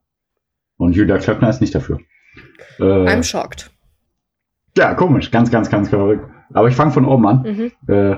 Und 0.78 0.96
Julia 0.96 1.18
Klöckner 1.18 1.50
ist 1.50 1.62
nicht 1.62 1.76
dafür. 1.76 2.00
Äh, 2.80 2.84
I'm 2.84 3.24
shocked. 3.24 3.70
ja, 4.78 4.94
komisch. 4.94 5.30
Ganz, 5.32 5.52
ganz, 5.52 5.70
ganz 5.70 5.90
verrückt. 5.90 6.26
Aber 6.54 6.68
ich 6.68 6.76
fange 6.76 6.92
von 6.92 7.06
oben 7.06 7.28
an. 7.28 7.42
Mhm. 7.44 7.94
Äh, 7.94 8.18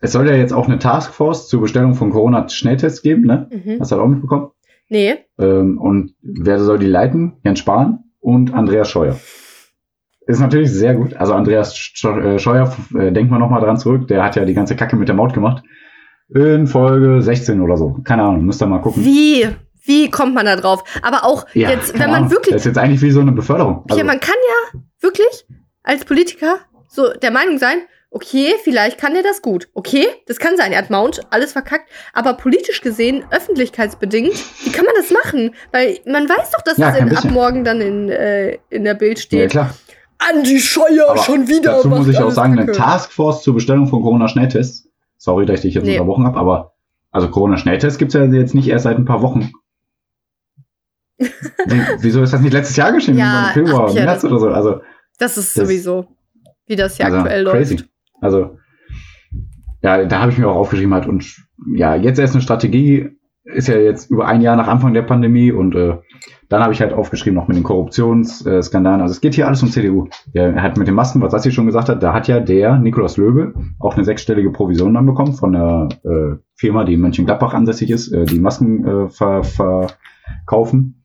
es 0.00 0.12
soll 0.12 0.28
ja 0.28 0.34
jetzt 0.34 0.52
auch 0.52 0.66
eine 0.66 0.78
Taskforce 0.78 1.48
zur 1.48 1.60
Bestellung 1.62 1.94
von 1.94 2.10
Corona-Schnelltests 2.10 3.00
geben, 3.02 3.22
ne? 3.22 3.48
Mhm. 3.50 3.80
Hast 3.80 3.90
du 3.92 3.96
das 3.96 4.04
auch 4.04 4.08
mitbekommen? 4.08 4.50
Nee, 4.90 5.14
Ähm, 5.38 5.78
und 5.78 6.14
wer 6.20 6.58
soll 6.60 6.78
die 6.78 6.86
leiten? 6.86 7.36
Jens 7.42 7.60
Spahn 7.60 8.04
und 8.20 8.52
Andreas 8.52 8.90
Scheuer. 8.90 9.16
Ist 10.26 10.40
natürlich 10.40 10.70
sehr 10.72 10.94
gut. 10.94 11.14
Also 11.14 11.32
Andreas 11.34 11.72
äh, 12.04 12.38
Scheuer, 12.38 12.74
äh, 12.98 13.12
denkt 13.12 13.30
mal 13.30 13.38
nochmal 13.38 13.60
dran 13.62 13.78
zurück, 13.78 14.08
der 14.08 14.22
hat 14.24 14.36
ja 14.36 14.44
die 14.44 14.54
ganze 14.54 14.76
Kacke 14.76 14.96
mit 14.96 15.08
der 15.08 15.14
Maut 15.14 15.32
gemacht. 15.32 15.62
In 16.34 16.66
Folge 16.66 17.22
16 17.22 17.60
oder 17.60 17.76
so. 17.76 17.96
Keine 18.04 18.22
Ahnung, 18.24 18.44
müsst 18.44 18.60
ihr 18.62 18.66
mal 18.66 18.80
gucken. 18.80 19.04
wie? 19.04 19.48
Wie 19.86 20.10
kommt 20.10 20.34
man 20.34 20.46
da 20.46 20.56
drauf? 20.56 20.82
Aber 21.02 21.24
auch 21.24 21.46
Ja, 21.52 21.68
jetzt, 21.70 21.92
wenn 21.94 22.08
man 22.10 22.20
Ahnung. 22.24 22.30
wirklich, 22.30 22.54
Das 22.54 22.62
ist 22.62 22.66
jetzt 22.66 22.78
eigentlich 22.78 23.02
wie 23.02 23.10
so 23.10 23.20
eine 23.20 23.32
Beförderung. 23.32 23.84
Pierre, 23.86 24.04
man 24.04 24.18
kann 24.18 24.34
ja 24.72 24.80
wirklich 25.00 25.46
als 25.82 26.04
Politiker 26.06 26.56
so 26.88 27.12
der 27.12 27.30
Meinung 27.30 27.58
sein, 27.58 27.78
okay, 28.10 28.54
vielleicht 28.62 28.98
kann 28.98 29.14
er 29.14 29.22
das 29.22 29.42
gut. 29.42 29.68
Okay, 29.74 30.06
das 30.26 30.38
kann 30.38 30.56
sein, 30.56 30.72
er 30.72 30.78
hat 30.78 30.88
Mount, 30.88 31.20
alles 31.30 31.52
verkackt. 31.52 31.90
Aber 32.14 32.32
politisch 32.34 32.80
gesehen, 32.80 33.24
öffentlichkeitsbedingt, 33.30 34.32
wie 34.64 34.70
kann 34.72 34.86
man 34.86 34.94
das 34.96 35.10
machen? 35.10 35.54
Weil 35.72 35.98
man 36.06 36.28
weiß 36.28 36.50
doch, 36.56 36.62
dass 36.62 36.78
Ja, 36.78 36.90
kein 36.92 37.08
in, 37.08 37.16
ab 37.16 37.24
morgen 37.30 37.64
dann 37.64 37.80
in, 37.82 38.08
äh, 38.08 38.58
in 38.70 38.84
der 38.84 38.94
Bild 38.94 39.18
ja, 39.18 39.22
steht. 39.22 39.50
klar. 39.50 39.74
Andi 40.18 40.60
Scheuer 40.60 41.10
Aber 41.10 41.18
schon 41.22 41.46
wieder. 41.48 41.72
Dazu 41.72 41.88
muss 41.88 42.08
ich 42.08 42.18
auch 42.18 42.30
sagen, 42.30 42.58
eine. 42.58 42.72
Taskforce 42.72 43.42
zur 43.42 43.54
Bestellung 43.54 43.86
von 43.88 44.00
Corona-Schnelltests. 44.02 44.88
Sorry, 45.16 45.46
dass 45.46 45.56
ich 45.60 45.62
dich 45.62 45.74
jetzt 45.74 45.84
Nee. 45.84 45.92
unterbrochen 45.98 46.26
habe, 46.26 46.38
aber 46.38 46.74
also 47.10 47.28
Corona-Schnelltests 47.30 47.98
gibt's 47.98 48.14
ja 48.14 48.24
jetzt 48.24 48.54
nicht 48.54 48.68
erst 48.68 48.84
seit 48.84 48.96
ein 48.98 49.04
paar 49.04 49.22
Wochen. 49.22 49.50
Wie, 51.18 51.80
wieso 52.00 52.22
ist 52.22 52.32
das 52.32 52.40
nicht 52.40 52.52
letztes 52.52 52.76
Jahr 52.76 52.92
geschehen? 52.92 53.16
Ja, 53.16 53.50
Februar, 53.52 53.86
ach, 53.88 53.92
Pierre, 53.92 54.06
März 54.06 54.24
oder 54.24 54.38
so? 54.40 54.48
Also, 54.48 54.80
Das 55.18 55.36
ist 55.38 55.56
Das- 55.56 55.64
sowieso, 55.68 56.08
wie 56.66 56.76
das 56.76 56.96
hier 56.96 57.06
also 57.06 57.18
aktuell 57.18 57.44
crazy. 57.44 57.74
läuft. 57.76 57.88
Also, 58.20 58.58
ja, 59.82 60.04
da 60.04 60.20
habe 60.20 60.32
ich 60.32 60.38
mir 60.38 60.48
auch 60.48 60.56
aufgeschrieben 60.56 60.92
halt 60.94 61.06
und 61.06 61.24
ja, 61.74 61.94
jetzt 61.94 62.18
erst 62.18 62.34
eine 62.34 62.42
Strategie, 62.42 63.10
ist 63.44 63.68
ja 63.68 63.76
jetzt 63.76 64.10
über 64.10 64.26
ein 64.26 64.40
Jahr 64.40 64.56
nach 64.56 64.66
Anfang 64.68 64.92
der 64.94 65.02
Pandemie 65.02 65.52
und 65.52 65.74
äh, 65.76 65.98
dann 66.54 66.62
habe 66.62 66.72
ich 66.72 66.80
halt 66.80 66.92
aufgeschrieben 66.92 67.34
noch 67.34 67.48
mit 67.48 67.56
den 67.56 67.64
Korruptionsskandalen. 67.64 69.00
Also 69.00 69.10
es 69.12 69.20
geht 69.20 69.34
hier 69.34 69.48
alles 69.48 69.60
um 69.64 69.70
CDU. 69.70 70.06
Der 70.34 70.62
hat 70.62 70.76
mit 70.76 70.86
den 70.86 70.94
Masken, 70.94 71.20
was 71.20 71.32
Sassi 71.32 71.50
schon 71.50 71.66
gesagt 71.66 71.88
hat, 71.88 72.00
da 72.00 72.12
hat 72.12 72.28
ja 72.28 72.38
der 72.38 72.78
Nikolaus 72.78 73.16
Löwe 73.16 73.54
auch 73.80 73.94
eine 73.96 74.04
sechsstellige 74.04 74.50
Provision 74.52 74.94
dann 74.94 75.04
bekommen 75.04 75.32
von 75.32 75.52
der 75.52 75.88
äh, 76.04 76.36
Firma, 76.54 76.84
die 76.84 76.94
in 76.94 77.00
Mönchengladbach 77.00 77.54
ansässig 77.54 77.90
ist, 77.90 78.12
äh, 78.12 78.24
die 78.24 78.38
Masken 78.38 78.86
äh, 78.86 79.08
ver 79.08 79.42
verkaufen. 79.42 81.02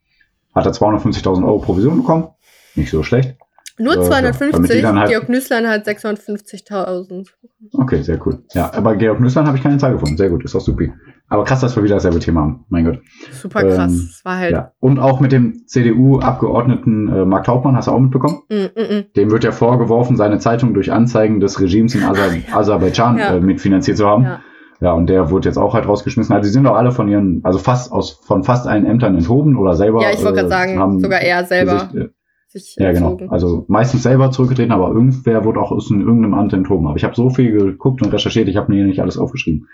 Hat 0.53 0.67
er 0.67 0.71
250.000 0.71 1.43
Euro 1.43 1.59
Provision 1.59 1.97
bekommen. 1.97 2.27
Nicht 2.75 2.91
so 2.91 3.01
schlecht. 3.01 3.35
Nur 3.79 3.93
Äh, 3.93 4.03
ja, 4.03 4.09
damit 4.21 4.35
250, 4.35 4.75
die 4.75 4.81
dann 4.83 4.99
halt- 4.99 5.09
Georg 5.09 5.29
Nüßlein 5.29 5.67
hat 5.67 5.87
650.000. 5.87 7.27
Okay, 7.73 8.01
sehr 8.03 8.19
cool. 8.27 8.43
Ja, 8.53 8.71
aber 8.73 8.95
Georg 8.97 9.19
Nüsslein 9.19 9.47
habe 9.47 9.57
ich 9.57 9.63
keine 9.63 9.77
Zahl 9.79 9.93
gefunden. 9.93 10.15
Sehr 10.17 10.29
gut, 10.29 10.43
ist 10.43 10.53
doch 10.53 10.61
super. 10.61 10.85
Aber 11.30 11.43
krass, 11.43 11.61
dass 11.61 11.75
wir 11.75 11.84
wieder 11.84 11.95
dasselbe 11.95 12.19
Thema 12.19 12.41
haben. 12.41 12.65
Mein 12.69 12.86
Gott. 12.86 13.01
Super 13.32 13.61
krass. 13.61 13.91
Ähm, 13.91 14.07
das 14.11 14.25
war 14.25 14.38
halt. 14.38 14.51
Ja. 14.51 14.71
Und 14.80 14.99
auch 14.99 15.19
mit 15.19 15.32
dem 15.32 15.67
CDU-Abgeordneten 15.67 17.07
äh, 17.07 17.25
Mark 17.25 17.45
Taubmann, 17.45 17.75
hast 17.75 17.88
du 17.88 17.91
auch 17.91 17.99
mitbekommen? 17.99 18.39
Mm, 18.49 18.55
mm, 18.55 18.97
mm. 18.97 19.03
Dem 19.15 19.32
wird 19.32 19.43
ja 19.43 19.51
vorgeworfen, 19.51 20.17
seine 20.17 20.39
Zeitung 20.39 20.73
durch 20.73 20.91
Anzeigen 20.91 21.39
des 21.39 21.61
Regimes 21.61 21.93
in 21.93 22.03
Aser 22.03 22.32
Aserbaidschan 22.51 23.17
Ja. 23.17 23.36
äh, 23.36 23.39
mitfinanziert 23.39 23.97
zu 23.97 24.07
haben. 24.07 24.23
Ja. 24.23 24.39
Ja, 24.82 24.93
und 24.93 25.07
der 25.07 25.30
wurde 25.30 25.49
jetzt 25.49 25.57
auch 25.57 25.73
halt 25.73 25.88
rausgeschmissen. 25.88 26.34
Also 26.34 26.47
die 26.47 26.53
sind 26.53 26.63
doch 26.63 26.75
alle 26.75 26.91
von 26.91 27.09
ihren, 27.09 27.41
also 27.43 27.59
fast 27.59 27.91
aus 27.91 28.11
von 28.23 28.43
fast 28.43 28.65
allen 28.65 28.86
Ämtern 28.86 29.13
enthoben 29.15 29.57
oder 29.57 29.73
selber. 29.75 30.01
ja, 30.01 30.11
ich 30.11 30.23
wollte 30.23 30.47
gerade 30.47 30.47
äh, 30.47 30.75
sagen, 30.75 30.99
sogar 30.99 31.19
er 31.19 31.43
selber 31.43 31.89
Gesicht, 31.91 31.95
äh, 31.95 32.09
sich 32.47 32.75
ja, 32.80 32.93
genau. 32.93 33.11
entzogen. 33.11 33.30
Also 33.30 33.65
meistens 33.67 34.03
selber 34.03 34.32
zurückgetreten, 34.32 34.71
aber 34.71 34.88
irgendwer 34.88 35.43
wurde 35.43 35.59
auch 35.59 35.71
aus 35.71 35.91
in 35.91 35.99
irgendeinem 35.99 36.34
Amt 36.34 36.53
enthoben. 36.53 36.88
Aber 36.88 36.95
ich 36.95 37.03
habe 37.03 37.13
so 37.13 37.30
viel 37.30 37.51
geguckt 37.51 38.01
und 38.01 38.13
recherchiert, 38.13 38.47
ich 38.47 38.55
habe 38.55 38.71
mir 38.71 38.86
nicht 38.86 39.01
alles 39.01 39.17
aufgeschrieben. 39.17 39.67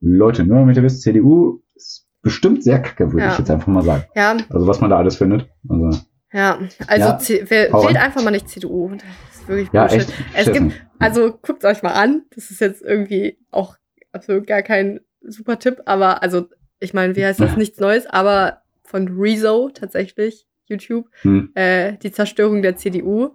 Leute, 0.00 0.44
nur 0.44 0.58
damit 0.58 0.76
ihr 0.76 0.82
wisst, 0.82 1.02
CDU 1.02 1.60
ist 1.74 2.06
bestimmt 2.22 2.62
sehr 2.62 2.80
kacke, 2.80 3.12
würde 3.12 3.26
Ja. 3.26 3.32
ich 3.32 3.38
jetzt 3.38 3.50
einfach 3.50 3.66
mal 3.68 3.82
sagen. 3.82 4.04
Ja, 4.14 4.36
Also 4.50 4.66
was 4.66 4.80
man 4.80 4.90
da 4.90 4.98
alles 4.98 5.16
findet. 5.16 5.48
Also, 5.68 5.98
ja. 6.32 6.58
Also 6.86 7.04
Ja, 7.08 7.18
C- 7.18 7.50
wählt 7.50 7.72
einfach 7.96 8.22
mal 8.22 8.30
nicht 8.30 8.48
CDU. 8.48 8.90
Das 8.90 9.40
ist 9.40 9.48
wirklich 9.48 9.68
ja, 9.72 9.86
Bullshit. 9.86 10.08
echt. 10.08 10.18
Es 10.34 10.46
beschissen. 10.46 10.68
gibt, 10.70 10.86
also 10.98 11.32
guckt 11.40 11.64
euch 11.64 11.82
mal 11.82 11.92
an. 11.92 12.22
Das 12.34 12.50
ist 12.50 12.60
jetzt 12.60 12.82
irgendwie 12.82 13.38
auch 13.50 13.76
absolut 14.12 14.46
gar 14.46 14.62
kein 14.62 15.00
super 15.22 15.58
Tipp, 15.58 15.82
aber 15.86 16.22
also, 16.22 16.46
ich 16.80 16.94
meine, 16.94 17.16
wie 17.16 17.24
heißt 17.24 17.40
das? 17.40 17.56
Nichts 17.56 17.80
Neues, 17.80 18.06
aber 18.06 18.62
von 18.84 19.08
Rezo 19.18 19.68
tatsächlich, 19.72 20.46
YouTube, 20.66 21.06
Hm. 21.22 21.50
äh, 21.54 21.96
die 21.98 22.12
Zerstörung 22.12 22.62
der 22.62 22.76
CDU. 22.76 23.30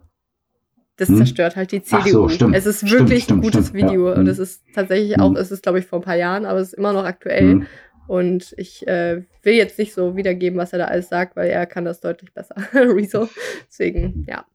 Das 0.97 1.09
Hm. 1.09 1.17
zerstört 1.17 1.55
halt 1.55 1.71
die 1.71 1.81
Ach 1.91 2.03
CDU. 2.03 2.23
so, 2.23 2.29
stimmt. 2.29 2.55
Es 2.55 2.65
ist 2.65 2.89
wirklich 2.91 3.23
stimmt, 3.23 3.39
ein 3.39 3.43
gutes 3.51 3.67
stimmt, 3.69 3.81
ja. 3.81 3.87
Video 3.89 4.11
und 4.11 4.19
Hm. 4.21 4.27
es 4.27 4.39
ist 4.39 4.63
tatsächlich 4.75 5.15
Hm. 5.17 5.21
auch, 5.21 5.35
es 5.35 5.51
ist 5.51 5.63
glaube 5.63 5.79
ich 5.79 5.85
vor 5.85 5.99
ein 5.99 6.03
paar 6.05 6.15
Jahren, 6.17 6.45
aber 6.45 6.59
es 6.59 6.69
ist 6.69 6.73
immer 6.73 6.93
noch 6.93 7.05
aktuell. 7.05 7.51
Hm. 7.51 7.65
Und 8.05 8.53
ich 8.57 8.85
äh, 8.85 9.23
will 9.43 9.53
jetzt 9.53 9.79
nicht 9.79 9.93
so 9.93 10.15
wiedergeben, 10.17 10.59
was 10.59 10.73
er 10.73 10.79
da 10.79 10.85
alles 10.85 11.09
sagt, 11.09 11.35
weil 11.35 11.49
er 11.49 11.65
kann 11.65 11.85
das 11.85 12.01
deutlich 12.01 12.33
besser. 12.33 12.55
Rezo. 12.73 13.27
Deswegen, 13.67 14.25
ja. 14.27 14.45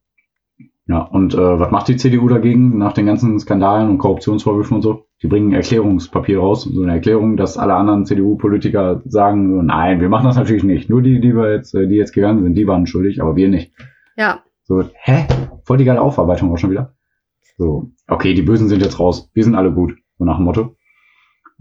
Ja, 0.86 1.00
und 1.02 1.34
äh, 1.34 1.38
was 1.58 1.70
macht 1.70 1.88
die 1.88 1.96
CDU 1.96 2.28
dagegen 2.28 2.78
nach 2.78 2.94
den 2.94 3.04
ganzen 3.06 3.38
Skandalen 3.38 3.90
und 3.90 3.98
Korruptionsvorwürfen 3.98 4.76
und 4.76 4.82
so? 4.82 5.06
Die 5.22 5.26
bringen 5.26 5.50
ein 5.50 5.56
Erklärungspapier 5.56 6.38
raus, 6.38 6.62
so 6.64 6.82
eine 6.82 6.92
Erklärung, 6.92 7.36
dass 7.36 7.58
alle 7.58 7.74
anderen 7.74 8.06
CDU-Politiker 8.06 9.02
sagen, 9.06 9.66
nein, 9.66 10.00
wir 10.00 10.08
machen 10.08 10.24
das 10.26 10.36
natürlich 10.36 10.62
nicht. 10.64 10.88
Nur 10.88 11.02
die, 11.02 11.20
die 11.20 11.34
wir 11.34 11.52
jetzt, 11.52 11.74
äh, 11.74 11.86
die 11.88 11.96
jetzt 11.96 12.12
gegangen 12.12 12.42
sind, 12.42 12.54
die 12.54 12.66
waren 12.66 12.86
schuldig, 12.86 13.20
aber 13.20 13.36
wir 13.36 13.48
nicht. 13.48 13.72
Ja, 14.16 14.42
So, 14.68 14.84
hä? 14.94 15.26
Voll 15.64 15.78
die 15.78 15.84
geile 15.84 16.00
Aufarbeitung 16.02 16.52
auch 16.52 16.58
schon 16.58 16.70
wieder. 16.70 16.94
So, 17.56 17.90
okay, 18.06 18.34
die 18.34 18.42
Bösen 18.42 18.68
sind 18.68 18.82
jetzt 18.82 19.00
raus. 19.00 19.30
Wir 19.32 19.42
sind 19.42 19.54
alle 19.54 19.72
gut. 19.72 19.94
So 20.18 20.24
nach 20.24 20.36
dem 20.36 20.44
Motto. 20.44 20.76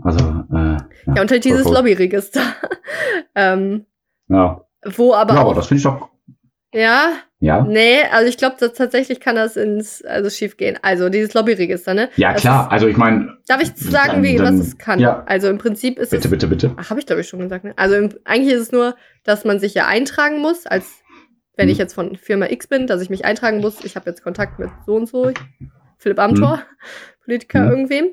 Also, 0.04 0.20
äh, 0.20 0.54
ja, 0.54 0.88
ja 1.16 1.22
und 1.22 1.32
halt 1.32 1.44
dieses. 1.46 1.66
Lobbyregister. 1.66 2.42
ähm, 3.36 3.86
Ja, 4.28 4.62
wo 4.86 5.14
aber 5.14 5.34
ja 5.34 5.42
aber 5.42 5.56
das 5.56 5.68
finde 5.68 5.80
ich 5.80 5.84
doch, 5.84 6.10
ja, 6.74 7.14
ja. 7.40 7.64
nee, 7.64 8.02
also 8.12 8.28
ich 8.28 8.38
glaube, 8.38 8.58
tatsächlich 8.58 9.20
kann 9.20 9.36
das 9.36 9.56
ins, 9.56 10.04
also 10.04 10.30
schief 10.30 10.58
gehen. 10.58 10.78
Also 10.82 11.10
dieses 11.10 11.34
Lobbyregister, 11.34 11.94
ne? 11.94 12.10
Ja, 12.18 12.34
Das 12.34 12.42
klar, 12.42 12.66
Ist, 12.66 12.72
also 12.74 12.88
ich 12.88 12.98
meine, 12.98 13.38
darf 13.48 13.62
ich 13.62 13.74
sagen, 13.76 14.22
wie, 14.22 14.36
dann- 14.36 14.60
was 14.60 14.68
es 14.68 14.78
kann? 14.78 15.00
ja. 15.00 15.24
Also 15.26 15.50
im 15.50 15.58
Prinzip 15.58 15.98
ist 15.98 16.12
bitte, 16.12 16.26
es. 16.26 16.30
bitte, 16.30 16.48
bitte. 16.48 16.74
Ach, 16.78 16.90
habe 16.90 17.00
ich 17.00 17.06
glaube 17.06 17.22
ich 17.22 17.28
schon 17.30 17.40
gesagt, 17.40 17.64
ne? 17.64 17.74
Also 17.78 17.96
im, 17.96 18.10
eigentlich 18.26 18.54
ist 18.54 18.62
es 18.62 18.72
nur, 18.72 18.96
dass 19.24 19.46
man 19.46 19.60
sich 19.60 19.74
ja 19.74 19.88
eintragen 19.88 20.42
muss, 20.42 20.68
als 20.68 21.02
wenn 21.58 21.66
Hm. 21.68 21.72
ich 21.74 21.78
jetzt 21.78 21.94
von 21.94 22.16
Firma 22.16 22.46
X 22.48 22.68
bin, 22.68 22.88
dass 22.88 23.02
ich 23.02 23.10
mich 23.10 23.26
eintragen 23.26 23.60
muss, 23.60 23.84
ich 23.84 23.96
habe 23.96 24.10
jetzt 24.10 24.24
Kontakt 24.24 24.58
mit 24.60 24.70
so 24.86 24.96
und 24.96 25.08
so, 25.08 25.32
Philipp 25.98 26.20
Amthor, 26.20 26.62
Politiker 27.26 27.64
Hm. 27.66 27.70
irgendwem. 27.70 28.06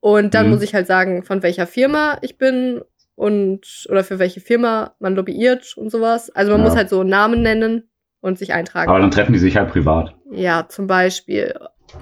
Und 0.00 0.34
dann 0.34 0.46
Mhm. 0.46 0.52
muss 0.52 0.62
ich 0.62 0.74
halt 0.74 0.86
sagen, 0.86 1.22
von 1.22 1.42
welcher 1.42 1.66
Firma 1.66 2.18
ich 2.22 2.36
bin 2.38 2.82
und 3.14 3.86
oder 3.88 4.02
für 4.04 4.18
welche 4.18 4.40
Firma 4.40 4.94
man 4.98 5.14
lobbyiert 5.14 5.76
und 5.76 5.90
sowas. 5.90 6.30
Also 6.30 6.50
man 6.52 6.60
Ja. 6.60 6.66
muss 6.66 6.76
halt 6.76 6.88
so 6.88 7.02
Namen 7.04 7.42
nennen 7.42 7.88
und 8.20 8.38
sich 8.38 8.52
eintragen. 8.52 8.90
Aber 8.90 9.00
dann 9.00 9.10
treffen 9.10 9.32
die 9.32 9.38
sich 9.38 9.56
halt 9.56 9.70
privat. 9.70 10.14
ja, 10.30 10.66
zum 10.68 10.86
Beispiel. 10.86 11.54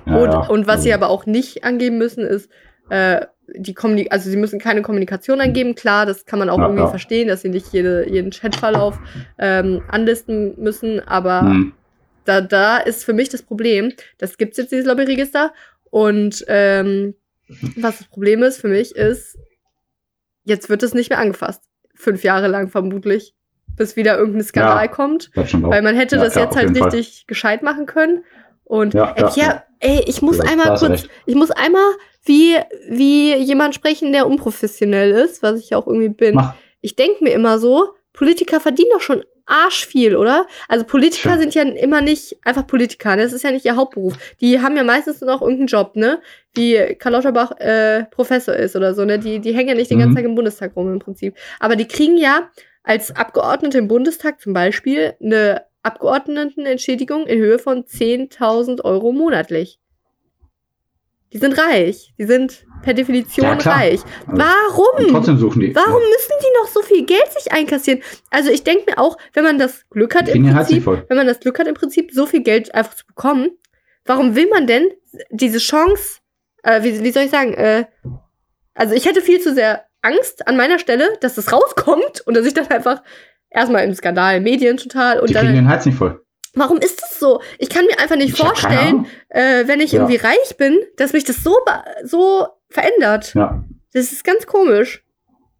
Ja, 0.07 0.17
und, 0.17 0.33
ja. 0.33 0.41
und 0.49 0.67
was 0.67 0.83
sie 0.83 0.93
Also, 0.93 1.05
aber 1.05 1.13
auch 1.13 1.27
nicht 1.27 1.65
angeben 1.65 1.99
müssen, 1.99 2.25
ist, 2.25 2.51
äh, 2.91 3.27
die 3.57 3.75
Kommunik 3.75 4.09
also 4.13 4.31
sie 4.31 4.37
müssen 4.37 4.59
keine 4.59 4.83
Kommunikation 4.83 5.41
angeben. 5.41 5.75
Klar, 5.75 6.07
das 6.07 6.25
kann 6.27 6.39
man 6.39 6.49
auch 6.51 6.59
Ja, 6.59 6.65
irgendwie 6.65 6.83
ja. 6.83 6.89
verstehen, 6.89 7.29
dass 7.29 7.43
sie 7.43 7.49
nicht 7.49 7.73
jede, 7.73 8.09
jeden 8.09 8.31
Chatverlauf 8.31 8.99
ähm, 9.39 9.83
anlisten 9.89 10.55
müssen, 10.61 11.01
aber 11.01 11.41
hm, 11.43 11.73
da, 12.25 12.41
da 12.41 12.79
ist 12.79 13.05
für 13.05 13.13
mich 13.13 13.29
das 13.29 13.43
Problem, 13.43 13.93
das 14.19 14.37
gibt's 14.39 14.59
jetzt 14.59 14.73
dieses 14.73 14.87
Lobbyregister 14.87 15.53
und 15.91 16.45
ähm, 16.49 17.15
was 17.77 17.99
das 17.99 18.07
Problem 18.09 18.43
ist 18.43 18.61
für 18.61 18.69
mich 18.69 18.95
ist, 18.95 19.37
jetzt 20.45 20.69
wird 20.69 20.83
es 20.83 20.95
nicht 20.95 21.11
mehr 21.11 21.19
angefasst. 21.19 21.63
Fünf 21.95 22.23
Jahre 22.23 22.47
lang 22.49 22.69
vermutlich, 22.69 23.35
bis 23.77 23.97
wieder 23.97 24.17
irgendein 24.19 24.45
Skandal 24.45 24.85
Ja. 24.85 24.89
kommt. 24.89 25.31
Weil 25.35 25.83
man 25.83 25.97
hätte 25.97 26.17
das 26.17 26.35
jetzt 26.35 26.55
halt 26.57 26.69
jeden 26.69 26.77
Fall. 26.77 26.91
richtig 26.91 27.27
gescheit 27.27 27.63
machen 27.63 27.87
können. 27.87 28.25
Und 28.65 28.95
Ja, 28.95 29.13
ey, 29.17 29.25
ja. 29.35 29.65
ey, 29.81 30.05
ich 30.07 30.23
muss 30.23 30.39
da 30.39 30.49
einmal 30.49 30.79
kurz, 30.79 31.09
ich 31.27 31.35
muss 31.35 31.51
einmal 31.51 31.83
wie, 32.31 32.57
wie 32.89 33.35
jemand 33.35 33.75
sprechen, 33.75 34.13
der 34.13 34.29
unprofessionell 34.29 35.11
ist, 35.11 35.43
was 35.43 35.59
ich 35.59 35.75
auch 35.75 35.89
irgendwie 35.89 36.11
bin. 36.11 36.37
Mach. 36.37 36.55
Ich 36.81 36.95
denke 36.95 37.25
mir 37.25 37.33
immer 37.33 37.59
so, 37.59 37.89
Politiker 38.13 38.61
verdienen 38.61 38.91
doch 38.93 39.01
schon 39.01 39.25
arsch 39.47 39.85
viel, 39.85 40.15
oder? 40.15 40.47
Also 40.69 40.85
Politiker 40.85 41.37
sind 41.39 41.57
ja 41.57 41.63
immer 41.63 42.01
nicht 42.01 42.37
einfach 42.45 42.65
Politiker, 42.69 43.17
ne? 43.17 43.23
das 43.23 43.33
ist 43.33 43.43
ja 43.43 43.51
nicht 43.51 43.65
ihr 43.65 43.75
Hauptberuf. 43.75 44.15
Die 44.41 44.61
haben 44.61 44.77
ja 44.77 44.85
meistens 44.85 45.21
noch 45.23 45.43
irgendeinen 45.43 45.67
Job, 45.67 45.97
ne? 45.97 46.21
Wie 46.55 46.95
Karl 47.01 47.15
Lauterbach 47.15 47.59
äh, 47.59 48.05
Professor 48.13 48.55
ist 48.55 48.77
oder 48.77 48.95
so, 48.95 49.05
ne? 49.05 49.19
Die, 49.19 49.41
die 49.41 49.53
hängen 49.53 49.71
ja 49.71 49.75
nicht 49.75 49.91
den 49.91 49.99
ganzen 49.99 50.13
Mhm. 50.13 50.17
Tag 50.17 50.25
im 50.25 50.35
Bundestag 50.37 50.77
rum 50.77 50.93
im 50.93 51.01
Prinzip. 51.01 51.35
Aber 51.59 51.75
die 51.75 51.89
kriegen 51.89 52.17
ja 52.17 52.49
als 52.85 53.15
Abgeordnete 53.17 53.79
im 53.79 53.89
Bundestag 53.89 54.41
zum 54.41 54.53
Beispiel 54.53 55.15
eine 55.21 55.63
Abgeordnetenentschädigung 55.83 57.27
in 57.27 57.41
Höhe 57.41 57.59
von 57.59 57.85
10.000 57.85 58.85
Euro 58.85 59.11
monatlich. 59.13 59.81
Die 61.33 61.39
sind 61.39 61.57
reich. 61.57 62.13
Die 62.19 62.25
sind 62.25 62.67
per 62.83 62.95
Definition 62.95 63.47
Ja, 63.47 63.53
reich. 63.53 64.01
Also, 64.27 64.43
Warum? 64.43 65.09
Trotzdem 65.09 65.39
suchen 65.39 65.61
die. 65.61 65.75
Warum 65.75 66.03
müssen 66.03 66.33
die 66.41 66.61
noch 66.61 66.69
so 66.69 66.83
viel 66.83 67.07
Geld 67.07 67.31
sich 67.39 67.53
einkassieren? 67.53 68.03
Also 68.31 68.51
ich 68.51 68.65
denke 68.65 68.91
mir 68.91 68.99
auch, 68.99 69.17
wenn 69.33 69.45
man 69.45 69.59
das 69.59 69.89
Glück 69.91 70.15
hat 70.15 70.29
im 70.29 70.45
kriegen 70.45 70.55
Prinzip, 70.55 70.87
wenn 70.87 71.17
man 71.17 71.27
das 71.27 71.41
Glück 71.41 71.59
hat 71.59 71.69
im 71.69 71.75
Prinzip, 71.75 72.11
so 72.13 72.27
viel 72.27 72.43
Geld 72.43 72.75
einfach 72.75 72.95
zu 72.95 73.07
bekommen, 73.07 73.51
warum 74.05 74.35
will 74.35 74.49
man 74.49 74.67
denn 74.67 74.89
diese 75.31 75.59
Chance, 75.59 76.19
äh, 76.63 76.83
wie, 76.83 77.03
wie 77.05 77.13
soll 77.13 77.25
ich 77.25 77.31
sagen, 77.31 77.55
äh, 77.55 77.85
also 78.75 78.95
ich 78.95 79.07
hätte 79.07 79.21
viel 79.21 79.41
zu 79.41 79.55
sehr 79.55 79.85
Angst 80.03 80.49
an 80.49 80.57
meiner 80.57 80.79
Stelle, 80.79 81.17
dass 81.21 81.35
das 81.35 81.53
rauskommt 81.53 82.23
und 82.27 82.37
dass 82.37 82.47
ich 82.47 82.55
dann 82.55 82.67
einfach 82.69 83.03
erstmal 83.51 83.85
im 83.85 83.95
Skandal, 83.95 84.41
Medien 84.41 84.79
total 84.79 85.21
und 85.21 85.29
Die 85.29 85.35
kriegen 85.35 85.47
dann, 85.47 85.55
den 85.55 85.69
Hals 85.69 85.87
nicht 85.87 85.99
voll. 85.99 86.25
Warum 86.55 86.79
ist 86.79 87.01
das 87.03 87.19
so? 87.19 87.41
Ich 87.59 87.69
kann 87.69 87.85
mir 87.87 87.99
einfach 87.99 88.17
nicht 88.17 88.35
Ich 88.35 88.39
vorstellen, 88.41 89.07
äh, 89.29 89.67
wenn 89.67 89.81
ich 89.81 89.93
Ja. 89.93 90.01
irgendwie 90.01 90.17
reich 90.17 90.57
bin, 90.59 90.79
dass 90.97 91.13
mich 91.13 91.25
das 91.25 91.43
so, 91.43 91.57
so 92.05 92.47
verändert. 92.69 93.35
Ja. 93.35 93.65
Das 93.93 94.13
ist 94.13 94.25
ganz 94.25 94.47
komisch. 94.47 95.05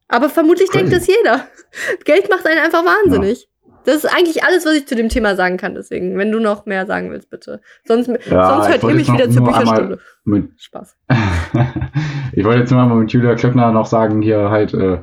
Aber 0.09 0.29
vermutlich 0.29 0.71
denkt 0.71 0.93
das 0.93 1.07
jeder. 1.07 1.47
Geld 2.05 2.29
macht 2.31 2.47
einen 2.47 2.59
einfach 2.59 2.85
wahnsinnig. 2.85 3.49
Das 3.85 3.95
ist 3.95 4.07
eigentlich 4.07 4.45
alles, 4.45 4.67
was 4.67 4.75
ich 4.75 4.87
zu 4.87 4.95
dem 4.95 5.09
Thema 5.09 5.37
sagen 5.37 5.57
kann. 5.57 5.75
Deswegen, 5.75 6.19
wenn 6.19 6.31
du 6.31 6.39
noch 6.39 6.67
mehr 6.67 6.85
sagen 6.87 7.11
willst, 7.11 7.31
bitte. 7.31 7.61
Sonst, 7.85 8.09
Ja, 8.29 8.55
sonst 8.55 8.69
hört 8.69 8.83
ihr 8.83 8.95
mich 8.95 9.11
wieder 9.11 9.31
zur 9.31 9.45
Bücherstunde. 9.45 9.99
Mit, 10.25 10.51
Spaß. 10.61 10.97
ich 12.33 12.45
wollte 12.45 12.61
jetzt 12.61 12.71
nur 12.73 12.85
mal 12.85 12.95
mit 12.97 13.11
Julia 13.13 13.35
Klöckner 13.37 13.73
noch 13.73 13.87
sagen, 13.87 14.21
hier 14.21 14.51
halt, 14.51 14.75
äh, 14.75 14.99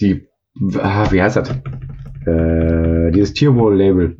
die, 0.00 0.28
ah, 0.78 1.10
wie 1.10 1.22
heißt 1.22 1.36
das? 1.36 1.50
Äh, 2.26 3.10
dieses 3.10 3.32
Tierwohl-Label. 3.34 4.16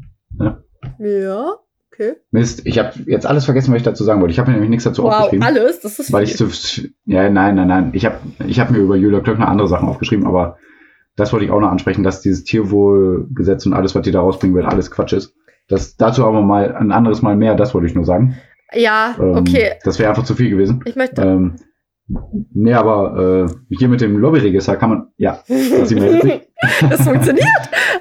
Ja, 0.99 1.53
okay. 1.93 2.15
Mist, 2.31 2.63
ich 2.67 2.79
habe 2.79 2.93
jetzt 3.07 3.27
alles 3.27 3.45
vergessen, 3.45 3.73
was 3.73 3.79
ich 3.79 3.83
dazu 3.85 4.05
sagen 4.05 4.21
wollte. 4.21 4.33
Ich 4.33 4.39
habe 4.39 4.51
mir 4.51 4.55
nämlich 4.55 4.71
nichts 4.71 4.85
dazu 4.85 5.03
Wow, 5.05 5.13
aufgeschrieben. 5.15 5.47
alles? 5.47 5.81
Das 5.81 5.99
ist 5.99 6.13
Weil 6.13 6.25
ich 6.25 6.37
zu, 6.37 6.49
ja, 7.05 7.29
nein, 7.31 7.55
nein, 7.55 7.69
nein. 7.69 7.91
Ich 7.95 8.05
habe 8.07 8.17
ich 8.47 8.61
hab 8.61 8.71
mir 8.71 8.79
über 8.79 8.97
Julia 8.97 9.21
Klöckner 9.21 9.49
andere 9.49 9.69
Sachen 9.69 9.89
aufgeschrieben, 9.89 10.27
aber 10.27 10.57
das 11.17 11.33
wollte 11.33 11.45
ich 11.45 11.51
auch 11.51 11.61
noch 11.61 11.71
ansprechen, 11.71 12.03
dass 12.05 12.23
dieses 12.23 12.45
Tierwohlgesetz 12.45 13.67
und 13.67 13.75
alles, 13.75 13.95
was 13.95 14.03
die 14.03 14.13
da 14.13 14.21
rausbringen 14.21 14.57
will, 14.57 14.65
alles 14.65 14.91
Quatsch 14.91 15.13
ist. 15.13 15.35
Das, 15.69 15.97
dazu 15.97 16.25
aber 16.25 16.43
mal 16.43 16.75
ein 16.75 16.93
anderes 16.93 17.23
Mal 17.23 17.37
mehr, 17.37 17.55
das 17.55 17.75
wollte 17.75 17.87
ich 17.87 17.95
nur 17.95 18.05
sagen. 18.05 18.37
Ja, 18.75 19.15
Ähm, 19.19 19.37
okay. 19.37 19.73
Das 19.85 19.99
wäre 19.99 20.09
einfach 20.09 20.25
zu 20.25 20.35
viel 20.35 20.49
gewesen. 20.51 20.81
Ich 20.87 20.97
möchte. 20.97 21.21
Ähm, 21.23 21.57
nee, 22.53 22.75
aber 22.75 23.49
äh, 23.71 23.75
hier 23.77 23.89
mit 23.89 24.01
dem 24.01 24.17
Lobbyregister 24.19 24.77
kann 24.77 24.91
man, 24.91 25.13
ja, 25.17 25.43
sie 25.47 25.95
meldet 25.95 26.23
sich. 26.23 26.41
das 26.91 27.03
funktioniert. 27.03 27.47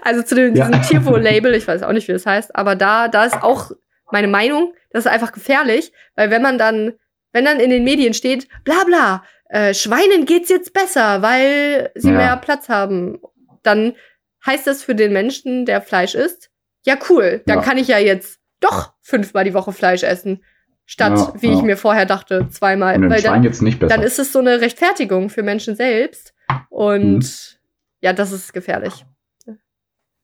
Also 0.01 0.21
zu 0.23 0.35
dem, 0.35 0.55
Ja. 0.55 0.67
diesem 0.67 0.81
Tierwohl-Label, 0.83 1.53
ich 1.53 1.67
weiß 1.67 1.83
auch 1.83 1.91
nicht, 1.93 2.07
wie 2.07 2.13
das 2.13 2.25
heißt, 2.25 2.55
aber 2.55 2.75
da, 2.75 3.07
da 3.07 3.25
ist 3.25 3.41
auch 3.41 3.71
meine 4.11 4.27
Meinung, 4.27 4.73
das 4.91 5.05
ist 5.05 5.11
einfach 5.11 5.31
gefährlich, 5.31 5.91
weil 6.15 6.29
wenn 6.31 6.41
man 6.41 6.57
dann, 6.57 6.93
wenn 7.31 7.45
dann 7.45 7.59
in 7.59 7.69
den 7.69 7.83
Medien 7.83 8.13
steht, 8.13 8.47
bla 8.63 8.83
bla, 8.85 9.23
äh, 9.49 9.73
Schweinen 9.73 10.25
geht's 10.25 10.49
jetzt 10.49 10.73
besser, 10.73 11.21
weil 11.21 11.91
sie 11.95 12.11
Ja. 12.11 12.17
mehr 12.17 12.37
Platz 12.37 12.69
haben, 12.69 13.19
dann 13.63 13.93
heißt 14.45 14.67
das 14.67 14.83
für 14.83 14.95
den 14.95 15.13
Menschen, 15.13 15.65
der 15.65 15.81
Fleisch 15.81 16.15
isst, 16.15 16.49
ja 16.85 16.95
cool, 17.09 17.41
dann 17.45 17.59
Ja. 17.59 17.63
kann 17.63 17.77
ich 17.77 17.87
ja 17.87 17.99
jetzt 17.99 18.39
doch 18.59 18.93
fünfmal 19.01 19.43
die 19.43 19.53
Woche 19.53 19.71
Fleisch 19.71 20.03
essen, 20.03 20.43
statt, 20.91 21.17
Ja, 21.17 21.33
wie 21.41 21.47
ich 21.51 21.59
ja. 21.59 21.63
mir 21.63 21.77
vorher 21.77 22.05
dachte, 22.05 22.47
zweimal. 22.49 22.95
Und 23.01 23.09
Weil 23.09 23.21
dann, 23.21 23.43
jetzt 23.43 23.61
nicht 23.61 23.79
besser. 23.79 23.95
dann 23.95 24.03
ist 24.05 24.19
es 24.19 24.33
so 24.33 24.39
eine 24.39 24.59
Rechtfertigung 24.61 25.29
für 25.29 25.41
Menschen 25.41 25.75
selbst. 25.75 26.33
Und 26.69 27.19
Mhm. 27.19 27.57
ja, 28.01 28.11
das 28.13 28.31
ist 28.33 28.53
gefährlich. 28.53 29.05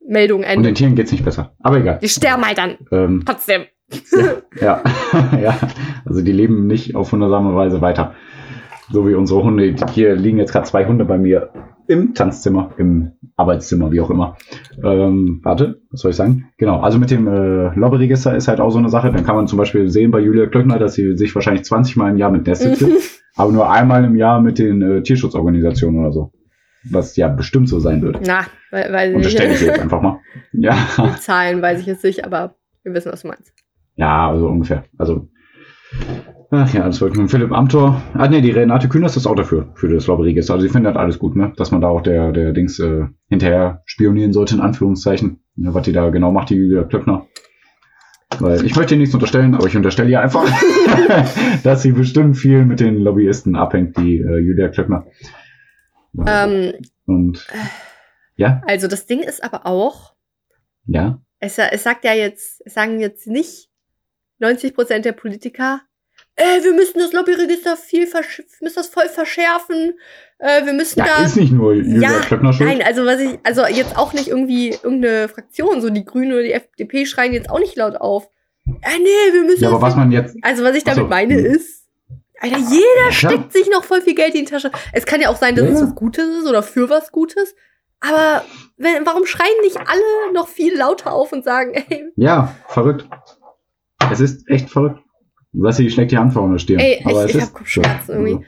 Meldung 0.06 0.40
und 0.40 0.46
Ende. 0.46 0.70
den 0.70 0.76
Tieren 0.76 0.96
geht's 0.96 1.12
nicht 1.12 1.24
besser. 1.26 1.54
Aber 1.62 1.78
egal. 1.78 2.00
Die 2.02 2.10
sterben 2.10 2.46
halt 2.46 2.58
dann 2.58 2.78
Ähm, 2.92 3.24
trotzdem. 3.26 3.64
ja, 4.62 4.82
ja. 5.42 5.58
Also 6.06 6.22
die 6.22 6.32
leben 6.34 6.68
nicht 6.68 6.96
auf 6.96 7.12
wundersame 7.14 7.56
Weise 7.56 7.82
weiter. 7.82 8.14
So 8.92 9.08
wie 9.08 9.16
unsere 9.16 9.44
Hunde. 9.44 9.76
Hier 9.94 10.16
liegen 10.16 10.38
jetzt 10.38 10.52
gerade 10.54 10.66
zwei 10.66 10.86
Hunde 10.86 11.04
bei 11.06 11.18
mir 11.18 11.50
im 11.88 12.14
Tanzzimmer, 12.14 12.74
im 12.78 13.14
Arbeitszimmer, 13.38 13.92
wie 13.92 14.02
auch 14.02 14.10
immer. 14.10 14.36
Ähm, 14.84 15.42
warte, 15.44 15.82
was 15.92 16.02
soll 16.02 16.12
ich 16.12 16.18
sagen? 16.18 16.50
Genau, 16.58 16.80
also 16.80 16.98
mit 16.98 17.12
dem 17.12 17.28
äh, 17.28 17.74
Lobbyregister 17.76 18.36
ist 18.36 18.48
halt 18.48 18.60
auch 18.60 18.72
so 18.72 18.80
eine 18.80 18.90
Sache. 18.90 19.12
Dann 19.12 19.24
kann 19.24 19.36
man 19.36 19.48
zum 19.48 19.58
Beispiel 19.60 19.90
sehen 19.90 20.10
bei 20.10 20.20
Julia 20.20 20.48
Klöckner, 20.48 20.80
dass 20.80 20.96
sie 20.96 21.16
sich 21.16 21.34
wahrscheinlich 21.36 21.64
20 21.64 21.96
Mal 21.98 22.10
im 22.12 22.18
Jahr 22.18 22.32
mit 22.32 22.48
Nestle 22.48 22.76
trifft, 22.76 23.22
aber 23.36 23.52
nur 23.52 23.72
einmal 23.72 24.04
im 24.04 24.16
Jahr 24.16 24.42
mit 24.42 24.58
den 24.58 24.82
äh, 24.82 25.04
Tierschutzorganisationen 25.04 26.00
oder 26.02 26.12
so. 26.12 26.32
Was 26.90 27.16
ja 27.16 27.28
bestimmt 27.28 27.70
so 27.70 27.80
sein 27.80 28.02
wird. 28.02 28.20
Na, 28.26 28.46
weil, 28.72 28.92
weil 28.92 29.16
Unterstelle 29.16 29.54
ich 29.54 29.62
jetzt 29.62 29.80
einfach 29.80 30.02
mal. 30.02 30.20
Ja. 30.54 30.76
die 30.98 31.20
Zahlen 31.20 31.62
weiß 31.62 31.82
ich 31.82 31.86
jetzt 31.86 32.04
nicht, 32.04 32.26
aber 32.26 32.56
wir 32.84 32.94
wissen, 32.94 33.12
was 33.12 33.22
du 33.22 33.28
meinst. 33.28 33.54
Ja, 33.96 34.30
also 34.30 34.48
ungefähr. 34.48 34.86
Also, 34.98 35.28
ach 36.52 36.74
ja, 36.74 36.86
das 36.86 37.02
wollte 37.02 37.16
ich 37.16 37.22
mit 37.22 37.32
Philipp 37.32 37.52
Amthor. 37.52 38.02
Ah, 38.14 38.28
nee, 38.28 38.42
die 38.42 38.52
Renate 38.52 38.90
Künast 38.90 39.18
ist 39.18 39.28
auch 39.28 39.36
dafür, 39.36 39.70
für 39.76 39.90
das 39.90 40.08
Lobbyregister. 40.08 40.54
Also, 40.54 40.66
sie 40.66 40.72
findet 40.72 40.96
alles 40.96 41.20
gut, 41.20 41.36
ne? 41.36 41.54
Dass 41.58 41.72
man 41.72 41.82
da 41.82 41.88
auch 41.88 42.02
der, 42.02 42.32
der 42.32 42.54
Dings 42.54 42.80
äh, 42.80 43.08
hinterher 43.30 43.82
spionieren 43.86 44.34
sollte, 44.34 44.56
in 44.56 44.62
Anführungszeichen. 44.62 45.42
Ja, 45.56 45.74
was 45.74 45.84
die 45.84 45.94
da 45.94 46.10
genau 46.10 46.32
macht, 46.32 46.50
die 46.50 46.56
Julia 46.56 46.84
Klöckner. 46.84 47.28
Weil 48.40 48.66
ich 48.66 48.76
möchte 48.76 48.96
ihr 48.96 49.00
nichts 49.00 49.14
unterstellen, 49.14 49.56
aber 49.56 49.68
ich 49.68 49.76
unterstelle 49.76 50.10
ihr 50.10 50.22
einfach, 50.22 50.44
dass 51.64 51.82
sie 51.82 51.92
bestimmt 51.92 52.38
viel 52.38 52.66
mit 52.66 52.80
den 52.80 52.98
Lobbyisten 52.98 53.56
abhängt, 53.56 53.98
die 53.98 54.18
äh, 54.18 54.38
Julia 54.38 54.70
Klöckner. 54.70 55.06
Ähm, 56.26 56.74
Und 57.06 57.48
ja, 58.36 58.62
also 58.66 58.88
das 58.88 59.06
Ding 59.06 59.20
ist 59.22 59.44
aber 59.44 59.66
auch, 59.66 60.16
ja, 60.86 61.22
es, 61.40 61.58
es 61.58 61.84
sagt 61.84 62.04
ja 62.04 62.14
jetzt, 62.14 62.62
es 62.66 62.74
sagen 62.74 63.00
jetzt 63.00 63.28
nicht 63.28 63.70
90 64.40 64.74
Prozent 64.74 65.06
der 65.06 65.12
Politiker, 65.14 65.82
äh, 66.38 66.64
wir 66.64 66.74
müssen 66.74 67.00
das 67.00 67.14
Lobbyregister 67.14 67.76
viel, 67.76 68.08
müssen 68.62 68.76
das 68.76 68.88
voll 68.88 69.10
verschärfen, 69.10 69.96
äh, 70.40 70.66
wir 70.66 70.74
müssen 70.74 71.00
ja, 71.00 71.06
da 71.06 71.26
ist 71.26 71.36
nicht 71.36 71.52
nur 71.52 71.74
Julia 71.74 72.12
Ja, 72.12 72.20
Klöckner 72.22 72.54
schuld. 72.54 72.70
Nein, 72.70 72.82
also 72.84 73.06
was 73.06 73.20
ich, 73.20 73.40
also 73.44 73.66
jetzt 73.66 73.98
auch 73.98 74.14
nicht 74.14 74.30
irgendwie 74.30 74.70
irgendeine 74.70 75.28
Fraktion, 75.28 75.82
so 75.82 75.90
die 75.90 76.06
Grünen 76.06 76.32
oder 76.32 76.44
die 76.44 76.54
FDP 76.54 77.06
schreien 77.06 77.34
jetzt 77.34 77.50
auch 77.50 77.60
nicht 77.60 77.76
laut 77.76 77.96
auf. 77.96 78.30
Äh, 78.66 79.00
nee, 79.00 79.34
wir 79.34 79.44
müssen. 79.44 79.64
ja, 79.64 79.70
aber 79.70 79.80
das 79.80 79.90
was 79.90 79.96
man 79.96 80.12
jetzt, 80.12 80.38
also 80.42 80.64
was 80.64 80.76
ich 80.76 80.84
damit 80.84 81.04
so, 81.04 81.08
meine 81.08 81.38
ist, 81.40 81.86
Alter, 82.40 82.58
jeder 82.58 83.12
steckt 83.12 83.52
sich 83.52 83.68
noch 83.70 83.84
voll 83.84 84.02
viel 84.02 84.14
Geld 84.14 84.36
in 84.36 84.46
die 84.46 84.52
Tasche. 84.52 84.72
Es 84.94 85.06
kann 85.08 85.22
ja 85.22 85.30
auch 85.30 85.38
sein, 85.38 85.56
dass 85.56 85.66
Ja, 85.66 85.72
es 85.72 85.82
was 85.82 85.96
Gutes 85.96 86.38
ist 86.38 86.48
oder 86.48 86.62
für 86.62 86.88
was 86.90 87.12
Gutes. 87.12 87.56
Aber 88.00 88.44
wenn, 88.78 89.08
warum 89.08 89.26
schreien 89.26 89.50
nicht 89.64 89.78
alle 89.78 90.34
noch 90.34 90.48
viel 90.48 90.78
lauter 90.78 91.14
auf 91.14 91.32
und 91.32 91.44
sagen, 91.44 91.74
ey, 91.74 92.06
Ja, 92.16 92.56
verrückt. 92.68 93.08
Es 94.12 94.20
ist 94.20 94.48
echt 94.48 94.70
verrückt. 94.70 95.00
Lassi 95.60 95.90
schlägt 95.90 96.12
die 96.12 96.18
Hand 96.18 96.34
vor 96.34 96.50
der 96.52 96.60
Stirn. 96.60 96.80
Ey, 96.80 97.02
Aber 97.06 97.26
ich- 97.26 97.32
es 97.32 97.36
ich 97.36 97.42
hab 97.42 97.54
Kopfschmerzen 97.54 98.06
so. 98.06 98.14
irgendwie. 98.14 98.46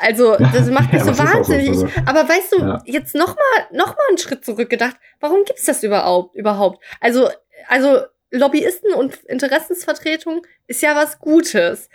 also 0.00 0.36
das 0.52 0.70
macht 0.70 0.92
mich 0.92 1.00
Ja, 1.02 1.04
so 1.04 1.10
es 1.12 1.20
auch 1.20 1.24
so, 1.26 1.32
wahnsinnig. 1.34 1.68
also. 1.70 1.88
Aber 2.06 2.28
weißt 2.28 2.52
du, 2.52 2.58
Ja. 2.60 2.82
jetzt 2.84 3.14
noch 3.14 3.28
mal, 3.36 3.66
noch 3.72 3.88
mal 3.88 4.02
einen 4.08 4.18
Schritt 4.18 4.44
zurückgedacht. 4.44 4.96
Warum 5.20 5.44
gibt's 5.44 5.64
das 5.64 5.82
überhaupt? 5.82 6.34
Überhaupt? 6.36 6.82
Also, 7.00 7.28
also 7.68 8.00
Lobbyisten 8.30 8.92
und 8.94 9.14
Interessensvertretung 9.24 10.42
ist 10.66 10.82
ja 10.82 10.96
was 10.96 11.18
Gutes. 11.20 11.88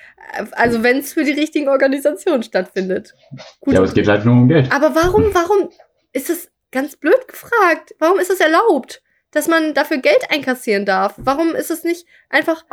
Also 0.54 0.84
wenn 0.84 0.98
es 1.00 1.14
für 1.14 1.24
die 1.26 1.34
richtigen 1.34 1.68
Organisationen 1.68 2.44
stattfindet. 2.44 3.14
Gut. 3.60 3.74
Ja, 3.74 3.80
aber 3.80 3.88
es 3.88 3.94
geht 3.94 4.08
halt 4.08 4.24
nur 4.26 4.34
um 4.36 4.48
Geld. 4.48 4.72
Aber 4.72 4.96
warum, 4.96 5.34
warum 5.34 5.70
ist 6.14 6.30
es 6.30 6.50
ganz 6.72 6.96
blöd 6.96 7.28
gefragt? 7.28 7.94
Warum 8.00 8.20
ist 8.20 8.30
es 8.30 8.40
erlaubt, 8.40 9.02
dass 9.32 9.48
man 9.50 9.74
dafür 9.74 9.98
Geld 9.98 10.32
einkassieren 10.32 10.86
darf? 10.86 11.14
Warum 11.18 11.56
ist 11.56 11.72
es 11.72 11.84
nicht 11.84 12.06
einfach 12.30 12.64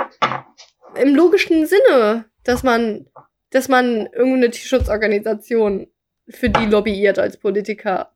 im 0.95 1.15
logischen 1.15 1.67
Sinne, 1.67 2.27
dass 2.45 2.63
man, 2.63 3.07
dass 3.51 3.69
man 3.69 4.07
irgendeine 4.13 4.51
Tierschutzorganisation 4.51 5.89
für 6.29 6.49
die 6.49 6.67
lobbyiert 6.67 7.19
als 7.19 7.37
Politiker? 7.37 8.13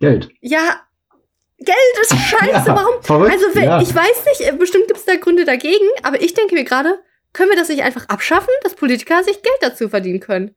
Geld. 0.00 0.30
Ja, 0.40 0.80
Geld 1.58 1.76
ist 2.02 2.14
scheiße. 2.28 2.68
Ja, 2.68 2.76
Warum? 2.76 3.02
Verrückt, 3.02 3.32
also, 3.32 3.46
wenn, 3.54 3.64
ja. 3.64 3.80
ich 3.80 3.94
weiß 3.94 4.24
nicht, 4.26 4.58
bestimmt 4.58 4.86
gibt 4.88 4.98
es 4.98 5.06
da 5.06 5.16
Gründe 5.16 5.44
dagegen, 5.44 5.84
aber 6.02 6.20
ich 6.20 6.34
denke 6.34 6.54
mir 6.54 6.64
gerade, 6.64 6.98
können 7.32 7.50
wir 7.50 7.56
das 7.56 7.68
nicht 7.68 7.82
einfach 7.82 8.08
abschaffen, 8.08 8.52
dass 8.62 8.74
Politiker 8.74 9.22
sich 9.22 9.42
Geld 9.42 9.58
dazu 9.60 9.88
verdienen 9.88 10.20
können? 10.20 10.54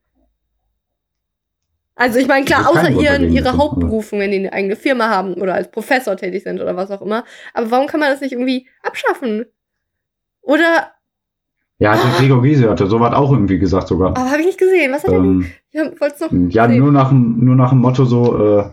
Also 1.98 2.20
ich 2.20 2.28
meine, 2.28 2.46
klar, 2.46 2.70
außer 2.70 2.92
ihren, 2.92 3.34
ihre 3.34 3.58
Hauptberufung, 3.58 4.20
wenn 4.20 4.30
die 4.30 4.38
eine 4.38 4.54
eigene 4.54 4.76
Firma 4.76 5.10
haben 5.10 5.34
oder 5.34 5.56
als 5.56 5.72
Professor 5.72 6.16
tätig 6.16 6.44
sind 6.44 6.62
oder 6.62 6.76
was 6.76 6.92
auch 6.92 7.02
immer. 7.02 7.26
Aber 7.56 7.72
warum 7.72 7.88
kann 7.88 8.00
man 8.00 8.12
das 8.12 8.22
nicht 8.22 8.34
irgendwie 8.34 8.70
abschaffen? 8.84 9.48
Oder. 10.42 10.92
Ja, 11.80 11.92
also 11.92 12.08
oh. 12.08 12.20
Gregor 12.20 12.42
Gysi 12.42 12.64
hatte 12.64 12.88
sowas 12.88 13.14
auch 13.14 13.32
irgendwie 13.32 13.60
gesagt 13.60 13.88
sogar. 13.88 14.10
Aber 14.10 14.22
oh, 14.22 14.32
habe 14.32 14.40
ich 14.40 14.48
nicht 14.48 14.60
gesehen. 14.60 14.92
Was 14.92 15.04
hat 15.04 15.12
ähm, 15.12 15.46
er 15.72 15.84
denn? 15.84 15.94
Ich 15.94 16.20
noch 16.20 16.32
ja, 16.50 16.68
sehen. 16.68 16.80
nur 16.80 16.92
nach, 16.92 17.12
nur 17.12 17.56
nach 17.56 17.70
dem 17.70 17.80
Motto 17.80 18.06
so, 18.06 18.60
äh, 18.60 18.66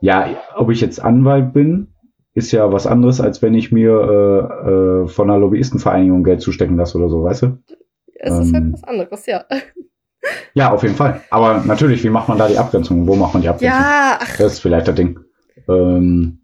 ja, 0.00 0.28
ob 0.56 0.70
ich 0.70 0.80
jetzt 0.80 1.02
Anwalt 1.02 1.52
bin, 1.52 1.88
ist 2.34 2.52
ja 2.52 2.72
was 2.72 2.86
anderes, 2.86 3.20
als 3.20 3.42
wenn 3.42 3.54
ich 3.54 3.72
mir 3.72 3.90
äh, 3.90 4.70
äh, 4.70 5.08
von 5.08 5.30
einer 5.30 5.40
Lobbyistenvereinigung 5.40 6.22
Geld 6.22 6.42
zustecken 6.42 6.76
lasse 6.76 6.98
oder 6.98 7.08
so, 7.08 7.24
weißt 7.24 7.42
du? 7.42 7.58
Es 8.14 8.34
ähm, 8.34 8.42
ist 8.42 8.52
halt 8.54 8.64
ähm, 8.64 8.72
was 8.72 8.84
anderes, 8.84 9.26
ja. 9.26 9.44
Ja, 10.52 10.70
auf 10.72 10.82
jeden 10.82 10.96
Fall. 10.96 11.22
Aber 11.30 11.62
natürlich, 11.64 12.04
wie 12.04 12.10
macht 12.10 12.28
man 12.28 12.36
da 12.36 12.46
die 12.46 12.58
Abgrenzung? 12.58 13.06
Wo 13.06 13.16
macht 13.16 13.32
man 13.32 13.42
die 13.42 13.48
Abgrenzung? 13.48 13.80
Ja, 13.80 14.18
ach. 14.20 14.36
Das 14.36 14.52
ist 14.52 14.58
vielleicht 14.60 14.86
das 14.86 14.94
Ding. 14.94 15.18
Ähm, 15.66 16.40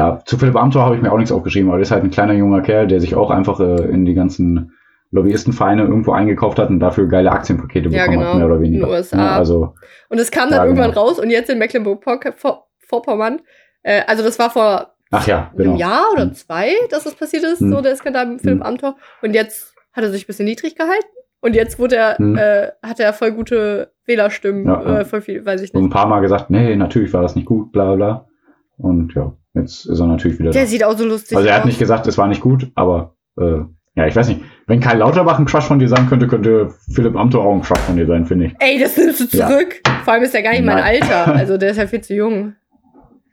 ja, 0.00 0.18
zu 0.24 0.38
Philipp 0.38 0.56
Amthor 0.56 0.82
habe 0.86 0.96
ich 0.96 1.02
mir 1.02 1.12
auch 1.12 1.18
nichts 1.18 1.30
aufgeschrieben, 1.30 1.68
aber 1.68 1.78
er 1.78 1.82
ist 1.82 1.90
halt 1.90 2.02
ein 2.02 2.10
kleiner 2.10 2.32
junger 2.32 2.62
Kerl, 2.62 2.86
der 2.86 3.00
sich 3.00 3.14
auch 3.14 3.30
einfach 3.30 3.60
äh, 3.60 3.82
in 3.84 4.06
die 4.06 4.14
ganzen 4.14 4.72
Lobbyistenvereine 5.10 5.82
irgendwo 5.82 6.12
eingekauft 6.12 6.58
hat 6.58 6.70
und 6.70 6.80
dafür 6.80 7.06
geile 7.06 7.30
Aktienpakete 7.32 7.90
ja, 7.90 8.04
bekommen 8.04 8.18
genau, 8.18 8.30
hat, 8.30 8.36
mehr 8.38 8.46
oder 8.46 8.60
weniger. 8.62 8.84
In 8.84 8.90
den 8.90 8.98
USA. 8.98 9.18
Ja, 9.18 9.36
also, 9.36 9.74
und 10.08 10.18
es 10.18 10.30
kam 10.30 10.48
dann 10.48 10.60
ja, 10.60 10.64
irgendwann 10.64 10.92
genau. 10.92 11.02
raus 11.02 11.18
und 11.18 11.28
jetzt 11.28 11.50
in 11.50 11.58
Mecklenburg-Vorpommern, 11.58 13.42
äh, 13.82 14.00
also 14.06 14.22
das 14.22 14.38
war 14.38 14.48
vor 14.48 14.94
Ach 15.10 15.26
ja, 15.26 15.50
genau. 15.54 15.72
einem 15.72 15.78
Jahr 15.78 16.04
oder 16.14 16.22
hm. 16.22 16.32
zwei, 16.32 16.72
dass 16.88 17.04
das 17.04 17.14
passiert 17.14 17.44
ist, 17.44 17.60
hm. 17.60 17.70
so 17.70 17.82
der 17.82 17.94
Skandal 17.96 18.24
mit 18.24 18.40
Philipp 18.40 18.60
hm. 18.60 18.66
Amthor. 18.66 18.96
Und 19.20 19.34
jetzt 19.34 19.74
hat 19.92 20.02
er 20.02 20.10
sich 20.10 20.24
ein 20.24 20.26
bisschen 20.28 20.46
niedrig 20.46 20.76
gehalten. 20.76 21.08
Und 21.42 21.54
jetzt 21.54 21.78
wurde 21.78 21.96
er, 21.96 22.16
hm. 22.16 22.38
äh, 22.38 22.68
hat 22.82 23.00
er 23.00 23.12
voll 23.12 23.32
gute 23.32 23.92
Wählerstimmen, 24.06 24.66
ja, 24.66 25.00
äh, 25.00 25.04
voll 25.04 25.20
viel, 25.20 25.44
weiß 25.44 25.60
ich 25.60 25.74
nicht. 25.74 25.78
Und 25.78 25.88
ein 25.88 25.90
paar 25.90 26.06
Mal 26.06 26.20
gesagt, 26.20 26.48
nee, 26.48 26.74
natürlich 26.76 27.12
war 27.12 27.20
das 27.20 27.36
nicht 27.36 27.46
gut, 27.46 27.70
bla 27.72 27.94
bla. 27.96 28.29
Und 28.80 29.14
ja, 29.14 29.32
jetzt 29.54 29.86
ist 29.86 30.00
er 30.00 30.06
natürlich 30.06 30.38
wieder. 30.38 30.50
Der 30.50 30.62
da. 30.62 30.68
sieht 30.68 30.84
auch 30.84 30.96
so 30.96 31.04
lustig 31.04 31.36
aus. 31.36 31.38
Also 31.38 31.48
er 31.48 31.56
hat 31.56 31.66
nicht 31.66 31.78
gesagt, 31.78 32.06
es 32.06 32.18
war 32.18 32.28
nicht 32.28 32.40
gut, 32.40 32.70
aber 32.74 33.16
äh, 33.38 33.60
ja, 33.96 34.06
ich 34.06 34.14
weiß 34.14 34.28
nicht. 34.28 34.40
Wenn 34.66 34.80
Karl 34.80 34.98
Lauterbach 34.98 35.38
ein 35.38 35.46
Crush 35.46 35.64
von 35.64 35.78
dir 35.78 35.88
sein 35.88 36.08
könnte, 36.08 36.28
könnte 36.28 36.72
Philipp 36.94 37.16
Amthor 37.16 37.44
auch 37.44 37.54
ein 37.54 37.62
Crush 37.62 37.80
von 37.80 37.96
dir 37.96 38.06
sein, 38.06 38.24
finde 38.24 38.46
ich. 38.46 38.54
Ey, 38.60 38.78
das 38.78 38.96
nimmst 38.96 39.20
du 39.20 39.28
zurück. 39.28 39.80
Ja. 39.86 39.92
Vor 40.04 40.12
allem 40.14 40.22
ist 40.22 40.34
er 40.34 40.42
gar 40.42 40.52
nicht 40.52 40.64
Nein. 40.64 40.76
mein 40.76 40.84
Alter. 40.84 41.34
Also 41.40 41.58
der 41.58 41.72
ist 41.72 41.76
ja 41.76 41.86
viel 41.86 42.00
zu 42.00 42.14
jung. 42.14 42.54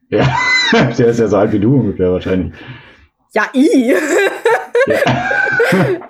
Ja, 0.09 0.27
der 0.97 1.07
ist 1.07 1.19
ja 1.19 1.27
so 1.27 1.37
alt 1.37 1.51
wie 1.51 1.59
du 1.59 1.75
ungefähr 1.75 2.11
wahrscheinlich. 2.11 2.53
Ja, 3.33 3.43
i. 3.53 3.93
Ja. 4.87 4.97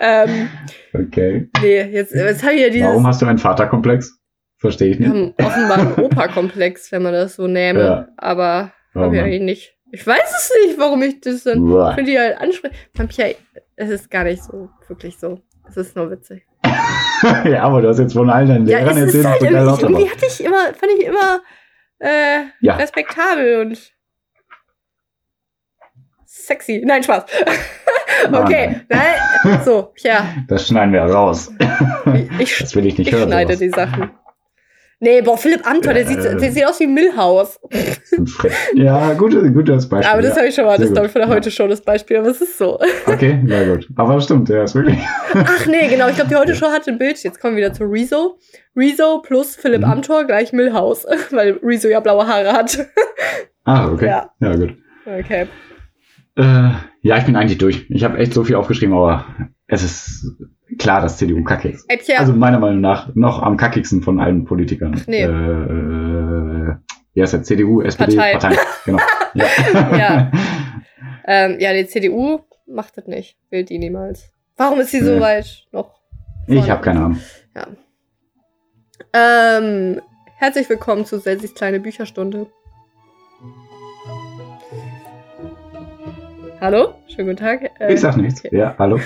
ähm, 0.00 0.48
okay. 0.94 1.50
Nee, 1.60 1.82
jetzt, 1.82 2.14
jetzt 2.14 2.42
habe 2.42 2.54
ich 2.54 2.62
ja 2.62 2.70
dieses. 2.70 2.88
Warum 2.88 3.06
hast 3.06 3.20
du 3.20 3.26
einen 3.26 3.38
Vaterkomplex? 3.38 4.18
Verstehe 4.56 4.90
ich 4.90 4.98
nicht. 4.98 5.12
Wir 5.12 5.20
haben 5.20 5.34
offenbar 5.38 5.78
einen 5.78 5.94
Opa-Komplex, 5.94 6.90
wenn 6.90 7.02
man 7.02 7.12
das 7.12 7.36
so 7.36 7.46
nähme. 7.46 7.80
Ja. 7.80 8.08
Aber 8.16 8.72
oh, 8.94 9.00
habe 9.00 9.16
ich 9.16 9.22
eigentlich 9.22 9.42
nicht. 9.42 9.76
Ich 9.90 10.06
weiß 10.06 10.34
es 10.36 10.52
nicht, 10.66 10.78
warum 10.78 11.02
ich 11.02 11.20
das 11.20 11.44
dann 11.44 11.66
finde 11.94 12.10
ich 12.10 12.18
halt 12.18 12.38
ansprechen. 12.38 12.74
Vampir, 12.94 13.34
es 13.76 13.90
ist 13.90 14.10
gar 14.10 14.24
nicht 14.24 14.42
so 14.42 14.68
wirklich 14.86 15.18
so. 15.18 15.40
Es 15.68 15.76
ist 15.76 15.96
nur 15.96 16.10
witzig. 16.10 16.46
ja, 17.44 17.62
aber 17.62 17.82
du 17.82 17.88
hast 17.88 17.98
jetzt 17.98 18.12
von 18.12 18.30
allen 18.30 18.48
deinen 18.48 18.66
ja, 18.66 18.78
Lehrern 18.78 18.98
erzählt, 18.98 19.26
halt 19.26 19.42
irgendwie, 19.42 19.82
irgendwie 19.82 20.10
hatte 20.10 20.26
ich 20.26 20.44
immer, 20.44 20.64
fand 20.74 20.92
ich 20.98 21.06
immer 21.06 21.40
äh, 21.98 22.44
ja. 22.60 22.76
respektabel 22.76 23.60
und 23.60 23.92
sexy. 26.24 26.82
Nein, 26.84 27.02
Spaß. 27.02 27.24
okay, 28.32 28.80
nein. 28.88 29.60
So, 29.64 29.92
ja. 29.98 30.26
Das 30.48 30.68
schneiden 30.68 30.92
wir 30.92 31.02
raus. 31.02 31.52
Ich, 32.38 32.58
das 32.58 32.74
will 32.74 32.86
ich 32.86 32.98
nicht 32.98 33.08
ich 33.08 33.14
hören. 33.14 33.28
Ich 33.28 33.34
schneide 33.34 33.56
sowas. 33.56 33.58
die 33.58 33.68
Sachen. 33.70 34.10
Nee, 35.00 35.22
boah, 35.22 35.38
Philipp 35.38 35.64
Anton, 35.64 35.94
ja, 35.94 36.02
der, 36.02 36.06
sieht, 36.06 36.24
der 36.24 36.52
sieht 36.52 36.66
aus 36.66 36.80
wie 36.80 36.88
Millhaus. 36.88 37.60
ja, 38.74 39.14
gutes, 39.14 39.52
gutes 39.52 39.88
Beispiel. 39.88 40.12
Aber 40.12 40.22
das 40.22 40.32
ja. 40.32 40.38
habe 40.38 40.48
ich 40.48 40.54
schon 40.56 40.64
mal, 40.64 40.76
das 40.76 40.90
ist 40.90 40.98
ich 40.98 41.12
für 41.12 41.28
heute 41.28 41.50
schon 41.52 41.70
das 41.70 41.80
Beispiel, 41.80 42.16
aber 42.16 42.28
es 42.28 42.40
ist 42.40 42.58
so. 42.58 42.80
Okay, 43.06 43.40
ja 43.46 43.64
gut. 43.64 43.88
Aber 43.94 44.14
das 44.14 44.24
stimmt, 44.24 44.48
ja, 44.48 44.64
ist 44.64 44.74
wirklich. 44.74 44.98
Ach 45.34 45.66
nee, 45.66 45.86
genau, 45.88 46.08
ich 46.08 46.16
glaube, 46.16 46.30
die 46.30 46.36
heute 46.36 46.56
Show 46.56 46.66
hatte 46.66 46.90
ein 46.90 46.98
Bild. 46.98 47.22
Jetzt 47.22 47.40
kommen 47.40 47.56
wir 47.56 47.64
wieder 47.64 47.72
zu 47.72 47.84
Rezo. 47.84 48.38
Rezo 48.74 49.22
plus 49.22 49.54
Philipp 49.54 49.82
mhm. 49.82 49.92
Amthor 49.92 50.24
gleich 50.24 50.52
Millhaus, 50.52 51.06
weil 51.30 51.60
Rezo 51.62 51.86
ja 51.88 52.00
blaue 52.00 52.26
Haare 52.26 52.52
hat. 52.52 52.86
Ah, 53.64 53.90
okay. 53.92 54.06
Ja, 54.06 54.30
ja 54.40 54.56
gut. 54.56 54.76
Okay. 55.06 55.46
Äh, 56.36 56.70
ja, 57.02 57.18
ich 57.18 57.24
bin 57.24 57.36
eigentlich 57.36 57.58
durch. 57.58 57.86
Ich 57.88 58.02
habe 58.02 58.18
echt 58.18 58.34
so 58.34 58.42
viel 58.42 58.56
aufgeschrieben, 58.56 58.94
aber 58.96 59.26
es 59.70 59.82
ist 59.82 60.36
klar, 60.78 61.02
dass 61.02 61.18
CDU 61.18 61.44
kacke 61.44 61.68
ist. 61.68 61.88
Äpfel. 61.90 62.16
Also 62.16 62.32
meiner 62.32 62.58
Meinung 62.58 62.80
nach 62.80 63.14
noch 63.14 63.42
am 63.42 63.58
kackigsten 63.58 64.02
von 64.02 64.18
allen 64.18 64.46
Politikern. 64.46 65.00
Nee. 65.06 65.22
Äh, 65.22 66.74
wie 67.12 67.22
heißt 67.22 67.34
der? 67.34 67.42
CDU, 67.42 67.82
SPD, 67.82 68.16
Partei. 68.16 68.32
Partei. 68.32 68.56
Genau. 68.86 68.98
ja. 69.34 69.46
ja. 69.96 70.32
ähm, 71.26 71.56
ja, 71.60 71.74
die 71.74 71.86
CDU 71.86 72.40
macht 72.66 72.96
das 72.96 73.06
nicht. 73.06 73.36
Wählt 73.50 73.68
die 73.68 73.78
niemals. 73.78 74.32
Warum 74.56 74.80
ist 74.80 74.90
sie 74.90 75.00
so 75.00 75.20
weit 75.20 75.66
noch? 75.70 76.00
Vorne? 76.46 76.60
Ich 76.60 76.70
habe 76.70 76.82
keine 76.82 77.00
Ahnung. 77.00 77.18
Ja. 77.54 77.66
Ähm, 79.12 80.00
herzlich 80.38 80.68
willkommen 80.70 81.04
zu 81.04 81.18
Selsis 81.18 81.54
kleine 81.54 81.78
Bücherstunde. 81.78 82.46
Hallo, 86.60 86.94
schönen 87.06 87.28
guten 87.28 87.36
Tag. 87.36 87.70
Ich 87.88 88.00
sag 88.00 88.16
nichts. 88.16 88.44
Okay. 88.44 88.56
Ja, 88.56 88.74
hallo. 88.78 88.98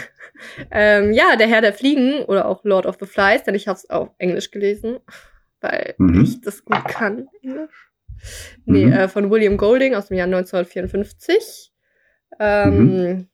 Ähm, 0.71 1.13
ja, 1.13 1.37
der 1.37 1.49
Herr 1.49 1.61
der 1.61 1.73
Fliegen 1.73 2.25
oder 2.25 2.47
auch 2.47 2.65
Lord 2.65 2.87
of 2.87 2.97
the 3.01 3.07
Flies, 3.07 3.45
denn 3.45 3.55
ich 3.55 3.69
habe 3.69 3.77
es 3.77 3.89
auf 3.89 4.11
Englisch 4.19 4.51
gelesen, 4.51 4.99
weil 5.61 5.95
mhm. 5.99 6.23
ich 6.23 6.41
das 6.41 6.65
gut 6.65 6.85
kann, 6.87 7.29
Englisch. 7.43 7.93
Nee, 8.65 8.87
mhm. 8.87 8.93
äh, 8.93 9.09
von 9.09 9.31
William 9.31 9.57
Golding 9.57 9.95
aus 9.95 10.09
dem 10.09 10.17
Jahr 10.17 10.27
1954. 10.27 11.73
Ähm, 12.39 12.77
mhm. 12.77 13.29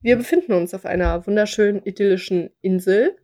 Wir 0.00 0.16
befinden 0.16 0.52
uns 0.52 0.74
auf 0.74 0.86
einer 0.86 1.26
wunderschönen, 1.26 1.82
idyllischen 1.84 2.50
Insel. 2.60 3.16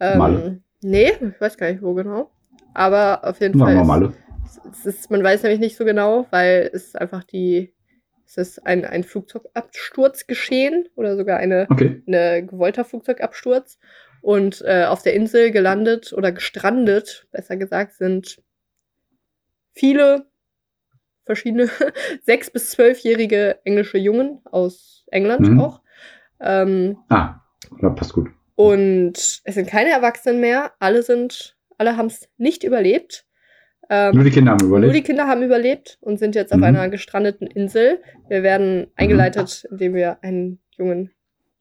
Ähm, 0.00 0.18
Malle. 0.18 0.62
Nee, 0.82 1.12
ich 1.12 1.40
weiß 1.40 1.56
gar 1.56 1.70
nicht, 1.70 1.82
wo 1.82 1.94
genau. 1.94 2.30
Aber 2.74 3.24
auf 3.24 3.40
jeden 3.40 3.58
Fall. 3.58 3.76
Ist, 3.76 3.86
Malle. 3.86 4.12
Ist, 4.84 5.10
man 5.10 5.22
weiß 5.22 5.42
nämlich 5.42 5.60
nicht 5.60 5.76
so 5.76 5.84
genau, 5.84 6.26
weil 6.30 6.70
es 6.72 6.96
einfach 6.96 7.24
die 7.24 7.74
es 8.26 8.36
ist 8.36 8.66
ein, 8.66 8.84
ein 8.84 9.04
Flugzeugabsturz 9.04 10.26
geschehen 10.26 10.88
oder 10.94 11.16
sogar 11.16 11.38
eine, 11.38 11.66
okay. 11.70 12.02
eine 12.06 12.46
gewollter 12.46 12.84
Flugzeugabsturz. 12.84 13.78
Und 14.20 14.62
äh, 14.64 14.84
auf 14.84 15.02
der 15.02 15.14
Insel 15.14 15.50
gelandet 15.50 16.12
oder 16.12 16.30
gestrandet, 16.30 17.26
besser 17.32 17.56
gesagt, 17.56 17.94
sind 17.94 18.40
viele 19.72 20.26
verschiedene 21.24 21.68
sechs- 22.22 22.50
bis 22.50 22.70
zwölfjährige 22.70 23.58
englische 23.64 23.98
Jungen 23.98 24.40
aus 24.44 25.04
England 25.10 25.48
mhm. 25.48 25.60
auch. 25.60 25.82
Ähm, 26.40 26.98
ah, 27.08 27.40
ja, 27.80 27.90
passt 27.90 28.12
gut. 28.12 28.28
Und 28.54 29.16
es 29.16 29.54
sind 29.54 29.68
keine 29.68 29.90
Erwachsenen 29.90 30.40
mehr. 30.40 30.72
Alle 30.78 31.02
sind, 31.02 31.56
alle 31.78 31.96
haben 31.96 32.06
es 32.06 32.28
nicht 32.36 32.64
überlebt. 32.64 33.26
Ähm, 33.90 34.14
nur 34.14 34.24
die 34.24 34.30
Kinder 34.30 34.52
haben 34.52 34.66
überlebt. 34.66 34.92
Nur 34.92 35.00
die 35.00 35.02
Kinder 35.02 35.26
haben 35.26 35.42
überlebt 35.42 35.98
und 36.00 36.18
sind 36.18 36.34
jetzt 36.34 36.54
mhm. 36.54 36.62
auf 36.62 36.68
einer 36.68 36.88
gestrandeten 36.88 37.46
Insel. 37.46 38.00
Wir 38.28 38.42
werden 38.42 38.86
eingeleitet, 38.96 39.64
mhm. 39.64 39.74
indem 39.74 39.94
wir 39.94 40.22
einen 40.22 40.60
jungen, 40.76 41.10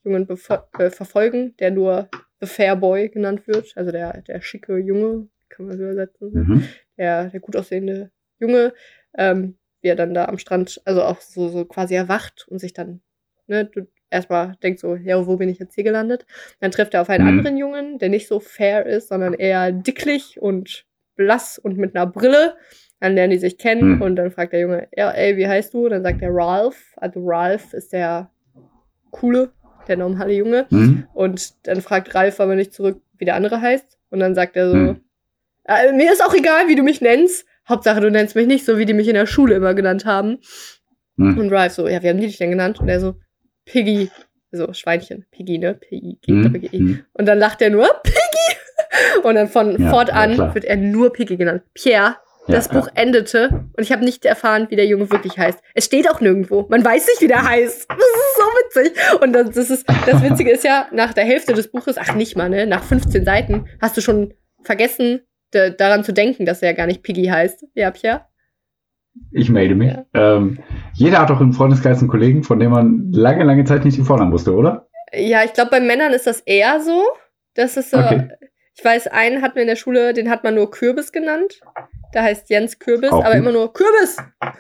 jungen 0.03 0.27
äh, 0.29 0.89
verfolgen, 0.89 1.55
der 1.57 1.71
nur 1.71 2.09
The 2.39 2.47
Fair 2.47 2.75
Boy 2.75 3.09
genannt 3.09 3.47
wird. 3.47 3.71
Also 3.75 3.91
der, 3.91 4.21
der 4.21 4.41
schicke 4.41 4.77
Junge, 4.77 5.27
kann 5.49 5.65
man 5.65 5.77
so 5.77 5.83
übersetzen. 5.83 6.31
Mhm. 6.33 6.67
Der, 6.97 7.29
der 7.29 7.39
gut 7.39 7.55
aussehende 7.55 8.11
Junge, 8.39 8.73
ähm, 9.17 9.57
wie 9.81 9.89
er 9.89 9.95
dann 9.95 10.13
da 10.13 10.25
am 10.25 10.37
Strand, 10.37 10.81
also 10.85 11.03
auch 11.03 11.21
so, 11.21 11.49
so 11.49 11.65
quasi 11.65 11.95
erwacht 11.95 12.47
und 12.47 12.59
sich 12.59 12.73
dann, 12.73 13.01
ne, 13.47 13.65
du 13.65 13.87
erstmal 14.09 14.55
denkt 14.61 14.79
so, 14.79 14.95
ja, 14.95 15.25
wo 15.25 15.37
bin 15.37 15.49
ich 15.49 15.59
jetzt 15.59 15.75
hier 15.75 15.83
gelandet? 15.83 16.25
Dann 16.59 16.71
trifft 16.71 16.93
er 16.93 17.01
auf 17.01 17.09
einen 17.09 17.23
mhm. 17.23 17.37
anderen 17.39 17.57
Jungen, 17.57 17.99
der 17.99 18.09
nicht 18.09 18.27
so 18.27 18.39
fair 18.39 18.85
ist, 18.85 19.07
sondern 19.07 19.33
eher 19.33 19.71
dicklich 19.71 20.39
und 20.39 20.85
blass 21.15 21.59
und 21.59 21.77
mit 21.77 21.95
einer 21.95 22.07
Brille. 22.07 22.55
Dann 22.99 23.15
lernen 23.15 23.31
die 23.31 23.39
sich 23.39 23.57
kennen 23.57 23.95
hm. 23.95 24.01
und 24.01 24.15
dann 24.15 24.29
fragt 24.31 24.53
der 24.53 24.59
Junge, 24.59 24.87
ja, 24.95 25.09
ey, 25.11 25.35
wie 25.35 25.47
heißt 25.47 25.73
du? 25.73 25.85
Und 25.85 25.91
dann 25.91 26.03
sagt 26.03 26.21
er 26.21 26.29
Ralph. 26.31 26.93
Also 26.97 27.19
Ralph 27.23 27.73
ist 27.73 27.93
der 27.93 28.29
coole, 29.09 29.51
der 29.87 29.97
normale 29.97 30.33
Junge. 30.33 30.67
Mhm. 30.69 31.07
Und 31.13 31.67
dann 31.67 31.81
fragt 31.81 32.13
Ralf 32.13 32.39
aber 32.39 32.55
nicht 32.55 32.73
zurück, 32.73 33.01
wie 33.17 33.25
der 33.25 33.35
andere 33.35 33.59
heißt. 33.59 33.97
Und 34.11 34.19
dann 34.19 34.35
sagt 34.35 34.55
er 34.55 34.69
so, 34.69 34.75
Hm. 34.75 35.01
äh, 35.65 35.91
mir 35.93 36.11
ist 36.11 36.23
auch 36.23 36.33
egal, 36.35 36.67
wie 36.67 36.75
du 36.75 36.83
mich 36.83 37.01
nennst. 37.01 37.45
Hauptsache, 37.67 38.01
du 38.01 38.11
nennst 38.11 38.35
mich 38.35 38.47
nicht 38.47 38.65
so, 38.65 38.77
wie 38.77 38.85
die 38.85 38.93
mich 38.93 39.07
in 39.07 39.15
der 39.15 39.25
Schule 39.25 39.55
immer 39.55 39.73
genannt 39.73 40.05
haben. 40.05 40.37
Mhm. 41.15 41.39
Und 41.39 41.51
Ralph 41.51 41.73
so, 41.73 41.87
ja, 41.87 42.03
wie 42.03 42.09
haben 42.09 42.19
die 42.19 42.27
dich 42.27 42.37
denn 42.37 42.51
genannt? 42.51 42.79
Und 42.79 42.87
er 42.87 42.99
so, 42.99 43.15
Piggy. 43.65 44.11
So, 44.51 44.73
Schweinchen. 44.73 45.25
Piggy, 45.31 45.57
ne? 45.57 45.73
P-I-G, 45.75 46.31
Mhm. 46.31 46.43
Doppel-G-I. 46.43 46.79
Mhm. 46.79 46.99
Und 47.13 47.25
dann 47.25 47.39
lacht 47.39 47.61
er 47.61 47.69
nur! 47.69 47.87
Und 49.23 49.35
dann 49.35 49.47
von 49.47 49.81
Ja, 49.81 49.89
fortan 49.89 50.33
ja, 50.35 50.53
wird 50.53 50.65
er 50.65 50.77
nur 50.77 51.11
Piggy 51.13 51.37
genannt. 51.37 51.63
Pierre, 51.73 52.15
Ja, 52.47 52.55
das 52.55 52.69
Buch 52.69 52.87
endete 52.95 53.49
und 53.49 53.81
ich 53.83 53.91
habe 53.91 54.03
nicht 54.03 54.25
erfahren, 54.25 54.67
wie 54.69 54.75
der 54.75 54.85
Junge 54.87 55.09
wirklich 55.11 55.37
heißt. 55.37 55.59
Es 55.75 55.85
steht 55.85 56.09
auch 56.09 56.21
nirgendwo. 56.21 56.65
Man 56.69 56.83
weiß 56.83 57.05
nicht, 57.07 57.21
wie 57.21 57.27
der 57.27 57.43
heißt. 57.47 57.87
Das 57.89 57.97
ist 57.97 58.37
so 58.37 58.81
witzig. 58.83 59.21
Und 59.21 59.33
das, 59.33 59.51
das, 59.51 59.69
ist, 59.69 59.87
das 60.07 60.23
Witzige 60.23 60.51
ist 60.51 60.63
ja, 60.63 60.87
nach 60.91 61.13
der 61.13 61.23
Hälfte 61.25 61.53
des 61.53 61.71
Buches, 61.71 61.97
ach 61.99 62.15
nicht 62.15 62.35
mal, 62.35 62.49
ne, 62.49 62.65
nach 62.65 62.83
15 62.83 63.23
Seiten, 63.25 63.65
hast 63.81 63.95
du 63.95 64.01
schon 64.01 64.33
vergessen, 64.63 65.21
da- 65.51 65.69
daran 65.69 66.03
zu 66.03 66.13
denken, 66.13 66.45
dass 66.45 66.61
er 66.61 66.71
ja 66.71 66.75
gar 66.75 66.87
nicht 66.87 67.03
Piggy 67.03 67.25
heißt. 67.25 67.65
Ja, 67.75 67.91
Pierre? 67.91 68.25
Ich 69.31 69.49
melde 69.49 69.75
mich. 69.75 69.93
Ähm, 70.13 70.59
jeder 70.93 71.19
hat 71.19 71.29
doch 71.29 71.41
im 71.41 71.51
Freundeskreis 71.53 71.99
einen 71.99 72.07
Kollegen, 72.07 72.43
von 72.43 72.59
dem 72.59 72.71
man 72.71 73.11
lange, 73.11 73.43
lange 73.43 73.65
Zeit 73.65 73.83
nicht 73.85 73.97
den 73.97 74.05
Vornamen 74.05 74.31
wusste, 74.31 74.53
oder? 74.55 74.87
Ja, 75.13 75.43
ich 75.43 75.51
glaube, 75.53 75.69
bei 75.71 75.79
Männern 75.81 76.13
ist 76.13 76.25
das 76.27 76.39
eher 76.39 76.79
so. 76.79 77.03
Das 77.53 77.75
ist 77.75 77.91
so. 77.91 77.97
Okay. 77.97 78.29
Ich 78.77 78.85
weiß, 78.85 79.07
einen 79.07 79.41
hatten 79.41 79.55
wir 79.55 79.63
in 79.63 79.67
der 79.67 79.75
Schule, 79.75 80.13
den 80.13 80.29
hat 80.29 80.43
man 80.43 80.55
nur 80.55 80.71
Kürbis 80.71 81.11
genannt. 81.11 81.59
Der 82.13 82.23
heißt 82.23 82.49
Jens 82.49 82.79
Kürbis, 82.79 83.11
Auch 83.11 83.23
aber 83.23 83.35
immer 83.35 83.51
nur 83.51 83.73
Kürbis. 83.73 84.17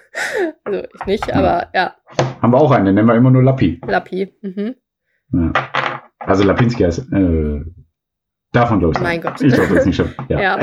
Also 0.65 0.83
ich 0.93 1.05
nicht, 1.05 1.33
aber 1.33 1.69
ja, 1.73 1.95
Haben 2.41 2.51
wir 2.53 2.57
auch 2.59 2.71
einen, 2.71 2.85
den 2.85 2.95
nennen 2.95 3.07
wir 3.07 3.15
immer 3.15 3.31
nur 3.31 3.43
Lappi. 3.43 3.79
Lappi. 3.87 4.33
Mhm. 4.41 4.75
Ja. 5.33 5.53
Also 6.19 6.43
Lapinski 6.43 6.83
heißt, 6.83 7.11
äh, 7.13 7.61
davon 8.51 8.79
glaube 8.79 8.93
ich. 8.95 9.01
Mein 9.01 9.21
Gott. 9.21 9.41
Ich 9.41 9.53
glaube, 9.53 9.69
das 9.69 9.79
ist 9.79 9.85
nicht 9.85 9.95
schlimm. 9.95 10.13
Ja. 10.29 10.39
Ja. 10.41 10.57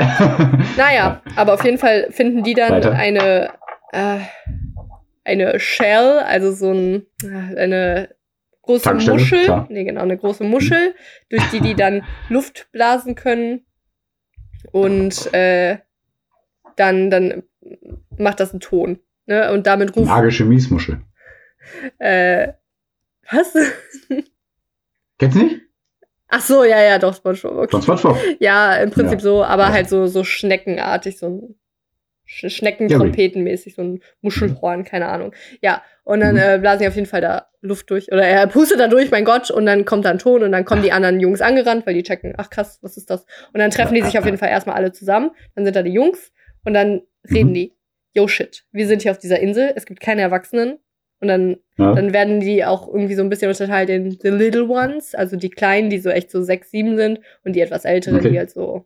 Naja, 0.77 1.21
aber 1.35 1.53
auf 1.55 1.63
jeden 1.65 1.77
Fall 1.79 2.07
finden 2.11 2.43
die 2.43 2.53
dann 2.53 2.71
Weiter. 2.71 2.91
eine, 2.91 3.49
äh, 3.91 4.19
eine 5.25 5.59
Shell, 5.59 6.19
also 6.19 6.51
so 6.51 6.71
ein, 6.71 7.05
äh, 7.23 7.57
eine 7.57 8.09
große 8.77 8.93
Muschel. 8.93 9.43
klar. 9.45 9.67
Nee, 9.69 9.83
genau, 9.83 10.01
eine 10.01 10.17
große 10.17 10.43
Muschel, 10.43 10.93
durch 11.29 11.43
die 11.51 11.59
die 11.61 11.75
dann 11.75 12.03
Luft 12.29 12.69
blasen 12.71 13.15
können. 13.15 13.65
Und 14.71 15.33
äh, 15.33 15.79
dann, 16.75 17.09
dann 17.09 17.43
macht 18.17 18.39
das 18.39 18.51
einen 18.51 18.59
Ton. 18.59 18.99
Ne? 19.25 19.51
Und 19.51 19.65
damit 19.67 19.95
ruft. 19.95 20.07
Magische 20.07 20.45
Miesmuschel. 20.45 21.01
Äh, 21.97 22.53
was? 23.31 23.53
Kennst 25.17 25.35
du 25.37 25.43
nicht? 25.43 25.61
Ach 26.27 26.41
so, 26.41 26.63
ja, 26.63 26.79
ja, 26.81 26.99
doch, 26.99 27.15
Spongebob. 27.15 27.57
Okay. 27.57 27.71
Von 27.71 27.81
SpongeBob. 27.81 28.17
Ja, 28.39 28.75
im 28.75 28.91
Prinzip 28.91 29.19
Ja. 29.19 29.23
so, 29.23 29.43
aber 29.43 29.63
Ja. 29.63 29.71
halt 29.71 29.89
so, 29.89 30.05
so 30.05 30.23
schneckenartig, 30.23 31.17
so 31.17 31.25
ein 31.27 31.55
Schneckentrompetenmäßig, 32.29 33.75
so 33.75 33.81
ein 33.81 34.01
Muschelhorn, 34.21 34.83
keine 34.83 35.07
Ahnung. 35.07 35.33
Ja, 35.61 35.81
und 36.03 36.19
dann 36.21 36.35
Mhm. 36.35 36.41
äh, 36.41 36.57
blasen 36.59 36.81
die 36.81 36.87
auf 36.87 36.95
jeden 36.95 37.07
Fall 37.07 37.21
da 37.21 37.47
Luft 37.61 37.89
durch. 37.89 38.11
Oder 38.11 38.23
er 38.25 38.47
pustet 38.47 38.79
da 38.79 38.87
durch, 38.87 39.11
mein 39.11 39.25
Gott, 39.25 39.51
und 39.51 39.65
dann 39.65 39.85
kommt 39.85 40.05
da 40.05 40.11
ein 40.11 40.19
Ton 40.19 40.43
und 40.43 40.51
dann 40.51 40.65
kommen 40.65 40.81
die 40.83 40.91
anderen 40.91 41.19
Jungs 41.19 41.41
angerannt, 41.41 41.85
weil 41.85 41.93
die 41.93 42.03
checken, 42.03 42.33
ach 42.37 42.49
krass, 42.49 42.79
was 42.81 42.97
ist 42.97 43.09
das? 43.09 43.25
Und 43.53 43.59
dann 43.59 43.71
treffen 43.71 43.95
die 43.95 44.01
sich 44.01 44.17
auf 44.17 44.25
jeden 44.25 44.37
Fall 44.37 44.49
erstmal 44.49 44.75
alle 44.75 44.91
zusammen. 44.91 45.31
Dann 45.55 45.65
sind 45.65 45.75
da 45.75 45.81
die 45.83 45.91
Jungs 45.91 46.31
und 46.63 46.73
dann 46.73 47.01
reden 47.33 47.49
Mhm. 47.49 47.53
die, 47.55 47.75
yo 48.13 48.27
shit, 48.27 48.63
wir 48.71 48.87
sind 48.87 49.01
hier 49.01 49.11
auf 49.11 49.17
dieser 49.19 49.39
Insel, 49.39 49.73
es 49.75 49.85
gibt 49.85 49.99
keine 49.99 50.21
Erwachsenen. 50.21 50.77
Und 51.21 51.27
dann 51.27 51.57
Ja. 51.77 51.93
dann 51.95 52.13
werden 52.13 52.39
die 52.39 52.63
auch 52.63 52.87
irgendwie 52.87 53.13
so 53.15 53.21
ein 53.23 53.29
bisschen 53.29 53.49
unterteilt 53.49 53.89
in 53.89 54.11
The 54.21 54.29
Little 54.29 54.67
Ones, 54.69 55.15
also 55.15 55.35
die 55.35 55.49
Kleinen, 55.49 55.89
die 55.89 55.99
so 55.99 56.09
echt 56.09 56.31
so 56.31 56.41
sechs, 56.41 56.71
sieben 56.71 56.95
sind 56.95 57.19
und 57.43 57.53
die 57.57 57.59
etwas 57.61 57.83
Älteren, 57.83 58.19
Okay. 58.19 58.29
die 58.31 58.37
halt 58.39 58.51
so, 58.51 58.85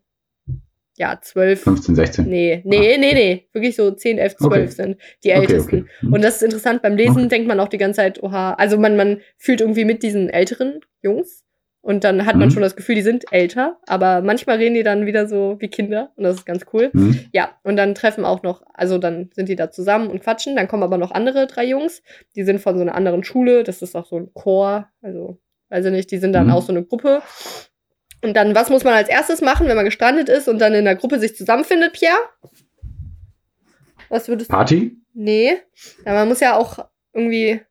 ja, 0.97 1.19
zwölf. 1.21 1.61
15, 1.63 1.95
16. 1.95 2.25
Nee, 2.29 2.61
nee, 2.65 2.97
nee, 2.97 3.13
nee, 3.13 3.47
wirklich 3.51 3.75
so 3.75 3.91
zehn, 3.91 4.17
elf, 4.17 4.35
zwölf 4.37 4.51
Okay. 4.51 4.67
sind 4.71 4.97
die 5.23 5.31
Okay, 5.31 5.39
Ältesten. 5.41 5.75
okay. 5.81 5.85
Hm. 6.01 6.13
Und 6.13 6.23
das 6.23 6.35
ist 6.37 6.43
interessant, 6.43 6.81
beim 6.81 6.95
Lesen 6.97 7.17
Okay. 7.17 7.27
denkt 7.29 7.47
man 7.47 7.59
auch 7.59 7.67
die 7.69 7.77
ganze 7.77 7.97
Zeit, 7.97 8.21
oha, 8.21 8.53
also 8.53 8.77
man, 8.77 8.95
man 8.95 9.21
fühlt 9.37 9.61
irgendwie 9.61 9.85
mit 9.85 10.03
diesen 10.03 10.29
älteren 10.29 10.79
Jungs 11.01 11.43
und 11.81 12.03
dann 12.03 12.25
hat 12.25 12.35
man 12.37 12.47
Mhm. 12.47 12.51
schon 12.51 12.61
das 12.61 12.75
Gefühl, 12.75 12.95
die 12.95 13.01
sind 13.01 13.25
älter, 13.31 13.77
aber 13.87 14.21
manchmal 14.21 14.57
reden 14.57 14.75
die 14.75 14.83
dann 14.83 15.05
wieder 15.05 15.27
so 15.27 15.57
wie 15.59 15.67
Kinder 15.67 16.11
und 16.15 16.23
das 16.23 16.35
ist 16.35 16.45
ganz 16.45 16.65
cool. 16.71 16.91
Hm. 16.93 17.19
Ja, 17.33 17.57
und 17.63 17.75
dann 17.75 17.95
treffen 17.95 18.23
auch 18.23 18.43
noch, 18.43 18.61
also 18.73 18.99
dann 18.99 19.31
sind 19.33 19.49
die 19.49 19.55
da 19.55 19.71
zusammen 19.71 20.07
und 20.09 20.21
quatschen. 20.21 20.55
Dann 20.55 20.67
kommen 20.67 20.83
aber 20.83 20.97
noch 20.97 21.11
andere 21.11 21.47
drei 21.47 21.65
Jungs, 21.65 22.01
die 22.35 22.43
sind 22.43 22.59
von 22.61 22.75
so 22.75 22.81
einer 22.81 22.95
anderen 22.95 23.23
Schule. 23.23 23.63
Das 23.63 23.81
ist 23.81 23.95
auch 23.95 24.05
so 24.05 24.17
ein 24.17 24.33
Chor, 24.33 24.87
also 25.01 25.39
weiß 25.69 25.85
ich 25.85 25.91
nicht, 25.91 26.11
die 26.11 26.19
sind 26.19 26.33
dann 26.33 26.45
Mhm. 26.47 26.53
auch 26.53 26.61
so 26.61 26.71
eine 26.71 26.83
Gruppe. 26.85 27.21
Und 28.23 28.35
dann, 28.35 28.55
was 28.55 28.69
muss 28.69 28.85
man 28.85 28.93
als 28.93 29.09
erstes 29.09 29.41
machen, 29.41 29.67
wenn 29.67 29.75
man 29.75 29.83
gestrandet 29.83 30.29
ist 30.29 30.47
und 30.47 30.59
dann 30.59 30.73
in 30.73 30.85
der 30.85 30.95
Gruppe 30.95 31.19
sich 31.19 31.35
zusammenfindet, 31.35 31.91
Pierre? 31.91 32.17
Was 34.07 34.29
würdest 34.29 34.49
du? 34.49 34.55
Party? 34.55 34.97
Nee. 35.13 35.57
Ja, 36.05 36.13
man 36.13 36.29
muss 36.29 36.39
ja 36.39 36.55
auch 36.55 36.87
irgendwie 37.11 37.61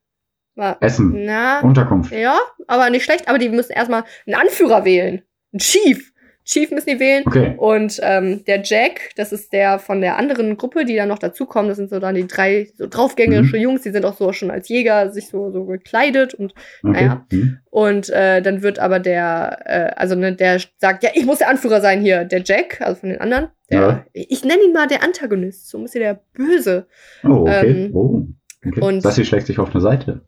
mal. 0.54 0.76
Essen? 0.80 1.24
Na, 1.24 1.60
Unterkunft? 1.60 2.12
ja, 2.12 2.38
aber 2.66 2.90
nicht 2.90 3.04
schlecht, 3.04 3.28
aber 3.28 3.38
die 3.38 3.48
müssen 3.48 3.72
erstmal 3.72 4.04
einen 4.26 4.36
Anführer 4.36 4.84
wählen. 4.84 5.22
Einen 5.52 5.60
Chief. 5.60 6.11
Chief 6.44 6.70
müssen 6.72 6.90
die 6.90 6.98
wählen. 7.00 7.22
Okay. 7.26 7.54
Und 7.56 8.00
ähm, 8.02 8.44
der 8.46 8.62
Jack, 8.62 9.10
das 9.16 9.32
ist 9.32 9.52
der 9.52 9.78
von 9.78 10.00
der 10.00 10.16
anderen 10.18 10.56
Gruppe, 10.56 10.84
die 10.84 10.96
dann 10.96 11.08
noch 11.08 11.18
dazukommen. 11.20 11.68
Das 11.68 11.76
sind 11.78 11.90
so 11.90 12.00
dann 12.00 12.14
die 12.16 12.26
drei 12.26 12.68
so 12.76 12.86
draufgängerische 12.88 13.56
Mhm. 13.56 13.62
Jungs, 13.62 13.82
die 13.82 13.90
sind 13.90 14.04
auch 14.04 14.16
so 14.16 14.32
schon 14.32 14.50
als 14.50 14.68
Jäger 14.68 15.10
sich 15.12 15.28
so, 15.28 15.50
so 15.52 15.64
gekleidet 15.66 16.34
und 16.34 16.52
okay. 16.82 16.92
Naja. 16.92 17.26
Hm. 17.30 17.58
und 17.70 18.10
äh, 18.10 18.42
dann 18.42 18.62
wird 18.62 18.78
aber 18.80 18.98
der, 18.98 19.58
äh, 19.64 19.92
also 19.96 20.14
ne, 20.16 20.34
der 20.34 20.58
sagt, 20.78 21.04
ja, 21.04 21.10
ich 21.14 21.24
muss 21.26 21.38
der 21.38 21.48
Anführer 21.48 21.80
sein 21.80 22.00
hier, 22.00 22.24
der 22.24 22.42
Jack, 22.44 22.80
also 22.80 23.00
von 23.00 23.10
den 23.10 23.20
anderen. 23.20 23.48
Der, 23.70 23.80
Ja. 23.80 24.04
Ich 24.12 24.44
nenne 24.44 24.62
ihn 24.64 24.72
mal 24.72 24.86
der 24.88 25.02
Antagonist, 25.04 25.68
so 25.68 25.78
muss 25.78 25.92
der 25.92 26.20
Böse. 26.34 26.86
Oh, 27.24 27.42
okay. 27.42 27.70
Ähm, 27.86 27.90
oh. 27.94 28.26
okay. 28.66 28.80
und- 28.80 29.00
Sassi 29.02 29.24
schlägt 29.24 29.46
sich 29.46 29.58
auf 29.58 29.70
eine 29.72 29.80
Seite. 29.80 30.22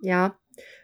Ja. 0.00 0.36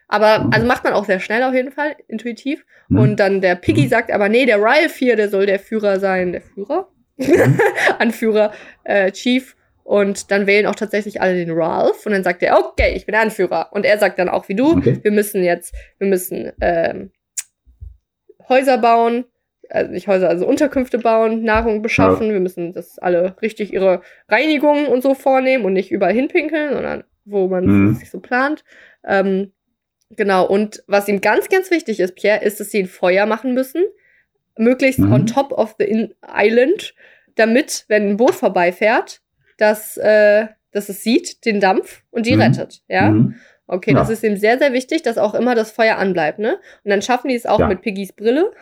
Aber, 0.09 0.45
Mhm. 0.45 0.51
also 0.53 0.67
macht 0.67 0.85
man 0.85 0.93
auch 0.93 1.05
sehr 1.07 1.21
schnell 1.21 1.43
auf 1.43 1.55
jeden 1.55 1.73
Fall, 1.73 1.97
intuitiv. 2.09 2.65
Hm. 2.89 2.99
Und 2.99 3.17
dann 3.21 3.41
der 3.41 3.55
Piggy 3.57 3.85
Mhm. 3.85 3.89
sagt 3.89 4.11
aber, 4.13 4.29
nee, 4.29 4.47
der 4.47 4.61
Ralph 4.61 4.97
hier, 4.97 5.17
der 5.17 5.29
soll 5.29 5.47
der 5.47 5.59
Führer 5.59 5.99
sein. 6.01 6.33
Der 6.33 6.41
Führer? 6.43 6.89
Mhm. 7.17 7.59
Anführer, 7.99 8.53
äh, 8.85 9.11
Chief. 9.13 9.57
Und 9.83 10.31
dann 10.31 10.47
wählen 10.47 10.67
auch 10.67 10.75
tatsächlich 10.75 11.21
alle 11.21 11.35
den 11.35 11.51
Ralph. 11.51 12.07
Und 12.07 12.13
dann 12.13 12.25
sagt 12.25 12.43
er, 12.43 12.59
okay, 12.59 12.93
ich 12.97 13.07
bin 13.07 13.13
der 13.13 13.23
Anführer. 13.23 13.69
Und 13.73 13.85
er 13.85 13.99
sagt 13.99 14.19
dann 14.19 14.29
auch 14.29 14.49
wie 14.49 14.55
du, 14.55 14.73
Okay. 14.79 14.99
wir 15.03 15.11
müssen 15.11 15.43
jetzt, 15.45 15.75
wir 15.99 16.07
müssen 16.09 16.53
ähm, 16.61 17.11
Häuser 18.49 18.79
bauen, 18.79 19.25
also 19.71 19.91
nicht 19.91 20.07
Häuser, 20.09 20.29
also 20.29 20.47
Unterkünfte 20.47 20.99
bauen, 20.99 21.43
Nahrung 21.43 21.81
beschaffen. 21.83 22.31
Wir 22.33 22.41
müssen 22.41 22.73
das 22.73 22.99
alle 22.99 23.37
richtig 23.41 23.73
ihre 23.73 24.03
Reinigungen 24.29 24.87
und 24.87 25.03
so 25.03 25.15
vornehmen 25.15 25.65
und 25.65 25.73
nicht 25.73 25.91
überall 25.91 26.13
hinpinkeln, 26.13 26.75
sondern 26.75 27.05
wo 27.25 27.49
man 27.49 27.65
Mhm. 27.65 27.95
sich 27.95 28.11
so 28.11 28.21
plant. 28.21 28.65
Ähm, 29.07 29.53
genau, 30.17 30.47
und 30.47 30.83
was 30.87 31.09
ihm 31.09 31.21
ganz, 31.21 31.49
ganz 31.49 31.71
wichtig 31.71 32.01
ist, 32.01 32.15
Pierre, 32.15 32.43
ist, 32.45 32.61
dass 32.61 32.71
sie 32.71 32.81
ein 32.81 32.87
Feuer 32.89 33.27
machen 33.27 33.55
müssen, 33.55 33.85
möglichst 34.57 35.01
Mhm. 35.01 35.13
on 35.13 35.27
top 35.27 35.53
of 35.53 35.75
the 35.79 36.15
island, 36.27 36.95
damit, 37.35 37.85
wenn 37.89 38.11
ein 38.11 38.17
Boot 38.17 38.35
vorbeifährt, 38.35 39.21
dass, 39.59 39.97
äh, 39.97 40.47
dass 40.73 40.89
es 40.89 41.03
sieht, 41.03 41.45
den 41.45 41.61
Dampf 41.61 42.03
und 42.11 42.27
die 42.27 42.35
Mhm. 42.37 42.41
rettet. 42.43 42.83
Ja. 42.89 43.11
Mhm. 43.11 43.35
Okay, 43.67 43.93
Ja. 43.93 43.99
das 43.99 44.11
ist 44.11 44.23
ihm 44.23 44.37
sehr, 44.37 44.59
sehr 44.59 44.73
wichtig, 44.73 45.03
dass 45.03 45.17
auch 45.19 45.35
immer 45.35 45.55
das 45.55 45.71
Feuer 45.71 45.97
anbleibt, 45.97 46.39
ne? 46.39 46.59
Und 46.85 46.91
dann 46.91 47.01
schaffen 47.03 47.29
die 47.29 47.35
es 47.35 47.47
auch 47.47 47.61
Ja. 47.61 47.67
mit 47.69 47.81
Piggys 47.81 48.13
Brille 48.13 48.53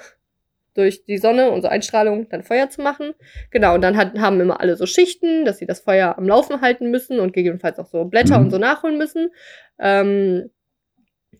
durch 0.75 1.05
die 1.05 1.19
Sonne 1.19 1.51
und 1.51 1.61
so 1.63 1.69
Einstrahlung 1.69 2.29
dann 2.31 2.43
Feuer 2.43 2.71
zu 2.71 2.81
machen. 2.81 3.13
Genau, 3.51 3.75
und 3.75 3.83
dann 3.83 3.97
hat, 3.97 4.17
haben 4.19 4.41
immer 4.41 4.61
alle 4.61 4.77
so 4.77 4.87
Schichten, 4.87 5.45
dass 5.45 5.59
sie 5.59 5.67
das 5.67 5.81
Feuer 5.81 6.17
am 6.17 6.27
Laufen 6.27 6.61
halten 6.63 6.91
müssen 6.91 7.21
und 7.21 7.33
gegebenenfalls 7.35 7.79
auch 7.79 7.87
so 7.89 8.05
Blätter 8.05 8.39
Mhm. 8.39 8.45
und 8.47 8.51
so 8.53 8.59
nachholen 8.59 8.97
müssen. 8.97 9.31
Ähm, 9.79 10.51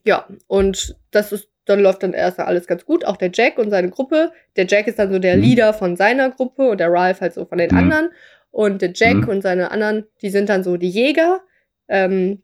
ja, 0.05 0.27
und 0.47 0.95
das 1.11 1.31
ist, 1.31 1.49
dann 1.65 1.79
läuft 1.79 2.03
dann 2.03 2.13
erst 2.13 2.39
alles 2.39 2.67
ganz 2.67 2.85
gut. 2.85 3.05
Auch 3.05 3.17
der 3.17 3.31
Jack 3.33 3.57
und 3.57 3.69
seine 3.69 3.89
Gruppe. 3.89 4.31
Der 4.57 4.65
Jack 4.67 4.87
ist 4.87 4.99
dann 4.99 5.11
so 5.11 5.19
der 5.19 5.37
Mhm. 5.37 5.43
Leader 5.43 5.73
von 5.73 5.95
seiner 5.95 6.29
Gruppe 6.29 6.69
und 6.69 6.79
der 6.79 6.91
Ralph 6.91 7.21
halt 7.21 7.33
so 7.33 7.45
von 7.45 7.57
den 7.57 7.71
Mhm. 7.71 7.77
anderen. 7.77 8.09
Und 8.51 8.81
der 8.81 8.91
Jack 8.93 9.15
Mhm. 9.15 9.29
und 9.29 9.41
seine 9.41 9.71
anderen, 9.71 10.05
die 10.21 10.29
sind 10.29 10.49
dann 10.49 10.63
so 10.63 10.77
die 10.77 10.89
Jäger. 10.89 11.41
Ähm, 11.87 12.43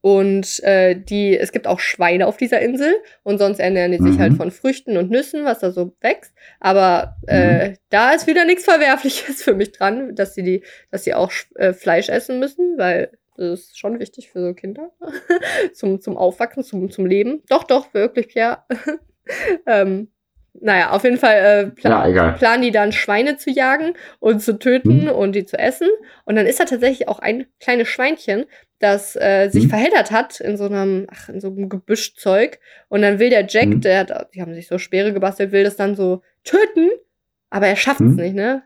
und 0.00 0.62
äh, 0.64 0.94
die, 0.98 1.36
es 1.36 1.52
gibt 1.52 1.66
auch 1.66 1.78
Schweine 1.78 2.26
auf 2.26 2.38
dieser 2.38 2.60
Insel 2.60 2.94
und 3.22 3.38
sonst 3.38 3.58
ernähren 3.58 3.92
die 3.92 3.98
sich 3.98 4.14
Mhm. 4.16 4.18
halt 4.20 4.34
von 4.34 4.50
Früchten 4.50 4.96
und 4.96 5.10
Nüssen, 5.10 5.44
was 5.44 5.58
da 5.58 5.70
so 5.70 5.94
wächst. 6.00 6.32
Aber 6.60 7.16
äh, 7.26 7.74
da 7.90 8.12
ist 8.12 8.26
wieder 8.26 8.46
nichts 8.46 8.64
Verwerfliches 8.64 9.42
für 9.42 9.54
mich 9.54 9.72
dran, 9.72 10.14
dass 10.14 10.34
sie 10.34 10.42
die, 10.42 10.64
dass 10.90 11.04
sie 11.04 11.12
auch 11.14 11.30
äh, 11.56 11.74
Fleisch 11.74 12.08
essen 12.08 12.38
müssen, 12.38 12.78
weil 12.78 13.10
das 13.36 13.60
ist 13.60 13.78
schon 13.78 13.98
wichtig 13.98 14.30
für 14.30 14.40
so 14.40 14.54
Kinder 14.54 14.90
zum 15.74 16.00
zum 16.00 16.16
Aufwachsen, 16.16 16.64
zum 16.64 16.90
zum 16.90 17.06
Leben. 17.06 17.42
Doch, 17.48 17.64
doch, 17.64 17.92
wirklich, 17.94 18.34
ja. 18.34 18.66
ähm, 19.66 20.08
naja, 20.60 20.90
auf 20.90 21.02
jeden 21.02 21.16
Fall 21.18 21.34
äh, 21.66 21.70
pla 21.70 22.06
Ja, 22.08 22.32
planen 22.32 22.62
die 22.62 22.70
dann 22.70 22.92
Schweine 22.92 23.36
zu 23.36 23.50
jagen 23.50 23.94
und 24.20 24.40
zu 24.40 24.56
töten 24.58 25.04
Mhm. 25.04 25.08
und 25.10 25.32
die 25.32 25.44
zu 25.44 25.58
essen. 25.58 25.88
Und 26.24 26.36
dann 26.36 26.46
ist 26.46 26.60
da 26.60 26.64
tatsächlich 26.64 27.08
auch 27.08 27.18
ein 27.18 27.46
kleines 27.58 27.88
Schweinchen, 27.88 28.44
das 28.78 29.16
äh, 29.16 29.48
sich 29.48 29.64
Mhm. 29.64 29.70
verheddert 29.70 30.10
hat 30.12 30.38
in 30.40 30.56
so 30.56 30.66
einem, 30.66 31.08
ach, 31.10 31.28
in 31.28 31.40
so 31.40 31.48
einem 31.48 31.68
Gebüschzeug. 31.68 32.60
Und 32.88 33.02
dann 33.02 33.18
will 33.18 33.30
der 33.30 33.46
Jack, 33.48 33.66
Mhm. 33.68 33.80
der 33.80 33.98
hat, 34.00 34.28
die 34.34 34.40
haben 34.42 34.54
sich 34.54 34.68
so 34.68 34.78
Speere 34.78 35.12
gebastelt, 35.12 35.50
will 35.50 35.64
das 35.64 35.74
dann 35.76 35.96
so 35.96 36.22
töten, 36.44 36.88
aber 37.50 37.66
er 37.66 37.76
schafft 37.76 38.00
es 38.00 38.06
Mhm. 38.12 38.16
nicht, 38.16 38.34
ne? 38.36 38.62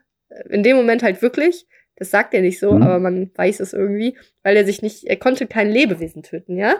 In 0.51 0.62
dem 0.62 0.77
Moment 0.77 1.03
halt 1.03 1.23
wirklich. 1.23 1.66
Das 1.98 2.10
sagt 2.10 2.32
er 2.32 2.42
nicht 2.42 2.58
so, 2.60 2.74
Mhm. 2.74 2.82
aber 2.82 2.98
man 3.00 3.30
weiß 3.34 3.58
es 3.60 3.72
irgendwie, 3.72 4.16
weil 4.44 4.56
er 4.56 4.64
sich 4.64 4.82
nicht, 4.82 5.04
er 5.04 5.16
konnte 5.16 5.46
kein 5.46 5.68
Lebewesen 5.68 6.22
töten, 6.22 6.56
ja? 6.56 6.76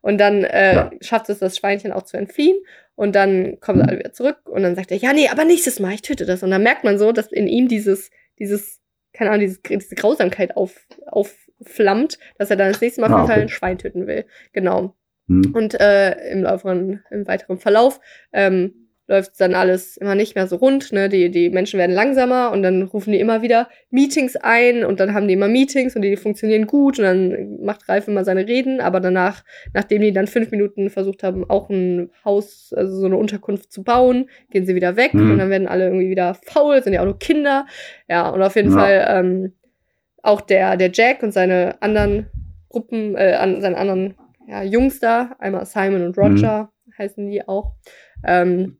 Und 0.00 0.18
dann 0.18 0.44
äh, 0.44 0.74
Ja. 0.74 0.90
schafft 1.00 1.28
es 1.28 1.38
das 1.40 1.56
Schweinchen 1.58 1.92
auch 1.92 2.02
zu 2.02 2.16
entfliehen 2.16 2.56
und 2.94 3.14
dann 3.14 3.60
kommen 3.60 3.78
sie 3.78 3.82
Mhm. 3.84 3.88
alle 3.90 3.98
wieder 3.98 4.12
zurück 4.12 4.38
und 4.44 4.62
dann 4.62 4.74
sagt 4.74 4.90
er, 4.90 4.96
ja, 4.96 5.12
nee, 5.12 5.28
aber 5.28 5.44
nächstes 5.44 5.78
Mal, 5.78 5.92
ich 5.92 6.02
töte 6.02 6.24
das. 6.26 6.42
Und 6.42 6.50
dann 6.50 6.62
merkt 6.62 6.84
man 6.84 6.98
so, 6.98 7.12
dass 7.12 7.30
in 7.30 7.46
ihm 7.48 7.68
dieses, 7.68 8.10
dieses, 8.38 8.80
keine 9.12 9.30
Ahnung, 9.30 9.40
dieses, 9.40 9.60
diese 9.62 9.94
Grausamkeit 9.94 10.56
auf, 10.56 10.86
aufflammt, 11.06 12.18
dass 12.38 12.50
er 12.50 12.56
dann 12.56 12.72
das 12.72 12.80
nächste 12.80 13.00
Mal 13.02 13.12
Ah, 13.12 13.24
okay. 13.24 13.32
ein 13.42 13.48
Schwein 13.48 13.78
töten 13.78 14.06
will. 14.06 14.24
Genau. 14.52 14.94
Hm. 15.28 15.52
Und 15.54 15.78
äh, 15.80 16.30
im 16.32 16.42
laufenden, 16.42 17.04
im 17.10 17.26
weiteren 17.28 17.58
Verlauf 17.58 18.00
ähm, 18.32 18.81
läuft 19.08 19.40
dann 19.40 19.54
alles 19.54 19.96
immer 19.96 20.14
nicht 20.14 20.36
mehr 20.36 20.46
so 20.46 20.56
rund. 20.56 20.92
Ne? 20.92 21.08
Die, 21.08 21.30
die 21.30 21.50
Menschen 21.50 21.78
werden 21.78 21.94
langsamer 21.94 22.52
und 22.52 22.62
dann 22.62 22.82
rufen 22.82 23.12
die 23.12 23.20
immer 23.20 23.42
wieder 23.42 23.68
Meetings 23.90 24.36
ein 24.36 24.84
und 24.84 25.00
dann 25.00 25.12
haben 25.12 25.26
die 25.26 25.34
immer 25.34 25.48
Meetings 25.48 25.96
und 25.96 26.02
die 26.02 26.16
funktionieren 26.16 26.66
gut 26.66 26.98
und 26.98 27.04
dann 27.04 27.60
macht 27.64 27.88
Ralf 27.88 28.06
immer 28.08 28.24
seine 28.24 28.46
Reden, 28.46 28.80
aber 28.80 29.00
danach, 29.00 29.44
nachdem 29.74 30.02
die 30.02 30.12
dann 30.12 30.28
fünf 30.28 30.50
Minuten 30.52 30.88
versucht 30.88 31.24
haben, 31.24 31.48
auch 31.50 31.68
ein 31.68 32.10
Haus, 32.24 32.72
also 32.76 33.00
so 33.00 33.06
eine 33.06 33.16
Unterkunft 33.16 33.72
zu 33.72 33.82
bauen, 33.82 34.30
gehen 34.50 34.66
sie 34.66 34.74
wieder 34.76 34.96
weg 34.96 35.14
Mhm. 35.14 35.32
und 35.32 35.38
dann 35.38 35.50
werden 35.50 35.68
alle 35.68 35.86
irgendwie 35.86 36.08
wieder 36.08 36.34
faul, 36.34 36.82
sind 36.82 36.92
ja 36.92 37.00
auch 37.00 37.06
nur 37.06 37.18
Kinder. 37.18 37.66
Ja, 38.08 38.28
und 38.30 38.40
auf 38.42 38.54
jeden 38.56 38.70
Ja. 38.70 38.78
Fall 38.78 39.06
ähm, 39.08 39.52
auch 40.22 40.40
der, 40.40 40.76
der 40.76 40.90
Jack 40.92 41.22
und 41.24 41.32
seine 41.32 41.80
anderen 41.82 42.26
Gruppen, 42.68 43.16
äh, 43.16 43.32
an, 43.34 43.60
seine 43.60 43.76
anderen 43.76 44.14
ja, 44.46 44.62
Jungs 44.62 45.00
da, 45.00 45.34
einmal 45.40 45.66
Simon 45.66 46.04
und 46.06 46.16
Roger 46.16 46.70
heißen 46.96 47.26
die 47.28 47.46
auch. 47.46 47.72
Ähm, 48.24 48.78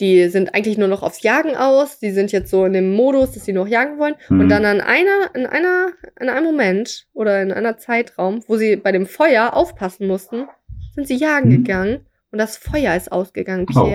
die 0.00 0.28
sind 0.28 0.54
eigentlich 0.54 0.78
nur 0.78 0.88
noch 0.88 1.02
aufs 1.02 1.22
Jagen 1.22 1.56
aus. 1.56 1.98
Die 1.98 2.10
sind 2.12 2.30
jetzt 2.32 2.50
so 2.50 2.64
in 2.64 2.72
dem 2.72 2.92
Modus, 2.94 3.32
dass 3.32 3.44
sie 3.44 3.52
noch 3.52 3.66
jagen 3.66 3.98
wollen. 3.98 4.14
Und 4.30 4.44
Mhm. 4.44 4.48
dann 4.48 4.64
an 4.64 4.80
einer, 4.80 5.34
in 5.34 5.46
einer, 5.46 5.88
in 6.20 6.28
einem 6.28 6.44
Moment 6.46 7.06
oder 7.14 7.42
in 7.42 7.52
einer 7.52 7.76
Zeitraum, 7.78 8.42
wo 8.46 8.56
sie 8.56 8.76
bei 8.76 8.92
dem 8.92 9.06
Feuer 9.06 9.54
aufpassen 9.54 10.06
mussten, 10.06 10.46
sind 10.94 11.08
sie 11.08 11.16
jagen 11.16 11.48
Mhm. 11.48 11.64
gegangen 11.64 12.06
und 12.30 12.38
das 12.38 12.56
Feuer 12.56 12.94
ist 12.96 13.10
ausgegangen, 13.12 13.66
Oh. 13.74 13.86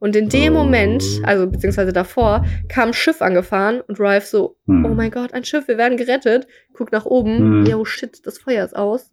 Und 0.00 0.14
in 0.14 0.28
dem 0.28 0.54
Oh. 0.54 0.58
Moment, 0.60 1.02
also 1.24 1.48
beziehungsweise 1.48 1.92
davor, 1.92 2.44
kam 2.68 2.88
ein 2.90 2.94
Schiff 2.94 3.20
angefahren 3.20 3.80
und 3.80 3.98
Ralph 3.98 4.26
so, 4.26 4.56
Hm. 4.66 4.84
oh 4.84 4.88
mein 4.94 5.10
Gott, 5.10 5.34
ein 5.34 5.44
Schiff, 5.44 5.66
wir 5.66 5.76
werden 5.76 5.96
gerettet. 5.98 6.46
Guckt 6.72 6.92
nach 6.92 7.04
oben, 7.04 7.60
Mhm. 7.62 7.66
ja, 7.66 7.76
oh 7.76 7.84
shit, 7.84 8.24
das 8.24 8.38
Feuer 8.38 8.64
ist 8.64 8.76
aus. 8.76 9.10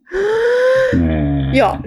Nee. 0.92 1.50
Ja, 1.56 1.82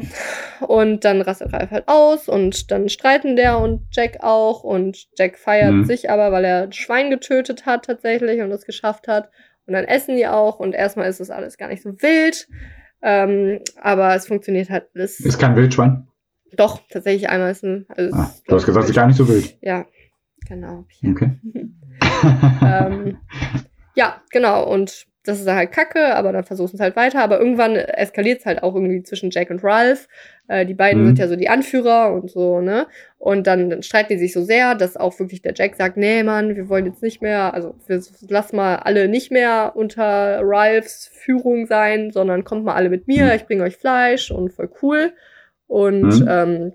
und 0.62 1.06
dann 1.06 1.22
rastet 1.22 1.54
Ralph 1.54 1.72
halt 1.72 1.88
aus 1.88 2.28
und 2.28 2.72
dann 2.72 2.90
streiten 2.90 3.36
der 3.36 3.60
und 3.60 3.88
Jack 3.92 4.18
auch 4.22 4.64
und 4.64 5.08
Jack 5.18 5.38
feiert 5.38 5.72
Mhm. 5.74 5.86
sich 5.86 6.10
aber, 6.10 6.32
weil 6.32 6.44
er 6.44 6.64
ein 6.64 6.74
Schwein 6.74 7.10
getötet 7.10 7.66
hat 7.66 7.86
tatsächlich 7.86 8.42
und 8.42 8.52
es 8.52 8.66
geschafft 8.66 9.08
hat. 9.08 9.30
Und 9.66 9.74
dann 9.74 9.86
essen 9.86 10.16
die 10.18 10.28
auch 10.28 10.60
und 10.60 10.74
erstmal 10.74 11.08
ist 11.10 11.20
das 11.20 11.30
alles 11.30 11.58
gar 11.58 11.70
nicht 11.70 11.84
so 11.84 11.92
wild. 12.02 12.48
Ähm, 13.02 13.60
aber 13.82 14.14
es 14.16 14.28
funktioniert 14.28 14.70
halt 14.70 14.88
alles. 14.94 15.20
Ist 15.22 15.40
kein 15.40 15.56
Wildschwein? 15.56 16.08
Doch, 16.56 16.82
tatsächlich 16.90 17.30
einmal 17.30 17.52
ist 17.52 17.64
ein. 17.64 17.86
Also 17.90 18.10
es 18.10 18.14
Ah, 18.14 18.24
ist, 18.24 18.44
du 18.48 18.56
hast 18.56 18.66
gesagt, 18.66 18.84
es 18.86 18.90
ist 18.92 18.96
gar 18.96 19.08
nicht 19.08 19.18
so 19.18 19.28
wild. 19.28 19.58
Ja, 19.62 19.86
genau. 20.48 20.86
Okay. 21.06 21.32
ähm, 22.66 23.18
ja, 23.96 24.22
genau. 24.32 24.70
Und 24.72 25.08
das 25.26 25.38
ist 25.40 25.46
dann 25.48 25.58
halt 25.58 25.72
kacke, 25.72 26.16
aber 26.16 26.32
dann 26.32 26.44
versuchen 26.46 26.76
es 26.76 26.80
halt 26.80 26.96
weiter. 26.96 27.22
Aber 27.22 27.40
irgendwann 27.40 27.76
eskaliert 27.76 28.40
es 28.40 28.46
halt 28.46 28.64
auch 28.64 28.74
irgendwie 28.74 29.04
zwischen 29.04 29.30
Jack 29.32 29.50
und 29.52 29.64
Ralph. 29.64 30.08
Äh, 30.48 30.66
die 30.66 30.74
beiden 30.74 31.02
Mhm. 31.04 31.08
sind 31.08 31.20
ja 31.20 31.28
so 31.28 31.36
die 31.36 31.50
Anführer 31.50 32.14
und 32.14 32.32
so, 32.32 32.62
ne? 32.62 32.88
Und 33.18 33.46
dann, 33.46 33.70
dann 33.70 33.84
streiten 33.84 34.14
die 34.14 34.18
sich 34.18 34.34
so 34.34 34.42
sehr, 34.44 34.76
dass 34.76 34.96
auch 34.98 35.20
wirklich 35.20 35.42
der 35.42 35.54
Jack 35.56 35.76
sagt, 35.76 35.98
nee, 35.98 36.24
Mann, 36.24 36.56
wir 36.56 36.70
wollen 36.70 36.86
jetzt 36.86 37.04
nicht 37.04 37.22
mehr, 37.22 37.54
also 37.54 37.76
wir 37.86 38.02
lassen 38.30 38.56
mal 38.56 38.78
alle 38.78 39.08
nicht 39.10 39.30
mehr 39.32 39.74
unter 39.76 40.40
Ralphs 40.42 41.12
Führung 41.14 41.68
sein, 41.68 42.12
sondern 42.12 42.44
kommt 42.46 42.64
mal 42.64 42.76
alle 42.76 42.90
mit 42.90 43.08
mir, 43.08 43.26
Mhm. 43.26 43.32
ich 43.36 43.46
bringe 43.46 43.64
euch 43.64 43.78
Fleisch 43.78 44.32
und 44.32 44.52
voll 44.54 44.72
cool. 44.82 45.14
Und 45.70 46.20
Mhm. 46.22 46.28
ähm, 46.28 46.74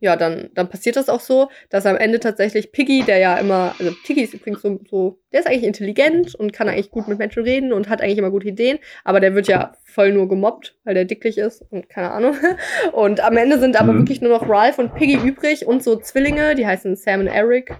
ja, 0.00 0.14
dann, 0.16 0.50
dann 0.54 0.68
passiert 0.68 0.94
das 0.96 1.08
auch 1.08 1.18
so, 1.20 1.48
dass 1.70 1.84
am 1.86 1.96
Ende 1.96 2.20
tatsächlich 2.20 2.70
Piggy, 2.70 3.02
der 3.04 3.18
ja 3.18 3.36
immer, 3.36 3.74
also 3.78 3.92
Piggy 4.04 4.22
ist 4.22 4.34
übrigens 4.34 4.62
so, 4.62 4.78
so, 4.88 5.18
der 5.32 5.40
ist 5.40 5.46
eigentlich 5.46 5.64
intelligent 5.64 6.34
und 6.36 6.52
kann 6.52 6.68
eigentlich 6.68 6.90
gut 6.92 7.08
mit 7.08 7.18
Menschen 7.18 7.42
reden 7.42 7.72
und 7.72 7.88
hat 7.88 8.00
eigentlich 8.00 8.18
immer 8.18 8.30
gute 8.30 8.46
Ideen, 8.48 8.78
aber 9.02 9.18
der 9.18 9.34
wird 9.34 9.48
ja 9.48 9.72
voll 9.82 10.12
nur 10.12 10.28
gemobbt, 10.28 10.76
weil 10.84 10.94
der 10.94 11.04
dicklich 11.04 11.36
ist 11.38 11.62
und 11.70 11.88
keine 11.88 12.10
Ahnung. 12.12 12.36
Und 12.92 13.20
am 13.24 13.36
Ende 13.36 13.58
sind 13.58 13.74
aber 13.80 13.92
Mhm. 13.92 13.98
wirklich 13.98 14.20
nur 14.20 14.30
noch 14.30 14.48
Ralph 14.48 14.78
und 14.78 14.94
Piggy 14.94 15.16
übrig 15.16 15.66
und 15.66 15.82
so 15.82 15.96
Zwillinge, 15.96 16.54
die 16.54 16.66
heißen 16.66 16.94
Sam 16.94 17.20
und 17.20 17.26
Eric 17.28 17.74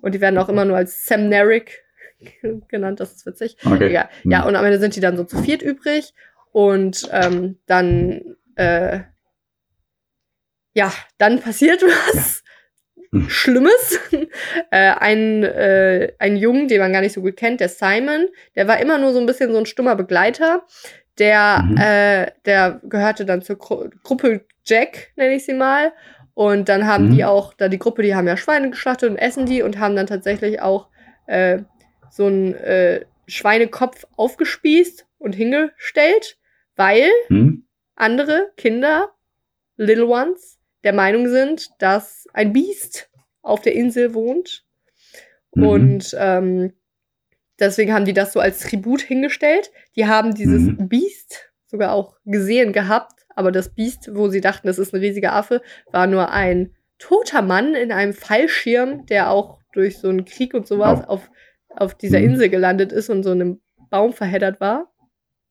und 0.00 0.14
die 0.16 0.20
werden 0.20 0.38
auch 0.38 0.48
immer 0.48 0.64
nur 0.64 0.76
als 0.76 1.06
Sam 1.06 1.28
Neric 1.28 1.84
genannt, 2.68 2.98
das 2.98 3.12
ist 3.14 3.24
witzig. 3.26 3.56
Okay. 3.64 3.88
Egal. 3.90 4.08
Ja, 4.24 4.44
und 4.46 4.56
am 4.56 4.64
Ende 4.64 4.80
sind 4.80 4.96
die 4.96 5.00
dann 5.00 5.16
so 5.16 5.22
zu 5.24 5.38
viert 5.38 5.62
übrig. 5.62 6.12
Und 6.50 7.08
ähm, 7.12 7.58
dann, 7.66 8.36
äh, 8.56 9.00
ja, 10.74 10.92
dann 11.18 11.40
passiert 11.40 11.82
was 12.14 12.42
Hm. 13.12 13.28
Schlimmes. 13.28 14.00
äh, 14.70 14.92
ein, 14.94 15.42
äh, 15.44 16.12
ein 16.18 16.36
Jungen, 16.36 16.68
den 16.68 16.80
man 16.80 16.92
gar 16.94 17.02
nicht 17.02 17.12
so 17.12 17.20
gut 17.20 17.36
kennt, 17.36 17.60
der 17.60 17.68
Simon, 17.68 18.28
der 18.56 18.66
war 18.68 18.80
immer 18.80 18.96
nur 18.96 19.12
so 19.12 19.20
ein 19.20 19.26
bisschen 19.26 19.52
so 19.52 19.58
ein 19.58 19.66
stummer 19.66 19.96
Begleiter. 19.96 20.64
Der, 21.18 21.62
Mhm. 21.62 21.76
äh, 21.76 22.30
der 22.46 22.80
gehörte 22.84 23.26
dann 23.26 23.42
zur 23.42 23.56
Gru 23.56 23.90
Gruppe 24.02 24.46
Jack, 24.64 25.12
nenne 25.16 25.34
ich 25.34 25.44
sie 25.44 25.52
mal. 25.52 25.92
Und 26.32 26.70
dann 26.70 26.86
haben 26.86 27.08
Mhm. 27.08 27.10
die 27.14 27.24
auch, 27.26 27.52
da 27.52 27.68
die 27.68 27.78
Gruppe, 27.78 28.02
die 28.02 28.14
haben 28.14 28.26
ja 28.26 28.38
Schweine 28.38 28.70
geschlachtet 28.70 29.10
und 29.10 29.16
essen 29.18 29.44
die 29.44 29.60
und 29.60 29.78
haben 29.78 29.94
dann 29.94 30.06
tatsächlich 30.06 30.62
auch 30.62 30.88
äh, 31.26 31.58
so 32.10 32.26
einen 32.26 32.54
äh, 32.54 33.04
Schweinekopf 33.26 34.06
aufgespießt 34.16 35.06
und 35.18 35.34
hingestellt, 35.34 36.38
weil 36.76 37.10
Hm? 37.28 37.66
andere 37.94 38.52
Kinder, 38.56 39.10
Little 39.76 40.06
Ones, 40.06 40.58
der 40.84 40.92
Meinung 40.92 41.28
sind, 41.28 41.70
dass 41.78 42.26
ein 42.32 42.52
Biest 42.52 43.10
auf 43.42 43.60
der 43.62 43.74
Insel 43.74 44.14
wohnt. 44.14 44.64
Mhm. 45.54 45.66
Und 45.66 46.16
ähm, 46.18 46.72
deswegen 47.58 47.92
haben 47.92 48.04
die 48.04 48.12
das 48.14 48.32
so 48.32 48.40
als 48.40 48.60
Tribut 48.60 49.00
hingestellt. 49.02 49.70
Die 49.96 50.06
haben 50.06 50.34
dieses 50.34 50.62
Mhm. 50.62 50.88
Biest 50.88 51.50
sogar 51.66 51.92
auch 51.92 52.16
gesehen 52.24 52.72
gehabt, 52.72 53.12
aber 53.34 53.50
das 53.52 53.70
Biest, 53.74 54.14
wo 54.14 54.28
sie 54.28 54.40
dachten, 54.40 54.66
das 54.66 54.78
ist 54.78 54.92
ein 54.94 55.00
riesiger 55.00 55.32
Affe, 55.32 55.62
war 55.90 56.06
nur 56.06 56.30
ein 56.30 56.74
toter 56.98 57.42
Mann 57.42 57.74
in 57.74 57.90
einem 57.92 58.12
Fallschirm, 58.12 59.06
der 59.06 59.30
auch 59.30 59.58
durch 59.72 59.98
so 59.98 60.08
einen 60.08 60.24
Krieg 60.24 60.54
und 60.54 60.66
sowas 60.66 61.00
Oh. 61.06 61.12
auf, 61.12 61.30
auf 61.70 61.94
dieser 61.94 62.18
Mhm. 62.18 62.24
Insel 62.26 62.48
gelandet 62.50 62.92
ist 62.92 63.08
und 63.10 63.22
so 63.22 63.32
in 63.32 63.40
einem 63.40 63.60
Baum 63.90 64.12
verheddert 64.12 64.60
war. 64.60 64.92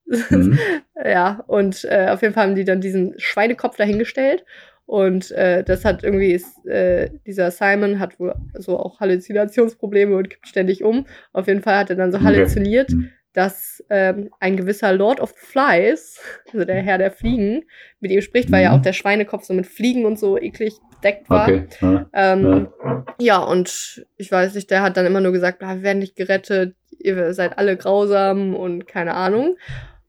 Mhm. 0.05 0.59
Ja, 1.03 1.43
und 1.47 1.83
äh, 1.85 2.09
auf 2.11 2.21
jeden 2.21 2.35
Fall 2.35 2.43
haben 2.43 2.53
die 2.55 2.63
dann 2.65 2.79
diesen 2.79 3.15
Schweinekopf 3.19 3.75
dahingestellt. 3.75 4.45
Und 4.91 5.31
äh, 5.31 5.63
das 5.63 5.85
hat 5.85 6.03
irgendwie, 6.03 6.33
ist, 6.33 6.65
äh, 6.65 7.09
dieser 7.25 7.49
Simon 7.49 7.97
hat 7.97 8.19
wohl 8.19 8.35
so 8.55 8.77
auch 8.77 8.99
Halluzinationsprobleme 8.99 10.13
und 10.17 10.29
kippt 10.29 10.49
ständig 10.49 10.83
um. 10.83 11.05
Auf 11.31 11.47
jeden 11.47 11.61
Fall 11.61 11.77
hat 11.77 11.89
er 11.91 11.95
dann 11.95 12.11
so 12.11 12.17
Okay. 12.17 12.25
halluziniert, 12.27 12.89
Mhm. 12.91 13.09
dass 13.31 13.81
ähm, 13.89 14.31
ein 14.41 14.57
gewisser 14.57 14.91
Lord 14.91 15.21
of 15.21 15.29
the 15.29 15.45
Flies, 15.45 16.19
also 16.51 16.65
der 16.65 16.81
Herr 16.81 16.97
der 16.97 17.11
Fliegen, 17.11 17.63
mit 18.01 18.11
ihm 18.11 18.19
spricht, 18.21 18.51
weil 18.51 18.63
ja 18.63 18.71
Mhm. 18.73 18.79
auch 18.79 18.81
der 18.81 18.91
Schweinekopf 18.91 19.45
so 19.45 19.53
mit 19.53 19.65
Fliegen 19.65 20.05
und 20.05 20.19
so 20.19 20.37
eklig 20.37 20.75
bedeckt 20.95 21.29
war. 21.29 21.47
Okay. 21.47 21.67
Ja. 21.79 22.09
Ähm, 22.13 22.67
Ja. 22.83 23.05
ja, 23.17 23.37
und 23.37 24.05
ich 24.17 24.29
weiß 24.29 24.55
nicht, 24.55 24.69
der 24.71 24.81
hat 24.81 24.97
dann 24.97 25.05
immer 25.05 25.21
nur 25.21 25.31
gesagt, 25.31 25.63
ah, 25.63 25.75
wir 25.75 25.83
werden 25.83 25.99
nicht 25.99 26.17
gerettet, 26.17 26.75
ihr 26.99 27.33
seid 27.33 27.57
alle 27.57 27.77
grausam 27.77 28.55
und 28.57 28.87
keine 28.87 29.13
Ahnung. 29.13 29.55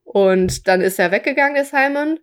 Und 0.03 0.67
dann 0.67 0.81
ist 0.81 0.99
er 0.99 1.11
weggegangen, 1.11 1.55
der 1.55 1.63
Simon, 1.63 2.19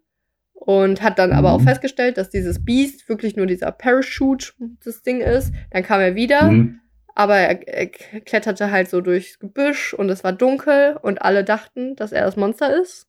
und 0.60 1.02
hat 1.02 1.18
dann 1.18 1.32
aber 1.32 1.52
auch 1.52 1.60
Mhm. 1.60 1.64
festgestellt, 1.64 2.16
dass 2.18 2.28
dieses 2.30 2.62
Biest 2.64 3.08
wirklich 3.08 3.34
nur 3.34 3.46
dieser 3.46 3.72
Parachute 3.72 4.52
das 4.84 5.02
Ding 5.02 5.20
ist. 5.20 5.52
Dann 5.70 5.82
kam 5.82 6.00
er 6.00 6.14
wieder, 6.14 6.50
Mhm. 6.50 6.80
aber 7.14 7.36
er, 7.36 7.66
er 7.66 7.86
kletterte 7.88 8.70
halt 8.70 8.88
so 8.90 9.00
durchs 9.00 9.38
Gebüsch 9.38 9.94
und 9.94 10.10
es 10.10 10.22
war 10.22 10.32
dunkel 10.32 10.96
und 11.00 11.22
alle 11.22 11.44
dachten, 11.44 11.96
dass 11.96 12.12
er 12.12 12.24
das 12.24 12.36
Monster 12.36 12.78
ist. 12.80 13.06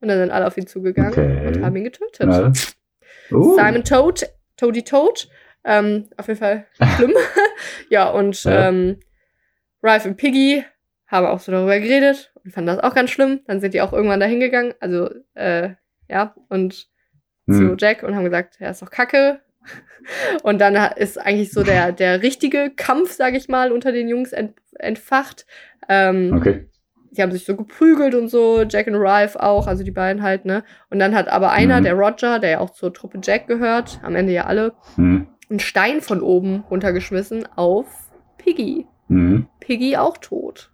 Und 0.00 0.08
dann 0.08 0.18
sind 0.18 0.30
alle 0.30 0.46
auf 0.46 0.56
ihn 0.56 0.66
zugegangen 0.66 1.12
Okay. 1.12 1.46
und 1.46 1.62
haben 1.64 1.76
ihn 1.76 1.84
getötet. 1.84 2.20
Ja. 2.28 2.52
Uh. 3.30 3.54
Simon 3.56 3.84
Toad, 3.84 4.26
Toady 4.56 4.82
Toad. 4.82 5.28
Ähm, 5.64 6.08
auf 6.18 6.28
jeden 6.28 6.40
Fall 6.40 6.66
schlimm. 6.96 7.14
ja, 7.90 8.10
und 8.10 8.42
Ja. 8.44 8.68
Ähm, 8.68 9.00
Ralph 9.82 10.06
und 10.06 10.16
Piggy 10.16 10.64
haben 11.06 11.26
auch 11.26 11.40
so 11.40 11.52
darüber 11.52 11.78
geredet 11.78 12.32
und 12.42 12.50
fanden 12.52 12.68
das 12.68 12.78
auch 12.80 12.94
ganz 12.94 13.10
schlimm. 13.10 13.40
Dann 13.46 13.60
sind 13.60 13.74
die 13.74 13.80
auch 13.82 13.92
irgendwann 13.92 14.20
dahin 14.20 14.40
gegangen, 14.40 14.74
also, 14.80 15.10
äh, 15.34 15.70
ja, 16.14 16.34
und 16.48 16.88
zu 17.46 17.58
Hm. 17.72 17.76
Jack 17.78 18.02
und 18.02 18.14
haben 18.16 18.24
gesagt, 18.24 18.58
ja, 18.60 18.70
ist 18.70 18.80
doch 18.80 18.90
kacke. 18.90 19.40
Und 20.42 20.60
dann 20.60 20.74
ist 20.96 21.18
eigentlich 21.18 21.52
so 21.52 21.62
der, 21.62 21.90
der 21.92 22.22
richtige 22.22 22.70
Kampf, 22.74 23.12
sag 23.12 23.34
ich 23.34 23.48
mal, 23.48 23.72
unter 23.72 23.90
den 23.92 24.08
Jungs 24.08 24.32
ent, 24.32 24.54
entfacht. 24.78 25.46
Ähm, 25.88 26.32
Okay. 26.36 26.68
sie 27.10 27.22
haben 27.22 27.32
sich 27.32 27.44
so 27.46 27.56
geprügelt 27.56 28.14
und 28.14 28.28
so, 28.28 28.62
Jack 28.68 28.86
und 28.86 28.96
Ralph 28.96 29.36
auch, 29.36 29.66
also 29.66 29.82
die 29.82 29.90
beiden 29.90 30.22
halt, 30.22 30.44
ne? 30.44 30.62
Und 30.90 30.98
dann 30.98 31.14
hat 31.14 31.28
aber 31.28 31.50
einer, 31.52 31.80
Mhm. 31.80 31.84
der 31.84 31.94
Roger, 31.94 32.38
der 32.38 32.50
ja 32.50 32.60
auch 32.60 32.70
zur 32.70 32.92
Truppe 32.92 33.18
Jack 33.22 33.46
gehört, 33.46 33.98
am 34.02 34.14
Ende 34.14 34.32
ja 34.32 34.44
alle, 34.44 34.74
Mhm. 34.96 35.26
einen 35.50 35.60
Stein 35.60 36.00
von 36.02 36.20
oben 36.20 36.64
runtergeschmissen 36.70 37.46
auf 37.56 37.86
Piggy. 38.38 38.86
Mhm. 39.08 39.48
Piggy 39.60 39.96
auch 39.96 40.18
tot. 40.18 40.70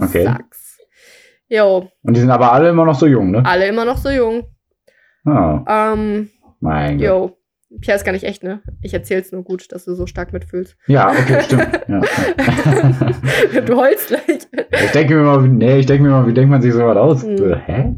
Okay. 0.00 0.24
Sag's. 0.24 0.71
Jo, 1.54 1.90
Und 2.02 2.16
die 2.16 2.20
sind 2.20 2.30
aber 2.30 2.50
alle 2.52 2.70
immer 2.70 2.86
noch 2.86 2.94
so 2.94 3.06
jung, 3.06 3.30
ne? 3.30 3.42
alle 3.44 3.66
immer 3.66 3.84
noch 3.84 3.98
so 3.98 4.08
jung. 4.08 4.44
Ah, 5.26 5.92
Ähm, 5.92 6.30
mein 6.60 6.96
Gott. 6.96 7.06
jo. 7.06 7.36
Pierre 7.80 7.96
ist 7.96 8.04
gar 8.04 8.12
nicht 8.12 8.24
echt, 8.24 8.42
ne? 8.42 8.62
Ich 8.82 8.94
erzähl's 8.94 9.32
nur 9.32 9.44
gut, 9.44 9.70
dass 9.72 9.84
du 9.84 9.94
so 9.94 10.06
stark 10.06 10.32
mitfühlst. 10.32 10.76
Ja, 10.86 11.10
okay, 11.10 11.42
stimmt. 11.42 11.80
Ja. 11.88 12.00
du 13.66 13.76
heulst 13.76 14.08
gleich. 14.08 14.38
ich 14.84 14.90
denke 14.92 15.14
mir 15.14 15.22
mal, 15.22 15.42
nee, 15.48 15.78
ich 15.78 15.86
denke 15.86 16.04
mir 16.04 16.10
mal, 16.10 16.26
wie 16.26 16.32
denkt 16.34 16.50
man 16.50 16.62
sich 16.62 16.72
sowas 16.72 16.96
aus? 16.96 17.22
Mhm. 17.24 17.52
Äh, 17.52 17.56
Hä? 17.66 17.94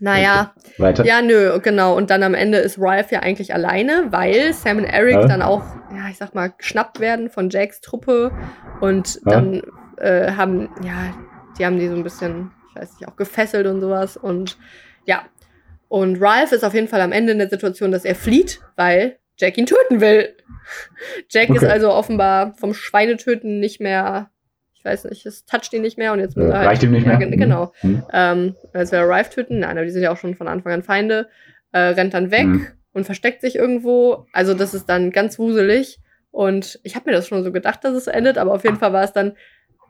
Naja, 0.00 0.52
Weiter. 0.78 1.04
ja, 1.04 1.22
nö, 1.22 1.58
genau. 1.60 1.96
Und 1.96 2.10
dann 2.10 2.22
am 2.24 2.34
Ende 2.34 2.58
ist 2.58 2.78
Ralph 2.80 3.12
ja 3.12 3.20
eigentlich 3.20 3.52
alleine, 3.54 4.06
weil 4.10 4.52
Sam 4.52 4.78
und 4.78 4.84
Eric 4.84 5.14
Ja. 5.14 5.26
dann 5.26 5.42
auch, 5.42 5.62
ja, 5.94 6.08
ich 6.10 6.16
sag 6.16 6.34
mal, 6.34 6.52
geschnappt 6.56 6.98
werden 7.00 7.30
von 7.30 7.50
Jacks 7.50 7.80
Truppe. 7.80 8.32
Und 8.80 9.16
Ja. 9.26 9.30
dann 9.32 9.62
äh, 9.98 10.32
haben, 10.32 10.68
ja, 10.82 11.14
die 11.58 11.66
haben 11.66 11.78
die 11.78 11.88
so 11.88 11.94
ein 11.96 12.02
bisschen, 12.02 12.50
ich 12.70 12.80
weiß 12.80 12.98
nicht, 13.00 13.08
auch 13.08 13.16
gefesselt 13.16 13.66
und 13.66 13.80
sowas. 13.80 14.16
Und 14.16 14.56
ja. 15.04 15.26
Und 15.88 16.20
Ralph 16.20 16.52
ist 16.52 16.64
auf 16.64 16.74
jeden 16.74 16.88
Fall 16.88 17.00
am 17.00 17.12
Ende 17.12 17.32
in 17.32 17.38
der 17.38 17.48
Situation, 17.48 17.90
dass 17.90 18.04
er 18.04 18.14
flieht, 18.14 18.60
weil 18.76 19.18
Jack 19.36 19.58
ihn 19.58 19.66
töten 19.66 20.00
will. 20.00 20.34
Jack 21.30 21.48
ist 21.50 21.58
Okay. 21.62 21.66
also 21.72 21.90
offenbar 21.92 22.54
vom 22.54 22.74
Schweinetöten 22.74 23.58
nicht 23.58 23.80
mehr, 23.80 24.30
ich 24.74 24.84
weiß 24.84 25.04
nicht, 25.06 25.26
es 25.26 25.44
toucht 25.46 25.72
ihn 25.72 25.82
nicht 25.82 25.98
mehr 25.98 26.12
und 26.12 26.20
jetzt 26.20 26.36
muss 26.36 26.46
Äh, 26.46 26.50
er 26.50 26.58
halt, 26.58 26.68
reicht 26.68 26.82
ihm 26.84 26.92
nicht 26.92 27.06
mehr? 27.06 27.16
gen- 27.16 27.32
Genau. 27.36 27.72
Hm. 27.80 28.02
Ähm, 28.12 28.56
als 28.72 28.92
wir 28.92 29.00
Rife 29.00 29.30
töten, 29.30 29.60
nein, 29.60 29.70
aber 29.76 29.84
die 29.84 29.90
sind 29.90 30.02
ja 30.02 30.12
auch 30.12 30.16
schon 30.16 30.34
von 30.36 30.46
Anfang 30.48 30.72
an 30.72 30.82
Feinde, 30.82 31.28
äh, 31.72 31.78
rennt 31.80 32.14
dann 32.14 32.30
weg 32.30 32.46
Mhm. 32.46 32.66
und 32.92 33.04
versteckt 33.04 33.40
sich 33.40 33.56
irgendwo. 33.56 34.26
Also 34.32 34.54
das 34.54 34.74
ist 34.74 34.88
dann 34.88 35.10
ganz 35.10 35.38
wuselig. 35.38 35.98
Und 36.30 36.78
ich 36.84 36.94
habe 36.94 37.10
mir 37.10 37.16
das 37.16 37.26
schon 37.26 37.42
so 37.42 37.50
gedacht, 37.50 37.82
dass 37.82 37.94
es 37.94 38.06
endet, 38.06 38.38
aber 38.38 38.52
auf 38.52 38.62
jeden 38.64 38.76
Fall 38.76 38.92
war 38.92 39.02
es 39.02 39.12
dann 39.12 39.36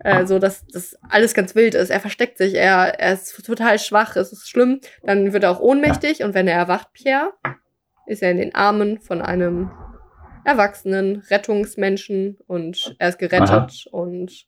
äh, 0.02 0.27
so, 0.27 0.39
dass 0.39 0.66
das 0.66 0.97
alles 1.09 1.35
ganz 1.35 1.55
wild 1.55 1.74
ist. 1.74 1.90
Er 1.90 2.01
versteckt 2.01 2.39
sich, 2.39 2.55
er, 2.55 2.98
er 2.98 3.12
ist 3.14 3.44
total 3.44 3.78
schwach, 3.78 4.16
es 4.16 4.32
ist 4.32 4.48
schlimm. 4.48 4.81
Dann 5.02 5.32
wird 5.32 5.44
er 5.44 5.51
auch 5.51 5.60
ohnmächtig 5.60 6.22
und 6.22 6.35
wenn 6.35 6.48
er 6.48 6.56
erwacht, 6.56 6.93
Pierre, 6.93 7.32
ist 8.06 8.22
er 8.22 8.31
in 8.31 8.39
den 8.39 8.55
Armen 8.55 9.01
von 9.01 9.22
einem 9.22 9.70
erwachsenen 10.44 11.22
Rettungsmenschen 11.31 12.39
und 12.47 12.97
er 12.98 13.10
ist 13.10 13.18
gerettet 13.18 13.86
und 13.90 14.47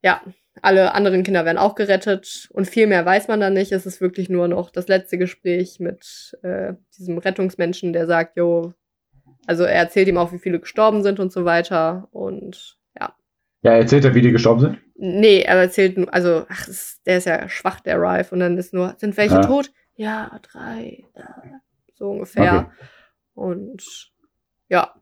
ja, 0.00 0.22
alle 0.60 0.94
anderen 0.94 1.22
Kinder 1.22 1.44
werden 1.44 1.58
auch 1.58 1.74
gerettet 1.74 2.48
und 2.52 2.68
viel 2.68 2.86
mehr 2.86 3.04
weiß 3.04 3.28
man 3.28 3.40
dann 3.40 3.54
nicht. 3.54 3.72
Es 3.72 3.86
ist 3.86 4.00
wirklich 4.00 4.28
nur 4.28 4.48
noch 4.48 4.70
das 4.70 4.86
letzte 4.86 5.18
Gespräch 5.18 5.80
mit 5.80 6.36
äh, 6.42 6.74
diesem 6.96 7.18
Rettungsmenschen, 7.18 7.92
der 7.92 8.06
sagt, 8.06 8.36
jo, 8.36 8.74
also 9.46 9.64
er 9.64 9.74
erzählt 9.74 10.08
ihm 10.08 10.18
auch, 10.18 10.32
wie 10.32 10.38
viele 10.38 10.60
gestorben 10.60 11.02
sind 11.02 11.18
und 11.18 11.32
so 11.32 11.44
weiter 11.44 12.08
und 12.12 12.78
ja. 13.62 13.72
Erzählt 13.72 14.04
er, 14.04 14.14
wie 14.14 14.20
die 14.22 14.32
gestorben 14.32 14.60
sind? 14.60 14.78
Nee, 14.96 15.40
er 15.42 15.56
erzählt 15.56 15.96
nur, 15.98 16.12
also, 16.12 16.44
ach, 16.48 16.66
der 17.06 17.18
ist 17.18 17.26
ja 17.26 17.48
schwach, 17.48 17.80
der 17.80 18.00
Rife, 18.00 18.34
und 18.34 18.40
dann 18.40 18.56
ist 18.58 18.72
nur, 18.74 18.94
sind 18.98 19.16
welche 19.16 19.36
Ja. 19.36 19.40
tot? 19.42 19.72
Ja, 19.96 20.38
drei, 20.52 21.04
so 21.94 22.10
ungefähr. 22.10 22.54
Okay. 22.54 22.86
Und 23.34 23.82
ja. 24.68 24.94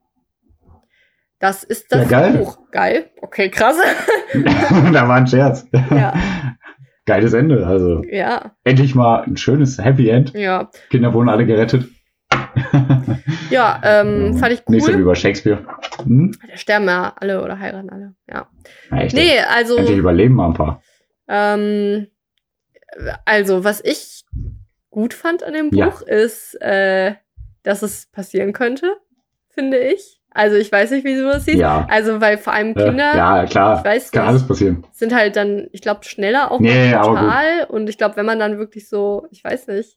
Das 1.39 1.65
ist 1.65 1.91
das 1.93 2.03
Ja, 2.11 2.21
geil. 2.21 2.39
Buch. 2.39 2.59
Geil. 2.71 3.11
Okay, 3.23 3.49
krass. 3.49 3.79
da 4.93 5.09
war 5.09 5.17
ein 5.17 5.27
Scherz. 5.27 5.67
Ja. 5.91 6.13
Geiles 7.07 7.33
Ende. 7.33 7.67
Also 7.67 8.03
ja, 8.05 8.53
endlich 8.63 8.95
mal 8.95 9.23
ein 9.23 9.37
schönes 9.39 9.79
Happy 9.83 10.09
End. 10.11 10.35
ja. 10.35 10.71
Kinder 10.91 11.15
wurden 11.15 11.29
alle 11.31 11.47
gerettet. 11.47 11.89
Ja, 13.51 13.81
ähm, 13.85 14.37
fand 14.37 14.53
ich 14.53 14.67
Nicht 14.69 14.85
so 14.87 14.93
wie 14.93 14.97
cool. 14.99 15.05
bei 15.07 15.15
Shakespeare. 15.15 15.65
Hm? 16.05 16.33
Da 16.51 16.57
sterben 16.57 16.87
ja 16.87 17.13
alle 17.19 17.43
oder 17.43 17.59
heiraten 17.59 17.91
alle. 17.91 18.15
Ja. 18.29 18.47
Ja, 18.91 18.97
echt, 18.99 19.15
Nee, 19.15 19.39
also. 19.41 19.77
Endlich 19.77 19.99
überleben 19.99 20.35
mal 20.35 20.47
ein 20.49 20.55
paar. 20.55 20.83
Ähm, 21.29 22.07
also, 23.25 23.65
was 23.65 23.81
ich 23.85 24.25
gut 24.91 25.15
fand 25.15 25.43
an 25.43 25.53
dem 25.53 25.71
Ja. 25.73 25.87
Buch 25.89 26.03
ist, 26.03 26.55
äh, 26.61 27.15
dass 27.63 27.83
es 27.83 28.07
passieren 28.11 28.53
könnte, 28.53 28.97
finde 29.49 29.79
ich. 29.79 30.21
Also, 30.33 30.57
ich 30.57 30.71
weiß 30.71 30.93
nicht, 30.93 31.05
wie 31.05 31.17
du 31.17 31.25
das 31.25 31.45
siehst. 31.45 31.59
Ja. 31.59 31.87
Also, 31.91 32.21
weil 32.21 32.39
vor 32.39 32.53
allem 32.53 32.71
Äh, 32.77 32.85
Kinder 32.85 33.17
ja, 33.17 33.45
klar. 33.47 33.79
ich 33.79 33.85
weiß 33.85 34.11
Kann 34.13 34.23
nicht. 34.23 34.29
alles 34.31 34.47
passieren. 34.47 34.87
sind 34.93 35.13
halt 35.15 35.35
dann, 35.37 35.67
ich 35.73 35.83
glaube, 35.83 36.05
schneller 36.05 36.53
auch 36.53 36.61
Nee, 36.61 36.93
total. 36.93 37.65
Und 37.69 37.89
ich 37.89 37.99
glaube, 37.99 38.17
wenn 38.17 38.27
man 38.27 38.39
dann 38.39 38.59
wirklich 38.59 38.89
so, 38.89 39.27
ich 39.31 39.43
weiß 39.43 39.67
nicht, 39.69 39.97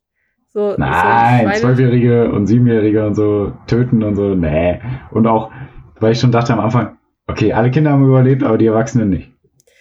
so. 0.54 0.76
Nein, 0.78 1.52
so 1.56 1.62
Zwölfjährige 1.62 2.32
und 2.32 2.48
Siebenjährige 2.48 3.06
und 3.06 3.16
so 3.16 3.54
töten 3.68 4.04
und 4.04 4.16
so. 4.16 4.36
Nee. 4.36 4.82
Und 5.12 5.28
auch, 5.28 5.52
weil 6.00 6.12
ich 6.12 6.20
schon 6.20 6.32
dachte 6.32 6.54
am 6.54 6.60
Anfang, 6.60 6.98
okay, 7.28 7.54
alle 7.54 7.72
Kinder 7.72 7.92
haben 7.92 8.06
überlebt, 8.06 8.44
aber 8.44 8.58
die 8.58 8.68
Erwachsenen 8.68 9.10
nicht. 9.10 9.32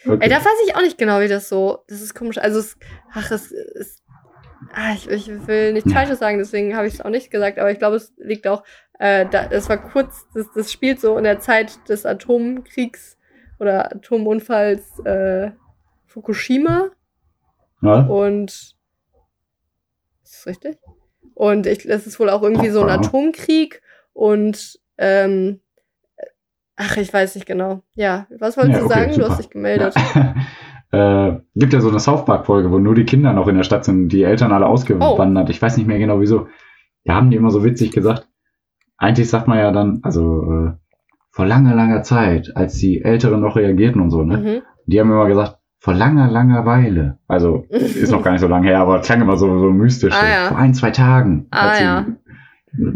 Okay. 0.04 0.18
Ey, 0.20 0.28
da 0.28 0.36
weiß 0.36 0.66
ich 0.66 0.74
auch 0.74 0.80
nicht 0.80 0.98
genau, 0.98 1.20
wie 1.20 1.28
das 1.28 1.48
so. 1.48 1.84
Das 1.88 2.00
ist 2.00 2.14
komisch. 2.14 2.38
Also, 2.38 2.58
es, 2.58 2.76
ach, 3.12 3.30
es 3.30 3.52
ist. 3.52 4.02
Ah, 4.72 4.94
ich, 4.94 5.08
ich 5.10 5.28
will 5.46 5.72
nichts. 5.72 5.92
Falsches 5.92 6.18
sagen, 6.18 6.38
deswegen 6.38 6.76
habe 6.76 6.86
ich 6.86 6.94
es 6.94 7.00
auch 7.00 7.10
nicht 7.10 7.30
gesagt, 7.30 7.58
aber 7.58 7.70
ich 7.70 7.78
glaube, 7.78 7.96
es 7.96 8.12
liegt 8.16 8.46
auch, 8.46 8.62
äh, 8.98 9.26
da, 9.28 9.46
es 9.50 9.68
war 9.68 9.76
kurz, 9.76 10.26
das, 10.34 10.50
das 10.54 10.72
spielt 10.72 11.00
so 11.00 11.18
in 11.18 11.24
der 11.24 11.40
Zeit 11.40 11.88
des 11.88 12.06
Atomkriegs 12.06 13.18
oder 13.58 13.92
Atomunfalls 13.92 15.00
äh, 15.00 15.50
Fukushima 16.06 16.90
ja? 17.82 18.02
und 18.02 18.71
ist 20.42 20.46
richtig? 20.46 20.78
Und 21.34 21.66
ich, 21.66 21.86
das 21.86 22.06
ist 22.06 22.18
wohl 22.20 22.30
auch 22.30 22.42
irgendwie 22.42 22.68
so 22.70 22.82
ein. 22.82 22.90
Atomkrieg 22.90 23.80
und 24.12 24.78
ähm, 24.98 25.60
ach, 26.76 26.96
ich 26.96 27.12
weiß 27.12 27.34
nicht 27.36 27.46
genau. 27.46 27.82
Ja, 27.94 28.26
was 28.38 28.56
wolltest 28.56 28.74
Ja, 28.74 28.80
du 28.80 28.86
okay, 28.86 28.94
sagen? 28.94 29.08
Du 29.10 29.14
super. 29.16 29.28
hast 29.30 29.38
dich 29.38 29.50
gemeldet. 29.50 29.94
äh, 30.92 31.32
gibt 31.54 31.72
ja 31.72 31.80
so 31.80 31.88
eine 31.88 32.00
South 32.00 32.24
Park-Folge, 32.24 32.70
wo 32.70 32.78
nur 32.78 32.94
die 32.94 33.04
Kinder 33.04 33.32
noch 33.32 33.48
in 33.48 33.56
der 33.56 33.64
Stadt 33.64 33.84
sind, 33.84 34.08
die 34.08 34.22
Eltern 34.24 34.52
alle 34.52 34.66
Oh. 34.66 34.70
ausgewandert. 34.70 35.48
Ich 35.50 35.60
weiß 35.62 35.76
nicht 35.76 35.86
mehr 35.86 35.98
genau 35.98 36.20
wieso. 36.20 36.48
Da 37.04 37.14
haben 37.14 37.30
die 37.30 37.36
immer 37.36 37.50
so 37.50 37.64
witzig 37.64 37.92
gesagt. 37.92 38.28
Eigentlich 38.98 39.28
sagt 39.28 39.48
man 39.48 39.58
ja 39.58 39.72
dann, 39.72 40.00
also 40.02 40.42
äh, 40.52 40.72
vor 41.30 41.46
langer, 41.46 41.74
langer 41.74 42.02
Zeit, 42.02 42.52
als 42.54 42.74
die 42.74 43.02
Älteren 43.02 43.40
noch 43.40 43.56
reagierten 43.56 44.00
und 44.00 44.10
so, 44.10 44.22
ne? 44.22 44.36
Mhm. 44.38 44.62
Die 44.86 45.00
haben 45.00 45.10
immer 45.10 45.26
gesagt, 45.26 45.58
vor 45.82 45.94
langer, 45.94 46.30
langer 46.30 46.64
Weile. 46.64 47.18
Also 47.26 47.66
ist 47.68 48.12
noch 48.12 48.22
gar 48.22 48.30
nicht 48.30 48.40
so 48.40 48.46
lange 48.46 48.68
her, 48.68 48.78
aber 48.78 49.00
klang 49.00 49.20
immer 49.20 49.36
so, 49.36 49.46
so 49.58 49.70
mystisch. 49.70 50.14
Ah, 50.14 50.28
ja. 50.28 50.48
Vor 50.48 50.56
ein, 50.58 50.74
zwei 50.74 50.92
Tagen. 50.92 51.48
Ah, 51.50 51.74
sie- 51.74 51.82
ja. 51.82 52.06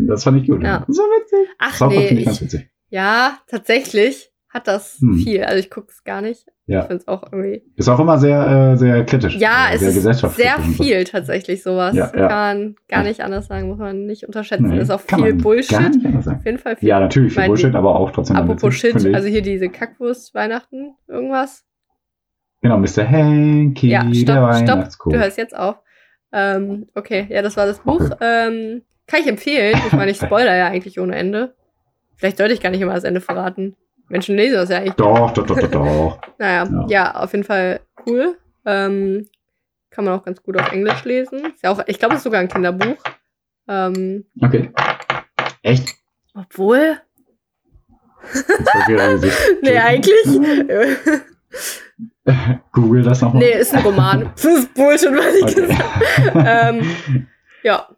Das 0.06 0.22
fand 0.22 0.40
ich 0.40 0.48
gut. 0.48 0.62
Ja. 0.62 0.84
So 0.86 1.02
witzig. 1.02 1.48
Ach 1.58 1.88
nee, 1.88 2.06
ich 2.08 2.40
witzig. 2.40 2.70
ja, 2.88 3.38
tatsächlich 3.48 4.30
hat 4.48 4.68
das 4.68 4.98
Hm. 5.00 5.16
viel. 5.18 5.42
Also 5.42 5.58
ich 5.58 5.68
gucke 5.68 5.88
es 5.90 6.04
gar 6.04 6.20
nicht. 6.22 6.46
Ja. 6.68 6.80
Ich 6.82 6.86
finde 6.86 7.00
es 7.02 7.08
auch 7.08 7.24
irgendwie. 7.32 7.62
Ist 7.76 7.88
auch 7.88 7.98
immer 7.98 8.18
sehr, 8.18 8.46
äh, 8.72 8.76
sehr 8.76 9.04
kritisch. 9.04 9.36
Ja, 9.36 9.68
äh, 9.70 9.74
es 9.74 9.80
sehr 9.80 10.10
ist 10.12 10.36
sehr 10.36 10.58
viel 10.60 11.02
tatsächlich 11.04 11.62
sowas. 11.64 11.94
Ja, 11.96 12.06
ja. 12.16 12.28
Kann 12.28 12.58
man 12.58 12.74
gar 12.88 13.02
nicht 13.02 13.20
anders 13.20 13.48
sagen, 13.48 13.66
muss 13.68 13.78
man 13.78 14.06
nicht 14.06 14.24
unterschätzen. 14.28 14.68
Nee, 14.68 14.78
ist 14.78 14.90
auch 14.90 15.00
viel 15.00 15.34
Bullshit. 15.34 15.70
Gar 15.78 15.88
nicht 15.90 16.06
anders 16.06 16.24
sagen. 16.24 16.38
Auf 16.38 16.46
jeden 16.46 16.58
Fall 16.58 16.76
viel. 16.76 16.88
Ja, 16.88 17.00
natürlich 17.00 17.34
viel 17.34 17.46
Bullshit, 17.46 17.74
aber 17.74 17.96
auch 17.96 18.12
trotzdem 18.12 18.36
Apropos 18.36 18.74
Shit, 18.76 18.94
also 19.12 19.26
hier 19.28 19.42
diese 19.42 19.68
Kackwurst, 19.68 20.32
Weihnachten, 20.34 20.94
irgendwas. 21.08 21.65
Genau, 22.62 22.78
Mr. 22.78 23.08
Hanky, 23.08 23.88
Ja, 23.88 24.02
der 24.04 24.14
stopp. 24.14 24.36
Weihnachtscoach. 24.42 25.12
Du 25.12 25.18
hörst 25.18 25.38
jetzt 25.38 25.56
auf. 25.56 25.76
Ähm, 26.32 26.88
okay, 26.94 27.26
ja, 27.30 27.42
das 27.42 27.56
war 27.56 27.66
das 27.66 27.78
Buch. 27.80 28.00
Okay. 28.00 28.16
Ähm, 28.20 28.82
kann 29.06 29.20
ich 29.20 29.28
empfehlen. 29.28 29.78
Ich 29.86 29.92
meine, 29.92 30.10
ich 30.10 30.16
spoiler 30.16 30.56
ja 30.56 30.66
eigentlich 30.66 30.98
ohne 30.98 31.14
Ende. 31.16 31.54
Vielleicht 32.16 32.38
sollte 32.38 32.54
ich 32.54 32.60
gar 32.60 32.70
nicht 32.70 32.80
immer 32.80 32.94
das 32.94 33.04
Ende 33.04 33.20
verraten. 33.20 33.76
Menschen 34.08 34.36
lesen 34.36 34.54
das 34.54 34.68
ja 34.70 34.78
eigentlich. 34.78 34.94
Doch, 34.94 35.32
doch, 35.32 35.46
doch, 35.46 35.58
doch, 35.60 35.70
doch. 35.70 36.20
Naja, 36.38 36.64
Ja. 36.64 36.86
ja. 36.88 37.14
auf 37.22 37.32
jeden 37.32 37.44
Fall 37.44 37.80
cool. 38.06 38.36
Ähm, 38.64 39.26
kann 39.90 40.04
man 40.04 40.14
auch 40.18 40.24
ganz 40.24 40.42
gut 40.42 40.58
auf 40.60 40.72
Englisch 40.72 41.04
lesen. 41.04 41.38
Ist 41.54 41.62
ja 41.62 41.70
auch, 41.70 41.80
ich 41.86 41.98
glaube, 41.98 42.14
es 42.14 42.20
ist 42.20 42.24
sogar 42.24 42.40
ein 42.40 42.48
Kinderbuch. 42.48 42.96
Ähm, 43.68 44.24
Okay. 44.42 44.70
Echt? 45.62 45.94
obwohl. 46.34 46.98
Nee, 49.62 49.78
eigentlich. 49.78 50.24
Google 52.72 53.02
das 53.02 53.22
nochmal. 53.22 53.42
nee, 53.42 53.58
ist 53.58 53.74
ein 53.74 53.82
Roman. 53.84 54.30
Das 54.34 54.44
ist 54.44 54.74
Bullshit, 54.74 55.10
was 55.12 55.34
ich 55.34 55.54
gesagt 55.54 56.34
habe. 56.34 56.78
Ähm, 56.78 57.26
ja. 57.62 57.88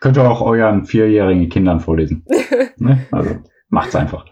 Könnt 0.00 0.16
ihr 0.16 0.30
auch 0.30 0.40
euren 0.40 0.84
vierjährigen 0.86 1.48
Kindern 1.48 1.80
vorlesen. 1.80 2.24
ne? 2.76 3.06
Also, 3.10 3.38
macht's 3.68 3.94
einfach. 3.96 4.24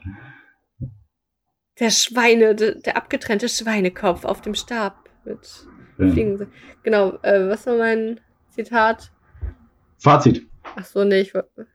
Der 1.80 1.90
Schweine, 1.90 2.54
der, 2.54 2.76
der 2.76 2.96
abgetrennte 2.96 3.48
Schweinekopf 3.48 4.24
auf 4.24 4.40
dem 4.40 4.54
Stab 4.54 5.08
mit 5.24 5.66
Ja. 5.98 6.10
Fliegen. 6.10 6.46
Genau, 6.82 7.18
äh, 7.22 7.48
was 7.48 7.66
war 7.66 7.76
mein 7.76 8.20
Zitat? 8.50 9.12
Fazit. 9.98 10.46
Ach 10.76 10.84
so, 10.84 11.04
nee, 11.04 11.20
ich, 11.20 11.32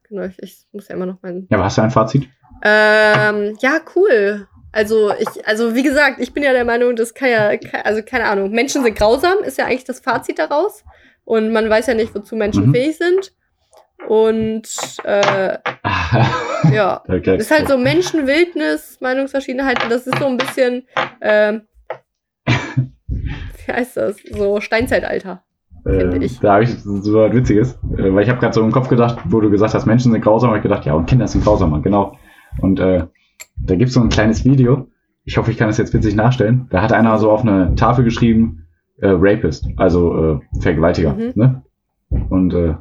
genau, 0.08 0.24
ich, 0.24 0.42
ich 0.42 0.66
muss 0.72 0.88
ja 0.88 0.96
immer 0.96 1.06
noch 1.06 1.18
mein. 1.22 1.48
Ja, 1.50 1.58
aber 1.58 1.66
hast 1.66 1.78
du 1.78 1.82
ein 1.82 1.92
Fazit? 1.92 2.30
Ähm, 2.64 3.58
ja, 3.60 3.80
cool. 3.96 4.48
Also 4.74 5.12
ich, 5.18 5.48
also 5.48 5.76
wie 5.76 5.84
gesagt, 5.84 6.20
ich 6.20 6.34
bin 6.34 6.41
ja 6.41 6.52
der 6.52 6.66
Meinung, 6.66 6.95
das 6.95 7.14
kann 7.14 7.30
ja, 7.30 7.52
also 7.84 8.02
keine 8.02 8.26
Ahnung, 8.26 8.50
Menschen 8.52 8.84
sind 8.84 8.98
grausam, 8.98 9.38
ist 9.45 9.60
ja 9.60 9.66
eigentlich 9.66 9.84
das 9.84 10.00
Fazit 10.00 10.40
daraus. 10.40 10.84
Und 11.26 11.54
man 11.54 11.70
weiß 11.70 11.88
ja 11.88 11.94
nicht, 11.94 12.14
wozu 12.16 12.36
Menschen 12.36 12.68
mhm. 12.68 12.74
fähig 12.74 12.98
sind. 12.98 13.34
Und 14.08 14.68
äh, 15.04 15.58
ja, 16.74 17.02
okay. 17.08 17.38
ist 17.38 17.52
halt 17.52 17.70
so 17.70 17.78
Menschenwildnis, 17.78 18.98
Meinungsverschiedenheit. 19.00 19.82
Und 19.84 19.91
das 19.91 20.08
ist 20.08 20.18
so 20.18 20.26
ein 20.26 20.38
bisschen, 20.38 20.88
äh, 21.20 21.60
wie 22.45 23.72
heißt 23.72 23.95
das? 23.95 24.18
So 24.32 24.60
Steinzeitalter. 24.60 25.44
Äh, 25.86 26.28
da 26.41 26.54
habe 26.54 26.64
ich 26.64 26.80
so 26.80 27.14
was 27.14 27.34
Witziges, 27.34 27.78
äh, 27.98 28.12
weil 28.14 28.24
ich 28.24 28.30
habe 28.30 28.40
gerade 28.40 28.54
so 28.54 28.62
im 28.62 28.72
Kopf 28.72 28.90
gedacht, 28.90 29.20
wo 29.26 29.40
du 29.40 29.52
gesagt 29.52 29.76
hast, 29.76 29.86
Menschen 29.86 30.12
sind 30.12 30.22
grausam, 30.22 30.50
habe 30.50 30.58
ich 30.58 30.64
gedacht, 30.64 30.86
ja, 30.86 30.94
und 30.94 31.06
Kinder 31.06 31.28
sind 31.28 31.44
grausamer, 31.44 31.82
genau. 31.82 32.18
Und 32.60 32.80
äh, 32.80 33.06
da 33.65 33.76
gibt's 33.76 33.94
so 33.94 34.02
ein 34.02 34.10
kleines 34.10 34.45
Video. 34.45 34.88
Ich 35.26 35.38
hoffe, 35.38 35.52
ich 35.52 35.57
kann 35.57 35.68
das 35.68 35.77
jetzt 35.77 35.94
witzig 35.94 36.15
nachstellen. 36.15 36.68
Da 36.69 36.81
hat 36.81 36.91
einer 36.91 37.18
so 37.18 37.31
auf 37.31 37.41
eine 37.41 37.76
Tafel 37.76 38.03
geschrieben, 38.03 38.65
äh, 38.99 39.07
Rapist, 39.10 39.68
also 39.77 40.40
äh, 40.53 40.61
Vergewaltiger. 40.61 41.14
Mhm. 41.14 41.31
Ne? 41.35 41.64
Und, 42.30 42.53
äh, 42.53 42.76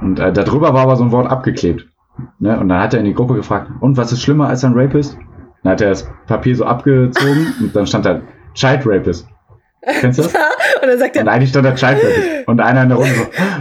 und 0.00 0.18
äh, 0.18 0.32
darüber 0.32 0.74
war 0.74 0.82
aber 0.82 0.96
so 0.96 1.04
ein 1.04 1.12
Wort 1.12 1.30
abgeklebt. 1.30 1.86
Ne? 2.38 2.58
Und 2.58 2.68
dann 2.68 2.80
hat 2.80 2.94
er 2.94 3.00
in 3.00 3.06
die 3.06 3.14
Gruppe 3.14 3.34
gefragt, 3.34 3.70
und 3.80 3.96
was 3.96 4.12
ist 4.12 4.22
schlimmer 4.22 4.48
als 4.48 4.64
ein 4.64 4.74
Rapist? 4.74 5.18
Dann 5.62 5.72
hat 5.72 5.80
er 5.80 5.90
das 5.90 6.08
Papier 6.26 6.54
so 6.56 6.64
abgezogen 6.64 7.54
und 7.60 7.74
dann 7.74 7.86
stand 7.86 8.04
da 8.04 8.20
Child 8.54 8.82
Rapist. 8.84 9.28
Kennst 10.00 10.18
du 10.18 10.22
das? 10.24 10.34
und 10.34 10.88
dann 10.88 10.98
sagt 10.98 11.16
er. 11.16 11.22
Und 11.22 11.28
eigentlich 11.28 11.50
stand 11.50 11.66
da 11.66 11.74
Child 11.74 11.98
Rapist. 11.98 12.48
Und 12.48 12.60
einer 12.60 12.82
in 12.82 12.88
der 12.90 12.98
Runde 12.98 13.14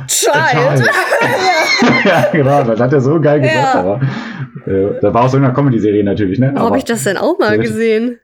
so, 0.07 0.31
Child. 0.31 0.77
Child. 0.77 0.89
ja, 2.06 2.30
genau, 2.31 2.64
das 2.64 2.80
hat 2.80 2.93
er 2.93 3.02
so 3.02 3.19
geil 3.19 3.41
gesagt, 3.41 3.76
ja. 3.76 3.80
aber 3.80 4.02
äh, 4.65 4.99
da 5.02 5.14
war 5.14 5.23
aus 5.23 5.34
irgendeiner 5.34 5.56
Comedy-Serie 5.56 6.03
natürlich, 6.03 6.39
ne? 6.39 6.53
Wo 6.56 6.61
habe 6.61 6.77
ich 6.77 6.85
das 6.85 7.03
denn 7.03 7.18
auch 7.18 7.38
mal 7.39 7.57
gesehen? 7.57 8.19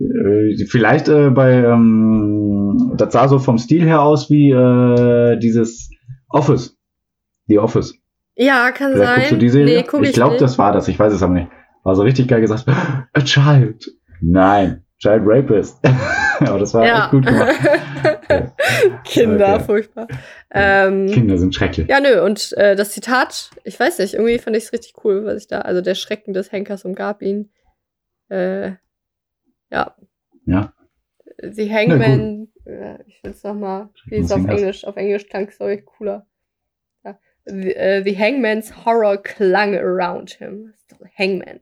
Äh, 0.00 0.56
vielleicht 0.68 1.08
äh, 1.08 1.30
bei, 1.30 1.52
ähm, 1.52 2.94
das 2.96 3.12
sah 3.12 3.28
so 3.28 3.38
vom 3.38 3.58
Stil 3.58 3.84
her 3.84 4.02
aus 4.02 4.30
wie 4.30 4.50
äh, 4.50 5.38
dieses 5.38 5.90
Office. 6.28 6.76
The 7.46 7.58
Office. 7.58 7.94
Ja, 8.34 8.70
kann 8.70 8.92
vielleicht 8.92 9.06
sein. 9.06 9.16
Guckst 9.16 9.32
du 9.32 9.36
die 9.36 9.48
Serie? 9.50 9.76
Nee, 9.78 9.84
guck 9.88 10.02
ich 10.02 10.10
ich 10.10 10.14
glaube, 10.14 10.36
das 10.38 10.58
war 10.58 10.72
das. 10.72 10.88
Ich 10.88 10.98
weiß 10.98 11.12
es 11.12 11.22
aber 11.22 11.34
nicht. 11.34 11.48
War 11.84 11.94
so 11.94 12.02
richtig 12.02 12.28
geil 12.28 12.40
gesagt. 12.40 12.66
A 12.68 13.20
child. 13.20 13.90
Nein, 14.20 14.81
Child 15.02 15.22
Rapist. 15.24 15.78
aber 16.38 16.60
das 16.60 16.72
war 16.74 16.86
ja. 16.86 17.02
echt 17.02 17.10
gut 17.10 17.26
gemacht. 17.26 17.56
Kinder, 19.04 19.54
okay. 19.56 19.64
furchtbar. 19.64 20.06
Ähm, 20.52 21.08
Kinder 21.08 21.38
sind 21.38 21.52
schrecklich. 21.54 21.88
Ja, 21.88 21.98
nö, 22.00 22.22
und 22.22 22.52
äh, 22.56 22.76
das 22.76 22.90
Zitat, 22.90 23.50
ich 23.64 23.78
weiß 23.78 23.98
nicht, 23.98 24.14
irgendwie 24.14 24.38
fand 24.38 24.56
ich 24.56 24.64
es 24.64 24.72
richtig 24.72 24.94
cool, 25.02 25.24
was 25.24 25.42
ich 25.42 25.48
da, 25.48 25.62
also 25.62 25.80
der 25.80 25.96
Schrecken 25.96 26.34
des 26.34 26.52
Henkers 26.52 26.84
umgab 26.84 27.20
ihn. 27.20 27.50
Äh, 28.28 28.74
ja. 29.70 29.96
Ja. 30.44 30.72
The 31.42 31.72
Hangman, 31.72 32.48
äh, 32.64 32.98
ich 33.08 33.24
will 33.24 33.32
es 33.32 33.42
nochmal, 33.42 33.88
wie 34.06 34.18
es 34.18 34.30
auf 34.30 34.46
Englisch? 34.46 34.84
Auf 34.84 34.96
Englisch 34.96 35.26
klang 35.28 35.48
es, 35.48 35.56
glaube 35.56 35.74
ich, 35.74 35.84
cooler. 35.84 36.26
Ja. 37.04 37.18
The, 37.46 37.54
uh, 37.54 38.04
the, 38.04 38.16
Hangman's 38.16 38.84
Horror 38.84 39.20
clung 39.20 39.76
around 39.76 40.30
him. 40.30 40.74
Hangman. 41.18 41.60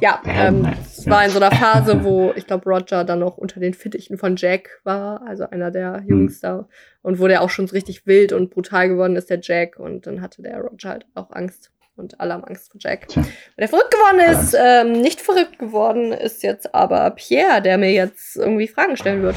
Ja, 0.00 0.20
ähm, 0.26 0.66
es 0.82 1.08
war 1.08 1.24
in 1.24 1.30
so 1.30 1.38
einer 1.38 1.54
Phase, 1.54 2.04
wo 2.04 2.32
ich 2.36 2.46
glaube, 2.46 2.68
Roger 2.68 3.04
dann 3.04 3.20
noch 3.20 3.36
unter 3.36 3.60
den 3.60 3.74
Fittichen 3.74 4.18
von 4.18 4.36
Jack 4.36 4.80
war, 4.84 5.22
also 5.26 5.48
einer 5.48 5.70
der 5.70 5.98
hm. 6.00 6.08
Jungs 6.08 6.40
da. 6.40 6.68
Und 7.02 7.20
wo 7.20 7.28
der 7.28 7.42
auch 7.42 7.50
schon 7.50 7.66
so 7.66 7.74
richtig 7.74 8.06
wild 8.06 8.32
und 8.32 8.50
brutal 8.50 8.88
geworden 8.88 9.16
ist, 9.16 9.30
der 9.30 9.40
Jack. 9.40 9.78
Und 9.78 10.06
dann 10.06 10.20
hatte 10.20 10.42
der 10.42 10.60
Roger 10.60 10.90
halt 10.90 11.06
auch 11.14 11.30
Angst. 11.30 11.70
Und 11.96 12.20
alle 12.20 12.34
haben 12.34 12.44
Angst 12.44 12.72
vor 12.72 12.80
Jack. 12.82 13.08
Tja. 13.08 13.22
Der 13.58 13.68
verrückt 13.68 13.92
geworden 13.92 14.20
ist, 14.32 14.56
ähm, 14.58 15.00
nicht 15.00 15.20
verrückt 15.20 15.58
geworden 15.58 16.12
ist 16.12 16.42
jetzt 16.42 16.74
aber 16.74 17.08
Pierre, 17.10 17.62
der 17.62 17.78
mir 17.78 17.92
jetzt 17.92 18.36
irgendwie 18.36 18.66
Fragen 18.66 18.96
stellen 18.96 19.22
wird. 19.22 19.36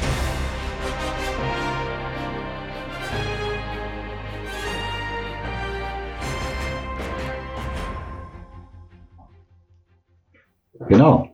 Genau. 10.88 11.28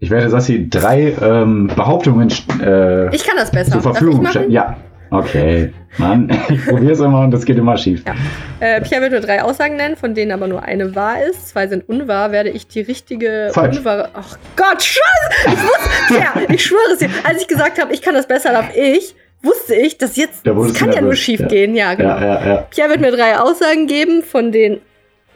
Ich 0.00 0.10
werde 0.10 0.30
Sassi 0.30 0.68
drei 0.68 1.14
ähm, 1.20 1.70
Behauptungen 1.74 2.28
äh, 2.62 3.14
ich 3.14 3.24
kann 3.24 3.36
das 3.36 3.50
besser. 3.50 3.72
zur 3.72 3.82
Verfügung 3.82 4.26
stellen. 4.26 4.50
Ja, 4.50 4.76
okay. 5.10 5.72
Mann, 5.96 6.30
ich 6.48 6.64
probiere 6.64 6.92
es 6.92 7.00
immer 7.00 7.22
und 7.22 7.32
das 7.32 7.44
geht 7.44 7.58
immer 7.58 7.76
schief. 7.76 8.04
Ja. 8.06 8.14
Äh, 8.60 8.80
Pierre 8.80 9.02
wird 9.02 9.12
nur 9.12 9.20
drei 9.20 9.42
Aussagen 9.42 9.76
nennen, 9.76 9.96
von 9.96 10.14
denen 10.14 10.30
aber 10.30 10.46
nur 10.46 10.62
eine 10.62 10.94
wahr 10.94 11.24
ist. 11.24 11.48
Zwei 11.48 11.66
sind 11.66 11.88
unwahr. 11.88 12.30
Werde 12.30 12.50
ich 12.50 12.68
die 12.68 12.80
richtige 12.80 13.50
Falsch. 13.52 13.78
unwahre. 13.78 14.10
Ach 14.14 14.36
Gott, 14.54 14.82
Scheiße! 14.82 15.46
Ich, 15.46 15.62
wusste, 15.62 16.14
ja, 16.14 16.54
ich 16.54 16.64
schwöre 16.64 16.92
es 16.92 16.98
dir. 16.98 17.10
Als 17.24 17.42
ich 17.42 17.48
gesagt 17.48 17.80
habe, 17.80 17.92
ich 17.92 18.00
kann 18.00 18.14
das 18.14 18.28
besser, 18.28 18.52
darf 18.52 18.76
ich, 18.76 19.16
wusste 19.42 19.74
ich, 19.74 19.98
dass 19.98 20.16
jetzt. 20.16 20.46
Da 20.46 20.52
das 20.52 20.74
kann 20.74 20.92
ja 20.92 21.00
nur 21.00 21.16
schief 21.16 21.40
ja. 21.40 21.48
gehen. 21.48 21.74
Ja, 21.74 21.94
genau. 21.94 22.20
Ja, 22.20 22.46
ja, 22.46 22.56
Pierre 22.70 22.90
wird 22.90 23.00
mir 23.00 23.10
drei 23.10 23.36
Aussagen 23.38 23.88
geben, 23.88 24.22
von 24.22 24.52
denen 24.52 24.80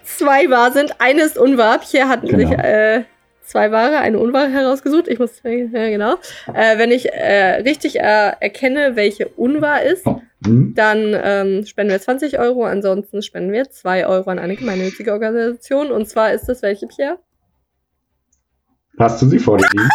zwei 0.05 0.49
wahr 0.51 0.71
sind. 0.71 0.95
Eine 1.01 1.23
ist 1.23 1.37
unwahr. 1.37 1.79
Pierre 1.79 2.09
hat 2.09 2.23
genau. 2.23 2.49
sich 2.49 2.59
äh, 2.59 3.03
zwei 3.53 3.71
Wahre, 3.71 3.99
eine 3.99 4.19
Unwahre 4.19 4.49
herausgesucht. 4.49 5.09
Ich 5.09 5.19
muss, 5.19 5.41
ja, 5.45 5.89
genau. 5.89 6.15
Äh, 6.55 6.79
wenn 6.79 6.91
ich 6.91 7.13
äh, 7.13 7.61
richtig 7.63 8.01
äh, 8.01 8.33
erkenne, 8.41 8.97
welche 8.97 9.29
unwahr 9.29 9.83
ist, 9.83 10.07
mhm. 10.41 10.75
dann 10.75 11.15
ähm, 11.23 11.67
spenden 11.67 11.93
wir 11.93 12.01
20 12.01 12.39
Euro. 12.39 12.65
Ansonsten 12.65 13.21
spenden 13.23 13.53
wir 13.53 13.71
2 13.71 14.07
Euro 14.07 14.31
an 14.31 14.39
eine 14.39 14.57
gemeinnützige 14.57 15.13
Organisation. 15.13 15.93
Und 15.93 16.09
zwar 16.09 16.33
ist 16.33 16.49
das 16.49 16.63
welche, 16.63 16.87
Pierre? 16.87 17.19
Hast 18.99 19.21
du 19.21 19.27
sie 19.27 19.39
vor 19.39 19.59
dir 19.59 19.67
liegen? 19.75 19.89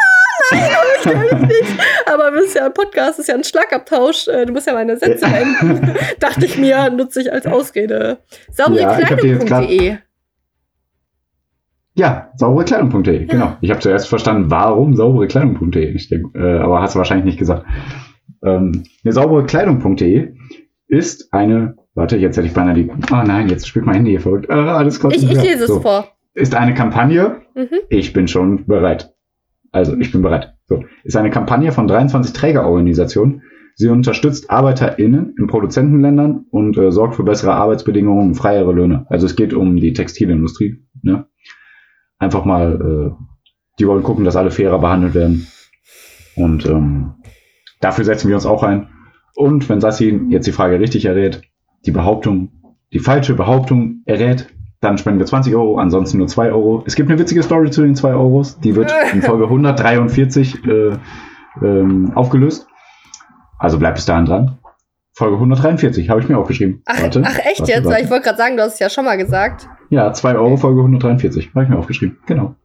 Nein, 1.05 1.25
ich 1.31 1.47
nicht. 1.47 1.79
Aber 2.05 2.33
wir 2.33 2.43
sind 2.43 2.55
ja 2.55 2.65
ein 2.67 2.73
Podcast, 2.73 3.19
ist 3.19 3.27
ja 3.27 3.35
ein 3.35 3.43
Schlagabtausch. 3.43 4.27
Äh, 4.27 4.45
du 4.45 4.53
musst 4.53 4.67
ja 4.67 4.73
meine 4.73 4.97
Sätze 4.97 5.27
nennen. 5.27 5.95
Dachte 6.19 6.45
ich 6.45 6.57
mir, 6.57 6.89
nutze 6.91 7.21
ich 7.21 7.31
als 7.33 7.47
Ausrede. 7.47 8.19
Sauberekleidung.de 8.51 9.89
ja, 9.89 9.97
ja, 11.97 12.31
sauberekleidung.de, 12.35 13.21
ja. 13.21 13.25
genau. 13.25 13.57
Ich 13.61 13.71
habe 13.71 13.79
zuerst 13.79 14.07
verstanden, 14.07 14.51
warum 14.51 14.95
sauberekleidung.de. 14.95 15.97
Äh, 16.35 16.59
aber 16.59 16.81
hast 16.81 16.95
du 16.95 16.99
wahrscheinlich 16.99 17.25
nicht 17.25 17.39
gesagt. 17.39 17.65
Ähm, 18.43 18.83
eine 19.03 19.13
sauberekleidung.de 19.13 20.33
ist 20.87 21.33
eine, 21.33 21.75
warte, 21.95 22.17
jetzt 22.17 22.37
hätte 22.37 22.47
ich 22.47 22.53
beinahe 22.53 22.75
die, 22.75 22.89
oh 22.89 23.23
nein, 23.25 23.49
jetzt 23.49 23.67
spielt 23.67 23.85
mein 23.85 23.95
Handy 23.95 24.11
hier 24.11 24.21
verrückt. 24.21 24.47
Äh, 24.49 24.53
alles 24.53 24.99
kurz. 24.99 25.15
Ich, 25.15 25.23
ich 25.23 25.41
lese 25.41 25.67
so. 25.67 25.77
es 25.77 25.81
vor. 25.81 26.07
Ist 26.33 26.53
eine 26.53 26.75
Kampagne, 26.75 27.37
mhm. 27.55 27.79
ich 27.89 28.13
bin 28.13 28.27
schon 28.27 28.67
bereit. 28.67 29.13
Also, 29.71 29.97
ich 29.97 30.11
bin 30.11 30.21
bereit. 30.21 30.53
So, 30.67 30.83
ist 31.03 31.17
eine 31.17 31.31
Kampagne 31.31 31.71
von 31.71 31.87
23 31.87 32.31
Trägerorganisationen. 32.31 33.41
Sie 33.73 33.89
unterstützt 33.89 34.49
ArbeiterInnen 34.49 35.35
in 35.37 35.47
Produzentenländern 35.47 36.45
und 36.49 36.77
äh, 36.77 36.91
sorgt 36.91 37.15
für 37.15 37.23
bessere 37.23 37.53
Arbeitsbedingungen 37.53 38.29
und 38.29 38.35
freiere 38.35 38.71
Löhne. 38.71 39.05
Also 39.09 39.25
es 39.25 39.35
geht 39.35 39.53
um 39.53 39.77
die 39.77 39.93
Textilindustrie. 39.93 40.83
Ne? 41.03 41.27
Einfach 42.19 42.45
mal, 42.45 42.73
äh, 42.73 43.23
die 43.79 43.87
wollen 43.87 44.03
gucken, 44.03 44.25
dass 44.25 44.35
alle 44.35 44.51
fairer 44.51 44.79
behandelt 44.79 45.13
werden. 45.13 45.47
Und 46.35 46.65
ähm, 46.65 47.15
dafür 47.79 48.05
setzen 48.05 48.27
wir 48.27 48.35
uns 48.35 48.45
auch 48.45 48.63
ein. 48.63 48.89
Und 49.35 49.69
wenn 49.69 49.81
Sassi 49.81 50.19
jetzt 50.29 50.47
die 50.47 50.51
Frage 50.51 50.79
richtig 50.79 51.05
errät, 51.05 51.41
die 51.85 51.91
Behauptung, 51.91 52.51
die 52.91 52.99
falsche 52.99 53.33
Behauptung 53.35 54.01
errät, 54.05 54.47
dann 54.79 54.97
spenden 54.97 55.19
wir 55.19 55.25
20 55.25 55.55
Euro, 55.55 55.79
ansonsten 55.79 56.19
nur 56.19 56.27
2 56.27 56.51
Euro. 56.51 56.83
Es 56.85 56.95
gibt 56.95 57.09
eine 57.09 57.19
witzige 57.19 57.43
Story 57.43 57.71
zu 57.71 57.81
den 57.81 57.95
2 57.95 58.13
Euros, 58.13 58.59
die 58.59 58.75
wird 58.75 58.93
in 59.13 59.21
Folge 59.21 59.45
143 59.45 60.65
äh, 60.65 60.97
ähm, 61.61 62.11
aufgelöst. 62.15 62.67
Also 63.57 63.79
bleibt 63.79 63.95
bis 63.95 64.05
dahin 64.05 64.25
dran. 64.25 64.59
Folge 65.13 65.35
143 65.35 66.09
habe 66.09 66.21
ich 66.21 66.29
mir 66.29 66.37
aufgeschrieben. 66.37 66.83
Ach, 66.85 67.01
warte, 67.01 67.23
ach 67.25 67.39
echt 67.39 67.61
warte, 67.61 67.71
jetzt? 67.71 67.85
Warte. 67.85 68.03
Ich 68.03 68.09
wollte 68.11 68.25
gerade 68.25 68.37
sagen, 68.37 68.55
du 68.55 68.63
hast 68.63 68.73
es 68.73 68.79
ja 68.79 68.89
schon 68.89 69.05
mal 69.05 69.17
gesagt. 69.17 69.67
Ja, 69.89 70.11
2 70.11 70.35
Euro 70.35 70.57
Folge 70.57 70.81
143. 70.81 71.51
Habe 71.53 71.63
ich 71.63 71.69
mir 71.69 71.77
aufgeschrieben. 71.77 72.17
Genau. 72.25 72.55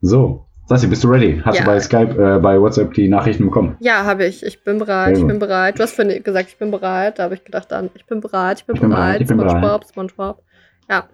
So, 0.00 0.46
Sassi, 0.66 0.86
bist 0.86 1.02
du 1.02 1.08
ready? 1.08 1.40
Hast 1.44 1.58
ja. 1.58 1.64
du 1.64 1.70
bei 1.70 1.80
Skype, 1.80 2.36
äh, 2.36 2.38
bei 2.38 2.60
WhatsApp 2.60 2.94
die 2.94 3.08
Nachrichten 3.08 3.44
bekommen? 3.44 3.76
Ja, 3.80 4.04
habe 4.04 4.24
ich. 4.24 4.44
Ich 4.44 4.62
bin 4.62 4.78
bereit, 4.78 5.18
ich 5.18 5.26
bin 5.26 5.38
bereit. 5.38 5.78
Du 5.78 5.82
hast 5.82 5.94
vorhin 5.94 6.22
gesagt, 6.22 6.48
ich 6.48 6.58
bin 6.58 6.70
bereit. 6.70 7.18
Da 7.18 7.24
habe 7.24 7.34
ich 7.34 7.44
gedacht 7.44 7.72
dann, 7.72 7.90
ich 7.94 8.06
bin 8.06 8.20
bereit, 8.20 8.60
ich 8.60 8.66
bin, 8.66 8.76
ich 8.76 8.80
bin 8.80 8.90
bereit. 8.90 9.18
bereit. 9.18 9.20
Ich 9.20 9.26
bin 9.26 9.38
SpongeBob, 9.38 9.60
bereit. 9.60 9.88
SpongeBob. 9.88 10.42
Ja. 10.88 11.04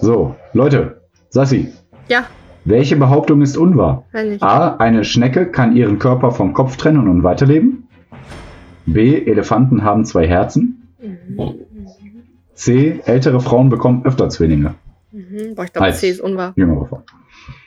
So, 0.00 0.34
Leute, 0.54 1.02
Sassi. 1.28 1.72
Ja. 2.08 2.24
Welche 2.64 2.96
Behauptung 2.96 3.42
ist 3.42 3.56
unwahr? 3.56 4.04
A. 4.40 4.76
Eine 4.76 5.04
Schnecke 5.04 5.50
kann 5.50 5.76
ihren 5.76 5.98
Körper 5.98 6.30
vom 6.30 6.52
Kopf 6.52 6.76
trennen 6.76 7.08
und 7.08 7.22
weiterleben. 7.22 7.88
B. 8.86 9.24
Elefanten 9.24 9.84
haben 9.84 10.04
zwei 10.04 10.26
Herzen. 10.26 10.88
Mhm. 11.00 11.66
C. 12.60 13.00
Ältere 13.06 13.40
Frauen 13.40 13.70
bekommen 13.70 14.04
öfter 14.04 14.28
Zwillinge. 14.28 14.74
Mhm. 15.12 15.54
Boah, 15.54 15.64
ich 15.64 15.72
glaube, 15.72 15.92
C 15.92 16.10
ist 16.10 16.20
unwahr. 16.20 16.52
Jüngere 16.56 16.86
Frauen. 16.86 17.04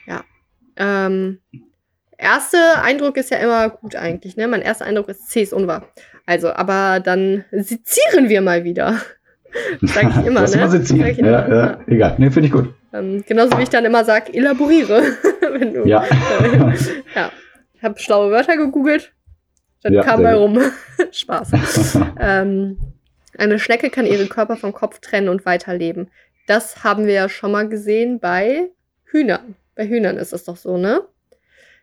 Ja. 0.06 0.22
Ähm, 0.76 1.40
erster 2.16 2.80
Eindruck 2.82 3.16
ist 3.16 3.30
ja 3.30 3.38
immer 3.38 3.70
gut 3.70 3.96
eigentlich, 3.96 4.36
ne? 4.36 4.46
Mein 4.46 4.62
erster 4.62 4.84
Eindruck 4.84 5.08
ist 5.08 5.28
C 5.28 5.42
ist 5.42 5.52
unwahr. 5.52 5.88
Also, 6.26 6.52
aber 6.52 7.00
dann 7.00 7.44
sezieren 7.50 8.28
wir 8.28 8.40
mal 8.40 8.62
wieder. 8.62 9.00
Sag 9.82 10.10
ich 10.10 10.26
immer, 10.26 10.42
Lass 10.42 10.54
ne? 10.54 10.60
Mal 10.60 10.70
sezieren. 10.70 11.16
Ja, 11.24 11.48
ja, 11.48 11.48
ja, 11.48 11.78
egal. 11.88 12.14
Ne, 12.18 12.30
finde 12.30 12.46
ich 12.46 12.52
gut. 12.52 12.72
Ähm, 12.92 13.24
genauso 13.26 13.58
wie 13.58 13.62
ich 13.64 13.68
dann 13.70 13.84
immer 13.84 14.04
sage, 14.04 14.32
elaboriere. 14.32 15.02
Wenn 15.58 15.74
du, 15.74 15.88
Ja. 15.88 16.04
Äh, 16.04 16.58
ja. 17.16 17.32
Ich 17.74 17.82
habe 17.82 17.98
schlaue 17.98 18.30
Wörter 18.30 18.56
gegoogelt. 18.56 19.12
Dann 19.82 19.92
Ja, 19.92 20.02
kam 20.04 20.22
bei 20.22 20.32
gut. 20.34 20.40
rum. 20.40 20.60
Spaß. 21.10 21.50
ähm, 22.20 22.78
eine 23.38 23.58
Schnecke 23.58 23.90
kann 23.90 24.06
ihren 24.06 24.28
Körper 24.28 24.56
vom 24.56 24.72
Kopf 24.72 25.00
trennen 25.00 25.28
und 25.28 25.44
weiterleben. 25.46 26.10
Das 26.46 26.84
haben 26.84 27.06
wir 27.06 27.14
ja 27.14 27.28
schon 27.28 27.52
mal 27.52 27.68
gesehen 27.68 28.20
bei 28.20 28.70
Hühnern. 29.04 29.56
Bei 29.74 29.86
Hühnern 29.86 30.18
ist 30.18 30.32
es 30.32 30.44
doch 30.44 30.56
so, 30.56 30.76
ne? 30.76 31.02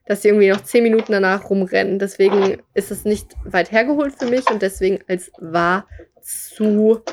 Dass 0.05 0.21
sie 0.21 0.29
irgendwie 0.29 0.49
noch 0.49 0.63
zehn 0.63 0.83
Minuten 0.83 1.11
danach 1.11 1.49
rumrennen. 1.49 1.99
Deswegen 1.99 2.61
ist 2.73 2.91
es 2.91 3.05
nicht 3.05 3.35
weit 3.43 3.71
hergeholt 3.71 4.15
für 4.17 4.25
mich 4.25 4.49
und 4.49 4.61
deswegen 4.61 4.99
als 5.07 5.31
wahr 5.39 5.87
zu 6.21 7.03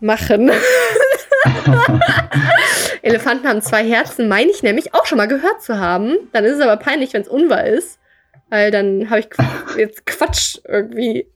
machen. 0.00 0.50
Elefanten 3.02 3.48
haben 3.48 3.62
zwei 3.62 3.88
Herzen, 3.88 4.28
meine 4.28 4.50
ich 4.50 4.62
nämlich 4.62 4.94
auch 4.94 5.06
schon 5.06 5.18
mal 5.18 5.26
gehört 5.26 5.62
zu 5.62 5.78
haben. 5.78 6.16
Dann 6.32 6.44
ist 6.44 6.54
es 6.54 6.60
aber 6.60 6.76
peinlich, 6.76 7.12
wenn 7.12 7.22
es 7.22 7.28
unwahr 7.28 7.66
ist. 7.66 7.98
Weil 8.48 8.70
dann 8.70 9.08
habe 9.08 9.20
ich 9.20 9.28
jetzt 9.76 10.04
Quatsch 10.06 10.58
irgendwie 10.68 11.26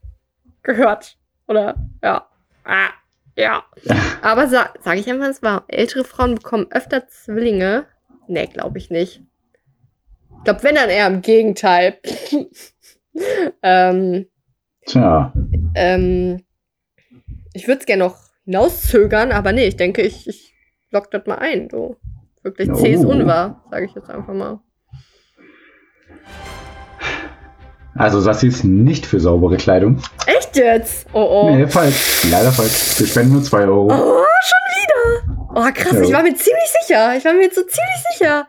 gehört. 0.67 1.17
Oder 1.49 1.77
ja. 2.03 2.27
Ah, 2.65 2.91
ja. 3.37 3.65
Aber 4.23 4.49
sa 4.49 4.71
sage 4.83 5.01
ich 5.01 5.09
einfach, 5.09 5.29
es 5.29 5.43
war. 5.43 5.65
Ältere 5.69 6.05
Frauen 6.05 6.35
bekommen 6.35 6.67
öfter 6.71 7.07
Zwillinge. 7.09 7.87
Nee, 8.29 8.47
glaube 8.47 8.79
ich 8.79 8.91
nicht. 8.91 9.23
Ich 10.39 10.45
glaube, 10.45 10.63
wenn 10.65 10.75
dann 10.75 10.91
eher 10.91 11.07
im 11.07 11.23
Gegenteil. 11.23 11.99
ähm, 13.63 14.27
Tja, 14.87 15.33
ähm, 15.75 16.45
ich 17.53 17.67
würde 17.67 17.81
es 17.81 17.87
gerne 17.87 18.05
noch 18.05 18.17
hinauszögern, 18.45 19.33
aber 19.33 19.53
nee, 19.53 19.67
ich 19.67 19.77
denke, 19.77 20.03
ich, 20.03 20.29
ich 20.29 20.55
lock 20.91 21.11
das 21.11 21.27
mal 21.27 21.39
ein. 21.39 21.69
Du. 21.69 21.97
Wirklich 22.43 22.73
C 22.75 22.93
ist 22.93 23.05
Oh. 23.05 23.09
unwahr, 23.09 23.65
sage 23.71 23.87
ich 23.87 23.95
jetzt 23.95 24.09
einfach 24.09 24.33
mal. 24.35 24.61
Also 27.99 28.21
Sassi 28.21 28.49
ist 28.49 28.65
nicht 28.65 29.07
für 29.07 29.21
saubere 29.21 29.57
Kleidung. 29.57 30.01
Echt 30.27 30.57
jetzt? 30.57 31.07
Oh 31.13 31.21
oh. 31.49 31.51
Nee, 31.55 31.67
falsch. 31.67 32.25
Leider 32.31 32.51
falsch. 32.53 32.99
Wir 32.99 33.07
spenden 33.07 33.33
nur 33.35 33.43
2 33.43 33.65
Euro. 33.65 33.87
Oh, 33.87 34.25
schon 34.43 34.65
wieder. 34.73 35.37
Oh, 35.55 35.69
krass, 35.75 35.93
Ja. 35.95 36.01
ich 36.03 36.13
war 36.13 36.23
mir 36.23 36.35
ziemlich 36.35 36.71
sicher. 36.83 37.15
Ich 37.17 37.25
war 37.25 37.33
mir 37.33 37.43
jetzt 37.43 37.55
so 37.57 37.63
ziemlich 37.63 38.05
sicher. 38.13 38.47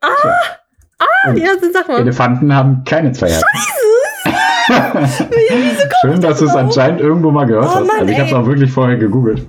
Ah, 0.00 0.08
ah, 0.98 1.32
ja, 1.34 1.48
sag 1.72 1.88
mal. 1.88 2.00
Elefanten 2.00 2.54
haben 2.54 2.82
keine 2.84 3.12
zwei 3.12 3.30
Herzen. 3.30 3.44
Schön, 6.00 6.20
dass 6.20 6.38
du 6.38 6.46
es 6.46 6.54
anscheinend 6.54 7.00
irgendwo 7.00 7.30
mal 7.30 7.46
gehört 7.46 7.64
Oh 7.66 7.74
hast. 7.76 7.86
Mann, 7.86 8.00
also 8.00 8.12
ich 8.12 8.18
habe 8.18 8.28
es 8.28 8.34
auch 8.34 8.46
wirklich 8.46 8.70
vorher 8.70 8.96
gegoogelt. 8.96 9.46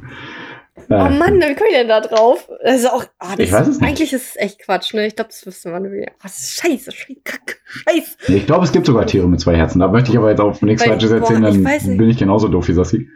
Oh 0.91 0.95
Äh, 0.95 1.09
Mann, 1.11 1.35
wie 1.35 1.55
komme 1.55 1.69
ich 1.69 1.75
denn 1.75 1.87
da 1.87 2.01
drauf? 2.01 2.49
Das 2.63 2.77
ist 2.79 2.91
auch, 2.91 3.03
ah, 3.19 3.35
das 3.35 3.39
Ich 3.45 3.51
weiß 3.51 3.67
es 3.67 3.79
nicht. 3.79 3.87
Eigentlich 3.87 4.11
ist 4.13 4.29
es 4.29 4.35
echt 4.37 4.59
Quatsch, 4.59 4.93
ne? 4.93 5.05
Ich 5.05 5.15
glaube, 5.15 5.29
das 5.29 5.45
wüsste 5.45 5.69
man 5.69 5.85
irgendwie. 5.85 6.07
Oh, 6.09 6.15
das 6.23 6.39
ist 6.39 6.61
scheiße, 6.61 6.91
scheiße, 6.91 7.21
kacke, 7.23 7.55
scheiße. 7.65 8.33
Ich 8.33 8.45
glaube, 8.47 8.65
es 8.65 8.71
gibt 8.71 8.85
sogar 8.87 9.05
Tiere 9.05 9.27
mit 9.27 9.39
zwei 9.39 9.55
Herzen. 9.55 9.79
Da 9.79 9.87
möchte 9.87 10.11
ich 10.11 10.17
aber 10.17 10.29
jetzt 10.31 10.41
auch 10.41 10.59
nichts 10.61 10.83
Falsches 10.83 11.11
erzählen, 11.11 11.45
ich 11.45 11.63
dann 11.63 11.85
nicht. 11.89 11.97
bin 11.97 12.09
ich 12.09 12.17
genauso 12.17 12.47
doof 12.47 12.67
wie 12.67 12.73
Sassi. 12.73 13.07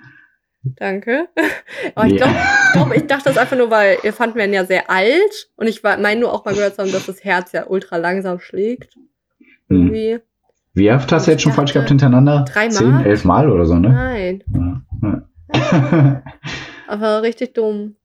Danke. 0.63 1.27
Aber 1.95 2.07
ich 2.07 2.15
glaube, 2.15 2.31
ich, 2.31 2.73
glaub, 2.73 2.95
ich 2.95 3.07
dachte 3.07 3.25
das 3.25 3.37
einfach 3.37 3.57
nur, 3.57 3.69
weil 3.69 3.97
Elefanten 4.01 4.37
werden 4.37 4.53
ja 4.53 4.63
sehr 4.65 4.89
alt 4.89 5.49
und 5.57 5.67
ich 5.67 5.83
meine 5.83 6.21
nur 6.21 6.31
auch 6.31 6.45
mal 6.45 6.53
gehört 6.53 6.75
zu 6.75 6.83
haben, 6.83 6.91
dass 6.93 7.05
das 7.07 7.23
Herz 7.25 7.51
ja 7.51 7.67
ultra 7.67 7.97
langsam 7.97 8.39
schlägt. 8.39 8.95
Hm. 9.67 9.87
Irgendwie. 9.87 10.19
Wie 10.73 10.89
oft 10.91 11.11
hast 11.11 11.27
du 11.27 11.31
jetzt 11.31 11.41
schon 11.41 11.51
Ich 11.51 11.55
falsch 11.57 11.73
gehabt 11.73 11.89
hintereinander? 11.89 12.45
dreimal. 12.47 12.71
Zehn, 12.71 13.01
elf 13.05 13.25
Mal 13.25 13.51
oder 13.51 13.65
so, 13.65 13.75
ne? 13.75 13.89
Nein, 13.89 14.43
Ja. 14.53 14.81
Ja. 15.53 16.23
aber 16.93 17.23
richtig 17.23 17.53
dumm. 17.53 17.95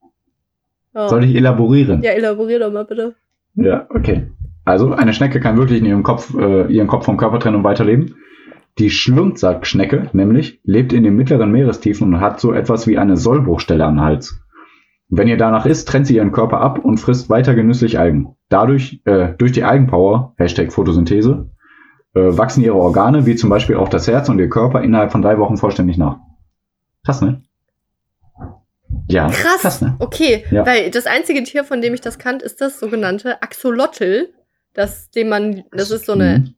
Ja, 0.94 1.08
Soll 1.08 1.24
ich 1.24 1.34
elaborieren? 1.34 2.02
ja 2.02 2.12
elaborier 2.12 2.58
doch 2.58 2.72
mal 2.72 2.84
bitte. 2.84 3.14
Ja, 3.54 3.86
okay. 3.90 4.30
Also 4.64 4.92
eine 4.92 5.12
Schnecke 5.14 5.40
kann 5.40 5.56
wirklich 5.56 5.80
in 5.80 5.86
ihrem 5.86 6.02
Kopf, 6.02 6.34
äh, 6.34 6.66
ihren 6.72 6.88
Kopf 6.88 7.04
vom 7.04 7.16
Körper 7.16 7.38
trennen 7.40 7.56
und 7.56 7.64
weiterleben. 7.64 8.16
Die 8.78 8.90
Schlundsackschnecke 8.90 10.10
nämlich 10.12 10.60
lebt 10.62 10.92
in 10.92 11.02
den 11.02 11.16
mittleren 11.16 11.50
Meerestiefen 11.50 12.14
und 12.14 12.20
hat 12.20 12.38
so 12.40 12.52
etwas 12.52 12.86
wie 12.86 12.98
eine 12.98 13.16
Sollbruchstelle 13.16 13.84
am 13.84 14.00
Hals. 14.00 14.40
Wenn 15.08 15.26
ihr 15.26 15.38
danach 15.38 15.64
isst, 15.66 15.88
trennt 15.88 16.06
sie 16.06 16.16
ihren 16.16 16.32
Körper 16.32 16.60
ab 16.60 16.84
und 16.84 16.98
frisst 16.98 17.30
weiter 17.30 17.54
genüsslich 17.54 17.98
Algen. 17.98 18.36
Dadurch, 18.50 19.00
äh, 19.04 19.34
durch 19.38 19.52
die 19.52 19.64
Algenpower, 19.64 20.34
Hashtag 20.36 20.72
Photosynthese, 20.72 21.50
äh, 22.14 22.20
wachsen 22.38 22.62
ihre 22.62 22.76
Organe, 22.76 23.24
wie 23.26 23.34
zum 23.34 23.48
Beispiel 23.50 23.76
auch 23.76 23.88
das 23.88 24.06
Herz 24.06 24.28
und 24.28 24.38
ihr 24.38 24.50
Körper, 24.50 24.82
innerhalb 24.82 25.10
von 25.12 25.22
drei 25.22 25.38
Wochen 25.38 25.56
vollständig 25.56 25.96
nach. 25.96 26.18
Krass, 27.04 27.22
ne? 27.22 27.42
Ja, 29.08 29.28
Krass. 29.30 29.60
krass, 29.62 29.80
ne? 29.80 29.96
Okay, 29.98 30.44
Ja. 30.50 30.66
weil 30.66 30.90
das 30.90 31.06
einzige 31.06 31.42
Tier, 31.42 31.64
von 31.64 31.80
dem 31.80 31.94
ich 31.94 32.00
das 32.00 32.18
kannte, 32.18 32.44
ist 32.44 32.60
das 32.60 32.78
sogenannte 32.78 33.40
Axolotl. 33.42 34.28
Das, 34.74 35.10
dem 35.10 35.28
man, 35.30 35.64
das 35.72 35.90
ist 35.90 36.06
so 36.06 36.12
eine, 36.12 36.38
Mhm. 36.40 36.54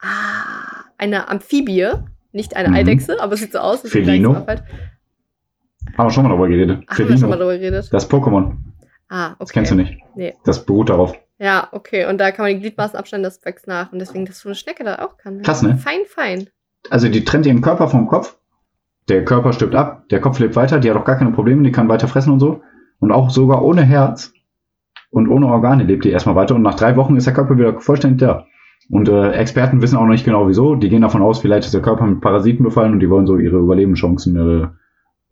ah, 0.00 0.84
eine 0.98 1.28
Amphibie, 1.28 1.88
nicht 2.32 2.56
eine 2.56 2.68
Mhm. 2.68 2.74
Eidechse, 2.74 3.20
aber 3.20 3.34
es 3.34 3.40
sieht 3.40 3.52
so 3.52 3.58
aus. 3.60 3.80
Felino? 3.82 4.34
Haben 4.34 6.06
wir 6.06 6.10
schon 6.10 6.22
mal 6.24 6.30
darüber 6.30 6.48
geredet. 6.48 6.84
Ach, 6.86 6.98
haben 6.98 7.08
wir 7.08 7.16
schon 7.18 7.28
mal 7.28 7.36
Felino. 7.36 7.50
drüber 7.50 7.58
geredet. 7.58 7.88
Das 7.92 8.08
Pokémon. 8.10 8.56
Ah, 9.08 9.28
okay. 9.32 9.36
Das 9.40 9.52
kennst 9.52 9.70
du 9.70 9.74
nicht. 9.76 9.98
Nee. 10.14 10.34
Das 10.44 10.64
beruht 10.64 10.90
darauf. 10.90 11.14
Ja, 11.38 11.68
okay. 11.72 12.06
Und 12.06 12.18
da 12.18 12.30
kann 12.30 12.44
man 12.46 12.54
die 12.54 12.60
Gliedmaßen 12.60 12.96
abstellen, 12.98 13.22
das 13.22 13.44
wächst 13.44 13.66
nach. 13.66 13.92
Und 13.92 13.98
deswegen, 13.98 14.24
dass 14.26 14.40
so 14.40 14.48
eine 14.48 14.54
Schnecke 14.56 14.84
da 14.84 15.04
auch 15.04 15.16
kann. 15.18 15.42
Krass, 15.42 15.62
ne? 15.62 15.76
Fein, 15.76 16.00
fein. 16.06 16.48
Also 16.90 17.08
die 17.08 17.24
trennt 17.24 17.46
ihren 17.46 17.60
Körper 17.62 17.88
vom 17.88 18.06
Kopf. 18.06 18.36
Der 19.08 19.24
Körper 19.24 19.52
stirbt 19.52 19.74
ab, 19.74 20.08
der 20.10 20.20
Kopf 20.20 20.38
lebt 20.38 20.56
weiter, 20.56 20.78
die 20.78 20.90
hat 20.90 20.96
auch 20.96 21.04
gar 21.04 21.16
keine 21.16 21.32
Probleme, 21.32 21.62
die 21.62 21.72
kann 21.72 21.88
weiter 21.88 22.08
fressen 22.08 22.32
und 22.32 22.40
so. 22.40 22.62
Und 23.00 23.10
auch 23.10 23.30
sogar 23.30 23.62
ohne 23.62 23.82
Herz 23.82 24.32
und 25.10 25.28
ohne 25.28 25.46
Organe 25.46 25.84
lebt 25.84 26.04
die 26.04 26.10
erstmal 26.10 26.36
weiter. 26.36 26.54
Und 26.54 26.62
nach 26.62 26.76
drei 26.76 26.96
Wochen 26.96 27.16
ist 27.16 27.26
der 27.26 27.34
Körper 27.34 27.56
wieder 27.58 27.80
vollständig 27.80 28.20
da. 28.20 28.46
Und 28.88 29.08
äh, 29.08 29.32
Experten 29.32 29.82
wissen 29.82 29.96
auch 29.96 30.02
noch 30.02 30.08
nicht 30.08 30.24
genau 30.24 30.48
wieso. 30.48 30.74
Die 30.74 30.88
gehen 30.88 31.02
davon 31.02 31.22
aus, 31.22 31.40
vielleicht 31.40 31.64
ist 31.64 31.74
der 31.74 31.82
Körper 31.82 32.06
mit 32.06 32.20
Parasiten 32.20 32.64
befallen 32.64 32.92
und 32.92 33.00
die 33.00 33.10
wollen 33.10 33.26
so 33.26 33.38
ihre 33.38 33.58
Überlebenschancen 33.58 34.36
äh, 34.36 34.66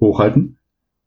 hochhalten. 0.00 0.58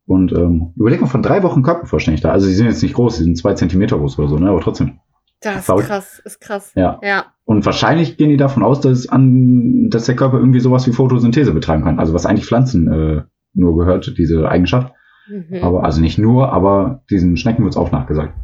Und 0.06 0.32
ähm, 0.32 0.72
überleg 0.76 1.00
mal, 1.00 1.06
von 1.06 1.22
drei 1.22 1.42
Wochen 1.42 1.62
Körper 1.62 1.86
vollständig 1.86 2.20
da. 2.20 2.30
Also 2.30 2.46
die 2.46 2.52
sind 2.52 2.66
jetzt 2.66 2.82
nicht 2.82 2.94
groß, 2.94 3.16
die 3.18 3.24
sind 3.24 3.38
zwei 3.38 3.54
Zentimeter 3.54 3.98
groß 3.98 4.18
oder 4.18 4.28
so, 4.28 4.36
ne? 4.36 4.50
Aber 4.50 4.60
trotzdem. 4.60 4.98
Das 5.44 5.68
ist 5.68 5.86
krass, 5.86 6.18
ist 6.24 6.40
krass. 6.40 6.72
Ja. 6.74 6.98
Ja. 7.02 7.26
Und 7.44 7.64
wahrscheinlich 7.66 8.16
gehen 8.16 8.30
die 8.30 8.36
davon 8.36 8.62
aus, 8.62 8.80
dass, 8.80 9.08
an, 9.08 9.90
dass 9.90 10.06
der 10.06 10.16
Körper 10.16 10.38
irgendwie 10.38 10.60
sowas 10.60 10.86
wie 10.86 10.92
Photosynthese 10.92 11.52
betreiben 11.52 11.84
kann. 11.84 11.98
Also 11.98 12.14
was 12.14 12.26
eigentlich 12.26 12.46
Pflanzen 12.46 12.90
äh, 12.90 13.22
nur 13.52 13.76
gehört, 13.76 14.16
diese 14.16 14.48
Eigenschaft. 14.48 14.92
Mhm. 15.28 15.62
Aber 15.62 15.84
also 15.84 16.00
nicht 16.00 16.18
nur, 16.18 16.52
aber 16.52 17.02
diesen 17.10 17.36
Schnecken 17.36 17.62
wird 17.64 17.74
es 17.74 17.78
auch 17.78 17.92
nachgesagt. 17.92 18.34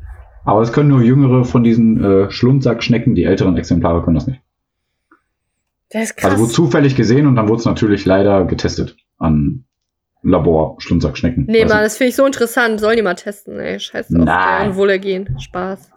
Aber 0.45 0.63
es 0.63 0.73
können 0.73 0.89
nur 0.89 1.03
jüngere 1.03 1.45
von 1.45 1.63
diesen 1.63 2.03
äh, 2.03 2.31
Schlundsackschnecken, 2.31 3.15
die 3.15 3.25
älteren 3.25 3.57
Exemplare 3.57 4.03
können 4.03 4.15
das 4.15 4.27
nicht. 4.27 4.41
das 5.91 6.05
ist 6.05 6.17
krass. 6.17 6.31
Also 6.33 6.43
wurde 6.43 6.53
zufällig 6.53 6.97
gesehen 6.97 7.27
und 7.27 7.37
dann 7.37 7.49
wurde 7.49 7.61
es 7.61 7.67
natürlich 7.67 8.05
leider 8.05 8.45
getestet 8.45 8.97
an 9.19 9.65
Labor-Schlundsackschnecken. 10.23 11.47
nee, 11.49 11.63
Also, 11.63 11.75
Mann, 11.75 11.85
das 11.85 11.97
finde 11.97 12.11
ich 12.11 12.17
so 12.17 12.27
interessant. 12.27 12.81
Sollen 12.81 12.97
die 12.97 13.03
mal 13.03 13.15
testen, 13.15 13.59
ey. 13.59 13.79
Scheiße 13.81 14.19
auf 14.19 14.25
deren 14.25 14.77
Wohlergehen. 14.77 15.39
Spaß. 15.41 15.91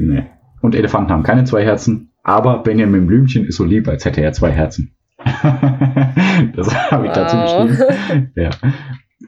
Nee. 0.00 0.26
Und 0.60 0.74
Elefanten 0.74 1.12
haben 1.12 1.22
keine 1.22 1.44
zwei 1.44 1.64
Herzen, 1.64 2.12
aber 2.22 2.62
Benjamin 2.62 3.06
Blümchen 3.06 3.44
ist 3.44 3.56
so 3.56 3.64
lieb, 3.64 3.88
als 3.88 4.04
hätte 4.04 4.20
er 4.20 4.32
zwei 4.32 4.50
Herzen. 4.50 4.94
das 6.56 6.90
habe 6.90 7.06
ich 7.06 7.12
dazu 7.12 7.36
geschrieben. 7.36 8.32
Ja. 8.34 8.50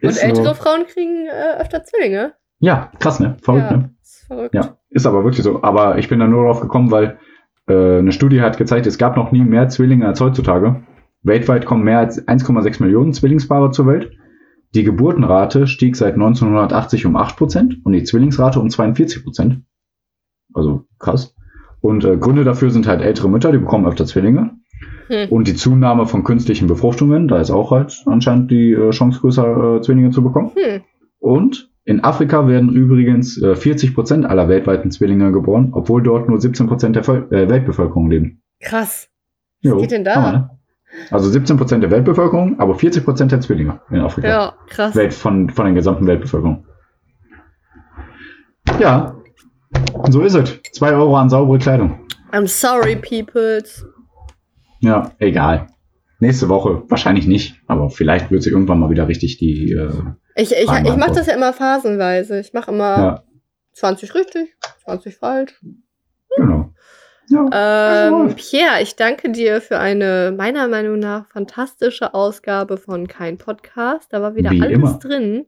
Und 0.03 0.23
ältere 0.23 0.45
so, 0.45 0.55
Frauen 0.55 0.87
kriegen 0.87 1.27
äh, 1.27 1.61
öfter 1.61 1.85
Zwillinge. 1.85 2.33
ja, 2.59 2.91
krass, 2.99 3.21
ne? 3.21 3.37
Verrückt, 3.43 3.71
ja, 3.71 3.77
ne? 3.77 3.91
ist 4.03 4.25
verrückt. 4.27 4.55
Ja, 4.55 4.77
ist 4.91 5.07
aber 5.07 5.25
wirklich 5.25 5.43
so. 5.43 5.63
Aber 5.63 5.99
ich 5.99 6.09
bin 6.09 6.19
da 6.19 6.27
nur 6.27 6.45
drauf 6.45 6.61
gekommen, 6.61 6.91
weil 6.91 7.19
äh, 7.69 7.99
eine 7.99 8.13
Studie 8.13 8.41
hat 8.41 8.59
gezeigt, 8.59 8.87
es 8.87 8.99
gab 8.99 9.17
noch 9.17 9.33
nie 9.33 9.43
mehr 9.43 9.69
Zwillinge 9.69 10.07
als 10.07 10.21
heutzutage. 10.21 10.83
Weltweit 11.23 11.67
kommen 11.67 11.85
mehr 11.85 11.99
als 11.99 12.27
1,6 12.27 12.83
Millionen 12.83 13.13
Zwillingspaare 13.13 13.71
zur 13.71 13.87
Welt. 13.87 14.13
Die 14.75 14.85
Geburtenrate 14.85 15.67
stieg 15.67 15.97
seit 15.97 16.15
1980 16.15 17.07
um 17.07 17.17
8% 17.17 17.83
und 17.85 17.93
die 17.93 18.05
Zwillingsrate 18.05 18.59
um 18.59 18.69
42%. 18.69 19.61
Also 20.55 20.85
krass. 20.99 21.35
Und 21.81 22.05
äh, 22.05 22.17
Gründe 22.17 22.45
dafür 22.45 22.71
sind 22.71 22.87
halt 22.87 23.03
ältere 23.03 23.29
Mütter, 23.29 23.53
die 23.53 23.59
bekommen 23.59 23.87
öfter 23.87 24.07
Zwillinge. 24.07 24.53
Hm. 25.09 25.29
Und 25.31 25.49
die 25.49 25.55
Zunahme 25.55 26.07
von 26.07 26.25
künstlichen 26.25 26.69
Befruchtungen, 26.69 27.29
da 27.29 27.41
ist 27.41 27.51
auch 27.51 27.71
halt 27.71 28.03
anscheinend 28.07 28.51
die 28.51 28.73
äh, 28.73 28.91
Chance 28.91 29.21
größer, 29.21 29.77
äh, 29.77 29.81
Zwillinge 29.81 30.11
zu 30.11 30.23
bekommen. 30.23 30.53
Hm. 30.55 30.83
Und 31.19 31.71
in 31.85 32.05
Afrika 32.05 32.47
werden 32.47 32.71
übrigens 32.71 33.41
äh, 33.43 33.53
40% 33.53 34.25
aller 34.25 34.49
weltweiten 34.49 34.91
Zwillinge 34.91 35.33
geboren, 35.33 35.71
obwohl 35.73 36.03
dort 36.03 36.29
nur 36.29 36.39
17% 36.39 36.91
der 36.91 37.03
Völ 37.03 37.27
äh, 37.33 37.49
Weltbevölkerung 37.49 38.09
leben. 38.09 38.43
Krass. 38.61 39.09
Jo, 39.61 39.79
geht 39.79 39.91
denn 39.91 40.05
da? 40.05 40.15
Hammer, 40.15 40.33
ne? 40.33 40.51
Also 41.11 41.31
17% 41.31 41.79
der 41.79 41.91
Weltbevölkerung, 41.91 42.61
aber 42.61 42.75
40% 42.75 43.27
der 43.27 43.41
Zwillinge 43.41 43.81
in 43.91 44.01
Afrika. 44.01 44.29
Ja, 44.29 44.53
krass. 44.69 44.95
Welt 44.95 45.15
von, 45.15 45.49
von 45.51 45.65
der 45.65 45.75
gesamten 45.75 46.07
Weltbevölkerung. 46.07 46.67
Ja, 48.79 49.17
so 50.11 50.21
ist 50.23 50.35
es. 50.35 50.61
2 50.73 50.93
Euro 50.95 51.17
an 51.17 51.31
saubere 51.31 51.59
Kleidung. 51.59 52.07
I'm 52.33 52.47
sorry, 52.47 52.97
peoples. 52.97 53.85
Ja, 54.81 55.13
egal. 55.19 55.69
Nächste 56.19 56.49
Woche 56.49 56.83
wahrscheinlich 56.89 57.27
nicht, 57.27 57.57
aber 57.67 57.91
vielleicht 57.91 58.31
wird 58.31 58.43
sie 58.43 58.51
irgendwann 58.51 58.79
mal 58.79 58.91
wieder 58.91 59.09
richtig 59.09 59.39
die. 59.39 59.73
Äh, 59.73 59.91
Ich, 60.37 60.53
ich, 60.53 60.71
ich 60.71 60.97
mache 60.97 61.13
das 61.13 61.27
ja 61.27 61.35
immer 61.35 61.53
phasenweise. 61.53 62.41
Ich 62.41 62.53
mache 62.53 62.71
immer 62.71 62.97
ja. 62.97 63.23
20 63.75 64.15
richtig, 64.15 64.57
20 64.85 65.17
falsch. 65.17 65.61
Genau. 66.37 66.73
Ja, 67.29 68.09
Ähm. 68.09 68.35
Pierre, 68.37 68.83
ich 68.83 68.97
danke 68.97 69.31
dir 69.31 69.61
für 69.61 69.79
eine 69.79 70.35
meiner 70.37 70.69
Meinung 70.69 70.99
nach 70.99 71.27
fantastische 71.29 72.15
Ausgabe 72.15 72.77
von 72.77 73.09
Kein 73.09 73.39
Podcast. 73.39 74.13
Da 74.13 74.23
war 74.23 74.35
wieder 74.35 74.51
Wie 74.51 74.61
alles 74.61 74.75
immer. 74.75 74.93
Hm. 74.93 75.01
drin. 75.01 75.47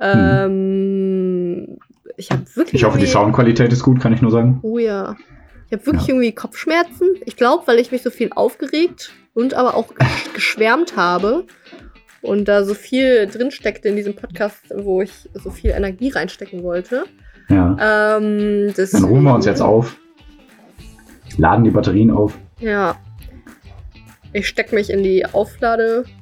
Ähm, 0.00 1.78
ich 2.16 2.30
habe 2.30 2.42
wirklich. 2.54 2.74
ich 2.80 2.84
hoffe, 2.84 2.98
die 2.98 3.06
Soundqualität 3.06 3.72
ist 3.72 3.82
gut, 3.82 4.00
kann 4.00 4.12
ich 4.12 4.22
nur 4.22 4.30
sagen. 4.30 4.58
Oh 4.62 4.78
ja. 4.78 5.16
Ich 5.66 5.72
habe 5.72 5.86
wirklich 5.86 6.06
Ja. 6.06 6.14
irgendwie 6.14 6.32
Kopfschmerzen. 6.32 7.08
Ich 7.26 7.36
glaube, 7.36 7.66
weil 7.66 7.78
ich 7.78 7.92
mich 7.92 8.02
so 8.02 8.10
viel 8.10 8.30
aufgeregt 8.34 9.12
und 9.34 9.54
aber 9.54 9.74
auch 9.74 9.92
gesch- 9.94 10.32
geschwärmt 10.34 10.96
habe. 10.96 11.44
Und 12.20 12.46
da 12.48 12.64
so 12.64 12.74
viel 12.74 13.26
drinsteckte 13.28 13.88
in 13.88 13.94
diesem 13.96 14.16
Podcast, 14.16 14.58
wo 14.74 15.02
ich 15.02 15.28
so 15.34 15.50
viel 15.50 15.70
Energie 15.70 16.08
reinstecken 16.08 16.64
wollte. 16.64 17.04
Ja. 17.48 18.16
Ähm, 18.16 18.72
Dann 18.74 19.04
ruhen 19.04 19.22
wir 19.22 19.34
uns 19.34 19.46
jetzt 19.46 19.60
auf. 19.60 19.96
Laden 21.36 21.62
die 21.64 21.70
Batterien 21.70 22.10
auf. 22.10 22.36
Ja. 22.58 22.96
Ich 24.32 24.48
steck 24.48 24.72
mich 24.72 24.90
in 24.90 25.02
die 25.02 25.24
Aufladesteckdose 25.26 26.17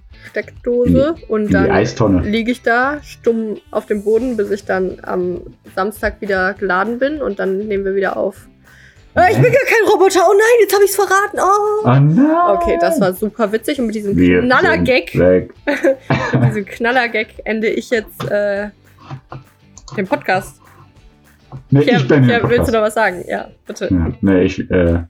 und 1.28 1.42
In 1.42 1.46
die 1.46 1.52
dann 1.52 1.70
Eistonne. 1.70 2.22
liege 2.22 2.50
ich 2.50 2.62
da 2.62 3.02
stumm 3.02 3.56
auf 3.70 3.86
dem 3.86 4.04
Boden, 4.04 4.36
bis 4.36 4.50
ich 4.50 4.64
dann 4.64 4.98
am 5.02 5.40
Samstag 5.74 6.20
wieder 6.20 6.54
geladen 6.54 6.98
bin 6.98 7.22
und 7.22 7.38
dann 7.38 7.66
nehmen 7.66 7.84
wir 7.84 7.94
wieder 7.94 8.16
auf. 8.16 8.48
Äh, 9.16 9.32
ich 9.32 9.36
bin 9.40 9.50
gar 9.50 9.64
kein 9.64 9.88
Roboter. 9.90 10.20
Oh 10.28 10.32
nein, 10.32 10.60
jetzt 10.60 10.74
habe 10.74 10.84
ich's 10.84 10.94
verraten. 10.94 11.38
Oh. 11.38 11.84
Oh 11.84 11.88
nein. 11.88 12.56
Okay, 12.56 12.76
das 12.78 13.00
war 13.00 13.14
super 13.14 13.50
witzig 13.50 13.78
und 13.80 13.86
mit 13.86 13.94
diesem 13.94 14.14
Knaller-Gag, 14.14 15.14
mit 15.14 16.48
diesem 16.48 16.66
Knaller-Gag 16.66 17.28
ende 17.44 17.68
ich 17.68 17.88
jetzt 17.90 18.30
äh, 18.30 18.68
den 19.96 20.06
Podcast. 20.06 20.60
Nee, 21.70 21.80
Pierre, 21.80 22.02
ich 22.02 22.08
bin 22.08 22.26
Pierre, 22.26 22.48
willst 22.50 22.68
du 22.68 22.72
noch 22.72 22.82
was 22.82 22.94
sagen? 22.94 23.24
Ja, 23.26 23.48
bitte. 23.66 23.88
Ja, 23.90 24.12
nee, 24.20 24.42
ich, 24.42 24.58
äh, 24.70 25.04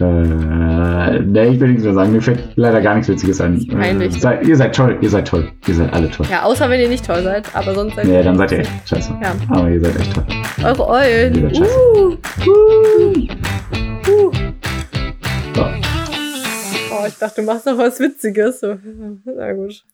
äh, 0.00 1.20
nee, 1.20 1.48
ich 1.50 1.60
will 1.60 1.68
nichts 1.68 1.84
mehr 1.84 1.94
sagen. 1.94 2.12
Mir 2.12 2.20
fällt 2.20 2.40
leider 2.56 2.80
gar 2.80 2.94
nichts 2.94 3.08
Witziges 3.08 3.40
ein. 3.40 3.64
Peinlich. 3.68 4.16
Äh, 4.16 4.18
seid, 4.18 4.46
ihr 4.46 4.56
seid 4.56 4.74
toll, 4.74 4.98
ihr 5.00 5.08
seid 5.08 5.28
toll. 5.28 5.52
Ihr 5.68 5.74
seid 5.74 5.92
alle 5.92 6.10
toll. 6.10 6.26
Ja, 6.28 6.42
außer 6.42 6.68
wenn 6.68 6.80
ihr 6.80 6.88
nicht 6.88 7.06
toll 7.06 7.22
seid, 7.22 7.54
aber 7.54 7.74
sonst 7.74 7.94
seid 7.94 8.06
Nee, 8.06 8.16
ihr 8.16 8.24
dann 8.24 8.36
seid 8.36 8.50
ihr 8.52 8.58
echt 8.60 8.88
scheiße. 8.88 9.16
Ja. 9.22 9.34
Aber 9.48 9.70
ihr 9.70 9.80
seid 9.80 10.00
echt 10.00 10.14
toll. 10.14 10.24
Eure 10.64 10.88
Eulen. 10.88 11.34
Ihr 11.34 11.42
seid 11.42 11.56
scheiße. 11.58 11.78
Uh, 11.78 12.16
uh. 12.48 14.32
So. 15.54 15.66
Oh, 16.90 17.06
ich 17.06 17.18
dachte, 17.18 17.40
du 17.40 17.46
machst 17.46 17.66
noch 17.66 17.78
was 17.78 18.00
Witziges. 18.00 18.62
Na 19.24 19.52
gut. 19.52 19.84